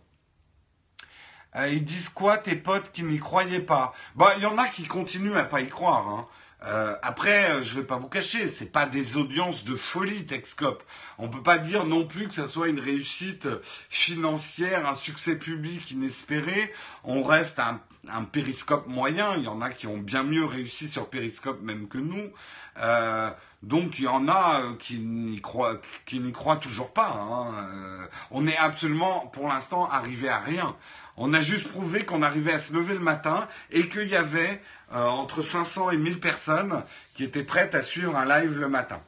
Euh, 1.57 1.69
ils 1.69 1.85
disent 1.85 2.09
quoi 2.09 2.39
tes 2.39 2.57
potes 2.57 2.93
qui 2.93 3.03
n'y 3.03 3.19
croyaient 3.19 3.61
pas? 3.61 3.95
Bah, 4.15 4.35
il 4.37 4.43
y 4.43 4.47
en 4.47 4.59
a 4.59 4.69
qui 4.69 4.85
continuent 4.85 5.37
à 5.37 5.45
pas 5.45 5.61
y 5.61 5.69
croire. 5.69 6.09
Hein. 6.09 6.27
Euh, 6.65 6.97
après, 7.03 7.51
euh, 7.51 7.63
je 7.63 7.79
vais 7.79 7.87
pas 7.87 7.97
vous 7.97 8.09
cacher, 8.09 8.49
c'est 8.49 8.73
pas 8.73 8.87
des 8.87 9.17
audiences 9.17 9.65
de 9.65 9.77
folie 9.77 10.25
Texcope. 10.27 10.83
On 11.19 11.29
peut 11.29 11.43
pas 11.43 11.59
dire 11.59 11.85
non 11.85 12.07
plus 12.07 12.29
que 12.29 12.35
ça 12.35 12.47
soit 12.47 12.69
une 12.69 12.81
réussite 12.81 13.49
financière, 13.91 14.89
un 14.89 14.95
succès 14.95 15.37
public 15.37 15.91
inespéré. 15.91 16.73
On 17.05 17.23
reste 17.23 17.59
un, 17.59 17.81
un 18.09 18.25
périscope 18.25 18.87
moyen. 18.87 19.37
Il 19.37 19.45
y 19.45 19.49
en 19.49 19.61
a 19.61 19.71
qui 19.71 19.87
ont 19.87 19.99
bien 19.99 20.23
mieux 20.23 20.45
réussi 20.45 20.89
sur 20.89 21.09
périscope 21.09 21.61
même 21.63 21.89
que 21.89 21.99
nous. 21.99 22.31
Euh, 22.79 23.31
donc 23.67 23.99
il 23.99 24.05
y 24.05 24.09
en 24.09 24.29
a 24.29 24.63
qui 24.79 25.01
n'y 25.01 25.41
croient, 25.41 25.81
qui 26.07 26.21
n'y 26.21 26.31
croient 26.31 26.57
toujours 26.57 26.93
pas. 26.93 27.09
Hein. 27.09 28.09
on 28.31 28.47
est 28.47 28.57
absolument, 28.57 29.27
pour 29.27 29.49
l'instant, 29.49 29.91
arrivé 29.91 30.29
à 30.29 30.39
rien. 30.39 30.77
On 31.17 31.35
a 31.35 31.41
juste 31.41 31.67
prouvé 31.69 32.05
qu'on 32.05 32.23
arrivait 32.23 32.53
à 32.53 32.61
se 32.61 32.73
lever 32.73 32.95
le 32.95 33.01
matin 33.01 33.49
et 33.71 33.89
qu'il 33.89 34.09
y 34.09 34.15
avait 34.15 34.63
euh, 34.93 35.05
entre 35.07 35.43
500 35.43 35.91
et 35.91 35.97
1000 35.97 36.21
personnes 36.21 36.85
qui 37.15 37.25
étaient 37.25 37.43
prêtes 37.43 37.75
à 37.75 37.83
suivre 37.83 38.17
un 38.17 38.25
live 38.25 38.57
le 38.57 38.69
matin. 38.69 39.03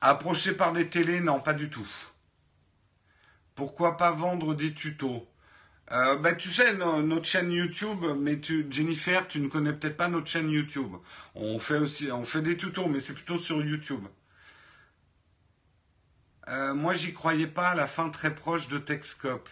Approché 0.00 0.52
par 0.52 0.72
des 0.72 0.88
télés, 0.88 1.20
non, 1.20 1.40
pas 1.40 1.52
du 1.52 1.68
tout. 1.68 1.88
Pourquoi 3.54 3.98
pas 3.98 4.12
vendre 4.12 4.54
des 4.54 4.72
tutos? 4.72 5.29
Euh, 5.92 6.16
bah, 6.18 6.34
tu 6.34 6.50
sais, 6.50 6.74
notre 6.74 7.24
chaîne 7.26 7.50
YouTube, 7.50 8.04
mais 8.18 8.40
tu, 8.40 8.66
Jennifer, 8.70 9.26
tu 9.26 9.40
ne 9.40 9.48
connais 9.48 9.72
peut-être 9.72 9.96
pas 9.96 10.08
notre 10.08 10.28
chaîne 10.28 10.50
YouTube. 10.50 10.94
On 11.34 11.58
fait 11.58 11.78
aussi, 11.78 12.12
on 12.12 12.24
fait 12.24 12.42
des 12.42 12.56
tutos, 12.56 12.86
mais 12.86 13.00
c'est 13.00 13.14
plutôt 13.14 13.38
sur 13.38 13.60
YouTube. 13.64 14.04
Euh, 16.48 16.74
moi, 16.74 16.94
j'y 16.94 17.12
croyais 17.12 17.46
pas 17.46 17.70
à 17.70 17.74
la 17.74 17.86
fin 17.86 18.08
très 18.10 18.34
proche 18.34 18.68
de 18.68 18.78
Texcope. 18.78 19.48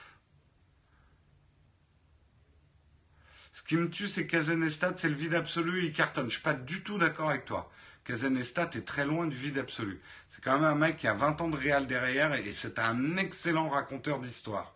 Ce 3.52 3.62
qui 3.62 3.76
me 3.76 3.90
tue, 3.90 4.06
c'est 4.06 4.26
Kazenestat, 4.28 4.94
c'est 4.96 5.08
le 5.08 5.16
vide 5.16 5.34
absolu, 5.34 5.84
il 5.84 5.92
cartonne. 5.92 6.26
Je 6.26 6.34
suis 6.34 6.42
pas 6.42 6.54
du 6.54 6.82
tout 6.84 6.98
d'accord 6.98 7.30
avec 7.30 7.44
toi. 7.44 7.70
Kazenestat 8.04 8.70
est 8.74 8.86
très 8.86 9.04
loin 9.04 9.26
du 9.26 9.36
vide 9.36 9.58
absolu. 9.58 10.00
C'est 10.28 10.42
quand 10.42 10.54
même 10.54 10.64
un 10.64 10.74
mec 10.76 10.96
qui 10.98 11.08
a 11.08 11.14
20 11.14 11.40
ans 11.40 11.48
de 11.48 11.56
réal 11.56 11.86
derrière 11.88 12.32
et 12.32 12.52
c'est 12.52 12.78
un 12.78 13.16
excellent 13.16 13.68
raconteur 13.68 14.20
d'histoire. 14.20 14.74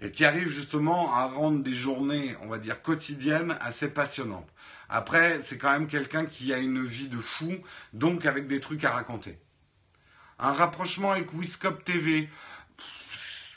Et 0.00 0.10
qui 0.10 0.24
arrive 0.24 0.48
justement 0.48 1.14
à 1.14 1.26
rendre 1.26 1.62
des 1.62 1.72
journées, 1.72 2.36
on 2.42 2.48
va 2.48 2.58
dire, 2.58 2.82
quotidiennes 2.82 3.56
assez 3.60 3.88
passionnantes. 3.88 4.48
Après, 4.88 5.40
c'est 5.42 5.58
quand 5.58 5.72
même 5.72 5.86
quelqu'un 5.86 6.26
qui 6.26 6.52
a 6.52 6.58
une 6.58 6.84
vie 6.84 7.08
de 7.08 7.18
fou, 7.18 7.52
donc 7.92 8.26
avec 8.26 8.46
des 8.48 8.60
trucs 8.60 8.84
à 8.84 8.90
raconter. 8.90 9.38
Un 10.38 10.52
rapprochement 10.52 11.12
avec 11.12 11.32
Wiscop 11.32 11.84
TV. 11.84 12.28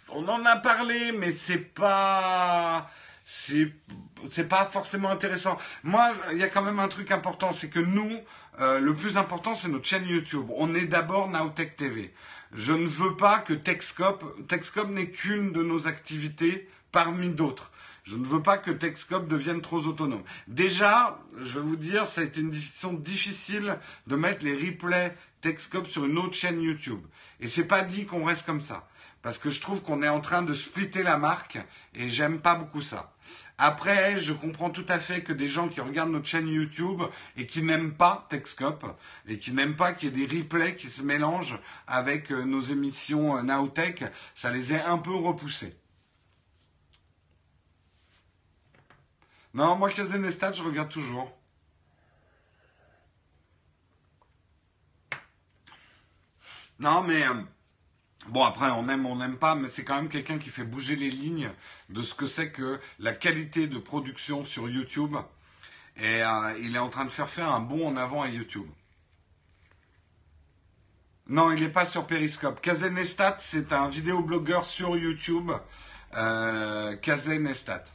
On 0.10 0.28
en 0.28 0.46
a 0.46 0.56
parlé, 0.56 1.12
mais 1.12 1.32
c'est 1.32 1.58
pas 1.58 2.90
c'est 3.28 4.48
pas 4.48 4.66
forcément 4.66 5.10
intéressant. 5.10 5.58
Moi, 5.84 6.14
il 6.32 6.38
y 6.38 6.44
a 6.44 6.50
quand 6.50 6.62
même 6.62 6.80
un 6.80 6.88
truc 6.88 7.12
important, 7.12 7.52
c'est 7.52 7.70
que 7.70 7.80
nous, 7.80 8.10
euh, 8.62 8.80
le 8.80 8.96
plus 8.96 9.18
important, 9.18 9.54
c'est 9.56 9.68
notre 9.68 9.86
chaîne 9.86 10.08
YouTube. 10.08 10.48
On 10.56 10.74
est 10.74 10.86
d'abord 10.86 11.30
Nowtech 11.30 11.76
TV. 11.76 12.14
Je 12.54 12.74
ne 12.74 12.88
veux 12.88 13.16
pas 13.16 13.40
que 13.40 13.54
Techscope, 13.54 14.48
Techscope 14.48 14.90
n'est 14.90 15.10
qu'une 15.10 15.52
de 15.52 15.64
nos 15.64 15.88
activités 15.88 16.70
parmi 16.92 17.30
d'autres. 17.30 17.72
Je 18.08 18.16
ne 18.16 18.26
veux 18.26 18.42
pas 18.42 18.58
que 18.58 18.72
Texcop 18.72 19.28
devienne 19.28 19.62
trop 19.62 19.80
autonome. 19.80 20.24
Déjà, 20.48 21.20
je 21.44 21.60
vais 21.60 21.66
vous 21.66 21.76
dire, 21.76 22.06
ça 22.06 22.22
a 22.22 22.24
été 22.24 22.40
une 22.40 22.52
décision 22.52 22.94
difficile 22.94 23.80
de 24.08 24.16
mettre 24.16 24.46
les 24.46 24.56
replays 24.56 25.14
Texcop 25.42 25.88
sur 25.88 26.06
une 26.06 26.18
autre 26.18 26.34
chaîne 26.34 26.62
YouTube. 26.62 27.02
Et 27.42 27.48
c'est 27.48 27.68
pas 27.68 27.82
dit 27.82 28.06
qu'on 28.06 28.24
reste 28.24 28.46
comme 28.46 28.62
ça. 28.62 28.88
Parce 29.24 29.38
que 29.38 29.50
je 29.50 29.60
trouve 29.60 29.82
qu'on 29.82 30.04
est 30.04 30.08
en 30.08 30.22
train 30.22 30.42
de 30.42 30.54
splitter 30.54 31.04
la 31.04 31.18
marque 31.18 31.60
et 31.94 32.08
j'aime 32.08 32.40
pas 32.40 32.56
beaucoup 32.56 32.82
ça. 32.82 33.12
Après, 33.60 34.20
je 34.20 34.34
comprends 34.34 34.70
tout 34.70 34.86
à 34.88 35.00
fait 35.00 35.24
que 35.24 35.34
des 35.34 35.48
gens 35.48 35.68
qui 35.68 35.82
regardent 35.82 36.12
notre 36.12 36.28
chaîne 36.28 36.48
YouTube 36.48 37.02
et 37.36 37.48
qui 37.48 37.64
n'aiment 37.64 37.96
pas 37.96 38.28
Texcop 38.30 38.86
et 39.28 39.40
qui 39.40 39.52
n'aiment 39.52 39.76
pas 39.76 39.94
qu'il 39.94 40.16
y 40.16 40.24
ait 40.24 40.28
des 40.28 40.38
replays 40.38 40.76
qui 40.76 40.88
se 40.88 41.02
mélangent 41.02 41.60
avec 41.88 42.32
euh, 42.32 42.44
nos 42.46 42.62
émissions 42.62 43.36
euh, 43.36 43.42
Nowtech, 43.42 44.04
ça 44.36 44.52
les 44.52 44.74
a 44.74 44.92
un 44.92 45.00
peu 45.00 45.16
repoussés. 45.16 45.76
Non, 49.56 49.76
moi, 49.76 49.90
Kazenestat, 49.90 50.54
je 50.54 50.62
regarde 50.62 50.90
toujours. 50.90 51.36
Non, 56.80 57.02
mais 57.02 57.24
euh, 57.24 57.34
Bon, 58.30 58.44
après, 58.44 58.70
on 58.72 58.90
aime, 58.90 59.06
on 59.06 59.16
n'aime 59.16 59.38
pas, 59.38 59.56
mais 59.56 59.70
c'est 59.70 59.86
quand 59.86 59.96
même 59.96 60.10
quelqu'un 60.10 60.38
qui 60.38 60.50
fait 60.50 60.66
bouger 60.66 60.98
les 60.98 61.10
lignes 61.10 61.50
de 61.90 62.02
ce 62.02 62.14
que 62.14 62.28
c'est 62.28 62.52
que 62.52 62.80
la 63.00 63.14
qualité 63.14 63.68
de 63.68 63.80
production 63.80 64.44
sur 64.44 64.70
YouTube. 64.70 65.16
Et 65.96 66.24
euh, 66.24 66.58
il 66.62 66.76
est 66.76 66.80
en 66.80 66.90
train 66.90 67.06
de 67.06 67.10
faire 67.10 67.30
faire 67.30 67.50
un 67.50 67.62
bond 67.62 67.88
en 67.88 67.96
avant 67.96 68.22
à 68.22 68.28
YouTube. 68.28 68.68
Non, 71.28 71.52
il 71.54 71.62
n'est 71.62 71.70
pas 71.70 71.86
sur 71.86 72.06
Periscope. 72.06 72.62
Kazenestat, 72.62 73.38
c'est 73.40 73.72
un 73.72 73.88
vidéoblogueur 73.88 74.66
sur 74.66 74.98
YouTube. 74.98 75.52
Euh, 76.16 76.96
Kazenestat. 76.98 77.86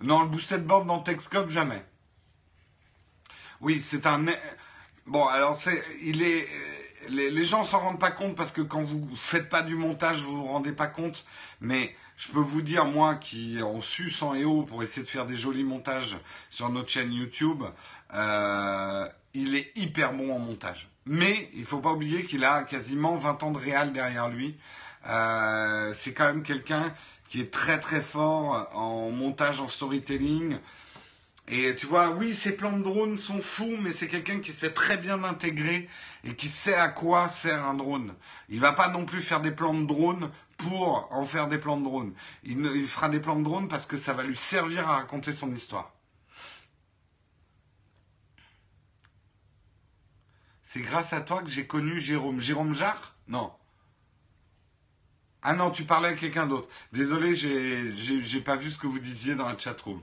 Non, 0.00 0.24
le 0.24 0.28
boosted 0.28 0.66
board 0.66 0.86
dans 0.86 1.00
Texcope, 1.00 1.48
jamais. 1.48 1.84
Oui, 3.60 3.80
c'est 3.80 4.06
un... 4.06 4.26
Bon, 5.06 5.26
alors, 5.26 5.60
c'est, 5.60 5.82
il 6.02 6.22
est 6.22 6.48
les, 7.08 7.44
gens 7.44 7.64
s'en 7.64 7.80
rendent 7.80 8.00
pas 8.00 8.10
compte 8.10 8.36
parce 8.36 8.52
que 8.52 8.60
quand 8.60 8.82
vous 8.82 9.08
faites 9.16 9.48
pas 9.48 9.62
du 9.62 9.76
montage, 9.76 10.20
vous 10.22 10.36
vous 10.38 10.46
rendez 10.46 10.72
pas 10.72 10.86
compte. 10.86 11.24
Mais 11.60 11.94
je 12.16 12.30
peux 12.30 12.40
vous 12.40 12.62
dire, 12.62 12.86
moi 12.86 13.14
qui 13.14 13.62
en 13.62 13.80
su 13.80 14.10
sans 14.10 14.34
et 14.34 14.44
haut 14.44 14.62
pour 14.62 14.82
essayer 14.82 15.02
de 15.02 15.08
faire 15.08 15.26
des 15.26 15.36
jolis 15.36 15.64
montages 15.64 16.16
sur 16.50 16.68
notre 16.68 16.88
chaîne 16.88 17.12
YouTube, 17.12 17.64
euh, 18.14 19.08
il 19.34 19.54
est 19.56 19.72
hyper 19.76 20.12
bon 20.12 20.34
en 20.34 20.38
montage. 20.38 20.88
Mais 21.06 21.50
il 21.54 21.64
faut 21.64 21.80
pas 21.80 21.92
oublier 21.92 22.24
qu'il 22.24 22.44
a 22.44 22.62
quasiment 22.62 23.16
20 23.16 23.42
ans 23.42 23.50
de 23.50 23.58
réal 23.58 23.92
derrière 23.92 24.28
lui. 24.28 24.56
Euh, 25.08 25.92
c'est 25.96 26.12
quand 26.12 26.26
même 26.26 26.42
quelqu'un 26.44 26.94
qui 27.28 27.40
est 27.40 27.52
très 27.52 27.80
très 27.80 28.00
fort 28.00 28.68
en 28.74 29.10
montage, 29.10 29.60
en 29.60 29.68
storytelling. 29.68 30.58
Et 31.48 31.74
tu 31.76 31.86
vois, 31.86 32.10
oui, 32.10 32.34
ces 32.34 32.56
plans 32.56 32.76
de 32.78 32.82
drone 32.82 33.18
sont 33.18 33.40
fous, 33.42 33.76
mais 33.80 33.92
c'est 33.92 34.08
quelqu'un 34.08 34.40
qui 34.40 34.52
sait 34.52 34.72
très 34.72 34.96
bien 34.96 35.24
intégrer 35.24 35.88
et 36.24 36.34
qui 36.36 36.48
sait 36.48 36.74
à 36.74 36.88
quoi 36.88 37.28
sert 37.28 37.64
un 37.66 37.74
drone. 37.74 38.14
Il 38.48 38.60
va 38.60 38.72
pas 38.72 38.88
non 38.88 39.04
plus 39.04 39.20
faire 39.22 39.40
des 39.40 39.50
plans 39.50 39.74
de 39.74 39.84
drone 39.86 40.30
pour 40.56 41.08
en 41.12 41.24
faire 41.26 41.48
des 41.48 41.58
plans 41.58 41.76
de 41.76 41.84
drone. 41.84 42.14
Il, 42.44 42.64
il 42.74 42.86
fera 42.88 43.08
des 43.08 43.20
plans 43.20 43.36
de 43.36 43.44
drone 43.44 43.68
parce 43.68 43.86
que 43.86 43.96
ça 43.96 44.12
va 44.14 44.22
lui 44.22 44.36
servir 44.36 44.88
à 44.88 44.96
raconter 44.96 45.32
son 45.32 45.54
histoire. 45.54 45.92
C'est 50.62 50.80
grâce 50.80 51.12
à 51.12 51.20
toi 51.20 51.42
que 51.42 51.50
j'ai 51.50 51.66
connu 51.66 52.00
Jérôme. 52.00 52.40
Jérôme 52.40 52.72
Jarre? 52.72 53.14
Non. 53.28 53.52
Ah 55.42 55.54
non, 55.54 55.70
tu 55.70 55.84
parlais 55.84 56.08
à 56.08 56.14
quelqu'un 56.14 56.46
d'autre. 56.46 56.68
Désolé, 56.92 57.34
j'ai 57.34 58.40
pas 58.40 58.56
vu 58.56 58.70
ce 58.70 58.78
que 58.78 58.86
vous 58.86 59.00
disiez 59.00 59.34
dans 59.34 59.48
la 59.48 59.58
chatroom. 59.58 60.00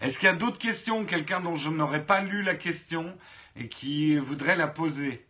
Est-ce 0.00 0.18
qu'il 0.18 0.26
y 0.26 0.32
a 0.32 0.34
d'autres 0.34 0.58
questions 0.58 1.04
Quelqu'un 1.04 1.40
dont 1.40 1.56
je 1.56 1.70
n'aurais 1.70 2.04
pas 2.04 2.20
lu 2.22 2.42
la 2.42 2.54
question 2.54 3.16
et 3.56 3.68
qui 3.68 4.16
voudrait 4.16 4.56
la 4.56 4.68
poser 4.68 5.26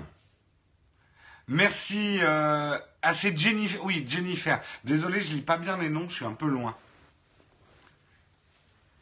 Merci. 1.47 2.19
Euh, 2.21 2.77
ah, 3.01 3.13
c'est 3.13 3.37
Jennifer. 3.37 3.83
Oui, 3.83 4.05
Jennifer. 4.07 4.61
Désolé, 4.83 5.21
je 5.21 5.33
lis 5.33 5.41
pas 5.41 5.57
bien 5.57 5.77
les 5.77 5.89
noms, 5.89 6.09
je 6.09 6.15
suis 6.15 6.25
un 6.25 6.33
peu 6.33 6.47
loin. 6.47 6.75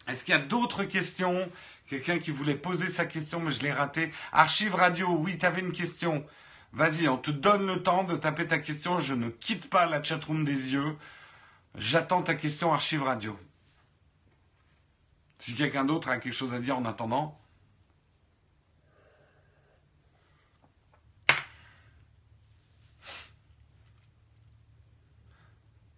Est-ce 0.07 0.23
qu'il 0.23 0.33
y 0.33 0.37
a 0.37 0.41
d'autres 0.41 0.83
questions? 0.83 1.49
Quelqu'un 1.87 2.19
qui 2.19 2.31
voulait 2.31 2.55
poser 2.55 2.89
sa 2.89 3.05
question, 3.05 3.39
mais 3.39 3.51
je 3.51 3.61
l'ai 3.61 3.71
raté. 3.71 4.11
Archive 4.31 4.75
radio, 4.75 5.09
oui, 5.09 5.37
tu 5.37 5.45
avais 5.45 5.61
une 5.61 5.71
question. 5.71 6.25
Vas-y, 6.73 7.07
on 7.07 7.18
te 7.18 7.31
donne 7.31 7.65
le 7.65 7.81
temps 7.81 8.03
de 8.03 8.15
taper 8.15 8.48
ta 8.48 8.60
question. 8.60 8.99
Je 8.99 9.14
ne 9.14 9.30
quitte 9.30 9.69
pas 9.69 9.85
la 9.85 10.03
chatroom 10.03 10.45
des 10.45 10.73
yeux. 10.73 10.98
J'attends 11.76 12.22
ta 12.22 12.35
question 12.35 12.73
archive 12.73 13.03
radio. 13.03 13.38
Si 15.39 15.53
quelqu'un 15.56 15.85
d'autre 15.85 16.10
a 16.10 16.18
quelque 16.18 16.34
chose 16.34 16.53
à 16.53 16.60
dire 16.60 16.77
en 16.77 16.85
attendant. 16.85 17.39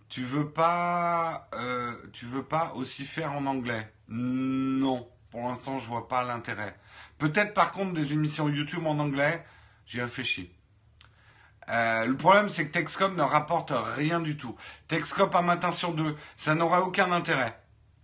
Tu 0.10 0.24
veux 0.24 0.50
pas, 0.50 1.48
euh, 1.54 1.96
tu 2.14 2.26
veux 2.26 2.44
pas 2.44 2.74
aussi 2.74 3.06
faire 3.06 3.32
en 3.34 3.46
anglais? 3.46 3.94
Non, 4.08 5.08
pour 5.30 5.44
l'instant 5.44 5.80
je 5.80 5.88
vois 5.88 6.08
pas 6.08 6.24
l'intérêt. 6.24 6.76
Peut-être 7.20 7.54
par 7.54 7.72
contre 7.72 7.94
des 7.94 8.12
émissions 8.12 8.50
YouTube 8.50 8.86
en 8.88 8.98
anglais, 8.98 9.46
j'y 9.86 10.02
réfléchis. 10.02 10.52
Euh, 11.70 12.06
le 12.06 12.16
problème, 12.16 12.50
c'est 12.50 12.66
que 12.68 12.72
Texcop 12.72 13.16
ne 13.16 13.22
rapporte 13.22 13.72
rien 13.96 14.20
du 14.20 14.38
tout. 14.38 14.56
Texcop 14.88 15.36
un 15.36 15.42
matin 15.42 15.72
sur 15.72 15.94
deux, 15.94 16.16
ça 16.36 16.56
n'aurait 16.56 16.80
aucun 16.80 17.12
intérêt. 17.12 17.60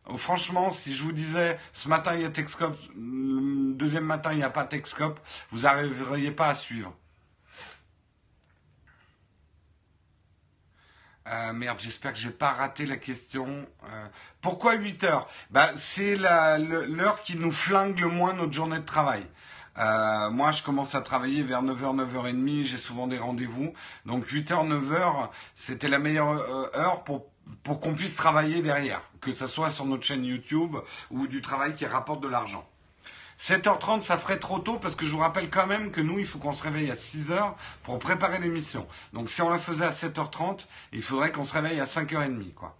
Oh, 0.07 0.17
franchement, 0.17 0.69
si 0.69 0.93
je 0.95 1.03
vous 1.03 1.11
disais 1.11 1.59
ce 1.73 1.89
matin 1.89 2.13
il 2.13 2.21
y 2.21 2.25
a 2.25 2.29
Texcop, 2.29 2.77
le 2.95 3.73
deuxième 3.73 4.05
matin 4.05 4.33
il 4.33 4.37
n'y 4.37 4.43
a 4.43 4.51
pas 4.51 4.63
Texcop, 4.65 5.19
vous 5.51 5.61
n'arriveriez 5.61 6.31
pas 6.31 6.49
à 6.49 6.55
suivre. 6.55 6.93
Euh, 11.27 11.53
merde, 11.53 11.79
j'espère 11.79 12.13
que 12.13 12.19
j'ai 12.19 12.29
pas 12.29 12.51
raté 12.51 12.85
la 12.85 12.97
question. 12.97 13.67
Euh, 13.85 14.07
pourquoi 14.41 14.75
8 14.75 15.03
heures? 15.05 15.27
Bah, 15.49 15.71
C'est 15.75 16.15
l'heure 16.15 17.21
qui 17.21 17.35
nous 17.35 17.51
flingue 17.51 17.99
le 17.99 18.09
moins 18.09 18.33
notre 18.33 18.53
journée 18.53 18.77
de 18.77 18.85
travail. 18.85 19.25
Euh, 19.77 20.29
moi, 20.29 20.51
je 20.51 20.63
commence 20.63 20.95
à 20.95 21.01
travailler 21.01 21.43
vers 21.43 21.63
9h, 21.63 21.95
9h30, 21.95 22.63
j'ai 22.63 22.77
souvent 22.77 23.07
des 23.07 23.17
rendez-vous. 23.17 23.73
Donc 24.05 24.27
8h, 24.27 24.67
9h, 24.67 25.29
c'était 25.55 25.89
la 25.89 25.99
meilleure 25.99 26.31
euh, 26.31 26.69
heure 26.75 27.03
pour, 27.03 27.25
pour 27.63 27.79
qu'on 27.79 27.93
puisse 27.93 28.15
travailler 28.15 28.61
derrière, 28.61 29.01
que 29.21 29.33
ce 29.33 29.47
soit 29.47 29.69
sur 29.69 29.85
notre 29.85 30.03
chaîne 30.03 30.23
YouTube 30.23 30.77
ou 31.11 31.27
du 31.27 31.41
travail 31.41 31.75
qui 31.75 31.85
rapporte 31.85 32.21
de 32.21 32.27
l'argent. 32.27 32.67
7h30, 33.39 34.03
ça 34.03 34.17
ferait 34.17 34.39
trop 34.39 34.59
tôt 34.59 34.79
parce 34.79 34.95
que 34.95 35.05
je 35.05 35.11
vous 35.11 35.19
rappelle 35.19 35.49
quand 35.49 35.67
même 35.67 35.91
que 35.91 35.99
nous, 35.99 36.19
il 36.19 36.25
faut 36.25 36.39
qu'on 36.39 36.53
se 36.53 36.63
réveille 36.63 36.89
à 36.89 36.95
6h 36.95 37.53
pour 37.83 37.99
préparer 37.99 38.39
l'émission. 38.39 38.87
Donc 39.11 39.29
si 39.29 39.41
on 39.41 39.49
la 39.49 39.59
faisait 39.59 39.85
à 39.85 39.91
7h30, 39.91 40.65
il 40.93 41.01
faudrait 41.01 41.33
qu'on 41.33 41.43
se 41.43 41.53
réveille 41.53 41.81
à 41.81 41.85
5h30, 41.85 42.53
quoi. 42.53 42.77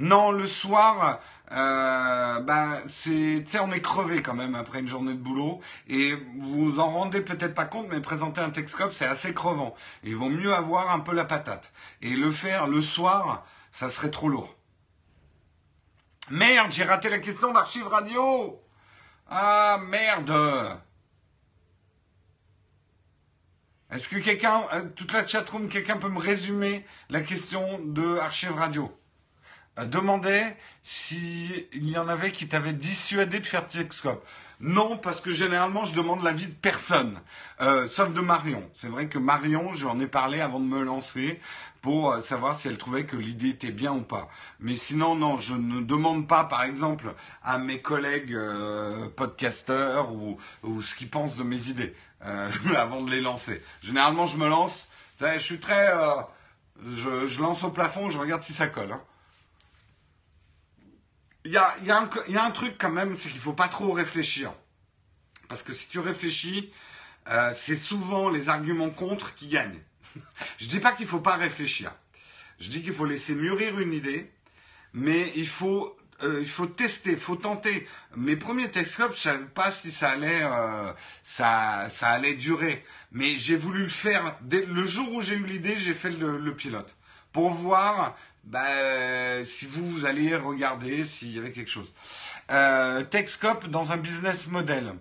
Non, 0.00 0.32
le 0.32 0.46
soir, 0.46 1.20
euh, 1.52 2.40
ben, 2.40 2.80
c'est, 2.88 3.44
on 3.60 3.70
est 3.70 3.82
crevé 3.82 4.22
quand 4.22 4.32
même 4.32 4.54
après 4.54 4.80
une 4.80 4.88
journée 4.88 5.12
de 5.12 5.18
boulot. 5.18 5.60
Et 5.88 6.14
vous 6.38 6.80
en 6.80 6.90
rendez 6.90 7.20
peut-être 7.20 7.54
pas 7.54 7.66
compte, 7.66 7.86
mais 7.90 8.00
présenter 8.00 8.40
un 8.40 8.48
Texcope, 8.48 8.94
c'est 8.94 9.04
assez 9.04 9.34
crevant. 9.34 9.74
Il 10.02 10.16
vaut 10.16 10.30
mieux 10.30 10.54
avoir 10.54 10.90
un 10.90 11.00
peu 11.00 11.12
la 11.12 11.26
patate. 11.26 11.70
Et 12.00 12.16
le 12.16 12.30
faire 12.30 12.66
le 12.66 12.80
soir, 12.80 13.44
ça 13.72 13.90
serait 13.90 14.10
trop 14.10 14.30
lourd. 14.30 14.56
Merde, 16.30 16.72
j'ai 16.72 16.84
raté 16.84 17.10
la 17.10 17.18
question 17.18 17.52
d'archive 17.52 17.86
radio. 17.86 18.58
Ah, 19.28 19.78
merde. 19.86 20.80
Est-ce 23.90 24.08
que 24.08 24.16
quelqu'un, 24.16 24.62
euh, 24.72 24.82
toute 24.96 25.12
la 25.12 25.26
chatroom, 25.26 25.68
quelqu'un 25.68 25.98
peut 25.98 26.08
me 26.08 26.20
résumer 26.20 26.86
la 27.10 27.20
question 27.20 27.80
de 27.84 28.16
archive 28.18 28.54
radio? 28.54 28.96
Demandait 29.76 30.56
s'il 30.82 31.66
y 31.72 31.98
en 31.98 32.08
avait 32.08 32.32
qui 32.32 32.48
t'avaient 32.48 32.72
dissuadé 32.72 33.40
de 33.40 33.46
faire 33.46 33.66
Texcope. 33.66 34.24
Non, 34.60 34.98
parce 34.98 35.22
que 35.22 35.32
généralement, 35.32 35.86
je 35.86 35.94
demande 35.94 36.22
l'avis 36.22 36.46
de 36.46 36.52
personne, 36.52 37.18
euh, 37.62 37.88
sauf 37.88 38.12
de 38.12 38.20
Marion. 38.20 38.68
C'est 38.74 38.88
vrai 38.88 39.08
que 39.08 39.18
Marion, 39.18 39.74
j'en 39.74 39.98
ai 40.00 40.06
parlé 40.06 40.42
avant 40.42 40.60
de 40.60 40.66
me 40.66 40.84
lancer 40.84 41.40
pour 41.80 42.12
euh, 42.12 42.20
savoir 42.20 42.58
si 42.58 42.68
elle 42.68 42.76
trouvait 42.76 43.06
que 43.06 43.16
l'idée 43.16 43.48
était 43.48 43.70
bien 43.70 43.92
ou 43.92 44.02
pas. 44.02 44.28
Mais 44.58 44.76
sinon, 44.76 45.14
non, 45.14 45.40
je 45.40 45.54
ne 45.54 45.80
demande 45.80 46.28
pas, 46.28 46.44
par 46.44 46.62
exemple, 46.62 47.14
à 47.42 47.56
mes 47.56 47.80
collègues 47.80 48.34
euh, 48.34 49.08
podcasteurs 49.08 50.12
ou, 50.12 50.38
ce 50.82 50.94
qu'ils 50.94 51.08
pensent 51.08 51.36
de 51.36 51.42
mes 51.42 51.68
idées 51.68 51.94
avant 52.76 53.00
de 53.00 53.10
les 53.10 53.22
lancer. 53.22 53.62
Généralement, 53.80 54.26
je 54.26 54.36
me 54.36 54.48
lance. 54.48 54.88
je 55.20 55.38
suis 55.38 55.58
très... 55.58 55.90
Je, 56.86 57.40
lance 57.40 57.64
au 57.64 57.70
plafond, 57.70 58.10
je 58.10 58.18
regarde 58.18 58.42
si 58.42 58.52
ça 58.52 58.66
colle. 58.66 58.92
Hein. 58.92 59.00
Il 61.44 61.52
y 61.52 61.56
a, 61.56 61.74
y, 61.82 61.86
y 61.86 62.36
a, 62.36 62.44
un 62.44 62.50
truc 62.50 62.76
quand 62.78 62.90
même, 62.90 63.14
c'est 63.14 63.28
qu'il 63.28 63.38
ne 63.38 63.42
faut 63.42 63.52
pas 63.52 63.68
trop 63.68 63.92
réfléchir. 63.92 64.52
Parce 65.48 65.62
que 65.62 65.72
si 65.72 65.88
tu 65.88 65.98
réfléchis, 65.98 66.70
euh, 67.28 67.52
c'est 67.56 67.76
souvent 67.76 68.28
les 68.28 68.48
arguments 68.48 68.90
contre 68.90 69.34
qui 69.34 69.48
gagnent. 69.48 69.80
Je 70.58 70.66
ne 70.66 70.70
dis 70.70 70.80
pas 70.80 70.92
qu'il 70.92 71.06
ne 71.06 71.10
faut 71.10 71.20
pas 71.20 71.36
réfléchir. 71.36 71.92
Je 72.58 72.70
dis 72.70 72.82
qu'il 72.82 72.92
faut 72.92 73.04
laisser 73.04 73.34
mûrir 73.34 73.78
une 73.80 73.92
idée, 73.92 74.30
mais 74.92 75.32
il 75.34 75.48
faut, 75.48 75.96
euh, 76.22 76.40
il 76.42 76.48
faut 76.48 76.66
tester, 76.66 77.12
il 77.12 77.18
faut 77.18 77.36
tenter. 77.36 77.88
Mes 78.16 78.36
premiers 78.36 78.70
Texcopes, 78.70 79.12
je 79.12 79.16
ne 79.16 79.34
savais 79.34 79.44
pas 79.46 79.70
si 79.70 79.90
ça 79.90 80.10
allait, 80.10 80.42
euh, 80.42 80.92
ça 81.24 81.88
allait 82.02 82.34
durer. 82.34 82.84
Mais 83.12 83.36
j'ai 83.36 83.56
voulu 83.56 83.84
le 83.84 83.88
faire. 83.88 84.36
Dès 84.42 84.64
le 84.66 84.84
jour 84.84 85.12
où 85.12 85.22
j'ai 85.22 85.36
eu 85.36 85.44
l'idée, 85.44 85.76
j'ai 85.76 85.94
fait 85.94 86.10
le, 86.10 86.54
pilote. 86.54 86.94
Pour 87.32 87.50
voir 87.50 88.16
bah, 88.44 89.44
si 89.44 89.66
vous, 89.66 89.88
vous 89.88 90.06
alliez 90.06 90.36
regarder 90.36 91.04
s'il 91.04 91.34
y 91.34 91.38
avait 91.38 91.52
quelque 91.52 91.70
chose. 91.70 91.92
Euh, 92.50 93.02
Texcop 93.02 93.68
dans 93.68 93.92
un 93.92 93.96
business 93.96 94.46
model. 94.46 94.94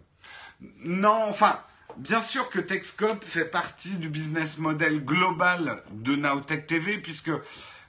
Non, 0.84 1.24
enfin, 1.30 1.60
Bien 1.98 2.22
sûr 2.22 2.50
que 2.50 2.60
Techscope 2.60 3.26
fait 3.26 3.46
partie 3.46 3.96
du 3.98 4.08
business 4.08 4.58
model 4.58 5.04
global 5.04 5.84
de 5.92 6.16
Naotech 6.16 6.66
TV, 6.66 6.98
puisque 6.98 7.32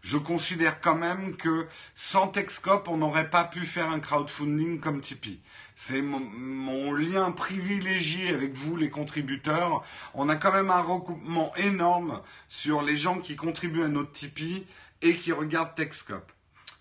je 0.02 0.16
considère 0.16 0.80
quand 0.80 0.96
même 0.96 1.36
que 1.36 1.66
sans 1.94 2.26
Techscope, 2.26 2.88
on 2.88 2.96
n'aurait 2.96 3.30
pas 3.30 3.44
pu 3.44 3.60
faire 3.66 3.90
un 3.90 4.00
crowdfunding 4.00 4.80
comme 4.80 5.00
Tipeee. 5.00 5.40
C'est 5.76 6.02
mon, 6.02 6.92
lien 6.92 7.30
privilégié 7.30 8.30
avec 8.30 8.54
vous, 8.54 8.76
les 8.76 8.90
contributeurs. 8.90 9.84
On 10.14 10.28
a 10.28 10.36
quand 10.36 10.52
même 10.52 10.70
un 10.70 10.82
recoupement 10.82 11.54
énorme 11.56 12.20
sur 12.48 12.82
les 12.82 12.96
gens 12.96 13.20
qui 13.20 13.36
contribuent 13.36 13.84
à 13.84 13.88
notre 13.88 14.12
Tipeee 14.12 14.66
et 15.02 15.16
qui 15.16 15.32
regardent 15.32 15.74
Techscope. 15.74 16.32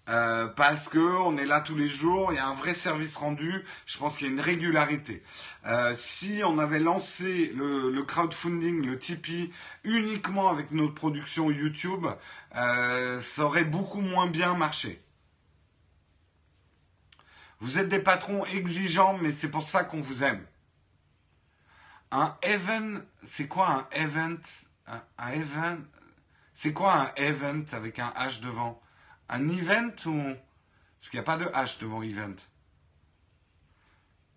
Euh, 0.09 0.47
parce 0.47 0.89
que 0.89 0.97
on 0.97 1.37
est 1.37 1.45
là 1.45 1.61
tous 1.61 1.75
les 1.75 1.87
jours, 1.87 2.31
il 2.31 2.37
y 2.37 2.39
a 2.39 2.47
un 2.47 2.55
vrai 2.55 2.73
service 2.73 3.15
rendu, 3.15 3.63
je 3.85 3.97
pense 3.99 4.17
qu'il 4.17 4.25
y 4.25 4.29
a 4.31 4.33
une 4.33 4.41
régularité. 4.41 5.21
Euh, 5.67 5.93
si 5.95 6.41
on 6.43 6.57
avait 6.57 6.79
lancé 6.79 7.53
le, 7.55 8.01
crowdfunding, 8.01 8.83
le 8.83 8.97
Tipeee, 8.97 9.53
uniquement 9.83 10.49
avec 10.49 10.71
notre 10.71 10.95
production 10.95 11.51
YouTube, 11.51 12.07
euh, 12.55 13.21
ça 13.21 13.45
aurait 13.45 13.65
beaucoup 13.65 14.01
moins 14.01 14.25
bien 14.25 14.55
marché. 14.55 14.99
Vous 17.59 17.77
êtes 17.77 17.89
des 17.89 17.99
patrons 17.99 18.45
exigeants, 18.45 19.15
mais 19.21 19.31
c'est 19.31 19.51
pour 19.51 19.63
ça 19.63 19.83
qu'on 19.83 20.01
vous 20.01 20.23
aime. 20.23 20.43
Un 22.09 22.35
event, 22.41 23.01
c'est 23.23 23.47
quoi 23.47 23.69
un 23.69 24.01
event? 24.01 24.39
Un 24.87 25.29
event, 25.33 25.77
c'est 26.61 26.73
quoi 26.73 26.93
un 26.93 27.23
event 27.23 27.63
avec 27.71 27.99
un 27.99 28.09
H 28.17 28.41
devant 28.41 28.81
un 29.29 29.47
event 29.47 29.95
ou. 30.07 30.21
Parce 30.99 31.09
qu'il 31.09 31.17
n'y 31.17 31.19
a 31.19 31.23
pas 31.23 31.37
de 31.37 31.45
H 31.45 31.79
devant 31.79 32.01
event. 32.01 32.35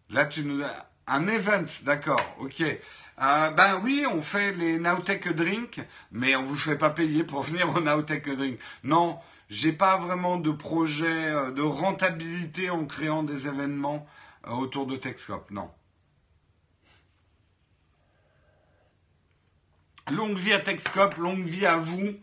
Là, 0.09 0.27
tu 0.27 0.45
nous. 0.45 0.63
Un 1.09 1.27
event, 1.27 1.65
d'accord, 1.83 2.23
ok. 2.39 2.61
Euh, 2.61 3.51
ben 3.51 3.81
oui, 3.83 4.07
on 4.09 4.23
fait 4.23 4.53
les 4.53 4.79
Nowtech 4.79 5.35
Drink, 5.35 5.81
mais 6.13 6.37
on 6.37 6.45
vous 6.45 6.55
fait 6.55 6.79
pas 6.79 6.91
payer 6.91 7.25
pour 7.25 7.43
venir 7.43 7.69
au 7.75 7.81
Nowtech 7.81 8.29
Drink. 8.29 8.61
Non, 8.85 9.19
j'ai 9.51 9.73
pas 9.73 9.97
vraiment 9.97 10.37
de 10.37 10.53
projet 10.53 11.33
euh, 11.33 11.51
de 11.51 11.63
rentabilité 11.63 12.71
en 12.71 12.87
créant 12.87 13.25
des 13.25 13.49
événements 13.49 14.07
euh, 14.47 14.53
autour 14.53 14.87
de 14.87 14.95
Techscope, 14.95 15.51
non. 15.51 15.69
Longue 20.11 20.37
vie 20.37 20.53
à 20.53 20.59
Techscope, 20.59 21.17
longue 21.17 21.47
vie 21.47 21.65
à 21.65 21.77
vous. 21.77 22.15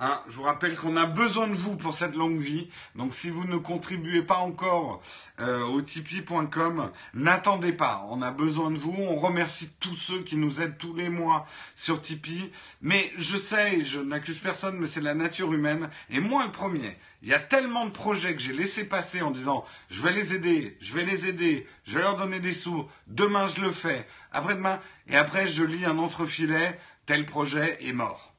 Hein, 0.00 0.20
je 0.28 0.36
vous 0.36 0.42
rappelle 0.42 0.76
qu'on 0.76 0.96
a 0.96 1.06
besoin 1.06 1.46
de 1.46 1.54
vous 1.54 1.76
pour 1.76 1.94
cette 1.94 2.14
longue 2.14 2.40
vie. 2.40 2.68
Donc 2.96 3.14
si 3.14 3.30
vous 3.30 3.44
ne 3.44 3.56
contribuez 3.56 4.22
pas 4.22 4.38
encore 4.38 5.02
euh, 5.40 5.62
au 5.64 5.80
tipeee.com, 5.80 6.90
n'attendez 7.14 7.72
pas. 7.72 8.04
On 8.10 8.22
a 8.22 8.32
besoin 8.32 8.72
de 8.72 8.78
vous. 8.78 8.94
On 8.98 9.16
remercie 9.16 9.70
tous 9.78 9.94
ceux 9.94 10.22
qui 10.22 10.36
nous 10.36 10.60
aident 10.60 10.78
tous 10.78 10.94
les 10.94 11.08
mois 11.08 11.46
sur 11.76 12.02
Tipeee. 12.02 12.50
Mais 12.82 13.12
je 13.16 13.36
sais, 13.36 13.84
je 13.84 14.00
n'accuse 14.00 14.38
personne, 14.38 14.76
mais 14.78 14.88
c'est 14.88 15.00
la 15.00 15.14
nature 15.14 15.52
humaine. 15.52 15.90
Et 16.10 16.20
moi 16.20 16.44
le 16.44 16.52
premier. 16.52 16.96
Il 17.22 17.28
y 17.28 17.34
a 17.34 17.40
tellement 17.40 17.86
de 17.86 17.90
projets 17.90 18.34
que 18.34 18.42
j'ai 18.42 18.52
laissé 18.52 18.84
passer 18.84 19.22
en 19.22 19.30
disant 19.32 19.64
je 19.90 20.02
vais 20.02 20.12
les 20.12 20.34
aider, 20.34 20.76
je 20.80 20.94
vais 20.94 21.04
les 21.04 21.26
aider, 21.26 21.66
je 21.84 21.94
vais 21.94 22.02
leur 22.02 22.16
donner 22.16 22.38
des 22.38 22.52
sous, 22.52 22.86
demain 23.08 23.48
je 23.48 23.60
le 23.60 23.72
fais, 23.72 24.06
après-demain, 24.30 24.78
et 25.08 25.16
après 25.16 25.48
je 25.48 25.64
lis 25.64 25.84
un 25.84 25.98
entrefilet, 25.98 26.78
tel 27.08 27.24
projet 27.24 27.78
est 27.80 27.94
mort. 27.94 28.34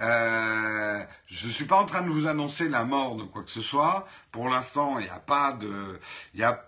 Euh, 0.00 1.02
je 1.26 1.48
ne 1.48 1.52
suis 1.52 1.64
pas 1.64 1.74
en 1.74 1.84
train 1.84 2.02
de 2.02 2.08
vous 2.08 2.28
annoncer 2.28 2.68
la 2.68 2.84
mort 2.84 3.16
de 3.16 3.24
quoi 3.24 3.42
que 3.42 3.50
ce 3.50 3.60
soit. 3.60 4.06
Pour 4.30 4.48
l'instant, 4.48 5.00
il 5.00 5.06
n'y 5.06 5.10
a 5.10 5.18
pas 5.18 5.50
de, 5.50 5.98
y 6.36 6.44
a, 6.44 6.64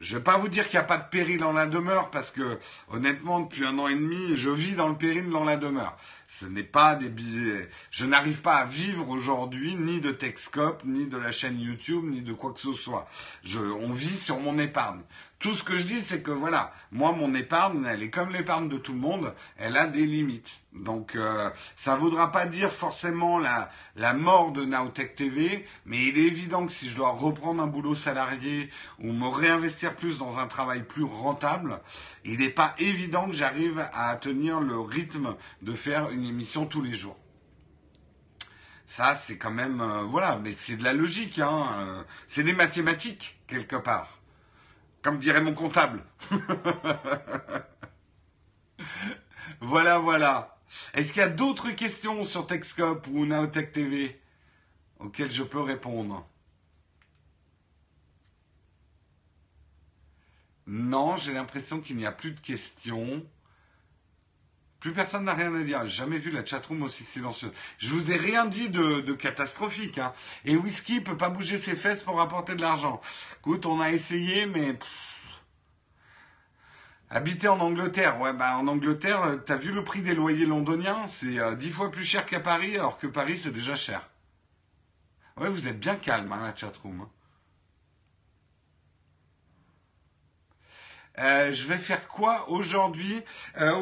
je 0.00 0.16
vais 0.16 0.22
pas 0.22 0.38
vous 0.38 0.48
dire 0.48 0.70
qu'il 0.70 0.78
n'y 0.78 0.84
a 0.84 0.88
pas 0.88 0.96
de 0.96 1.08
péril 1.10 1.40
dans 1.40 1.52
la 1.52 1.66
demeure 1.66 2.10
parce 2.10 2.30
que 2.30 2.58
honnêtement, 2.88 3.40
depuis 3.40 3.66
un 3.66 3.78
an 3.78 3.88
et 3.88 3.94
demi, 3.94 4.36
je 4.36 4.48
vis 4.48 4.72
dans 4.72 4.88
le 4.88 4.96
péril 4.96 5.28
dans 5.28 5.44
la 5.44 5.58
demeure. 5.58 5.98
Ce 6.28 6.46
n'est 6.46 6.62
pas 6.62 6.94
des 6.94 7.10
billets. 7.10 7.68
Je 7.90 8.06
n'arrive 8.06 8.40
pas 8.40 8.56
à 8.56 8.64
vivre 8.64 9.10
aujourd'hui 9.10 9.74
ni 9.74 10.00
de 10.00 10.12
Techscope, 10.12 10.82
ni 10.86 11.04
de 11.08 11.18
la 11.18 11.30
chaîne 11.30 11.60
YouTube, 11.60 12.04
ni 12.06 12.22
de 12.22 12.32
quoi 12.32 12.54
que 12.54 12.60
ce 12.60 12.72
soit. 12.72 13.06
Je, 13.44 13.58
on 13.58 13.92
vit 13.92 14.16
sur 14.16 14.40
mon 14.40 14.58
épargne. 14.58 15.02
Tout 15.40 15.54
ce 15.54 15.62
que 15.62 15.74
je 15.74 15.84
dis, 15.84 16.02
c'est 16.02 16.22
que 16.22 16.30
voilà, 16.30 16.70
moi, 16.92 17.12
mon 17.12 17.32
épargne, 17.32 17.86
elle 17.88 18.02
est 18.02 18.10
comme 18.10 18.28
l'épargne 18.28 18.68
de 18.68 18.76
tout 18.76 18.92
le 18.92 18.98
monde, 18.98 19.34
elle 19.56 19.78
a 19.78 19.86
des 19.86 20.04
limites. 20.04 20.60
Donc, 20.74 21.16
euh, 21.16 21.48
ça 21.78 21.94
ne 21.94 22.00
voudra 22.00 22.30
pas 22.30 22.44
dire 22.44 22.70
forcément 22.70 23.38
la, 23.38 23.70
mort 24.12 24.52
de 24.52 24.66
Naotech 24.66 25.16
TV, 25.16 25.66
mais 25.86 26.08
il 26.08 26.18
est 26.18 26.26
évident 26.26 26.66
que 26.66 26.72
si 26.72 26.90
je 26.90 26.94
dois 26.96 27.12
reprendre 27.12 27.62
un 27.62 27.66
boulot 27.66 27.94
salarié 27.94 28.68
ou 28.98 29.12
me 29.12 29.28
réinvestir 29.28 29.96
plus 29.96 30.18
dans 30.18 30.38
un 30.38 30.46
travail 30.46 30.82
plus 30.82 31.04
rentable, 31.04 31.80
il 32.26 32.40
n'est 32.40 32.50
pas 32.50 32.74
évident 32.78 33.26
que 33.26 33.32
j'arrive 33.32 33.82
à 33.94 34.14
tenir 34.16 34.60
le 34.60 34.78
rythme 34.78 35.36
de 35.62 35.72
faire 35.72 36.10
une 36.10 36.26
émission 36.26 36.66
tous 36.66 36.82
les 36.82 36.92
jours. 36.92 37.16
Ça, 38.84 39.14
c'est 39.14 39.38
quand 39.38 39.52
même, 39.52 39.80
euh, 39.80 40.02
voilà, 40.02 40.38
mais 40.42 40.52
c'est 40.52 40.76
de 40.76 40.84
la 40.84 40.92
logique, 40.92 41.38
hein, 41.38 41.66
euh, 41.78 42.02
c'est 42.28 42.42
des 42.42 42.52
mathématiques 42.52 43.40
quelque 43.46 43.76
part. 43.76 44.19
Comme 45.02 45.18
dirait 45.18 45.40
mon 45.40 45.54
comptable. 45.54 46.02
voilà, 49.60 49.98
voilà. 49.98 50.58
Est-ce 50.94 51.12
qu'il 51.12 51.22
y 51.22 51.24
a 51.24 51.28
d'autres 51.28 51.70
questions 51.70 52.24
sur 52.24 52.46
Techscope 52.46 53.06
ou 53.08 53.26
Naotech 53.26 53.72
TV 53.72 54.20
auxquelles 54.98 55.32
je 55.32 55.42
peux 55.42 55.60
répondre? 55.60 56.26
Non, 60.66 61.16
j'ai 61.16 61.32
l'impression 61.32 61.80
qu'il 61.80 61.96
n'y 61.96 62.06
a 62.06 62.12
plus 62.12 62.32
de 62.32 62.40
questions. 62.40 63.24
Plus 64.80 64.92
personne 64.92 65.24
n'a 65.24 65.34
rien 65.34 65.54
à 65.54 65.62
dire. 65.62 65.86
J'ai 65.86 65.98
jamais 65.98 66.18
vu 66.18 66.30
la 66.30 66.44
chatroom 66.44 66.82
aussi 66.82 67.04
silencieuse. 67.04 67.52
Je 67.78 67.92
vous 67.92 68.10
ai 68.10 68.16
rien 68.16 68.46
dit 68.46 68.70
de, 68.70 69.12
catastrophique. 69.12 69.98
Hein. 69.98 70.12
Et 70.44 70.56
Whisky 70.56 71.00
peut 71.00 71.16
pas 71.16 71.28
bouger 71.28 71.58
ses 71.58 71.76
fesses 71.76 72.02
pour 72.02 72.16
rapporter 72.16 72.54
de 72.54 72.62
l'argent. 72.62 73.00
Écoute, 73.40 73.66
on 73.66 73.80
a 73.80 73.90
essayé, 73.90 74.46
mais 74.46 74.78
Habiter 77.12 77.48
en 77.48 77.58
Angleterre, 77.58 78.20
ouais, 78.20 78.32
bah 78.32 78.56
en 78.56 78.68
Angleterre, 78.68 79.40
t'as 79.44 79.56
vu 79.56 79.72
le 79.72 79.82
prix 79.82 80.00
des 80.00 80.14
loyers 80.14 80.46
londoniens? 80.46 81.08
C'est 81.08 81.40
euh, 81.40 81.56
dix 81.56 81.70
fois 81.70 81.90
plus 81.90 82.04
cher 82.04 82.24
qu'à 82.24 82.38
Paris, 82.38 82.76
alors 82.76 82.98
que 82.98 83.08
Paris 83.08 83.36
c'est 83.36 83.50
déjà 83.50 83.74
cher. 83.74 84.08
Ouais, 85.36 85.48
vous 85.48 85.66
êtes 85.66 85.80
bien 85.80 85.96
calme, 85.96 86.32
hein, 86.32 86.46
la 86.46 86.54
chatroom. 86.54 87.00
Hein. 87.00 87.08
Euh, 91.18 91.52
je 91.52 91.66
vais 91.66 91.76
faire 91.76 92.08
quoi 92.08 92.48
aujourd'hui? 92.48 93.20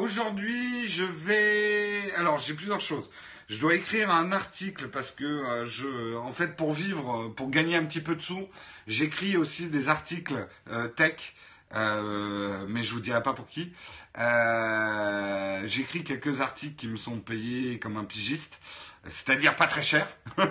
Aujourd'hui, 0.01 0.87
je 0.87 1.03
vais. 1.03 2.11
Alors, 2.15 2.39
j'ai 2.39 2.53
plusieurs 2.53 2.81
choses. 2.81 3.09
Je 3.49 3.59
dois 3.59 3.75
écrire 3.75 4.11
un 4.11 4.31
article 4.31 4.89
parce 4.89 5.11
que 5.11 5.65
je, 5.67 6.15
en 6.17 6.33
fait, 6.33 6.55
pour 6.55 6.73
vivre, 6.73 7.29
pour 7.29 7.49
gagner 7.49 7.77
un 7.77 7.85
petit 7.85 8.01
peu 8.01 8.15
de 8.15 8.21
sous, 8.21 8.47
j'écris 8.87 9.37
aussi 9.37 9.67
des 9.67 9.89
articles 9.89 10.47
tech. 10.95 11.33
mais 11.73 12.83
je 12.83 12.93
vous 12.93 12.99
dirai 12.99 13.23
pas 13.23 13.33
pour 13.33 13.47
qui. 13.47 13.73
J'écris 15.65 16.03
quelques 16.03 16.41
articles 16.41 16.75
qui 16.75 16.87
me 16.87 16.97
sont 16.97 17.19
payés 17.19 17.79
comme 17.79 17.97
un 17.97 18.05
pigiste 18.05 18.59
c'est-à-dire 19.07 19.55
pas 19.55 19.67
très 19.67 19.83
cher. 19.83 20.07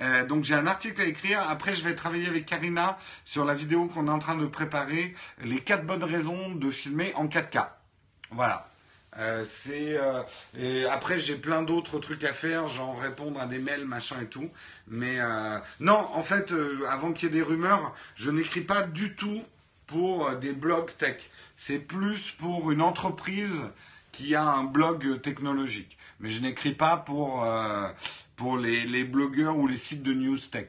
Euh, 0.00 0.24
donc 0.24 0.44
j'ai 0.44 0.54
un 0.54 0.68
article 0.68 1.00
à 1.00 1.06
écrire. 1.06 1.40
Après, 1.50 1.74
je 1.74 1.82
vais 1.82 1.96
travailler 1.96 2.28
avec 2.28 2.46
Karina 2.46 3.00
sur 3.24 3.44
la 3.44 3.52
vidéo 3.52 3.86
qu'on 3.86 4.06
est 4.06 4.12
en 4.12 4.20
train 4.20 4.36
de 4.36 4.46
préparer, 4.46 5.12
les 5.42 5.58
quatre 5.58 5.84
bonnes 5.84 6.04
raisons 6.04 6.54
de 6.54 6.70
filmer 6.70 7.12
en 7.16 7.26
4K. 7.26 7.66
Voilà. 8.30 8.70
Euh, 9.18 9.44
euh, 9.66 10.88
après 10.88 11.18
j'ai 11.18 11.34
plein 11.34 11.62
d'autres 11.62 11.98
trucs 11.98 12.22
à 12.22 12.32
faire, 12.32 12.68
genre 12.68 13.00
répondre 13.00 13.40
à 13.40 13.46
des 13.46 13.58
mails, 13.58 13.86
machin 13.86 14.20
et 14.22 14.26
tout. 14.26 14.48
Mais 14.86 15.18
non, 15.80 16.08
en 16.14 16.22
fait, 16.22 16.54
avant 16.88 17.12
qu'il 17.12 17.30
y 17.30 17.32
ait 17.32 17.34
des 17.34 17.42
rumeurs, 17.42 17.92
je 18.14 18.30
n'écris 18.30 18.60
pas 18.60 18.82
du 18.82 19.16
tout 19.16 19.42
pour 19.88 20.30
des 20.36 20.52
blogs 20.52 20.96
tech. 20.96 21.16
C'est 21.56 21.80
plus 21.80 22.30
pour 22.38 22.70
une 22.70 22.82
entreprise 22.82 23.64
qui 24.12 24.36
a 24.36 24.44
un 24.44 24.62
blog 24.62 25.20
technologique 25.22 25.97
mais 26.20 26.30
je 26.30 26.42
n'écris 26.42 26.72
pas 26.72 26.96
pour, 26.96 27.44
euh, 27.44 27.88
pour 28.36 28.58
les, 28.58 29.04
blogueurs 29.04 29.56
ou 29.56 29.66
les 29.66 29.76
sites 29.76 30.02
de 30.02 30.12
news 30.12 30.38
tech. 30.38 30.68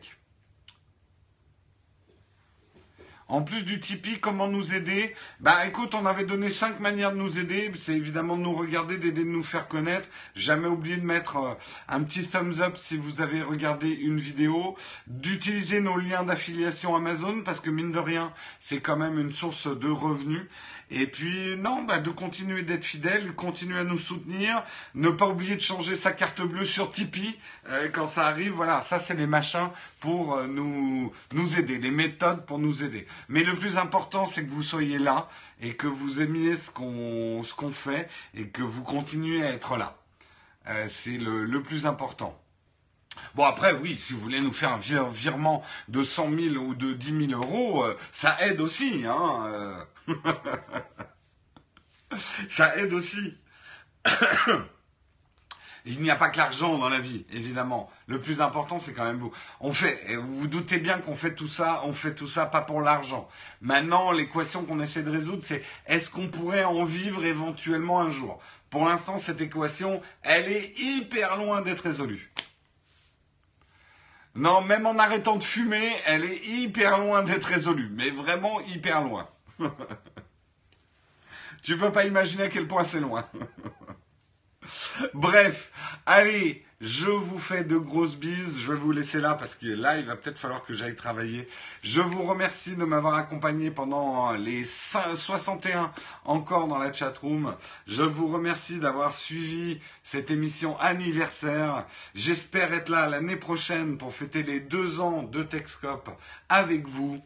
En 3.28 3.44
plus 3.44 3.62
du 3.62 3.80
Tipeee, 3.80 4.20
comment 4.20 4.48
nous 4.48 4.74
aider? 4.74 5.14
Bah 5.40 5.68
écoute, 5.68 5.94
on 5.94 6.08
avait 6.08 6.24
donné 6.24 6.50
cinq 6.50 6.80
manières 6.80 7.12
de 7.12 7.18
nous 7.18 7.38
aider. 7.38 7.72
C'est 7.78 7.94
évidemment 7.94 8.36
de 8.36 8.42
nous 8.42 8.56
regarder, 8.56 8.98
d'aider 8.98 9.24
de 9.24 9.30
nous 9.30 9.44
faire 9.44 9.68
connaître. 9.68 10.10
Jamais 10.34 10.68
oublier 10.68 10.98
de 10.98 11.06
mettre 11.06 11.38
euh, 11.38 11.54
un 11.88 12.02
petit 12.02 12.26
thumbs 12.26 12.60
up 12.62 12.76
si 12.76 12.98
vous 12.98 13.22
avez 13.22 13.44
regardé 13.44 13.88
une 13.88 14.20
vidéo. 14.20 14.76
D'utiliser 15.06 15.80
nos 15.80 15.98
liens 15.98 16.24
d'affiliation 16.24 16.96
Amazon 16.96 17.44
parce 17.46 17.60
que 17.60 17.70
mine 17.70 17.92
de 17.92 18.00
rien, 18.00 18.34
c'est 18.60 18.82
quand 18.82 18.98
même 18.98 19.20
une 19.20 19.32
source 19.32 19.68
de 19.68 19.90
revenus. 19.90 20.48
Et 20.92 21.06
puis, 21.06 21.56
non, 21.58 21.84
bah, 21.84 22.00
de 22.00 22.10
continuer 22.10 22.64
d'être 22.64 22.84
fidèle, 22.84 23.34
continuer 23.34 23.78
à 23.78 23.84
nous 23.84 24.00
soutenir, 24.00 24.64
ne 24.96 25.10
pas 25.10 25.28
oublier 25.28 25.56
de 25.56 25.62
changer 25.62 25.96
sa 25.96 26.12
carte 26.12 26.42
bleue 26.42 26.66
sur 26.66 26.92
Tipeee 26.92 27.38
euh, 27.68 27.90
quand 27.90 28.08
ça 28.08 28.26
arrive. 28.26 28.54
Voilà, 28.54 28.82
ça, 28.82 28.98
c'est 28.98 29.14
les 29.14 29.28
machins 29.28 29.70
pour 30.00 30.34
euh, 30.34 30.48
nous, 30.48 31.14
nous 31.34 31.60
aider, 31.60 31.78
les 31.78 31.92
méthodes 31.92 32.46
pour 32.46 32.58
nous 32.58 32.82
aider. 32.84 33.06
Mais 33.28 33.44
le 33.44 33.56
plus 33.56 33.78
important, 33.78 34.26
c'est 34.26 34.46
que 34.46 34.52
vous 34.52 34.64
soyez 34.64 34.98
là 34.98 35.30
et 35.62 35.76
que 35.76 35.88
vous 35.88 36.22
aimiez 36.22 36.56
ce 36.56 36.72
qu'on 36.72 37.72
fait 37.72 38.10
et 38.34 38.48
que 38.48 38.64
vous 38.64 38.82
continuez 38.82 39.44
à 39.44 39.52
être 39.52 39.78
là. 39.78 39.96
Euh, 40.68 40.88
c'est 40.90 41.18
le 41.18 41.62
plus 41.62 41.86
important. 41.86 42.36
Bon 43.36 43.46
après 43.46 43.74
oui, 43.74 43.98
si 43.98 44.14
vous 44.14 44.20
voulez 44.20 44.42
nous 44.42 44.54
faire 44.54 44.74
un 44.74 45.10
virement 45.12 45.64
de 45.88 46.04
100 46.04 46.30
000 46.38 46.56
ou 46.56 46.76
de 46.76 46.94
10 46.94 47.28
000 47.30 47.42
euros, 47.42 47.86
ça 48.12 48.38
aide 48.42 48.62
aussi. 48.62 49.04
Hein, 49.06 49.86
Ça 52.50 52.76
aide 52.78 52.94
aussi. 52.94 53.38
Il 55.86 56.02
n'y 56.02 56.12
a 56.12 56.16
pas 56.16 56.30
que 56.30 56.38
l'argent 56.38 56.78
dans 56.78 56.90
la 56.90 57.00
vie, 57.00 57.26
évidemment. 57.32 57.90
Le 58.08 58.20
plus 58.20 58.42
important, 58.42 58.80
c'est 58.80 58.94
quand 58.94 59.06
même 59.06 59.20
vous. 59.20 59.32
On 59.62 59.72
fait, 59.72 60.16
vous 60.16 60.42
vous 60.42 60.48
doutez 60.48 60.78
bien 60.78 61.00
qu'on 61.00 61.16
fait 61.16 61.34
tout 61.34 61.48
ça, 61.48 61.82
on 61.86 61.94
fait 61.94 62.14
tout 62.14 62.28
ça 62.28 62.46
pas 62.46 62.62
pour 62.62 62.82
l'argent. 62.82 63.30
Maintenant, 63.62 64.12
l'équation 64.12 64.66
qu'on 64.66 64.82
essaie 64.82 65.04
de 65.04 65.12
résoudre, 65.12 65.44
c'est 65.46 65.64
est-ce 65.88 66.12
qu'on 66.12 66.28
pourrait 66.28 66.66
en 66.66 66.84
vivre 66.84 67.24
éventuellement 67.26 68.02
un 68.02 68.12
jour? 68.12 68.40
Pour 68.70 68.86
l'instant, 68.86 69.18
cette 69.18 69.42
équation, 69.42 70.02
elle 70.22 70.52
est 70.52 70.78
hyper 70.80 71.38
loin 71.38 71.62
d'être 71.62 71.86
résolue. 71.86 72.32
Non, 74.36 74.62
même 74.62 74.86
en 74.86 74.98
arrêtant 74.98 75.36
de 75.36 75.44
fumer, 75.44 75.92
elle 76.06 76.24
est 76.24 76.46
hyper 76.46 77.00
loin 77.00 77.24
d'être 77.24 77.46
résolue, 77.46 77.90
mais 77.92 78.10
vraiment 78.12 78.62
hyper 78.62 79.04
loin. 79.04 79.28
tu 81.64 81.78
peux 81.78 81.92
pas 81.92 82.06
imaginer 82.06 82.44
à 82.44 82.50
quel 82.50 82.68
point 82.68 82.84
c'est 82.84 83.00
loin. 83.00 83.26
Bref, 85.14 85.72
allez, 86.06 86.66
je 86.82 87.10
vous 87.10 87.40
fais 87.40 87.66
de 87.66 87.76
grosses 87.78 88.16
bises. 88.16 88.62
Je 88.62 88.72
vais 88.72 88.78
vous 88.78 88.94
laisser 88.94 89.20
là 89.20 89.34
parce 89.34 89.56
que 89.56 89.66
là, 89.66 89.98
il 89.98 90.06
va 90.06 90.16
peut-être 90.16 90.40
falloir 90.40 90.64
que 90.64 90.74
j'aille 90.74 90.96
travailler. 90.96 91.46
Je 91.84 92.00
vous 92.00 92.24
remercie 92.24 92.78
de 92.78 92.86
m'avoir 92.86 93.16
accompagné 93.16 93.70
pendant 93.70 94.32
les 94.32 94.64
61 94.64 95.92
encore 96.24 96.68
dans 96.68 96.78
la 96.78 96.94
chat 96.94 97.18
room. 97.18 97.54
Je 97.86 98.04
vous 98.04 98.28
remercie 98.28 98.80
d'avoir 98.80 99.14
suivi 99.14 99.82
cette 100.04 100.32
émission 100.32 100.80
anniversaire. 100.80 101.86
J'espère 102.16 102.74
être 102.74 102.90
là 102.90 103.10
l'année 103.10 103.36
prochaine 103.36 103.98
pour 103.98 104.16
fêter 104.16 104.44
les 104.44 104.62
deux 104.62 105.02
ans 105.02 105.24
de 105.24 105.44
Texcop 105.44 106.10
avec 106.48 106.88
vous. 106.88 107.22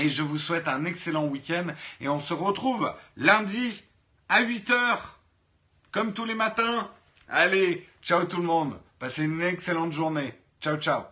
Et 0.00 0.08
je 0.08 0.22
vous 0.22 0.38
souhaite 0.38 0.68
un 0.68 0.84
excellent 0.84 1.26
week-end. 1.26 1.66
Et 2.00 2.08
on 2.08 2.20
se 2.20 2.32
retrouve 2.32 2.94
lundi 3.16 3.82
à 4.28 4.42
8 4.42 4.70
h 4.70 4.98
comme 5.90 6.14
tous 6.14 6.24
les 6.24 6.36
matins. 6.36 6.88
Allez, 7.34 7.88
ciao 8.02 8.26
tout 8.26 8.36
le 8.36 8.42
monde. 8.42 8.78
Passez 8.98 9.24
une 9.24 9.40
excellente 9.40 9.92
journée. 9.92 10.34
Ciao, 10.60 10.76
ciao. 10.76 11.11